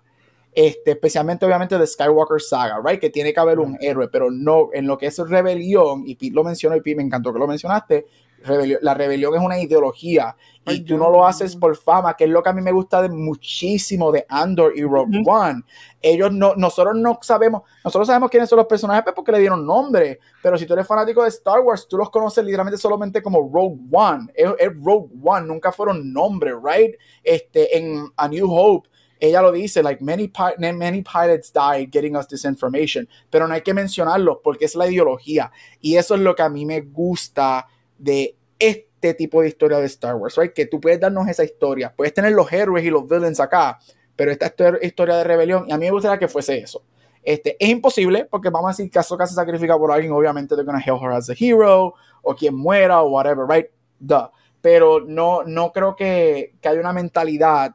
Este, 0.53 0.93
especialmente 0.93 1.47
obviamente 1.47 1.79
de 1.79 1.87
Skywalker 1.87 2.41
Saga, 2.41 2.81
right? 2.85 3.01
Que 3.01 3.11
tiene 3.11 3.33
que 3.33 3.41
haber 3.41 3.59
un 3.59 3.79
héroe, 3.81 4.09
pero 4.09 4.31
no 4.31 4.69
en 4.75 4.87
lo 4.87 4.99
que 4.99 5.07
es 5.07 5.19
rebelión, 5.19 6.05
y 6.07 6.15
Pete 6.15 6.35
lo 6.35 6.45
mencionó 6.45 6.77
y 6.77 6.81
Pete 6.81 6.97
me 6.97 7.03
encantó 7.03 7.33
que 7.33 7.41
lo 7.41 7.49
mencionaste, 7.49 8.07
rebelión- 8.45 8.79
la 8.83 8.95
rebelión 8.95 9.35
es 9.35 9.41
una 9.41 9.59
ideología 9.59 10.37
y 10.67 10.81
tú 10.81 10.97
no 10.97 11.11
lo 11.11 11.27
haces 11.27 11.57
por 11.57 11.77
fama, 11.77 12.15
que 12.17 12.25
es 12.25 12.31
lo 12.31 12.43
que 12.43 12.49
a 12.49 12.53
mí 12.53 12.63
me 12.63 12.73
gusta 12.73 13.03
de 13.03 13.09
muchísimo 13.09 14.11
de 14.11 14.25
Andor 14.29 14.73
y 14.77 14.83
Rogue. 14.83 15.23
One. 15.27 15.63
Ellos 16.01 16.33
no, 16.33 16.55
nosotros 16.57 16.95
no 16.97 17.19
sabemos, 17.23 17.63
nosotros 17.85 18.07
sabemos 18.07 18.31
quiénes 18.31 18.49
son 18.49 18.59
los 18.59 18.67
personajes 18.67 19.03
pues, 19.05 19.15
porque 19.15 19.33
le 19.33 19.41
dieron 19.41 19.67
nombre, 19.67 20.21
pero 20.43 20.57
si 20.57 20.67
tú 20.67 20.73
eres 20.75 20.87
fanático 20.87 21.23
de 21.23 21.29
Star 21.29 21.61
Wars, 21.61 21.87
tú 21.89 21.97
los 21.97 22.11
conoces 22.11 22.45
literalmente 22.45 22.79
solamente 22.79 23.23
como 23.23 23.41
Rogue 23.53 23.79
One. 23.91 24.33
Es, 24.35 24.51
es 24.59 24.71
Rogue 24.83 25.11
One, 25.23 25.47
nunca 25.47 25.73
fueron 25.73 26.13
nombres, 26.13 26.55
right? 26.63 26.95
Este, 27.23 27.77
en 27.77 28.07
A 28.17 28.29
New 28.29 28.51
Hope, 28.51 28.89
ella 29.21 29.41
lo 29.41 29.53
dice, 29.53 29.83
like 29.83 30.03
many, 30.03 30.31
many 30.59 31.03
pilots 31.03 31.51
died 31.53 31.89
getting 31.91 32.17
us 32.17 32.27
this 32.27 32.45
information, 32.45 33.09
pero 33.31 33.47
no 33.47 33.55
hay 33.55 33.63
que 33.63 33.73
mencionarlos 33.73 34.39
porque 34.43 34.67
es 34.67 34.75
la 34.75 34.87
ideología. 34.87 35.51
Y 35.81 35.97
eso 35.97 36.15
es 36.15 36.21
lo 36.21 36.35
que 36.35 36.43
a 36.43 36.49
mí 36.49 36.67
me 36.67 36.81
gusta 36.83 37.67
de 38.05 38.37
este 38.59 39.15
tipo 39.15 39.41
de 39.41 39.49
historia 39.49 39.79
de 39.79 39.87
Star 39.87 40.15
Wars, 40.17 40.37
right? 40.37 40.53
Que 40.53 40.67
tú 40.67 40.81
puedes 40.81 41.01
darnos 41.01 41.27
esa 41.29 41.45
historia, 41.45 41.93
puedes 41.97 42.13
tener 42.13 42.33
los 42.33 42.53
héroes 42.53 42.85
y 42.85 42.91
los 42.91 43.09
villains 43.09 43.41
acá, 43.41 43.79
pero 44.15 44.31
esta 44.31 44.55
histor- 44.55 44.79
historia 44.83 45.17
de 45.17 45.25
rebelión, 45.25 45.65
y 45.69 45.73
a 45.73 45.79
mí 45.79 45.87
me 45.87 45.91
gustaría 45.93 46.19
que 46.19 46.29
fuese 46.29 46.59
eso. 46.59 46.83
Este, 47.23 47.57
es 47.59 47.69
imposible 47.71 48.27
porque 48.27 48.51
vamos 48.51 48.69
a 48.69 48.73
decir 48.73 48.91
que 48.91 48.99
Ahsoka 48.99 49.27
se 49.27 49.35
sacrifica 49.35 49.79
por 49.79 49.91
alguien, 49.91 50.13
obviamente 50.13 50.55
they're 50.55 50.67
gonna 50.67 50.79
hail 50.79 50.99
her 51.03 51.13
as 51.13 51.31
a 51.31 51.35
hero, 51.39 51.95
o 52.23 52.35
quien 52.35 52.55
muera, 52.55 53.03
o 53.03 53.09
whatever, 53.09 53.47
right? 53.49 53.67
Duh. 53.99 54.29
Pero 54.61 55.01
no, 55.01 55.43
no 55.45 55.73
creo 55.73 55.97
que, 55.97 56.55
que 56.61 56.69
haya 56.69 56.81
una 56.81 56.93
mentalidad 56.93 57.75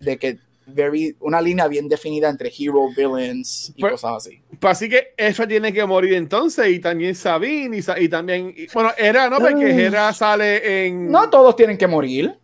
de 0.00 0.18
que 0.18 0.38
very, 0.68 1.16
una 1.20 1.40
línea 1.40 1.66
bien 1.68 1.88
definida 1.88 2.28
entre 2.28 2.52
hero, 2.56 2.88
villains 2.96 3.72
y 3.74 3.82
Pero- 3.82 3.94
cosas 3.94 4.26
así. 4.26 4.40
Pues 4.60 4.72
así 4.72 4.88
que 4.88 5.14
eso 5.16 5.46
tiene 5.48 5.72
que 5.72 5.84
morir 5.84 6.14
entonces, 6.14 6.68
y 6.68 6.78
también 6.78 7.14
Sabine, 7.14 7.82
y, 7.98 8.08
también, 8.08 8.54
y- 8.56 8.66
bueno, 8.72 8.90
Hera 8.96 9.28
no, 9.30 9.38
porque. 9.38 9.86
Hera 9.86 10.12
sale 10.12 10.86
en... 10.86 11.10
No 11.10 11.28
todos 11.30 11.56
tienen 11.56 11.76
que 11.78 11.86
morir. 11.86 12.34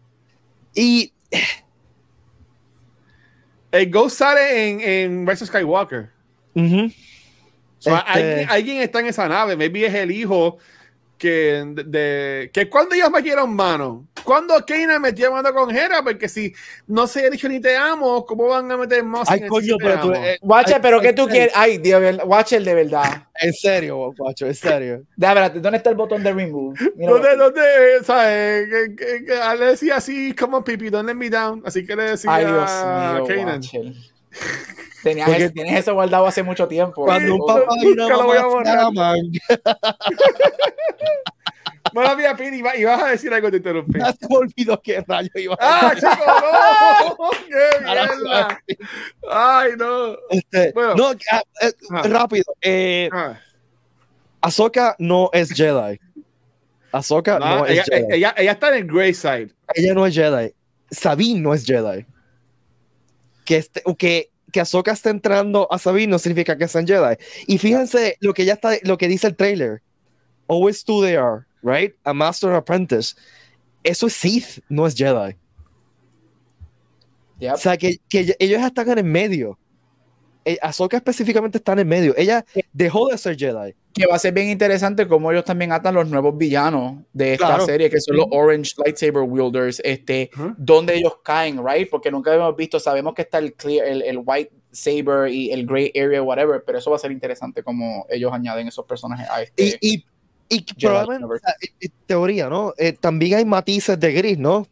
Y 0.74 1.12
El 3.70 3.90
Ghost 3.90 4.18
sale 4.18 4.70
en, 4.70 4.80
en 4.80 5.28
of 5.28 5.38
Skywalker. 5.38 6.10
ujú, 6.54 6.86
O 6.86 6.90
sea, 7.82 7.98
Este- 7.98 8.10
alguien, 8.20 8.50
alguien 8.50 8.82
está 8.82 9.00
en 9.00 9.06
esa 9.06 9.28
nave, 9.28 9.56
maybe 9.56 9.84
es 9.86 9.94
el 9.94 10.10
hijo 10.10 10.58
que 11.24 11.64
de, 11.74 11.84
de- 11.84 12.50
que 12.52 12.68
cuando 12.68 12.94
ellos 12.94 13.10
metieron 13.10 13.54
mano, 13.54 14.06
cuando 14.24 14.54
Kanan 14.66 15.00
metió 15.00 15.32
mano 15.32 15.54
con 15.54 15.74
Hera, 15.74 16.02
porque 16.02 16.28
si 16.28 16.52
no 16.86 17.06
se 17.06 17.24
ha 17.26 17.30
dicho 17.30 17.48
ni 17.48 17.60
te 17.60 17.74
amo, 17.76 18.26
¿cómo 18.26 18.48
van 18.48 18.70
a 18.70 18.76
meter 18.76 19.02
más? 19.02 19.30
ay, 19.30 19.46
coño, 19.46 19.76
pero 19.78 20.00
tú, 20.00 20.12
eh, 20.12 20.38
Watcher, 20.42 20.74
ay, 20.76 20.80
pero 20.82 20.96
ay, 20.98 21.02
¿qué 21.06 21.12
tú 21.14 21.22
ay, 21.22 21.28
quieres? 21.30 21.52
Ay, 21.56 21.78
Dios, 21.78 22.18
Watcher 22.26 22.62
de 22.62 22.74
verdad. 22.74 23.26
En 23.40 23.52
serio, 23.54 24.12
guacho, 24.16 24.46
en 24.46 24.54
serio. 24.54 25.02
Déjame 25.16 25.48
¿dónde 25.60 25.78
está 25.78 25.90
el 25.90 25.96
botón 25.96 26.22
de 26.22 26.32
remove? 26.32 26.78
Mira, 26.94 27.12
¿Dónde, 27.12 27.36
dónde, 27.36 27.60
sabes? 28.04 28.68
Que, 28.68 28.94
que- 28.96 29.24
que 29.24 29.32
a 29.32 29.54
él 29.54 29.60
le 29.60 29.66
decía 29.66 29.96
así, 29.96 30.34
como 30.34 30.62
pipi, 30.62 30.90
don't 30.90 31.06
let 31.08 31.14
me 31.14 31.30
down. 31.30 31.62
Así 31.64 31.86
que 31.86 31.96
le 31.96 32.02
decía 32.10 32.32
Ay, 32.34 32.44
Dios 32.44 32.70
a 32.70 33.20
mío. 33.26 33.44
Watcher. 33.46 33.92
Tenías 35.02 35.28
Porque- 35.28 35.44
eso- 35.44 35.52
tienes 35.52 35.78
eso 35.80 35.94
guardado 35.94 36.26
hace 36.26 36.42
mucho 36.42 36.66
tiempo. 36.66 37.04
Cuando 37.04 37.32
un 37.34 37.38
nunca 37.40 37.54
papá 37.54 37.74
y 37.82 37.86
una 37.86 38.08
lo 38.08 38.24
voy 38.24 38.38
a 38.38 38.46
borrar. 38.46 38.90
Bueno, 41.92 42.16
mira, 42.16 42.36
Pini, 42.36 42.56
iba- 42.56 42.74
ibas 42.76 43.00
a 43.02 43.06
decir 43.10 43.32
algo, 43.32 43.50
te 43.52 43.58
interrumpí. 43.58 44.00
ya 44.00 44.12
se 44.12 44.26
me 44.28 44.36
olvidó 44.36 44.80
qué 44.82 45.04
rayo 45.06 45.30
iba 45.36 45.54
a 45.54 45.58
¡Ah, 45.60 45.94
decir. 45.94 46.08
chico, 46.10 46.24
no! 46.26 47.30
¡Qué 47.48 47.84
mierda! 47.84 48.60
¡Ay, 49.30 49.72
no! 49.78 50.16
Este, 50.30 50.72
Bueno. 50.72 50.94
no, 50.96 51.10
ah, 51.30 51.42
eh, 51.60 51.72
Ah. 51.90 52.02
rápido. 52.08 52.44
Eh, 52.60 53.08
Ah, 53.12 53.38
Ahsoka 54.40 54.96
no 54.98 55.30
es 55.32 55.50
Jedi. 55.52 56.00
Ahsoka 56.90 57.38
no, 57.38 57.58
no, 57.58 57.66
es 57.66 57.72
ella, 57.72 57.84
Jedi. 57.84 58.06
ella, 58.10 58.34
ella 58.38 58.52
está 58.52 58.68
en 58.70 58.74
el 58.74 58.86
Grey 58.92 59.14
Side. 59.14 59.50
Ella 59.74 59.94
no 59.94 60.04
es 60.04 60.14
Jedi. 60.16 60.52
Sabine 60.90 61.40
no 61.40 61.54
es 61.54 61.64
Jedi. 61.64 62.04
Que, 63.44 63.56
este, 63.56 63.82
que, 63.98 64.30
que 64.52 64.60
Ahsoka 64.60 64.92
esté 64.92 65.10
entrando 65.10 65.68
a 65.70 65.78
Sabine 65.78 66.10
no 66.10 66.18
significa 66.18 66.56
que 66.56 66.68
sean 66.68 66.86
Jedi. 66.86 67.16
Y 67.46 67.58
fíjense 67.58 68.16
lo 68.20 68.34
que 68.34 68.44
ya 68.44 68.54
está, 68.54 68.72
lo 68.82 68.96
que 68.96 69.08
dice 69.08 69.26
el 69.26 69.36
trailer. 69.36 69.82
Always 70.48 70.84
two 70.84 71.02
they 71.02 71.16
are, 71.16 71.44
right? 71.62 71.94
A 72.04 72.12
master 72.12 72.50
and 72.50 72.58
apprentice. 72.58 73.14
Eso 73.82 74.06
es 74.06 74.14
Sith, 74.14 74.60
no 74.68 74.86
es 74.86 74.94
Jedi. 74.94 75.36
Yep. 77.40 77.54
O 77.54 77.56
sea, 77.58 77.76
que, 77.76 77.98
que 78.08 78.36
ellos 78.38 78.62
están 78.62 78.90
en 78.90 78.98
el 78.98 79.04
medio. 79.04 79.58
Eh, 80.44 80.58
Ahsoka 80.60 80.96
específicamente 80.98 81.58
está 81.58 81.72
en 81.72 81.78
el 81.80 81.86
medio. 81.86 82.14
Ella 82.16 82.44
dejó 82.72 83.08
de 83.08 83.16
ser 83.18 83.36
Jedi. 83.38 83.74
Que 83.94 84.06
va 84.06 84.16
a 84.16 84.18
ser 84.18 84.34
bien 84.34 84.48
interesante 84.50 85.06
cómo 85.08 85.30
ellos 85.30 85.44
también 85.44 85.70
atan 85.72 85.94
los 85.94 86.08
nuevos 86.08 86.36
villanos 86.36 86.98
de 87.12 87.34
esta 87.34 87.46
Claro. 87.46 87.64
serie, 87.66 87.88
que 87.88 88.00
son 88.00 88.16
los 88.16 88.26
Orange 88.30 88.72
Lightsaber 88.84 89.22
Wielders, 89.22 89.80
este, 89.84 90.30
Ujú. 90.36 90.54
donde 90.58 90.96
ellos 90.96 91.14
caen, 91.22 91.64
right? 91.64 91.88
Porque 91.88 92.10
nunca 92.10 92.34
hemos 92.34 92.54
visto, 92.56 92.78
sabemos 92.80 93.14
que 93.14 93.22
está 93.22 93.38
el 93.38 93.54
clear, 93.54 93.86
el, 93.86 94.02
el 94.02 94.18
White 94.24 94.52
Saber 94.72 95.28
y 95.30 95.52
el 95.52 95.64
Gray 95.64 95.92
Area, 95.96 96.20
whatever, 96.22 96.62
pero 96.66 96.78
eso 96.78 96.90
va 96.90 96.96
a 96.96 96.98
ser 96.98 97.12
interesante 97.12 97.62
cómo 97.62 98.04
ellos 98.10 98.32
añaden 98.32 98.66
esos 98.66 98.84
personajes 98.84 99.28
a 99.30 99.42
este. 99.42 99.78
Y, 99.80 99.94
y, 99.94 100.04
y 100.48 100.64
probablemente, 100.80 101.24
Universe. 101.24 101.44
o 101.46 101.48
sea, 101.48 101.56
en- 101.60 101.76
en 101.80 101.92
teoría, 102.06 102.48
¿no? 102.48 102.74
Eh, 102.76 102.92
también 102.92 103.38
hay 103.38 103.44
matices 103.44 103.98
de 104.00 104.12
gris, 104.12 104.36
¿no? 104.38 104.66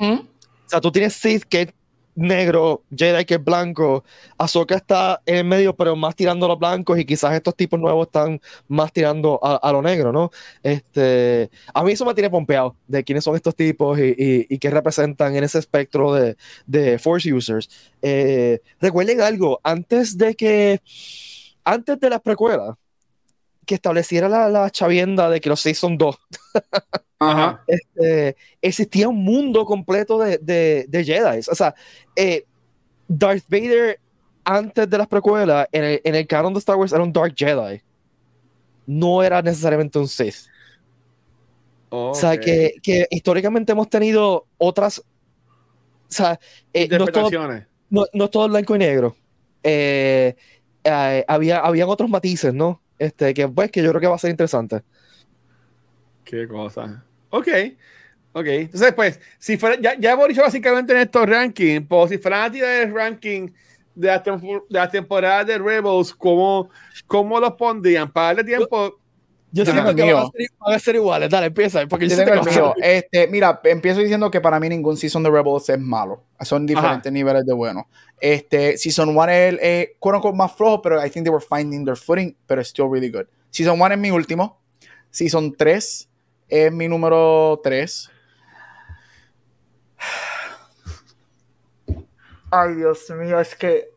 Ujú. 0.00 0.12
O 0.14 0.68
sea, 0.68 0.80
tú 0.80 0.90
tienes 0.90 1.12
Sith 1.12 1.44
que 1.44 1.60
es 1.62 1.68
negro, 2.14 2.82
Jedi 2.94 3.24
que 3.24 3.34
es 3.34 3.44
blanco, 3.44 4.04
Ahsoka 4.38 4.76
está 4.76 5.22
en 5.26 5.48
medio, 5.48 5.74
pero 5.74 5.96
más 5.96 6.14
tirando 6.14 6.46
a 6.46 6.50
los 6.50 6.58
blancos, 6.58 6.98
y 6.98 7.04
quizás 7.04 7.34
estos 7.34 7.56
tipos 7.56 7.80
nuevos 7.80 8.06
están 8.06 8.40
más 8.68 8.92
tirando 8.92 9.40
a, 9.42 9.56
a 9.56 9.72
lo 9.72 9.82
negro, 9.82 10.12
¿no? 10.12 10.30
Este, 10.62 11.50
a 11.72 11.82
mí 11.82 11.92
eso 11.92 12.04
me 12.04 12.14
tiene 12.14 12.30
pompeado 12.30 12.76
de 12.86 13.02
quiénes 13.04 13.24
son 13.24 13.34
estos 13.36 13.54
tipos 13.56 13.98
y, 13.98 14.14
y, 14.16 14.46
y 14.48 14.58
qué 14.58 14.70
representan 14.70 15.34
en 15.36 15.44
ese 15.44 15.58
espectro 15.58 16.12
de, 16.12 16.36
de 16.66 16.98
Force 16.98 17.32
users. 17.32 17.68
Eh, 18.02 18.60
recuerden 18.80 19.20
algo, 19.20 19.60
antes 19.62 20.18
de 20.18 20.34
que, 20.34 20.80
antes 21.64 21.98
de 22.00 22.10
las 22.10 22.20
precuelas, 22.20 22.76
que 23.72 23.76
estableciera 23.76 24.28
la, 24.28 24.50
la 24.50 24.68
chavienda 24.68 25.30
de 25.30 25.40
que 25.40 25.48
los 25.48 25.58
seis 25.58 25.78
son 25.78 25.96
dos, 25.96 26.18
Ajá. 27.18 27.64
este, 27.66 28.36
existía 28.60 29.08
un 29.08 29.24
mundo 29.24 29.64
completo 29.64 30.18
de, 30.18 30.36
de, 30.36 30.84
de 30.88 31.04
Jedi. 31.04 31.40
O 31.50 31.54
sea, 31.54 31.74
eh, 32.14 32.44
Darth 33.08 33.44
Vader 33.48 33.98
antes 34.44 34.90
de 34.90 34.98
las 34.98 35.06
precuelas, 35.06 35.66
en 35.72 35.84
el, 35.84 36.00
en 36.04 36.14
el 36.16 36.26
canon 36.26 36.52
de 36.52 36.58
Star 36.58 36.76
Wars, 36.76 36.92
era 36.92 37.02
un 37.02 37.14
Dark 37.14 37.32
Jedi. 37.34 37.80
No 38.86 39.22
era 39.22 39.40
necesariamente 39.40 39.98
un 39.98 40.06
Sith. 40.06 40.50
O 41.88 42.14
sea, 42.14 42.38
que, 42.38 42.74
que 42.82 43.06
históricamente 43.10 43.72
hemos 43.72 43.88
tenido 43.88 44.44
otras. 44.58 44.98
O 44.98 45.02
sea, 46.08 46.38
eh, 46.74 46.88
no, 46.88 47.04
es 47.04 47.12
todo, 47.12 47.30
no, 47.88 48.04
no 48.12 48.24
es 48.24 48.30
todo 48.30 48.48
blanco 48.48 48.76
y 48.76 48.78
negro. 48.80 49.16
Eh, 49.62 50.36
eh, 50.84 51.24
había, 51.26 51.60
habían 51.60 51.88
otros 51.88 52.10
matices, 52.10 52.52
¿no? 52.52 52.82
Este, 53.02 53.34
que 53.34 53.48
pues 53.48 53.68
que 53.72 53.82
yo 53.82 53.90
creo 53.90 54.00
que 54.00 54.06
va 54.06 54.14
a 54.14 54.18
ser 54.18 54.30
interesante. 54.30 54.82
Qué 56.24 56.46
cosa. 56.46 57.04
Ok. 57.30 57.48
Ok. 58.32 58.46
Entonces, 58.46 58.92
pues, 58.94 59.20
si 59.40 59.56
fuera, 59.56 59.76
ya, 59.80 59.98
ya 59.98 60.12
hemos 60.12 60.28
dicho 60.28 60.42
básicamente 60.42 60.92
en 60.92 61.00
estos 61.00 61.28
rankings, 61.28 61.84
pues 61.88 62.10
si 62.10 62.18
fueran 62.18 62.42
a 62.44 62.52
tirar 62.52 62.82
el 62.82 62.94
ranking 62.94 63.48
de 63.96 64.06
la, 64.06 64.20
de 64.20 64.60
la 64.68 64.88
temporada 64.88 65.42
de 65.42 65.58
Rebels, 65.58 66.14
¿cómo, 66.14 66.70
¿cómo 67.08 67.40
los 67.40 67.54
pondrían? 67.54 68.10
Para 68.10 68.28
darle 68.28 68.44
tiempo. 68.44 69.00
Yo 69.54 69.64
Yo 69.64 69.72
siento 69.72 69.94
que 69.94 70.10
van 70.10 70.24
a, 70.24 70.30
ser, 70.30 70.48
van 70.58 70.74
a 70.74 70.78
ser 70.78 70.94
iguales. 70.94 71.28
Dale, 71.28 71.48
empieza. 71.48 71.86
Porque 71.86 72.08
yo 72.08 72.16
Yo 72.16 72.24
tengo 72.24 72.40
el 72.40 72.50
mío. 72.50 72.74
Este, 72.82 73.28
mira, 73.28 73.60
empiezo 73.64 74.00
diciendo 74.00 74.30
que 74.30 74.40
para 74.40 74.58
mí 74.58 74.70
ningún 74.70 74.96
season 74.96 75.22
de 75.22 75.30
Rebels 75.30 75.68
es 75.68 75.78
malo. 75.78 76.24
Son 76.40 76.64
diferentes 76.64 77.12
niveles 77.12 77.44
de 77.44 77.52
bueno. 77.52 77.86
Este, 78.18 78.78
season 78.78 79.10
1 79.10 79.28
es 79.28 79.58
eh, 79.60 79.96
quote 79.98 80.16
unquote, 80.16 80.38
más 80.38 80.52
flojo, 80.52 80.80
pero 80.80 81.04
I 81.04 81.10
think 81.10 81.26
they 81.26 81.32
were 81.32 81.44
finding 81.44 81.84
their 81.84 81.98
footing, 81.98 82.34
pero 82.46 82.62
still 82.62 82.88
really 82.90 83.10
good. 83.10 83.26
Season 83.50 83.78
1 83.78 83.92
es 83.92 83.98
mi 83.98 84.10
último. 84.10 84.58
Season 85.10 85.54
3 85.54 86.08
es 86.48 86.72
mi 86.72 86.88
número 86.88 87.60
3. 87.62 88.10
Ay, 92.50 92.74
Dios 92.74 93.10
mío, 93.10 93.38
es 93.38 93.54
que 93.54 93.90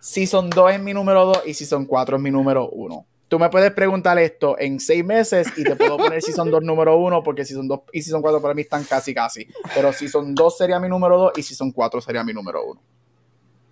Season 0.00 0.50
2 0.50 0.72
es 0.72 0.80
mi 0.80 0.92
número 0.92 1.26
2 1.26 1.42
y 1.46 1.54
Season 1.54 1.86
4 1.86 2.16
es 2.16 2.22
mi 2.22 2.32
número 2.32 2.68
1. 2.70 3.06
Tú 3.28 3.38
me 3.38 3.48
puedes 3.48 3.72
preguntar 3.72 4.18
esto 4.18 4.56
en 4.58 4.78
6 4.78 5.04
meses 5.04 5.48
y 5.56 5.64
te 5.64 5.74
puedo 5.76 5.96
poner 5.96 6.20
Season 6.22 6.50
2 6.50 6.62
número 6.62 6.96
1 6.98 7.22
porque 7.22 7.44
Season 7.44 7.66
2 7.66 7.80
y 7.92 8.02
Season 8.02 8.20
4 8.22 8.40
para 8.40 8.54
mí 8.54 8.62
están 8.62 8.84
casi 8.84 9.14
casi. 9.14 9.48
Pero 9.74 9.92
Season 9.92 10.34
2 10.34 10.56
sería 10.58 10.78
mi 10.78 10.88
número 10.88 11.16
2 11.18 11.32
y 11.38 11.42
Season 11.42 11.72
4 11.72 12.00
sería 12.00 12.22
mi 12.22 12.32
número 12.32 12.64
1. 12.64 12.80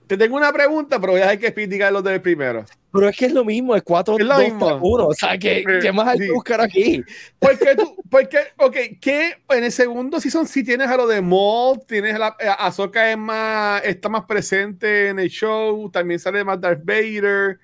Te 0.06 0.16
tengo 0.18 0.36
una 0.36 0.52
pregunta, 0.52 1.00
pero 1.00 1.12
voy 1.12 1.20
a 1.22 1.24
dejar 1.24 1.38
que 1.38 1.46
Speed 1.46 1.70
diga 1.70 1.90
los 1.90 2.02
del 2.04 2.20
primero. 2.20 2.64
Pero 2.92 3.08
es 3.08 3.16
que 3.16 3.26
es 3.26 3.32
lo 3.32 3.44
mismo, 3.44 3.74
es 3.76 3.82
4, 3.82 4.18
Es 4.18 4.24
lo 4.26 4.34
2, 4.34 4.44
mismo. 4.44 4.78
1. 4.82 5.06
O 5.06 5.14
sea, 5.14 5.38
que, 5.38 5.60
Sí, 5.60 5.64
¿qué 5.80 5.92
más 5.92 6.08
hay 6.08 6.18
sí. 6.18 6.26
que 6.26 6.32
buscar 6.32 6.60
aquí? 6.60 7.02
Porque 7.38 7.74
tú, 7.76 7.96
porque, 8.10 8.38
ok, 8.58 8.76
que 9.00 9.36
en 9.48 9.64
el 9.64 9.72
segundo 9.72 10.20
season 10.20 10.46
sí 10.46 10.64
tienes 10.64 10.88
a 10.88 10.96
lo 10.96 11.06
de 11.06 11.22
Maul, 11.22 11.80
tienes 11.86 12.14
a, 12.14 12.18
la, 12.18 12.36
a 12.40 12.66
Ahsoka 12.66 13.10
es 13.10 13.16
más, 13.16 13.82
está 13.84 14.08
más 14.10 14.24
presente 14.24 15.08
en 15.08 15.18
el 15.18 15.30
show, 15.30 15.88
también 15.90 16.20
sale 16.20 16.44
más 16.44 16.60
Darth 16.60 16.84
Vader, 16.84 17.58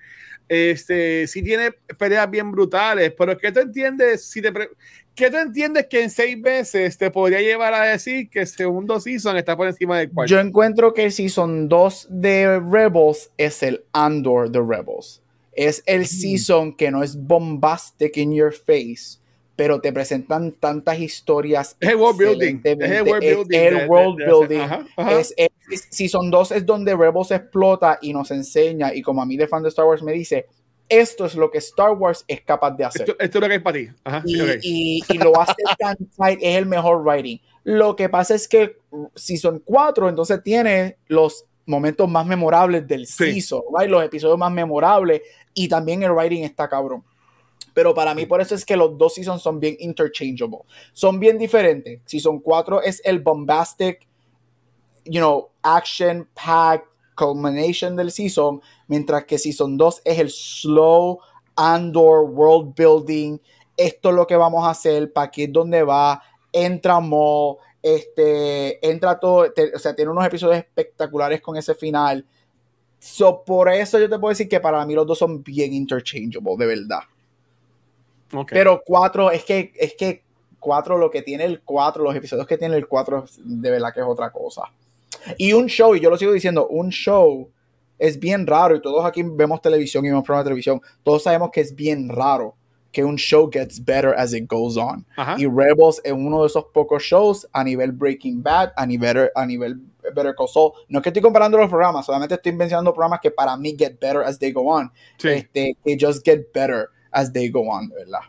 este, 0.49 1.27
sí 1.27 1.41
tiene 1.43 1.71
peleas 1.97 2.29
bien 2.29 2.51
brutales, 2.51 3.13
pero 3.17 3.37
¿qué 3.37 3.51
tú 3.51 3.59
entiendes 3.59 4.25
si 4.25 4.41
te 4.41 4.51
¿Qué 5.19 5.29
tú 5.29 5.35
entiendes 5.35 5.87
que 5.87 6.01
en 6.01 6.09
seis 6.09 6.37
meses 6.37 6.97
te 6.97 7.11
podría 7.11 7.41
llevar 7.41 7.73
a 7.73 7.83
decir 7.83 8.29
que 8.29 8.39
el 8.39 8.47
segundo 8.47 9.01
season 9.01 9.35
está 9.35 9.57
por 9.57 9.67
encima 9.67 9.99
del 9.99 10.09
cuarto? 10.09 10.31
Yo 10.31 10.39
encuentro 10.39 10.93
que 10.93 11.03
el 11.03 11.11
Season 11.11 11.67
2 11.67 12.07
de 12.09 12.61
Rebels 12.61 13.29
es 13.37 13.61
el 13.61 13.83
Andor 13.91 14.49
de 14.49 14.59
Rebels. 14.59 15.21
Es 15.51 15.83
el 15.85 16.07
season 16.07 16.73
que 16.73 16.89
no 16.89 17.03
es 17.03 17.17
bombastic 17.17 18.15
in 18.15 18.33
your 18.33 18.53
face, 18.53 19.18
pero 19.59 19.81
te 19.81 19.91
presentan 19.91 20.53
tantas 20.53 20.97
historias. 20.99 21.75
es 21.81 21.89
el 21.89 21.97
world 21.97 22.17
building. 22.17 22.61
Es 22.63 22.79
el 22.91 23.01
world 23.03 23.23
Es 23.25 23.35
building. 23.35 23.57
el 23.59 23.73
de- 23.73 23.79
de- 23.81 23.87
world 23.87 24.17
building. 24.25 24.59
ajá, 24.61 24.85
ajá. 24.95 25.19
Es, 25.19 25.33
es- 25.35 25.49
Season 25.89 26.31
2 26.31 26.51
es 26.53 26.65
donde 26.65 26.95
Rebels 26.95 27.31
explota 27.31 27.99
y 28.01 28.13
nos 28.13 28.31
enseña, 28.31 28.93
y 28.93 29.01
como 29.01 29.21
a 29.21 29.25
mí 29.25 29.35
de 29.35 29.49
fan 29.49 29.61
de 29.61 29.67
Star 29.67 29.85
Wars 29.85 30.01
me 30.01 30.13
dice, 30.13 30.45
esto 30.87 31.25
es 31.25 31.35
lo 31.35 31.51
que 31.51 31.57
Star 31.57 31.91
Wars 31.91 32.23
es 32.25 32.39
capaz 32.41 32.71
de 32.71 32.85
hacer. 32.85 33.01
esto, 33.01 33.15
esto 33.19 33.37
es 33.37 33.41
lo 33.41 33.47
que 33.47 33.53
hay 33.55 33.59
para 33.59 33.77
ti. 33.77 33.87
Ajá, 34.05 34.23
y, 34.25 34.39
ok. 34.39 34.49
y- 34.63 35.03
y 35.09 35.17
lo 35.17 35.37
hace 35.39 35.53
tan 35.77 35.97
tight, 36.17 36.39
es 36.41 36.55
el 36.55 36.65
mejor 36.65 37.03
writing. 37.05 37.37
Lo 37.65 37.97
que 37.97 38.07
pasa 38.07 38.33
es 38.35 38.47
que 38.47 38.77
Season 39.13 39.61
4 39.65 40.07
entonces 40.07 40.41
tiene 40.41 40.95
los 41.07 41.43
momentos 41.65 42.09
más 42.09 42.25
memorables 42.25 42.87
del 42.87 43.05
Sí. 43.05 43.33
season, 43.33 43.61
right? 43.77 43.89
los 43.89 44.03
episodios 44.05 44.37
más 44.39 44.51
memorables 44.53 45.21
y 45.53 45.67
también 45.67 46.01
el 46.01 46.11
writing 46.13 46.43
está 46.43 46.67
cabrón. 46.69 47.03
Pero 47.79 47.93
para 47.93 48.13
mí 48.13 48.25
por 48.25 48.41
eso 48.41 48.55
es 48.55 48.65
que 48.65 48.75
los 48.75 48.97
dos 48.97 49.13
seasons 49.13 49.41
son 49.41 49.57
bien 49.57 49.77
interchangeable. 49.79 50.59
Son 50.91 51.17
bien 51.17 51.37
diferentes. 51.37 52.01
Season 52.03 52.37
4 52.37 52.83
es 52.83 53.01
el 53.05 53.19
bombastic, 53.19 54.05
you 55.05 55.21
know, 55.21 55.47
action 55.63 56.27
packed 56.33 56.89
culmination 57.15 57.95
del 57.95 58.11
season. 58.11 58.61
mientras 58.89 59.23
que 59.23 59.39
Season 59.39 59.77
2 59.77 60.01
es 60.03 60.19
el 60.19 60.29
slow 60.29 61.19
Andor 61.55 62.29
world 62.29 62.73
building. 62.75 63.39
Esto 63.77 64.09
es 64.09 64.15
lo 64.15 64.27
que 64.27 64.35
vamos 64.35 64.65
a 64.67 64.71
hacer, 64.71 65.13
para 65.13 65.27
aquí 65.27 65.43
es 65.43 65.53
donde 65.53 65.81
va, 65.81 66.21
entra 66.51 66.99
Mo, 66.99 67.59
este, 67.81 68.85
entra 68.85 69.17
todo, 69.17 69.47
o 69.73 69.79
sea, 69.79 69.95
tiene 69.95 70.11
unos 70.11 70.25
episodios 70.25 70.57
espectaculares 70.57 71.39
con 71.39 71.55
ese 71.55 71.73
final. 71.75 72.25
So, 72.99 73.41
por 73.45 73.69
eso 73.69 73.97
yo 73.97 74.09
te 74.09 74.19
puedo 74.19 74.31
decir 74.31 74.49
que 74.49 74.59
para 74.59 74.85
mí 74.85 74.95
los 74.95 75.07
dos 75.07 75.17
son 75.17 75.41
bien 75.41 75.71
interchangeable, 75.71 76.57
de 76.57 76.65
verdad. 76.65 77.03
Pero 78.49 78.81
cuatro, 78.85 79.31
es 79.31 79.43
que, 79.43 79.73
es 79.75 79.95
que 79.95 80.23
cuatro, 80.59 80.97
lo 80.97 81.09
que 81.09 81.21
tiene 81.21 81.45
el 81.45 81.61
cuatro, 81.61 82.03
los 82.03 82.15
episodios 82.15 82.47
que 82.47 82.57
tiene 82.57 82.75
el 82.75 82.87
cuatro, 82.87 83.25
de 83.37 83.71
verdad 83.71 83.93
que 83.93 84.01
es 84.01 84.05
otra 84.05 84.31
cosa. 84.31 84.63
Y 85.37 85.53
un 85.53 85.67
show, 85.67 85.95
y 85.95 85.99
yo 85.99 86.09
lo 86.09 86.17
sigo 86.17 86.31
diciendo, 86.31 86.67
un 86.67 86.89
show 86.89 87.49
es 87.97 88.19
bien 88.19 88.47
raro, 88.47 88.75
y 88.75 88.81
todos 88.81 89.05
aquí 89.05 89.23
vemos 89.23 89.61
televisión 89.61 90.05
y 90.05 90.09
vemos 90.09 90.23
programas 90.23 90.45
de 90.45 90.49
televisión, 90.49 90.81
todos 91.03 91.23
sabemos 91.23 91.49
que 91.51 91.61
es 91.61 91.75
bien 91.75 92.09
raro 92.09 92.55
que 92.91 93.03
un 93.03 93.17
show 93.17 93.49
gets 93.51 93.83
better 93.83 94.15
as 94.17 94.33
it 94.33 94.47
goes 94.47 94.77
on. 94.77 95.05
Y 95.37 95.45
Rebels 95.45 96.01
es 96.03 96.11
uno 96.11 96.41
de 96.41 96.47
esos 96.47 96.65
pocos 96.73 97.03
shows 97.03 97.47
a 97.53 97.63
nivel 97.63 97.91
Breaking 97.91 98.41
Bad, 98.41 98.71
a 98.75 98.85
nivel, 98.85 99.29
a 99.35 99.45
nivel 99.45 99.79
Better 100.15 100.33
Call 100.35 100.47
Saul. 100.47 100.71
No 100.87 100.99
es 100.99 101.03
que 101.03 101.09
estoy 101.09 101.21
comparando 101.21 101.57
los 101.57 101.69
programas, 101.69 102.05
solamente 102.05 102.35
estoy 102.35 102.53
mencionando 102.53 102.93
programas 102.93 103.19
que 103.21 103.29
para 103.29 103.55
mí 103.57 103.75
get 103.77 103.99
better 103.99 104.23
as 104.23 104.39
they 104.39 104.51
go 104.51 104.67
on. 104.67 104.91
Este, 105.23 105.75
que 105.83 105.97
just 105.99 106.25
get 106.25 106.51
better 106.53 106.89
as 107.11 107.31
they 107.31 107.49
go 107.49 107.69
on, 107.69 107.89
¿verdad? 107.89 108.21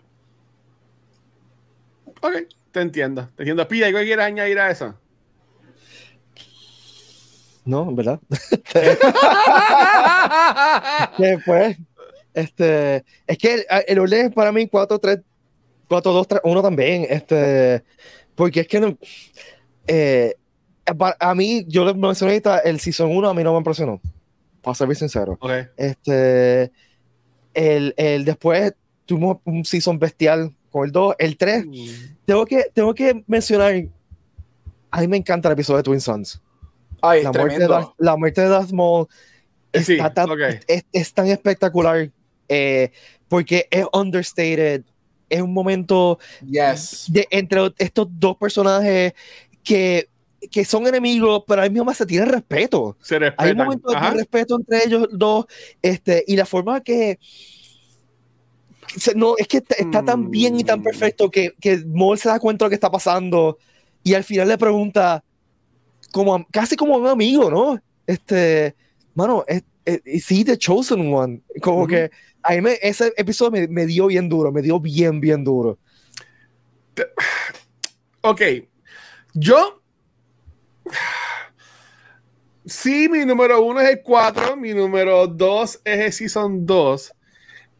Ok, 2.22 2.34
te 2.72 2.80
entiendo. 2.80 3.28
Te 3.36 3.42
entiendo. 3.42 3.66
Pide, 3.66 3.86
¿algo 3.86 3.98
quieres 4.00 4.24
añadir 4.24 4.58
a 4.58 4.70
eso? 4.70 4.94
No, 7.64 7.94
¿verdad? 7.94 8.20
Después, 11.18 11.76
este, 12.34 13.04
es 13.26 13.38
que 13.38 13.54
el, 13.54 13.64
el 13.86 13.98
orden 13.98 14.32
para 14.32 14.50
mí 14.50 14.66
4, 14.66 14.98
3, 14.98 15.20
4, 15.88 16.12
2, 16.12 16.28
3, 16.28 16.40
1 16.44 16.62
también, 16.62 17.06
este, 17.08 17.84
porque 18.34 18.60
es 18.60 18.68
que 18.68 18.80
no, 18.80 18.96
eh, 19.86 20.34
a 21.18 21.34
mí, 21.34 21.64
yo 21.68 21.84
le 21.84 21.94
mencioné 21.94 22.32
ahorita, 22.32 22.60
el 22.60 22.80
Season 22.80 23.14
1 23.14 23.28
a 23.28 23.34
mí 23.34 23.44
no 23.44 23.52
me 23.52 23.58
impresionó, 23.58 24.00
para 24.62 24.74
ser 24.74 24.86
bien 24.86 24.96
sincero. 24.96 25.36
Okay. 25.40 25.66
Este, 25.76 26.72
el, 27.60 27.94
el, 27.98 28.24
después 28.24 28.72
tuvimos 29.04 29.38
un 29.44 29.64
Season 29.64 29.98
bestial 29.98 30.54
con 30.70 30.86
el 30.86 30.92
2, 30.92 31.16
el 31.18 31.36
3, 31.36 31.66
mm. 31.66 31.72
tengo, 32.24 32.46
que, 32.46 32.70
tengo 32.72 32.94
que 32.94 33.22
mencionar, 33.26 33.74
a 34.90 35.00
mí 35.00 35.08
me 35.08 35.18
encanta 35.18 35.48
el 35.48 35.52
episodio 35.52 35.78
de 35.78 35.82
Twin 35.82 36.00
Sons. 36.00 36.40
Ay, 37.02 37.22
la, 37.22 37.32
muerte 37.32 37.58
de 37.58 37.66
Darth, 37.66 37.90
la 37.98 38.16
muerte 38.16 38.40
de 38.40 38.48
Darth 38.48 38.70
Maul 38.72 39.08
está 39.72 40.12
tan, 40.12 40.28
es, 40.66 40.84
es, 40.92 41.14
tan 41.14 41.26
espectacular 41.26 42.10
eh, 42.48 42.90
porque 43.28 43.66
es 43.70 43.86
understated. 43.92 44.84
Es 45.28 45.40
un 45.40 45.52
momento 45.52 46.18
yes. 46.44 47.06
de, 47.08 47.26
entre 47.30 47.72
estos 47.78 48.08
dos 48.10 48.36
personajes 48.36 49.12
que, 49.62 50.08
que 50.50 50.64
son 50.64 50.86
enemigos, 50.86 51.44
pero 51.46 51.62
al 51.62 51.70
mismo 51.70 51.84
más 51.84 51.96
se 51.96 52.06
tiene 52.06 52.24
respeto. 52.24 52.96
Se 53.00 53.18
Hay 53.36 53.50
un 53.52 53.58
momento 53.58 53.90
de 53.90 54.10
respeto 54.10 54.56
entre 54.56 54.84
ellos 54.84 55.08
dos 55.12 55.46
este, 55.82 56.24
y 56.26 56.36
la 56.36 56.46
forma 56.46 56.80
que 56.80 57.18
no, 59.14 59.34
es 59.36 59.46
que 59.46 59.58
está, 59.58 60.04
tan 60.04 60.30
bien 60.30 60.58
y 60.58 60.64
tan 60.64 60.80
mm. 60.80 60.84
perfecto 60.84 61.30
que, 61.30 61.54
que 61.60 61.78
Maul 61.86 62.18
se 62.18 62.28
da 62.28 62.40
cuenta 62.40 62.64
de 62.64 62.66
lo 62.66 62.70
que 62.70 62.74
está 62.74 62.90
pasando 62.90 63.58
y 64.02 64.14
al 64.14 64.24
final 64.24 64.48
le 64.48 64.58
pregunta, 64.58 65.22
como 66.12 66.46
casi 66.50 66.76
como 66.76 66.96
un 66.96 67.06
amigo, 67.06 67.50
¿no? 67.50 67.80
Este, 68.06 68.74
mano, 69.14 69.44
es, 69.46 69.62
sí, 70.24 70.44
The 70.44 70.56
Chosen 70.56 71.12
One. 71.12 71.42
Como 71.60 71.86
que 71.86 72.10
a 72.42 72.54
mí 72.54 72.70
ese 72.80 73.12
episodio 73.16 73.68
me, 73.68 73.86
dio 73.86 74.06
bien 74.06 74.28
duro, 74.28 74.52
me 74.52 74.62
dio 74.62 74.80
bien, 74.80 75.20
bien 75.20 75.44
duro. 75.44 75.78
Ok, 78.22 78.42
yo. 79.34 79.79
Sí, 82.64 83.08
mi 83.08 83.24
número 83.24 83.62
uno 83.62 83.80
es 83.80 83.88
el 83.88 84.02
4, 84.02 84.56
mi 84.56 84.74
número 84.74 85.26
2 85.26 85.80
es 85.84 86.00
el 86.00 86.12
Season 86.12 86.66
2, 86.66 87.12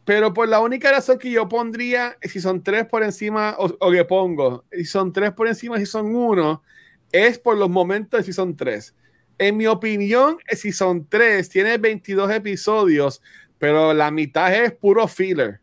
pero 0.03 0.33
por 0.33 0.49
la 0.49 0.59
única 0.59 0.91
razón 0.91 1.19
que 1.19 1.29
yo 1.29 1.47
pondría 1.47 2.17
si 2.21 2.41
son 2.41 2.63
3 2.63 2.87
por 2.87 3.03
encima, 3.03 3.55
o, 3.59 3.67
o 3.79 3.91
que 3.91 4.03
pongo, 4.05 4.65
si 4.71 4.85
son 4.85 5.13
3 5.13 5.33
por 5.33 5.47
encima, 5.47 5.77
si 5.77 5.85
son 5.85 6.15
1, 6.15 6.63
es 7.11 7.39
por 7.39 7.57
los 7.57 7.69
momentos 7.69 8.19
de 8.19 8.23
Season 8.23 8.55
3. 8.55 8.95
En 9.37 9.57
mi 9.57 9.67
opinión, 9.67 10.37
Season 10.49 11.07
3 11.07 11.47
tiene 11.49 11.77
22 11.77 12.31
episodios, 12.31 13.21
pero 13.57 13.93
la 13.93 14.11
mitad 14.11 14.53
es 14.53 14.71
puro 14.71 15.07
filler. 15.07 15.59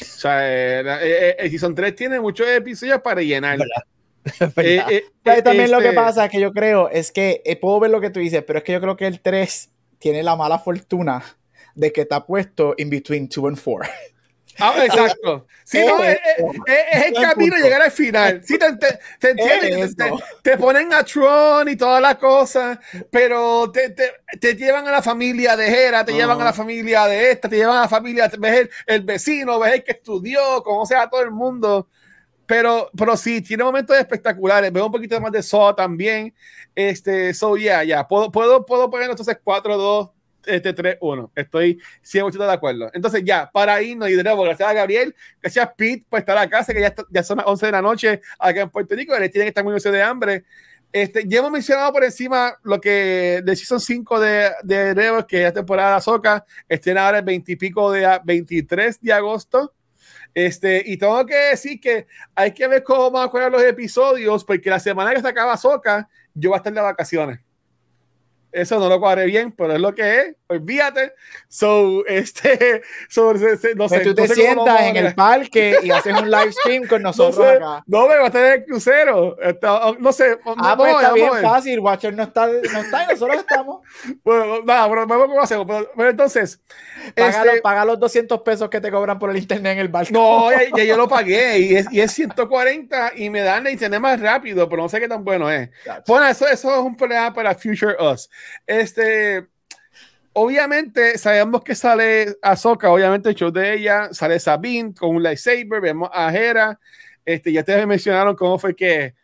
O 0.00 0.04
sea, 0.04 0.46
eh, 0.46 0.80
eh, 1.02 1.36
eh 1.38 1.50
Season 1.50 1.74
3 1.74 1.94
tiene 1.94 2.20
muchos 2.20 2.46
episodios 2.48 3.00
para 3.00 3.22
llenar. 3.22 3.58
Eh, 4.56 5.42
también 5.42 5.70
lo 5.70 5.78
que 5.78 5.88
este 5.88 5.96
pasa 5.96 6.28
que 6.28 6.40
yo 6.40 6.52
creo 6.52 6.88
es 6.88 7.12
que 7.12 7.42
puedo 7.60 7.80
ver 7.80 7.90
lo 7.90 8.00
que 8.00 8.10
tú 8.10 8.20
dices, 8.20 8.42
pero 8.46 8.58
es 8.58 8.64
que 8.64 8.72
yo 8.72 8.80
creo 8.80 8.96
que 8.96 9.06
el 9.06 9.20
3 9.20 9.70
tiene 9.98 10.22
la 10.22 10.36
mala 10.36 10.58
fortuna 10.58 11.22
de 11.74 11.92
que 11.92 12.02
está 12.02 12.24
puesto 12.24 12.74
in 12.78 12.90
between 12.90 13.28
2 13.28 13.44
and 13.44 13.62
4. 13.62 13.88
Ah, 14.58 14.74
exacto. 14.84 15.46
Sí, 15.64 15.84
no, 15.86 16.02
es, 16.02 16.18
el 17.06 17.14
camino 17.14 17.56
a 17.56 17.58
llegar 17.60 17.82
al 17.82 17.90
final. 17.90 18.42
Sí, 18.44 18.58
te, 18.58 18.72
te, 19.18 19.30
entiendes. 19.30 19.94
Te, 20.42 20.56
ponen 20.56 20.92
a 20.92 21.04
Tron 21.04 21.68
y 21.68 21.76
todas 21.76 22.00
las 22.00 22.16
cosas, 22.16 22.78
pero 23.10 23.70
te, 23.70 23.90
te, 23.90 24.54
llevan 24.56 24.88
a 24.88 24.92
la 24.92 25.02
familia 25.02 25.56
de 25.56 25.68
Hera, 25.68 26.04
te 26.04 26.12
llevan 26.12 26.40
a 26.40 26.44
la 26.44 26.52
familia 26.52 27.06
de 27.06 27.30
esta, 27.30 27.48
te 27.48 27.56
llevan 27.56 27.76
a 27.76 27.82
la 27.82 27.88
familia, 27.88 28.30
ves 28.38 28.68
el, 28.86 29.02
vecino, 29.02 29.58
ves 29.58 29.74
el 29.74 29.84
que 29.84 29.92
estudió, 29.92 30.62
conoces 30.62 30.96
a 30.96 31.08
todo 31.08 31.22
el 31.22 31.30
mundo. 31.30 31.88
Pero, 32.48 32.90
pero 32.96 33.14
sí, 33.14 33.42
tiene 33.42 33.62
momentos 33.62 33.94
espectaculares. 33.94 34.72
Veo 34.72 34.86
un 34.86 34.92
poquito 34.92 35.20
más 35.20 35.30
de 35.30 35.42
Saw 35.42 35.74
también. 35.76 36.34
Este, 36.74 37.34
so, 37.34 37.58
yeah, 37.58 37.84
ya. 37.84 38.08
Puedo, 38.08 38.32
puedo, 38.32 38.64
puedo 38.64 38.90
poner 38.90 39.10
entonces 39.10 39.36
4-2 39.44 40.10
este 40.46 40.74
3-1. 40.74 41.30
Estoy 41.34 41.78
100% 42.02 42.46
de 42.46 42.50
acuerdo. 42.50 42.90
Entonces, 42.94 43.22
ya, 43.22 43.50
para 43.52 43.82
irnos 43.82 44.08
y 44.08 44.14
de 44.14 44.24
nuevo, 44.24 44.44
gracias 44.44 44.66
a 44.66 44.72
Gabriel, 44.72 45.14
gracias 45.42 45.66
a 45.66 45.74
Pete 45.74 46.06
por 46.08 46.20
estar 46.20 46.38
acá, 46.38 46.64
sé 46.64 46.72
que 46.72 46.80
ya, 46.80 46.94
ya 47.10 47.22
son 47.22 47.36
las 47.36 47.46
11 47.46 47.66
de 47.66 47.72
la 47.72 47.82
noche 47.82 48.22
acá 48.38 48.62
en 48.62 48.70
Puerto 48.70 48.94
Rico, 48.94 49.18
les 49.18 49.30
tienen 49.30 49.44
que 49.44 49.50
estar 49.50 49.62
muy 49.62 49.78
de 49.78 50.02
hambre. 50.02 50.44
Este, 50.90 51.28
ya 51.28 51.40
hemos 51.40 51.50
mencionado 51.50 51.92
por 51.92 52.02
encima 52.02 52.56
lo 52.62 52.80
que 52.80 53.42
de 53.44 53.56
Season 53.56 53.78
5 53.78 54.20
de, 54.20 54.50
de 54.62 54.94
Rebels, 54.94 55.26
que 55.26 55.46
es 55.46 55.52
temporada 55.52 56.00
Soca, 56.00 56.46
estrena 56.66 57.04
ahora 57.04 57.18
el 57.18 57.24
20 57.26 57.52
y 57.52 57.56
pico 57.56 57.92
de 57.92 58.18
23 58.24 59.02
de 59.02 59.12
agosto. 59.12 59.74
Este, 60.38 60.84
y 60.86 60.96
tengo 60.96 61.26
que 61.26 61.34
decir 61.34 61.80
que 61.80 62.06
hay 62.32 62.52
que 62.52 62.68
ver 62.68 62.84
cómo 62.84 63.10
van 63.10 63.26
a 63.26 63.28
jugar 63.28 63.50
los 63.50 63.60
episodios, 63.60 64.44
porque 64.44 64.70
la 64.70 64.78
semana 64.78 65.12
que 65.12 65.20
se 65.20 65.26
acaba 65.26 65.56
Soca, 65.56 66.08
yo 66.32 66.50
voy 66.50 66.54
a 66.54 66.58
estar 66.58 66.72
de 66.72 66.80
vacaciones. 66.80 67.40
Eso 68.50 68.78
no 68.78 68.88
lo 68.88 68.98
cuadré 68.98 69.26
bien, 69.26 69.52
pero 69.52 69.74
es 69.74 69.80
lo 69.80 69.94
que 69.94 70.20
es. 70.20 70.36
Olvídate. 70.46 71.12
So, 71.48 72.04
este, 72.06 72.82
so, 73.08 73.34
no 73.76 73.88
sé. 73.88 74.00
tú 74.00 74.14
te 74.14 74.28
sientas 74.28 74.80
en 74.82 74.96
el 74.96 75.14
parque 75.14 75.76
y 75.82 75.90
haces 75.90 76.14
un 76.18 76.30
live 76.30 76.52
stream 76.52 76.86
con 76.86 77.02
nosotros 77.02 77.46
no 77.60 77.72
acá. 77.72 77.84
No, 77.86 78.08
me 78.08 78.16
va 78.16 78.24
a 78.24 78.26
estar 78.26 78.44
en 78.44 78.52
el 78.52 78.64
crucero. 78.64 79.36
no 79.98 80.12
sé. 80.12 80.38
Ah, 80.44 80.74
pues 80.76 80.94
está 80.94 81.12
bien 81.12 81.32
fácil. 81.42 81.80
Watcher 81.80 82.14
no 82.14 82.22
está, 82.22 82.46
no 82.46 82.80
está 82.80 83.04
y 83.04 83.06
nosotros 83.08 83.38
estamos. 83.38 83.82
bueno, 84.24 84.62
nada, 84.64 84.88
pero 84.88 85.06
vamos 85.06 85.26
cómo 85.26 85.42
hacemos. 85.42 85.66
Pero, 85.96 86.10
entonces. 86.10 86.60
Paga, 87.14 87.44
este, 87.44 87.60
paga, 87.60 87.84
los 87.84 88.00
200 88.00 88.40
pesos 88.40 88.68
que 88.68 88.80
te 88.80 88.90
cobran 88.90 89.18
por 89.18 89.30
el 89.30 89.36
internet 89.36 89.74
en 89.74 89.78
el 89.78 89.88
barco. 89.88 90.12
No, 90.12 90.50
ya, 90.50 90.84
yo 90.84 90.96
lo 90.96 91.08
pagué 91.08 91.58
y 91.58 91.76
es, 91.76 91.92
y 91.92 92.00
es 92.00 92.12
140 92.12 93.12
y 93.16 93.30
me 93.30 93.40
dan 93.40 93.66
el 93.66 93.72
internet 93.72 94.00
más 94.00 94.20
rápido, 94.20 94.68
pero 94.68 94.82
no 94.82 94.88
sé 94.88 95.00
qué 95.00 95.08
tan 95.08 95.24
bueno 95.24 95.50
es. 95.50 95.70
Bueno, 96.06 96.26
eso, 96.26 96.46
eso 96.46 96.74
es 96.74 96.80
un 96.80 96.96
problema 96.96 97.32
para 97.32 97.54
Future 97.54 97.96
Us. 98.00 98.28
Este, 98.66 99.46
obviamente 100.32 101.18
sabemos 101.18 101.62
que 101.62 101.74
sale 101.74 102.36
Ahsoka, 102.42 102.90
obviamente 102.90 103.30
el 103.30 103.34
show 103.34 103.50
de 103.50 103.74
ella, 103.74 104.12
sale 104.12 104.38
Sabine 104.38 104.94
con 104.94 105.16
un 105.16 105.22
lightsaber, 105.22 105.80
vemos 105.80 106.10
a 106.12 106.32
Hera, 106.32 106.78
este, 107.24 107.52
ya 107.52 107.62
te 107.62 107.84
mencionaron 107.86 108.36
cómo 108.36 108.58
fue 108.58 108.74
que 108.74 109.14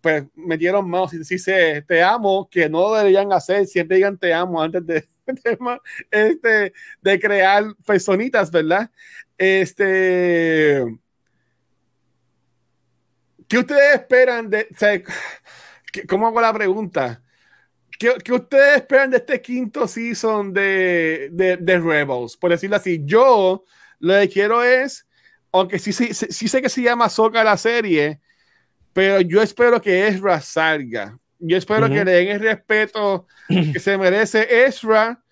pues 0.00 0.24
metieron 0.34 0.88
más 0.88 1.12
y 1.14 1.18
dice 1.18 1.82
te 1.82 2.02
amo, 2.02 2.48
que 2.50 2.68
no 2.68 2.94
deberían 2.94 3.32
hacer, 3.32 3.66
siempre 3.66 3.96
digan 3.96 4.18
te 4.18 4.32
amo 4.32 4.62
antes 4.62 4.86
de, 4.86 5.04
este, 6.10 6.72
de 7.00 7.20
crear 7.20 7.64
personitas, 7.84 8.50
¿verdad? 8.50 8.90
Este, 9.38 10.84
¿qué 13.48 13.58
ustedes 13.58 13.94
esperan 13.94 14.48
de, 14.48 14.68
¿cómo 16.08 16.26
hago 16.26 16.40
la 16.40 16.52
pregunta? 16.52 17.22
¿Qué, 17.98 18.32
ustedes 18.32 18.76
esperan 18.76 19.10
de 19.10 19.18
este 19.18 19.40
quinto 19.40 19.88
season 19.88 20.52
de, 20.52 21.28
de, 21.32 21.78
Rebels? 21.78 22.36
Por 22.36 22.50
decirlo 22.50 22.76
así, 22.76 23.02
yo 23.04 23.64
lo 23.98 24.14
que 24.14 24.28
quiero 24.28 24.62
es, 24.62 25.06
aunque 25.52 25.78
sí, 25.78 25.92
sí, 25.92 26.12
sí 26.12 26.48
sé 26.48 26.60
que 26.60 26.68
se 26.68 26.82
llama 26.82 27.08
Soca 27.08 27.42
la 27.42 27.56
serie, 27.56 28.20
pero 28.92 29.20
yo 29.20 29.42
espero 29.42 29.80
que 29.80 30.08
Ezra 30.08 30.40
salga. 30.40 31.18
Yo 31.38 31.56
espero 31.56 31.88
que 31.88 32.04
le 32.04 32.12
den 32.12 32.28
el 32.28 32.40
respeto 32.40 33.26
que 33.48 33.78
se 33.78 33.98
merece 33.98 34.66
Ezra 34.66 35.22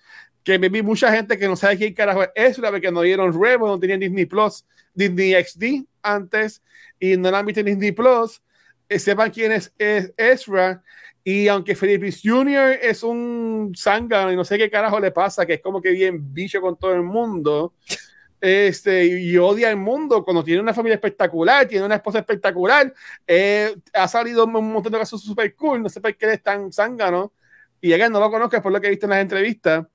que 0.44 0.58
me 0.58 0.68
vi 0.68 0.82
mucha 0.82 1.10
gente 1.10 1.38
que 1.38 1.48
no 1.48 1.56
sabe 1.56 1.78
quién 1.78 1.94
carajo 1.94 2.22
es 2.22 2.30
Ezra, 2.34 2.70
porque 2.70 2.92
no 2.92 3.00
dieron 3.00 3.32
Rebel, 3.32 3.60
no 3.60 3.80
tenían 3.80 3.98
Disney 3.98 4.26
Plus, 4.26 4.64
Disney 4.92 5.32
XD 5.42 5.86
antes, 6.02 6.62
y 7.00 7.16
no 7.16 7.30
la 7.30 7.38
han 7.38 7.46
visto 7.46 7.60
en 7.60 7.66
Disney 7.66 7.92
Plus, 7.92 8.42
eh, 8.88 8.98
sepan 8.98 9.30
quién 9.30 9.52
es, 9.52 9.72
es 9.78 10.12
Ezra, 10.18 10.82
y 11.24 11.48
aunque 11.48 11.74
Felipe 11.74 12.12
Jr. 12.12 12.78
es 12.82 13.02
un 13.02 13.72
zángano 13.74 14.30
y 14.30 14.36
no 14.36 14.44
sé 14.44 14.58
qué 14.58 14.70
carajo 14.70 15.00
le 15.00 15.10
pasa, 15.10 15.46
que 15.46 15.54
es 15.54 15.62
como 15.62 15.80
que 15.80 15.90
bien 15.90 16.34
bicho 16.34 16.60
con 16.60 16.76
todo 16.76 16.92
el 16.92 17.02
mundo, 17.02 17.72
este, 18.40 19.06
y 19.06 19.38
odia 19.38 19.70
al 19.70 19.76
mundo 19.76 20.22
cuando 20.22 20.44
tiene 20.44 20.60
una 20.60 20.74
familia 20.74 20.96
espectacular, 20.96 21.66
tiene 21.66 21.86
una 21.86 21.94
esposa 21.94 22.18
espectacular, 22.18 22.92
eh, 23.26 23.74
ha 23.94 24.06
salido 24.06 24.44
un 24.44 24.52
montón 24.52 24.92
de 24.92 24.98
casos 24.98 25.22
super 25.22 25.54
cool, 25.56 25.82
no 25.82 25.88
sé 25.88 26.02
por 26.02 26.14
qué 26.14 26.30
es 26.34 26.42
tan 26.42 26.70
zángano, 26.70 27.32
y 27.80 27.92
again, 27.94 28.12
no 28.12 28.20
lo 28.20 28.30
conozco 28.30 28.60
por 28.60 28.72
lo 28.72 28.80
que 28.80 28.88
he 28.88 28.90
visto 28.90 29.06
en 29.06 29.10
las 29.10 29.20
entrevistas. 29.20 29.86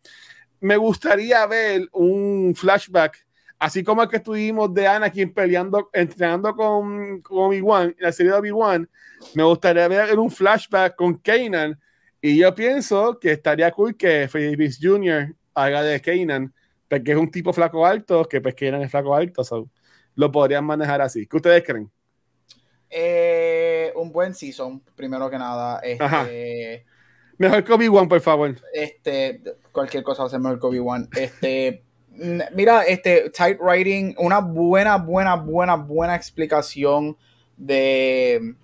Me 0.59 0.77
gustaría 0.77 1.45
ver 1.47 1.87
un 1.91 2.53
flashback, 2.55 3.25
así 3.59 3.83
como 3.83 4.01
el 4.01 4.09
que 4.09 4.17
estuvimos 4.17 4.73
de 4.73 4.87
Anakin 4.87 5.33
peleando, 5.33 5.89
entrenando 5.93 6.55
con, 6.55 7.21
con 7.21 7.37
Obi-Wan, 7.47 7.89
en 7.89 7.95
la 7.99 8.11
serie 8.11 8.31
de 8.31 8.37
Obi-Wan, 8.37 8.89
me 9.35 9.43
gustaría 9.43 9.87
ver 9.87 10.17
un 10.17 10.31
flashback 10.31 10.95
con 10.95 11.15
Kanan, 11.15 11.79
y 12.21 12.37
yo 12.37 12.55
pienso 12.55 13.19
que 13.19 13.33
estaría 13.33 13.71
cool 13.71 13.95
que 13.95 14.27
Felipe 14.27 14.69
Jr. 14.81 15.35
haga 15.53 15.83
de 15.83 16.01
Kanan 16.01 16.53
porque 16.87 17.11
es 17.11 17.17
un 17.17 17.29
tipo 17.29 17.53
flaco 17.53 17.85
alto, 17.85 18.25
que 18.25 18.41
pues 18.41 18.55
Kanan 18.55 18.81
es 18.81 18.89
flaco 18.89 19.13
alto, 19.13 19.43
so, 19.43 19.69
lo 20.15 20.31
podrían 20.31 20.65
manejar 20.65 21.01
así. 21.01 21.27
¿Qué 21.27 21.37
ustedes 21.37 21.63
creen? 21.63 21.91
Eh, 22.89 23.93
un 23.95 24.11
buen 24.11 24.33
season, 24.33 24.81
primero 24.95 25.29
que 25.29 25.37
nada. 25.37 25.79
Este, 25.83 26.85
mejor 27.37 27.63
que 27.63 27.73
Obi-Wan, 27.73 28.07
por 28.07 28.19
favor. 28.21 28.55
Este, 28.73 29.41
cualquier 29.71 30.03
cosa 30.03 30.23
va 30.23 30.27
a 30.27 30.29
ser 30.31 30.39
mejor 30.39 30.59
que 30.59 30.67
Obi-Wan. 30.67 31.09
Este, 31.15 31.83
mira, 32.53 32.83
este, 32.83 33.29
tight 33.29 33.59
writing, 33.59 34.15
una 34.17 34.39
buena, 34.39 34.97
buena, 34.97 35.35
buena, 35.35 35.75
buena 35.75 36.15
explicación 36.15 37.17
de 37.57 38.55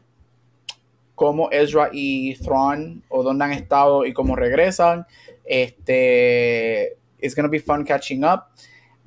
cómo 1.15 1.49
Ezra 1.51 1.89
y 1.91 2.35
Thrawn 2.35 3.03
o 3.09 3.23
dónde 3.23 3.45
han 3.45 3.51
estado 3.53 4.05
y 4.05 4.13
cómo 4.13 4.35
regresan. 4.35 5.05
Este, 5.45 6.97
it's 7.19 7.35
to 7.35 7.49
be 7.49 7.59
fun 7.59 7.83
catching 7.83 8.23
up. 8.23 8.45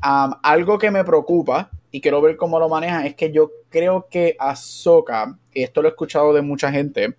Um, 0.04 0.34
algo 0.42 0.78
que 0.78 0.90
me 0.90 1.04
preocupa 1.04 1.70
y 1.90 2.00
quiero 2.00 2.20
ver 2.20 2.36
cómo 2.36 2.58
lo 2.58 2.68
manejan 2.68 3.06
es 3.06 3.14
que 3.14 3.32
yo 3.32 3.50
creo 3.68 4.06
que 4.08 4.36
Ahsoka, 4.38 5.38
y 5.52 5.62
esto 5.62 5.82
lo 5.82 5.88
he 5.88 5.90
escuchado 5.90 6.32
de 6.32 6.42
mucha 6.42 6.70
gente, 6.70 7.16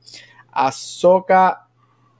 Ahsoka 0.51 1.67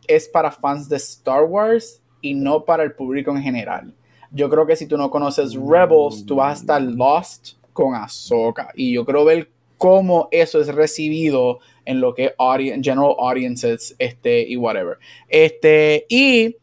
es 0.07 0.27
para 0.27 0.52
fans 0.52 0.90
de 0.90 0.98
Star 0.98 1.44
Wars 1.44 2.02
y 2.22 2.34
no 2.34 2.65
para 2.65 2.84
el 2.84 2.94
público 2.94 3.31
en 3.31 3.41
general. 3.41 3.94
Yo 4.32 4.50
creo 4.50 4.66
que 4.66 4.76
si 4.76 4.86
tú 4.86 4.98
no 4.98 5.10
conoces 5.10 5.54
Rebels, 5.54 6.26
tú 6.26 6.36
vas 6.36 6.58
a 6.58 6.62
estar 6.62 6.82
lost 6.82 7.54
con 7.74 7.96
Ahsoka. 7.96 8.70
Y 8.76 8.94
yo 8.94 9.06
quiero 9.06 9.26
ver 9.26 9.50
cómo 9.78 10.28
eso 10.32 10.60
es 10.60 10.68
recibido 10.74 11.60
en 11.86 12.02
lo 12.02 12.14
que 12.14 12.34
es 12.38 12.84
general 12.84 13.16
audiences 13.18 13.96
este, 13.98 14.48
y 14.48 14.58
whatever. 14.58 14.98
Este, 15.28 16.06
y 16.10 16.58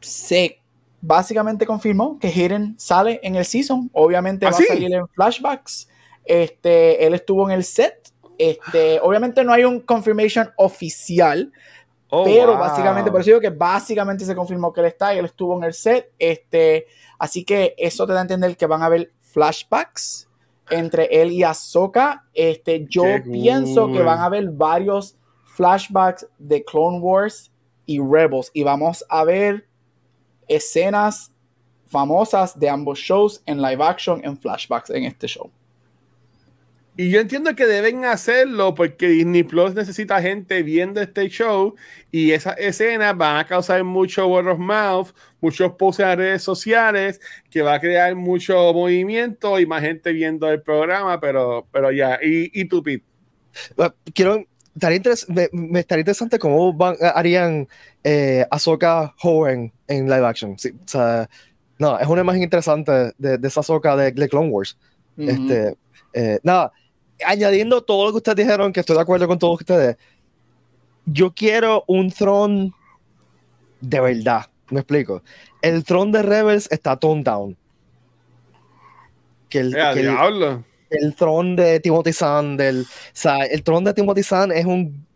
sé 0.00 0.58
básicamente 1.00 1.66
confirmó 1.66 2.18
que 2.18 2.28
Hayden 2.28 2.74
sale 2.78 3.20
en 3.22 3.36
el 3.36 3.44
season. 3.44 3.90
Obviamente 3.92 4.46
¿Ah, 4.46 4.50
va 4.50 4.56
a 4.56 4.62
salir 4.62 4.94
en 4.94 5.08
flashbacks. 5.08 5.88
Este, 6.24 7.04
él 7.06 7.14
estuvo 7.14 7.48
en 7.48 7.56
el 7.56 7.64
set. 7.64 8.12
Este, 8.36 9.00
obviamente 9.00 9.42
no 9.42 9.52
hay 9.52 9.64
un 9.64 9.80
confirmation 9.80 10.50
oficial, 10.56 11.52
oh, 12.10 12.24
pero 12.24 12.58
básicamente, 12.58 13.10
por 13.10 13.20
eso 13.20 13.30
digo 13.30 13.40
que 13.40 13.50
básicamente 13.50 14.24
se 14.24 14.34
confirmó 14.34 14.72
que 14.72 14.80
él 14.80 14.86
está 14.86 15.14
y 15.14 15.18
él 15.18 15.24
estuvo 15.24 15.56
en 15.56 15.64
el 15.64 15.74
set. 15.74 16.12
Este, 16.18 16.86
así 17.18 17.44
que 17.44 17.74
eso 17.76 18.06
te 18.06 18.12
da 18.12 18.20
a 18.20 18.22
entender 18.22 18.56
que 18.56 18.66
van 18.66 18.82
a 18.82 18.86
haber 18.86 19.12
flashbacks 19.20 20.28
entre 20.70 21.06
él 21.10 21.32
y 21.32 21.42
Ahsoka. 21.42 22.24
Este, 22.34 22.86
yo 22.88 23.04
pienso 23.24 23.90
que 23.92 24.02
van 24.02 24.18
a 24.18 24.26
haber 24.26 24.50
varios 24.50 25.16
flashbacks 25.44 26.26
de 26.38 26.64
Clone 26.64 27.00
Wars 27.00 27.50
y 27.86 28.00
Rebels 28.00 28.50
y 28.52 28.62
vamos 28.62 29.04
a 29.08 29.24
ver 29.24 29.66
escenas 30.46 31.32
famosas 31.86 32.58
de 32.58 32.68
ambos 32.68 32.98
shows 32.98 33.42
en 33.46 33.60
live 33.60 33.82
action, 33.82 34.20
en 34.24 34.36
flashbacks 34.36 34.90
en 34.90 35.04
este 35.04 35.26
show. 35.26 35.50
Y 37.00 37.10
yo 37.10 37.20
entiendo 37.20 37.54
que 37.54 37.64
deben 37.64 38.04
hacerlo 38.04 38.74
porque 38.74 39.06
Disney 39.06 39.44
Plus 39.44 39.72
necesita 39.72 40.20
gente 40.20 40.64
viendo 40.64 41.00
este 41.00 41.28
show 41.28 41.76
y 42.10 42.32
esas 42.32 42.58
escenas 42.58 43.16
van 43.16 43.36
a 43.36 43.46
causar 43.46 43.84
mucho 43.84 44.26
word 44.26 44.48
of 44.48 44.58
mouth, 44.58 45.10
muchos 45.40 45.70
posts 45.74 46.00
en 46.00 46.18
redes 46.18 46.42
sociales, 46.42 47.20
que 47.50 47.62
va 47.62 47.74
a 47.74 47.80
crear 47.80 48.16
mucho 48.16 48.72
movimiento 48.74 49.60
y 49.60 49.66
más 49.66 49.82
gente 49.82 50.10
viendo 50.12 50.50
el 50.50 50.60
programa, 50.60 51.20
pero, 51.20 51.68
pero 51.70 51.92
ya, 51.92 52.18
y, 52.20 52.50
y 52.52 52.64
tu 52.64 52.82
Pete. 52.82 53.04
Quiero, 54.12 54.44
me, 55.28 55.48
me, 55.52 55.78
estaría 55.78 56.00
interesante 56.00 56.36
cómo 56.40 56.72
van, 56.72 56.96
harían 57.14 57.68
eh, 58.02 58.44
Ahsoka 58.50 59.14
joven 59.18 59.72
en 59.86 60.06
live 60.06 60.26
action. 60.26 60.54
o 60.54 60.88
sea, 60.88 61.30
no, 61.78 61.96
es 61.96 62.08
una 62.08 62.22
imagen 62.22 62.42
interesante 62.42 63.12
de, 63.18 63.38
de 63.38 63.46
esa 63.46 63.60
Ahsoka 63.60 63.94
de, 63.94 64.10
de, 64.10 64.28
Clone 64.28 64.48
Wars. 64.48 64.76
este, 65.16 65.76
eh, 66.12 66.40
nada, 66.42 66.72
añadiendo 67.24 67.82
todo 67.82 68.06
lo 68.06 68.10
que 68.12 68.16
ustedes 68.18 68.36
dijeron, 68.36 68.72
que 68.72 68.80
estoy 68.80 68.96
de 68.96 69.02
acuerdo 69.02 69.26
con 69.26 69.38
todos 69.38 69.60
ustedes, 69.60 69.96
yo 71.04 71.32
quiero 71.32 71.84
un 71.86 72.10
throne 72.10 72.72
de 73.80 74.00
verdad. 74.00 74.46
Me 74.70 74.80
explico. 74.80 75.22
El 75.62 75.84
throne 75.84 76.12
de 76.12 76.22
Rebels 76.22 76.68
está 76.70 76.96
toned 76.96 77.24
down. 77.24 77.56
Que 79.48 79.60
el, 79.60 79.74
eh, 79.74 79.90
que 79.94 80.00
el, 80.00 80.64
el 80.90 81.14
tron 81.14 81.56
de 81.56 81.80
Timothy 81.80 82.12
Zahn, 82.12 82.56
del, 82.56 82.82
o 82.82 82.86
sea, 83.12 83.44
el 83.44 83.62
tron 83.62 83.84
de 83.84 83.94
Timothy 83.94 84.22
Zahn 84.22 84.52
es 84.52 84.66
un 84.66 85.06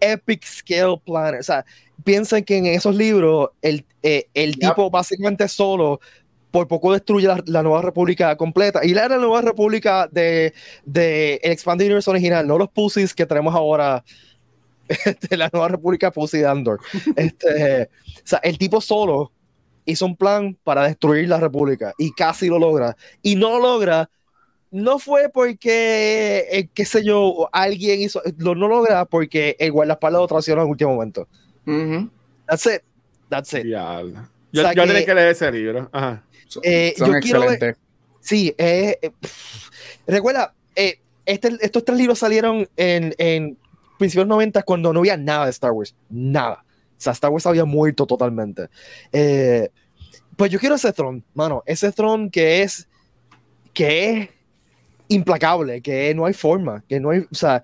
epic 0.00 0.44
scale 0.44 1.00
planner, 1.04 1.40
o 1.40 1.42
sea, 1.42 1.64
piensen 2.04 2.44
que 2.44 2.56
en 2.56 2.66
esos 2.66 2.94
libros 2.94 3.50
el, 3.62 3.84
eh, 4.02 4.28
el 4.34 4.58
tipo 4.58 4.90
básicamente 4.90 5.48
solo 5.48 6.00
por 6.50 6.68
poco 6.68 6.92
destruye 6.92 7.26
la, 7.26 7.42
la, 7.46 7.62
Nueva 7.62 7.82
República 7.82 8.36
completa. 8.36 8.84
Y 8.84 8.94
la, 8.94 9.08
la 9.08 9.18
Nueva 9.18 9.42
República 9.42 10.08
de, 10.10 10.52
de 10.84 11.40
el 11.42 11.52
Expanded 11.52 11.86
Universe 11.86 12.10
original, 12.10 12.46
no 12.46 12.58
los 12.58 12.68
pussies 12.68 13.14
que 13.14 13.26
tenemos 13.26 13.54
ahora 13.54 14.04
de 15.30 15.36
la 15.36 15.50
Nueva 15.52 15.68
República 15.68 16.10
Pussy 16.10 16.38
de 16.38 16.46
Andor. 16.46 16.80
este, 17.16 17.84
o 17.84 18.26
sea, 18.26 18.40
el 18.42 18.58
tipo 18.58 18.80
solo 18.80 19.32
hizo 19.84 20.06
un 20.06 20.16
plan 20.16 20.56
para 20.64 20.84
destruir 20.84 21.28
la 21.28 21.38
República 21.38 21.94
y 21.98 22.12
casi 22.12 22.48
lo 22.48 22.58
logra. 22.58 22.96
Y 23.22 23.36
no 23.36 23.58
lo 23.58 23.60
logra 23.60 24.10
no 24.70 24.98
fue 24.98 25.30
porque, 25.32 26.46
eh, 26.50 26.68
qué 26.74 26.84
sé 26.84 27.04
yo, 27.04 27.48
alguien 27.52 28.02
hizo, 28.02 28.20
lo 28.36 28.54
no 28.54 28.68
logra 28.68 29.04
porque 29.06 29.56
el 29.58 29.72
guardaespaldas 29.72 30.20
lo 30.20 30.26
traicionó 30.28 30.62
en 30.62 30.66
el 30.66 30.70
último 30.72 30.94
momento. 30.94 31.26
Uh 31.66 31.70
-huh. 31.70 32.10
That's 32.46 32.66
it. 32.66 32.82
That's 33.28 33.52
it. 33.54 33.64
Yeah. 33.64 34.02
Yo, 34.02 34.62
o 34.62 34.64
sea 34.64 34.72
yo 34.72 34.82
que, 34.82 34.88
tenía 34.88 35.06
que 35.06 35.14
leer 35.14 35.28
ese 35.28 35.50
libro. 35.52 35.88
Ajá. 35.92 36.22
Eh, 36.62 36.94
Son 36.96 37.12
yo 37.12 37.20
quiero 37.20 37.40
ver, 37.40 37.76
sí, 38.20 38.54
eh, 38.58 38.98
eh, 39.02 39.10
recuerda, 40.06 40.54
eh, 40.74 41.00
este, 41.26 41.56
estos 41.60 41.84
tres 41.84 41.98
libros 41.98 42.18
salieron 42.18 42.68
en, 42.76 43.14
en 43.18 43.58
principios 43.98 44.26
90 44.26 44.62
cuando 44.62 44.92
no 44.92 45.00
había 45.00 45.16
nada 45.16 45.44
de 45.44 45.50
Star 45.50 45.72
Wars. 45.72 45.94
Nada. 46.08 46.64
O 46.64 47.00
sea, 47.00 47.12
Star 47.12 47.30
Wars 47.30 47.46
había 47.46 47.64
muerto 47.64 48.06
totalmente. 48.06 48.68
Eh, 49.12 49.68
pues 50.36 50.50
yo 50.50 50.58
quiero 50.58 50.76
ese 50.76 50.92
throne, 50.92 51.22
mano. 51.34 51.62
Ese 51.66 51.92
throne 51.92 52.30
que 52.30 52.62
es. 52.62 52.88
que 53.72 54.10
es 54.10 54.28
implacable, 55.08 55.80
que 55.80 56.14
no 56.14 56.26
hay 56.26 56.34
forma, 56.34 56.84
que 56.86 57.00
no 57.00 57.10
hay, 57.10 57.20
o 57.20 57.34
sea, 57.34 57.62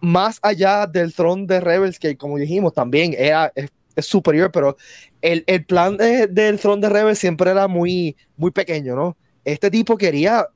más 0.00 0.38
allá 0.42 0.86
del 0.86 1.14
throne 1.14 1.46
de 1.46 1.60
Rebels, 1.60 1.98
que 1.98 2.16
como 2.16 2.36
dijimos, 2.36 2.74
también 2.74 3.14
era, 3.16 3.50
es, 3.54 3.70
es 3.96 4.06
superior, 4.06 4.50
pero 4.52 4.76
el, 5.22 5.44
el 5.46 5.64
plan 5.64 5.96
de, 5.96 6.26
del 6.26 6.58
throne 6.58 6.82
de 6.82 6.88
Rebels 6.88 7.18
siempre 7.18 7.50
era 7.50 7.68
muy, 7.68 8.16
muy 8.36 8.50
pequeño, 8.50 8.94
¿no? 8.94 9.16
Este 9.44 9.70
tipo 9.70 9.96
quería 9.96 10.46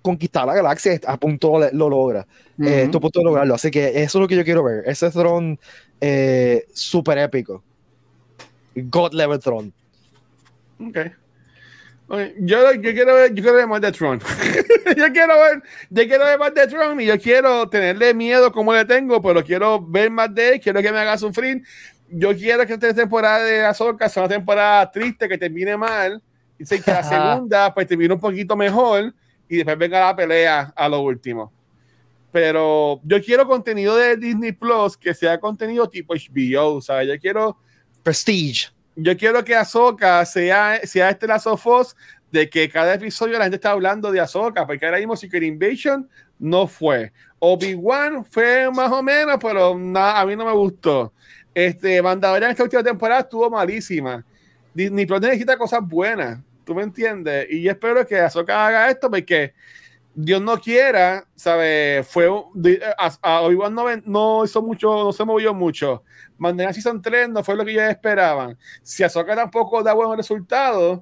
conquistar 0.00 0.46
la 0.46 0.54
galaxia, 0.54 1.00
a 1.06 1.16
punto 1.16 1.58
lo, 1.58 1.70
lo 1.72 1.88
logra, 1.88 2.26
uh 2.58 2.62
-huh. 2.62 2.68
eh, 2.68 2.84
a 2.84 3.00
punto 3.00 3.20
de 3.20 3.24
lograrlo, 3.24 3.54
así 3.54 3.70
que 3.70 3.88
eso 4.02 4.18
es 4.18 4.20
lo 4.20 4.28
que 4.28 4.36
yo 4.36 4.44
quiero 4.44 4.64
ver, 4.64 4.82
ese 4.86 5.10
throne 5.10 5.58
eh, 6.00 6.66
súper 6.72 7.18
épico, 7.18 7.62
God 8.74 9.12
level 9.14 9.38
throne. 9.38 9.72
Ok. 10.80 10.98
Yo, 12.40 12.74
yo, 12.74 12.92
quiero 12.92 13.14
ver, 13.14 13.32
yo 13.32 13.42
quiero 13.42 13.54
ver 13.56 13.66
más 13.66 13.80
de 13.80 13.90
Tron. 13.90 14.20
yo 14.96 15.12
quiero 15.14 15.34
ver, 15.40 15.62
yo 15.88 16.06
quiero 16.06 16.24
ver 16.26 16.38
más 16.38 16.52
de 16.52 16.66
Tron 16.66 17.00
y 17.00 17.06
yo 17.06 17.18
quiero 17.18 17.66
tenerle 17.70 18.12
miedo 18.12 18.52
como 18.52 18.74
le 18.74 18.84
tengo, 18.84 19.22
pero 19.22 19.42
quiero 19.42 19.80
ver 19.80 20.10
más 20.10 20.34
de 20.34 20.54
él, 20.54 20.60
quiero 20.60 20.82
que 20.82 20.92
me 20.92 20.98
haga 20.98 21.16
sufrir. 21.16 21.62
Yo 22.12 22.36
quiero 22.36 22.66
que 22.66 22.74
esta 22.74 22.94
temporada 22.94 23.44
de 23.44 23.64
Azoka 23.64 24.08
sea 24.08 24.24
una 24.24 24.34
temporada 24.34 24.90
triste, 24.90 25.28
que 25.28 25.38
termine 25.38 25.76
mal, 25.76 26.22
y 26.58 26.64
sé 26.64 26.80
que 26.80 26.90
la 26.90 27.02
segunda 27.02 27.72
pues 27.72 27.86
termine 27.86 28.14
un 28.14 28.20
poquito 28.20 28.54
mejor 28.56 29.14
y 29.48 29.56
después 29.56 29.78
venga 29.78 30.00
la 30.00 30.14
pelea 30.14 30.72
a 30.76 30.88
lo 30.88 31.00
último. 31.00 31.52
Pero 32.30 33.00
yo 33.04 33.22
quiero 33.22 33.46
contenido 33.46 33.96
de 33.96 34.16
Disney 34.16 34.52
Plus 34.52 34.96
que 34.96 35.12
sea 35.12 35.38
contenido 35.38 35.88
tipo 35.88 36.14
HBO, 36.14 36.80
¿sabes? 36.80 37.08
Yo 37.08 37.18
quiero 37.18 37.58
Prestige 38.02 38.72
yo 38.96 39.16
quiero 39.16 39.44
que 39.44 39.54
Ahsoka 39.54 40.24
sea, 40.24 40.80
sea 40.84 41.10
este 41.10 41.26
Lazo 41.26 41.56
Foss 41.56 41.96
de 42.30 42.48
que 42.48 42.68
cada 42.68 42.94
episodio 42.94 43.38
la 43.38 43.44
gente 43.44 43.56
está 43.56 43.70
hablando 43.70 44.10
de 44.10 44.20
Ahsoka, 44.20 44.66
porque 44.66 44.84
ahora 44.86 44.98
mismo 44.98 45.16
Secret 45.16 45.42
Invasion 45.42 46.08
no 46.38 46.66
fue. 46.66 47.12
Obi-Wan 47.38 48.24
fue 48.24 48.70
más 48.70 48.90
o 48.90 49.02
menos, 49.02 49.36
pero 49.40 49.76
nada, 49.78 50.20
a 50.20 50.26
mí 50.26 50.36
no 50.36 50.44
me 50.44 50.52
gustó. 50.52 51.12
Este, 51.54 52.00
Mandalorian 52.00 52.50
esta 52.50 52.62
última 52.62 52.82
temporada 52.82 53.20
estuvo 53.20 53.48
malísima. 53.50 54.24
Disney 54.74 55.06
Plus 55.06 55.20
necesita 55.20 55.56
cosas 55.56 55.80
buenas, 55.82 56.40
¿tú 56.64 56.74
me 56.74 56.82
entiendes? 56.82 57.46
Y 57.50 57.62
yo 57.62 57.72
espero 57.72 58.06
que 58.06 58.18
Ahsoka 58.18 58.66
haga 58.66 58.90
esto 58.90 59.10
porque 59.10 59.52
Dios 60.14 60.40
no 60.40 60.58
quiera, 60.58 61.26
¿sabes? 61.34 62.06
Fue 62.08 62.26
a, 62.98 63.12
a 63.22 63.40
Obi-Wan 63.42 63.74
no, 63.74 63.84
no, 64.04 64.44
hizo 64.44 64.62
mucho, 64.62 65.04
no 65.04 65.12
se 65.12 65.24
movió 65.24 65.52
mucho. 65.52 66.02
Mandalorian 66.38 66.74
Season 66.74 67.02
3 67.02 67.28
no 67.28 67.44
fue 67.44 67.56
lo 67.56 67.64
que 67.64 67.72
ellos 67.72 67.84
esperaban. 67.84 68.58
Si 68.82 69.02
Ahsoka 69.02 69.34
tampoco 69.34 69.82
da 69.82 69.92
buenos 69.92 70.16
resultados, 70.16 71.00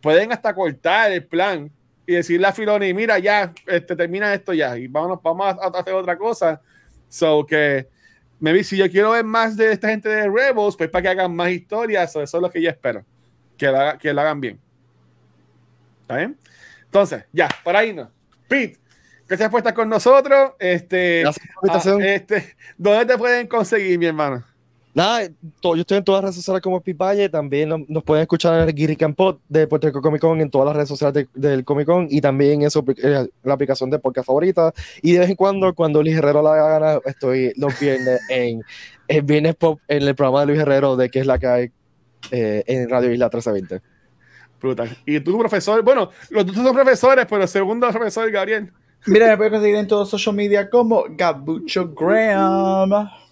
pueden 0.00 0.32
hasta 0.32 0.54
cortar 0.54 1.12
el 1.12 1.26
plan 1.26 1.70
y 2.06 2.14
decirle 2.14 2.46
a 2.46 2.52
Filoni, 2.52 2.94
mira, 2.94 3.18
ya, 3.18 3.52
este, 3.66 3.94
termina 3.94 4.32
esto 4.32 4.54
ya, 4.54 4.78
y 4.78 4.88
vamos 4.88 5.18
a, 5.60 5.78
hacer 5.78 5.92
otra 5.92 6.16
cosa. 6.16 6.60
So 7.06 7.44
que, 7.44 7.88
maybe 8.40 8.64
si 8.64 8.76
yo 8.76 8.90
quiero 8.90 9.12
ver 9.12 9.24
más 9.24 9.56
de 9.56 9.72
esta 9.72 9.88
gente 9.88 10.08
de 10.08 10.28
Rebels, 10.28 10.76
pues 10.76 10.90
para 10.90 11.02
que 11.02 11.08
hagan 11.08 11.34
más 11.34 11.50
historias, 11.50 12.10
eso, 12.10 12.22
es 12.22 12.32
lo 12.42 12.50
que 12.50 12.62
yo 12.62 12.70
espero, 12.70 13.04
que 13.56 13.66
lo, 13.66 13.98
que 13.98 14.12
lo 14.12 14.20
hagan 14.20 14.40
bien. 14.40 14.60
¿Está 16.02 16.16
bien? 16.16 16.38
Entonces, 16.84 17.24
ya, 17.32 17.48
por 17.62 17.76
ahí 17.76 17.92
no. 17.92 18.10
Pete, 18.48 18.78
gracias 19.26 19.50
por 19.50 19.58
estar 19.58 19.74
con 19.74 19.88
nosotros. 19.88 20.52
Este, 20.58 21.24
ah, 21.26 21.82
este, 22.00 22.56
¿Dónde 22.78 23.04
te 23.04 23.18
pueden 23.18 23.46
conseguir, 23.46 23.98
mi 23.98 24.06
hermano? 24.06 24.44
Nada, 24.98 25.30
yo 25.62 25.74
estoy 25.76 25.98
en 25.98 26.02
todas 26.02 26.18
las 26.18 26.30
redes 26.30 26.34
sociales 26.34 26.60
como 26.60 26.80
Pipaye, 26.80 27.28
también 27.28 27.68
nos, 27.86 28.02
pueden 28.02 28.22
escuchar 28.22 28.60
en 28.60 28.68
el 28.68 28.74
Giri 28.74 28.96
Campot 28.96 29.40
de 29.48 29.68
Puerto 29.68 29.86
Rico 29.86 30.02
Comic 30.02 30.20
Con 30.20 30.40
en 30.40 30.50
todas 30.50 30.66
las 30.66 30.74
redes 30.74 30.88
sociales 30.88 31.28
del 31.34 31.64
Comic 31.64 31.86
Con 31.86 32.08
y 32.10 32.20
también 32.20 32.62
en, 32.62 32.68
eh, 32.68 33.28
la 33.44 33.54
aplicación 33.54 33.90
de 33.90 34.00
podcast 34.00 34.26
favorita. 34.26 34.74
Y 35.00 35.12
de 35.12 35.20
vez 35.20 35.30
en 35.30 35.36
cuando, 35.36 35.72
cuando 35.72 36.02
Luis 36.02 36.16
Herrero 36.16 36.42
la 36.42 36.56
gana, 36.56 36.98
estoy 37.04 37.52
los 37.54 37.78
viernes 37.78 38.20
en 38.28 38.60
el 39.06 39.22
Viernes 39.22 39.54
Pop 39.54 39.78
en 39.86 40.02
el 40.02 40.16
programa 40.16 40.40
de 40.40 40.46
Luis 40.46 40.58
Herrero 40.58 40.96
de 40.96 41.08
que 41.10 41.20
es 41.20 41.26
la 41.28 41.38
que 41.38 41.46
hay 41.46 41.70
eh, 42.32 42.64
en 42.66 42.90
Radio 42.90 43.12
Isla 43.12 43.26
1320. 43.26 43.80
Brutal. 44.60 44.98
Y 45.06 45.20
tú, 45.20 45.38
profesor, 45.38 45.80
bueno, 45.82 46.10
los 46.30 46.44
dos 46.44 46.56
son 46.56 46.74
profesores, 46.74 47.24
pero 47.30 47.42
el 47.42 47.48
segundo 47.48 47.88
profesor, 47.88 48.28
Gabriel. 48.32 48.72
Mira, 49.06 49.28
me 49.28 49.36
puedes 49.36 49.52
conseguir 49.52 49.76
en 49.76 49.86
todos 49.86 50.10
social 50.10 50.34
media 50.34 50.68
como 50.68 51.04
Gabucho 51.08 51.94
Graham. 51.94 53.27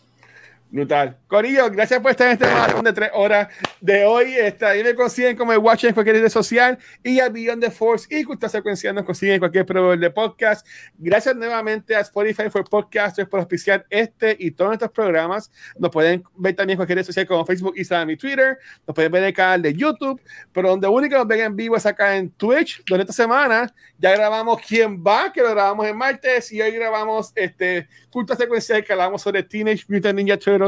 Brutal. 0.68 1.16
Corillo, 1.28 1.70
gracias 1.70 2.00
por 2.00 2.10
estar 2.10 2.26
en 2.26 2.32
este 2.32 2.46
maratón 2.46 2.84
de 2.84 2.92
tres 2.92 3.10
horas 3.14 3.48
de 3.80 4.04
hoy. 4.04 4.34
Está, 4.34 4.70
ahí 4.70 4.82
me 4.82 4.94
consiguen 4.96 5.36
como 5.36 5.52
el 5.52 5.58
Watch 5.58 5.84
en 5.84 5.94
cualquier 5.94 6.20
red 6.20 6.28
social 6.28 6.76
y 7.04 7.20
a 7.20 7.28
Beyond 7.28 7.62
the 7.62 7.70
Force 7.70 8.06
y 8.10 8.24
Cultura 8.24 8.48
Secuencial 8.48 8.94
nos 8.94 9.04
consiguen 9.04 9.34
en 9.34 9.40
cualquier 9.40 9.64
proveedor 9.64 9.98
de 9.98 10.10
podcast. 10.10 10.66
Gracias 10.98 11.36
nuevamente 11.36 11.94
a 11.94 12.00
Spotify 12.00 12.50
for 12.50 12.68
Podcasters 12.68 13.28
por 13.28 13.38
auspiciar 13.38 13.86
este 13.90 14.36
y 14.38 14.50
todos 14.50 14.70
nuestros 14.70 14.90
programas. 14.90 15.52
Nos 15.78 15.90
pueden 15.90 16.24
ver 16.34 16.56
también 16.56 16.74
en 16.74 16.78
cualquier 16.78 16.98
red 16.98 17.06
social 17.06 17.26
como 17.26 17.46
Facebook, 17.46 17.74
Instagram 17.76 18.10
y 18.10 18.16
Twitter. 18.16 18.58
Nos 18.86 18.94
pueden 18.94 19.12
ver 19.12 19.22
en 19.22 19.28
el 19.28 19.34
canal 19.34 19.62
de 19.62 19.72
YouTube, 19.72 20.20
pero 20.52 20.70
donde 20.70 20.88
único 20.88 21.16
nos 21.16 21.28
ven 21.28 21.40
en 21.40 21.56
vivo 21.56 21.76
es 21.76 21.86
acá 21.86 22.16
en 22.16 22.30
Twitch, 22.30 22.82
donde 22.86 23.02
esta 23.02 23.12
semana 23.12 23.72
ya 23.98 24.12
grabamos 24.12 24.60
Quién 24.66 25.02
va, 25.02 25.32
que 25.32 25.42
lo 25.42 25.50
grabamos 25.50 25.86
en 25.86 25.96
martes 25.96 26.50
y 26.52 26.60
hoy 26.60 26.72
grabamos 26.72 27.32
este 27.34 27.88
Cultura 28.10 28.36
Secuencial 28.36 28.84
que 28.84 28.92
hablamos 28.92 29.22
sobre 29.22 29.42
Teenage 29.42 29.84
Mutant 29.88 30.16
Ninja 30.16 30.36
Turtles 30.36 30.65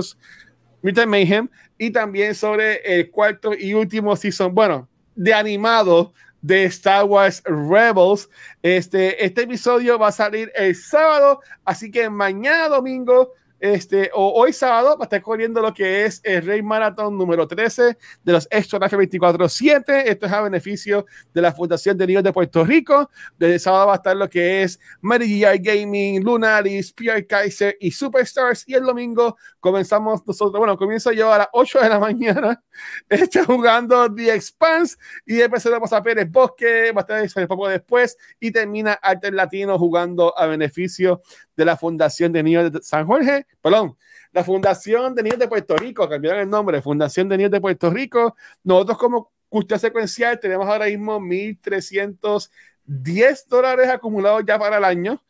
Mutant 0.82 1.08
Mayhem 1.08 1.48
y 1.76 1.90
también 1.90 2.34
sobre 2.34 2.76
el 2.98 3.10
cuarto 3.10 3.52
y 3.54 3.74
último 3.74 4.14
season, 4.16 4.54
bueno, 4.54 4.88
de 5.14 5.34
animado 5.34 6.12
de 6.40 6.64
Star 6.64 7.04
Wars 7.04 7.42
Rebels. 7.44 8.28
Este, 8.62 9.24
este 9.24 9.42
episodio 9.42 9.98
va 9.98 10.08
a 10.08 10.12
salir 10.12 10.52
el 10.54 10.74
sábado, 10.74 11.40
así 11.64 11.90
que 11.90 12.08
mañana 12.10 12.68
domingo 12.68 13.32
este, 13.60 14.10
o 14.14 14.32
hoy 14.32 14.52
sábado 14.52 14.96
va 14.96 15.04
a 15.04 15.06
estar 15.06 15.22
corriendo 15.22 15.60
lo 15.60 15.74
que 15.74 16.04
es 16.04 16.20
el 16.24 16.44
Rey 16.44 16.62
Marathon 16.62 17.16
número 17.16 17.46
13 17.46 17.98
de 18.22 18.32
los 18.32 18.46
Extra 18.50 18.78
24-7. 18.78 20.02
Esto 20.06 20.26
es 20.26 20.32
a 20.32 20.42
beneficio 20.42 21.06
de 21.34 21.42
la 21.42 21.52
Fundación 21.52 21.96
de 21.96 22.06
Niños 22.06 22.22
de 22.22 22.32
Puerto 22.32 22.64
Rico. 22.64 23.10
Desde 23.38 23.58
sábado 23.58 23.88
va 23.88 23.94
a 23.94 23.96
estar 23.96 24.16
lo 24.16 24.28
que 24.28 24.62
es 24.62 24.78
Mary 25.00 25.40
Gaming, 25.40 26.22
Lunaris, 26.22 26.92
Pierre 26.92 27.26
Kaiser 27.26 27.76
y 27.80 27.90
Superstars. 27.90 28.64
Y 28.66 28.74
el 28.74 28.84
domingo 28.84 29.36
comenzamos 29.60 30.26
nosotros, 30.26 30.58
bueno, 30.58 30.76
comienzo 30.76 31.12
yo 31.12 31.32
a 31.32 31.38
las 31.38 31.48
8 31.52 31.80
de 31.80 31.88
la 31.88 31.98
mañana 31.98 32.62
está 33.08 33.44
jugando 33.44 34.12
The 34.14 34.34
Expanse 34.34 34.96
y 35.26 35.40
vamos 35.46 35.92
a 35.92 36.02
Pérez 36.02 36.30
Bosque, 36.30 36.92
va 36.92 37.04
a 37.08 37.24
estar 37.24 37.48
poco 37.48 37.68
después 37.68 38.16
y 38.40 38.50
termina 38.50 38.92
Arte 38.92 39.30
Latino 39.32 39.78
jugando 39.78 40.36
a 40.38 40.46
beneficio 40.46 41.22
de 41.56 41.64
la 41.64 41.76
Fundación 41.76 42.32
de 42.32 42.42
Niños 42.42 42.72
de 42.72 42.82
San 42.82 43.06
Jorge, 43.06 43.46
perdón, 43.60 43.96
la 44.32 44.42
Fundación 44.44 45.14
de 45.14 45.22
Niños 45.22 45.38
de 45.38 45.48
Puerto 45.48 45.76
Rico, 45.76 46.08
cambiaron 46.08 46.40
el 46.40 46.50
nombre, 46.50 46.82
Fundación 46.82 47.28
de 47.28 47.36
Niños 47.36 47.52
de 47.52 47.60
Puerto 47.60 47.90
Rico. 47.90 48.36
Nosotros 48.62 48.98
como 48.98 49.32
custodia 49.48 49.78
secuencial 49.78 50.38
tenemos 50.38 50.66
ahora 50.66 50.86
mismo 50.86 51.18
1.310 51.18 53.46
dólares 53.48 53.88
acumulados 53.88 54.42
ya 54.46 54.58
para 54.58 54.78
el 54.78 54.84
año. 54.84 55.22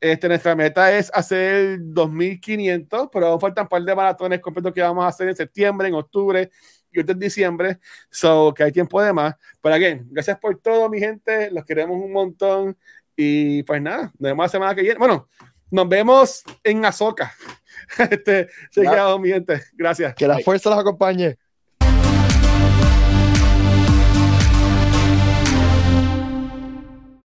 Este, 0.00 0.28
nuestra 0.28 0.54
meta 0.54 0.96
es 0.96 1.10
hacer 1.14 1.78
2.500, 1.80 3.08
pero 3.10 3.40
faltan 3.40 3.64
un 3.64 3.68
par 3.68 3.82
de 3.82 3.94
maratones 3.94 4.40
completos 4.40 4.72
que 4.72 4.82
vamos 4.82 5.04
a 5.04 5.08
hacer 5.08 5.28
en 5.28 5.36
septiembre, 5.36 5.88
en 5.88 5.94
octubre 5.94 6.50
y 6.92 7.00
en 7.00 7.18
diciembre. 7.18 7.78
So, 8.10 8.52
que 8.54 8.64
hay 8.64 8.72
tiempo 8.72 9.00
de 9.02 9.12
más. 9.12 9.34
Pero, 9.62 9.74
again, 9.74 10.06
gracias 10.10 10.38
por 10.38 10.58
todo, 10.58 10.88
mi 10.90 10.98
gente. 10.98 11.50
Los 11.50 11.64
queremos 11.64 11.96
un 11.96 12.12
montón. 12.12 12.76
Y 13.16 13.62
pues 13.62 13.80
nada, 13.80 14.12
nos 14.18 14.20
vemos 14.20 14.44
la 14.44 14.48
semana 14.48 14.74
que 14.74 14.82
viene. 14.82 14.98
Bueno, 14.98 15.28
nos 15.70 15.88
vemos 15.88 16.42
en 16.62 16.84
Azoka. 16.84 17.32
Este, 18.10 18.48
se 18.70 18.82
mi 19.18 19.28
gente. 19.28 19.62
Gracias. 19.74 20.14
Que 20.14 20.26
la 20.26 20.38
fuerza 20.40 20.70
los 20.70 20.78
acompañe. 20.78 21.38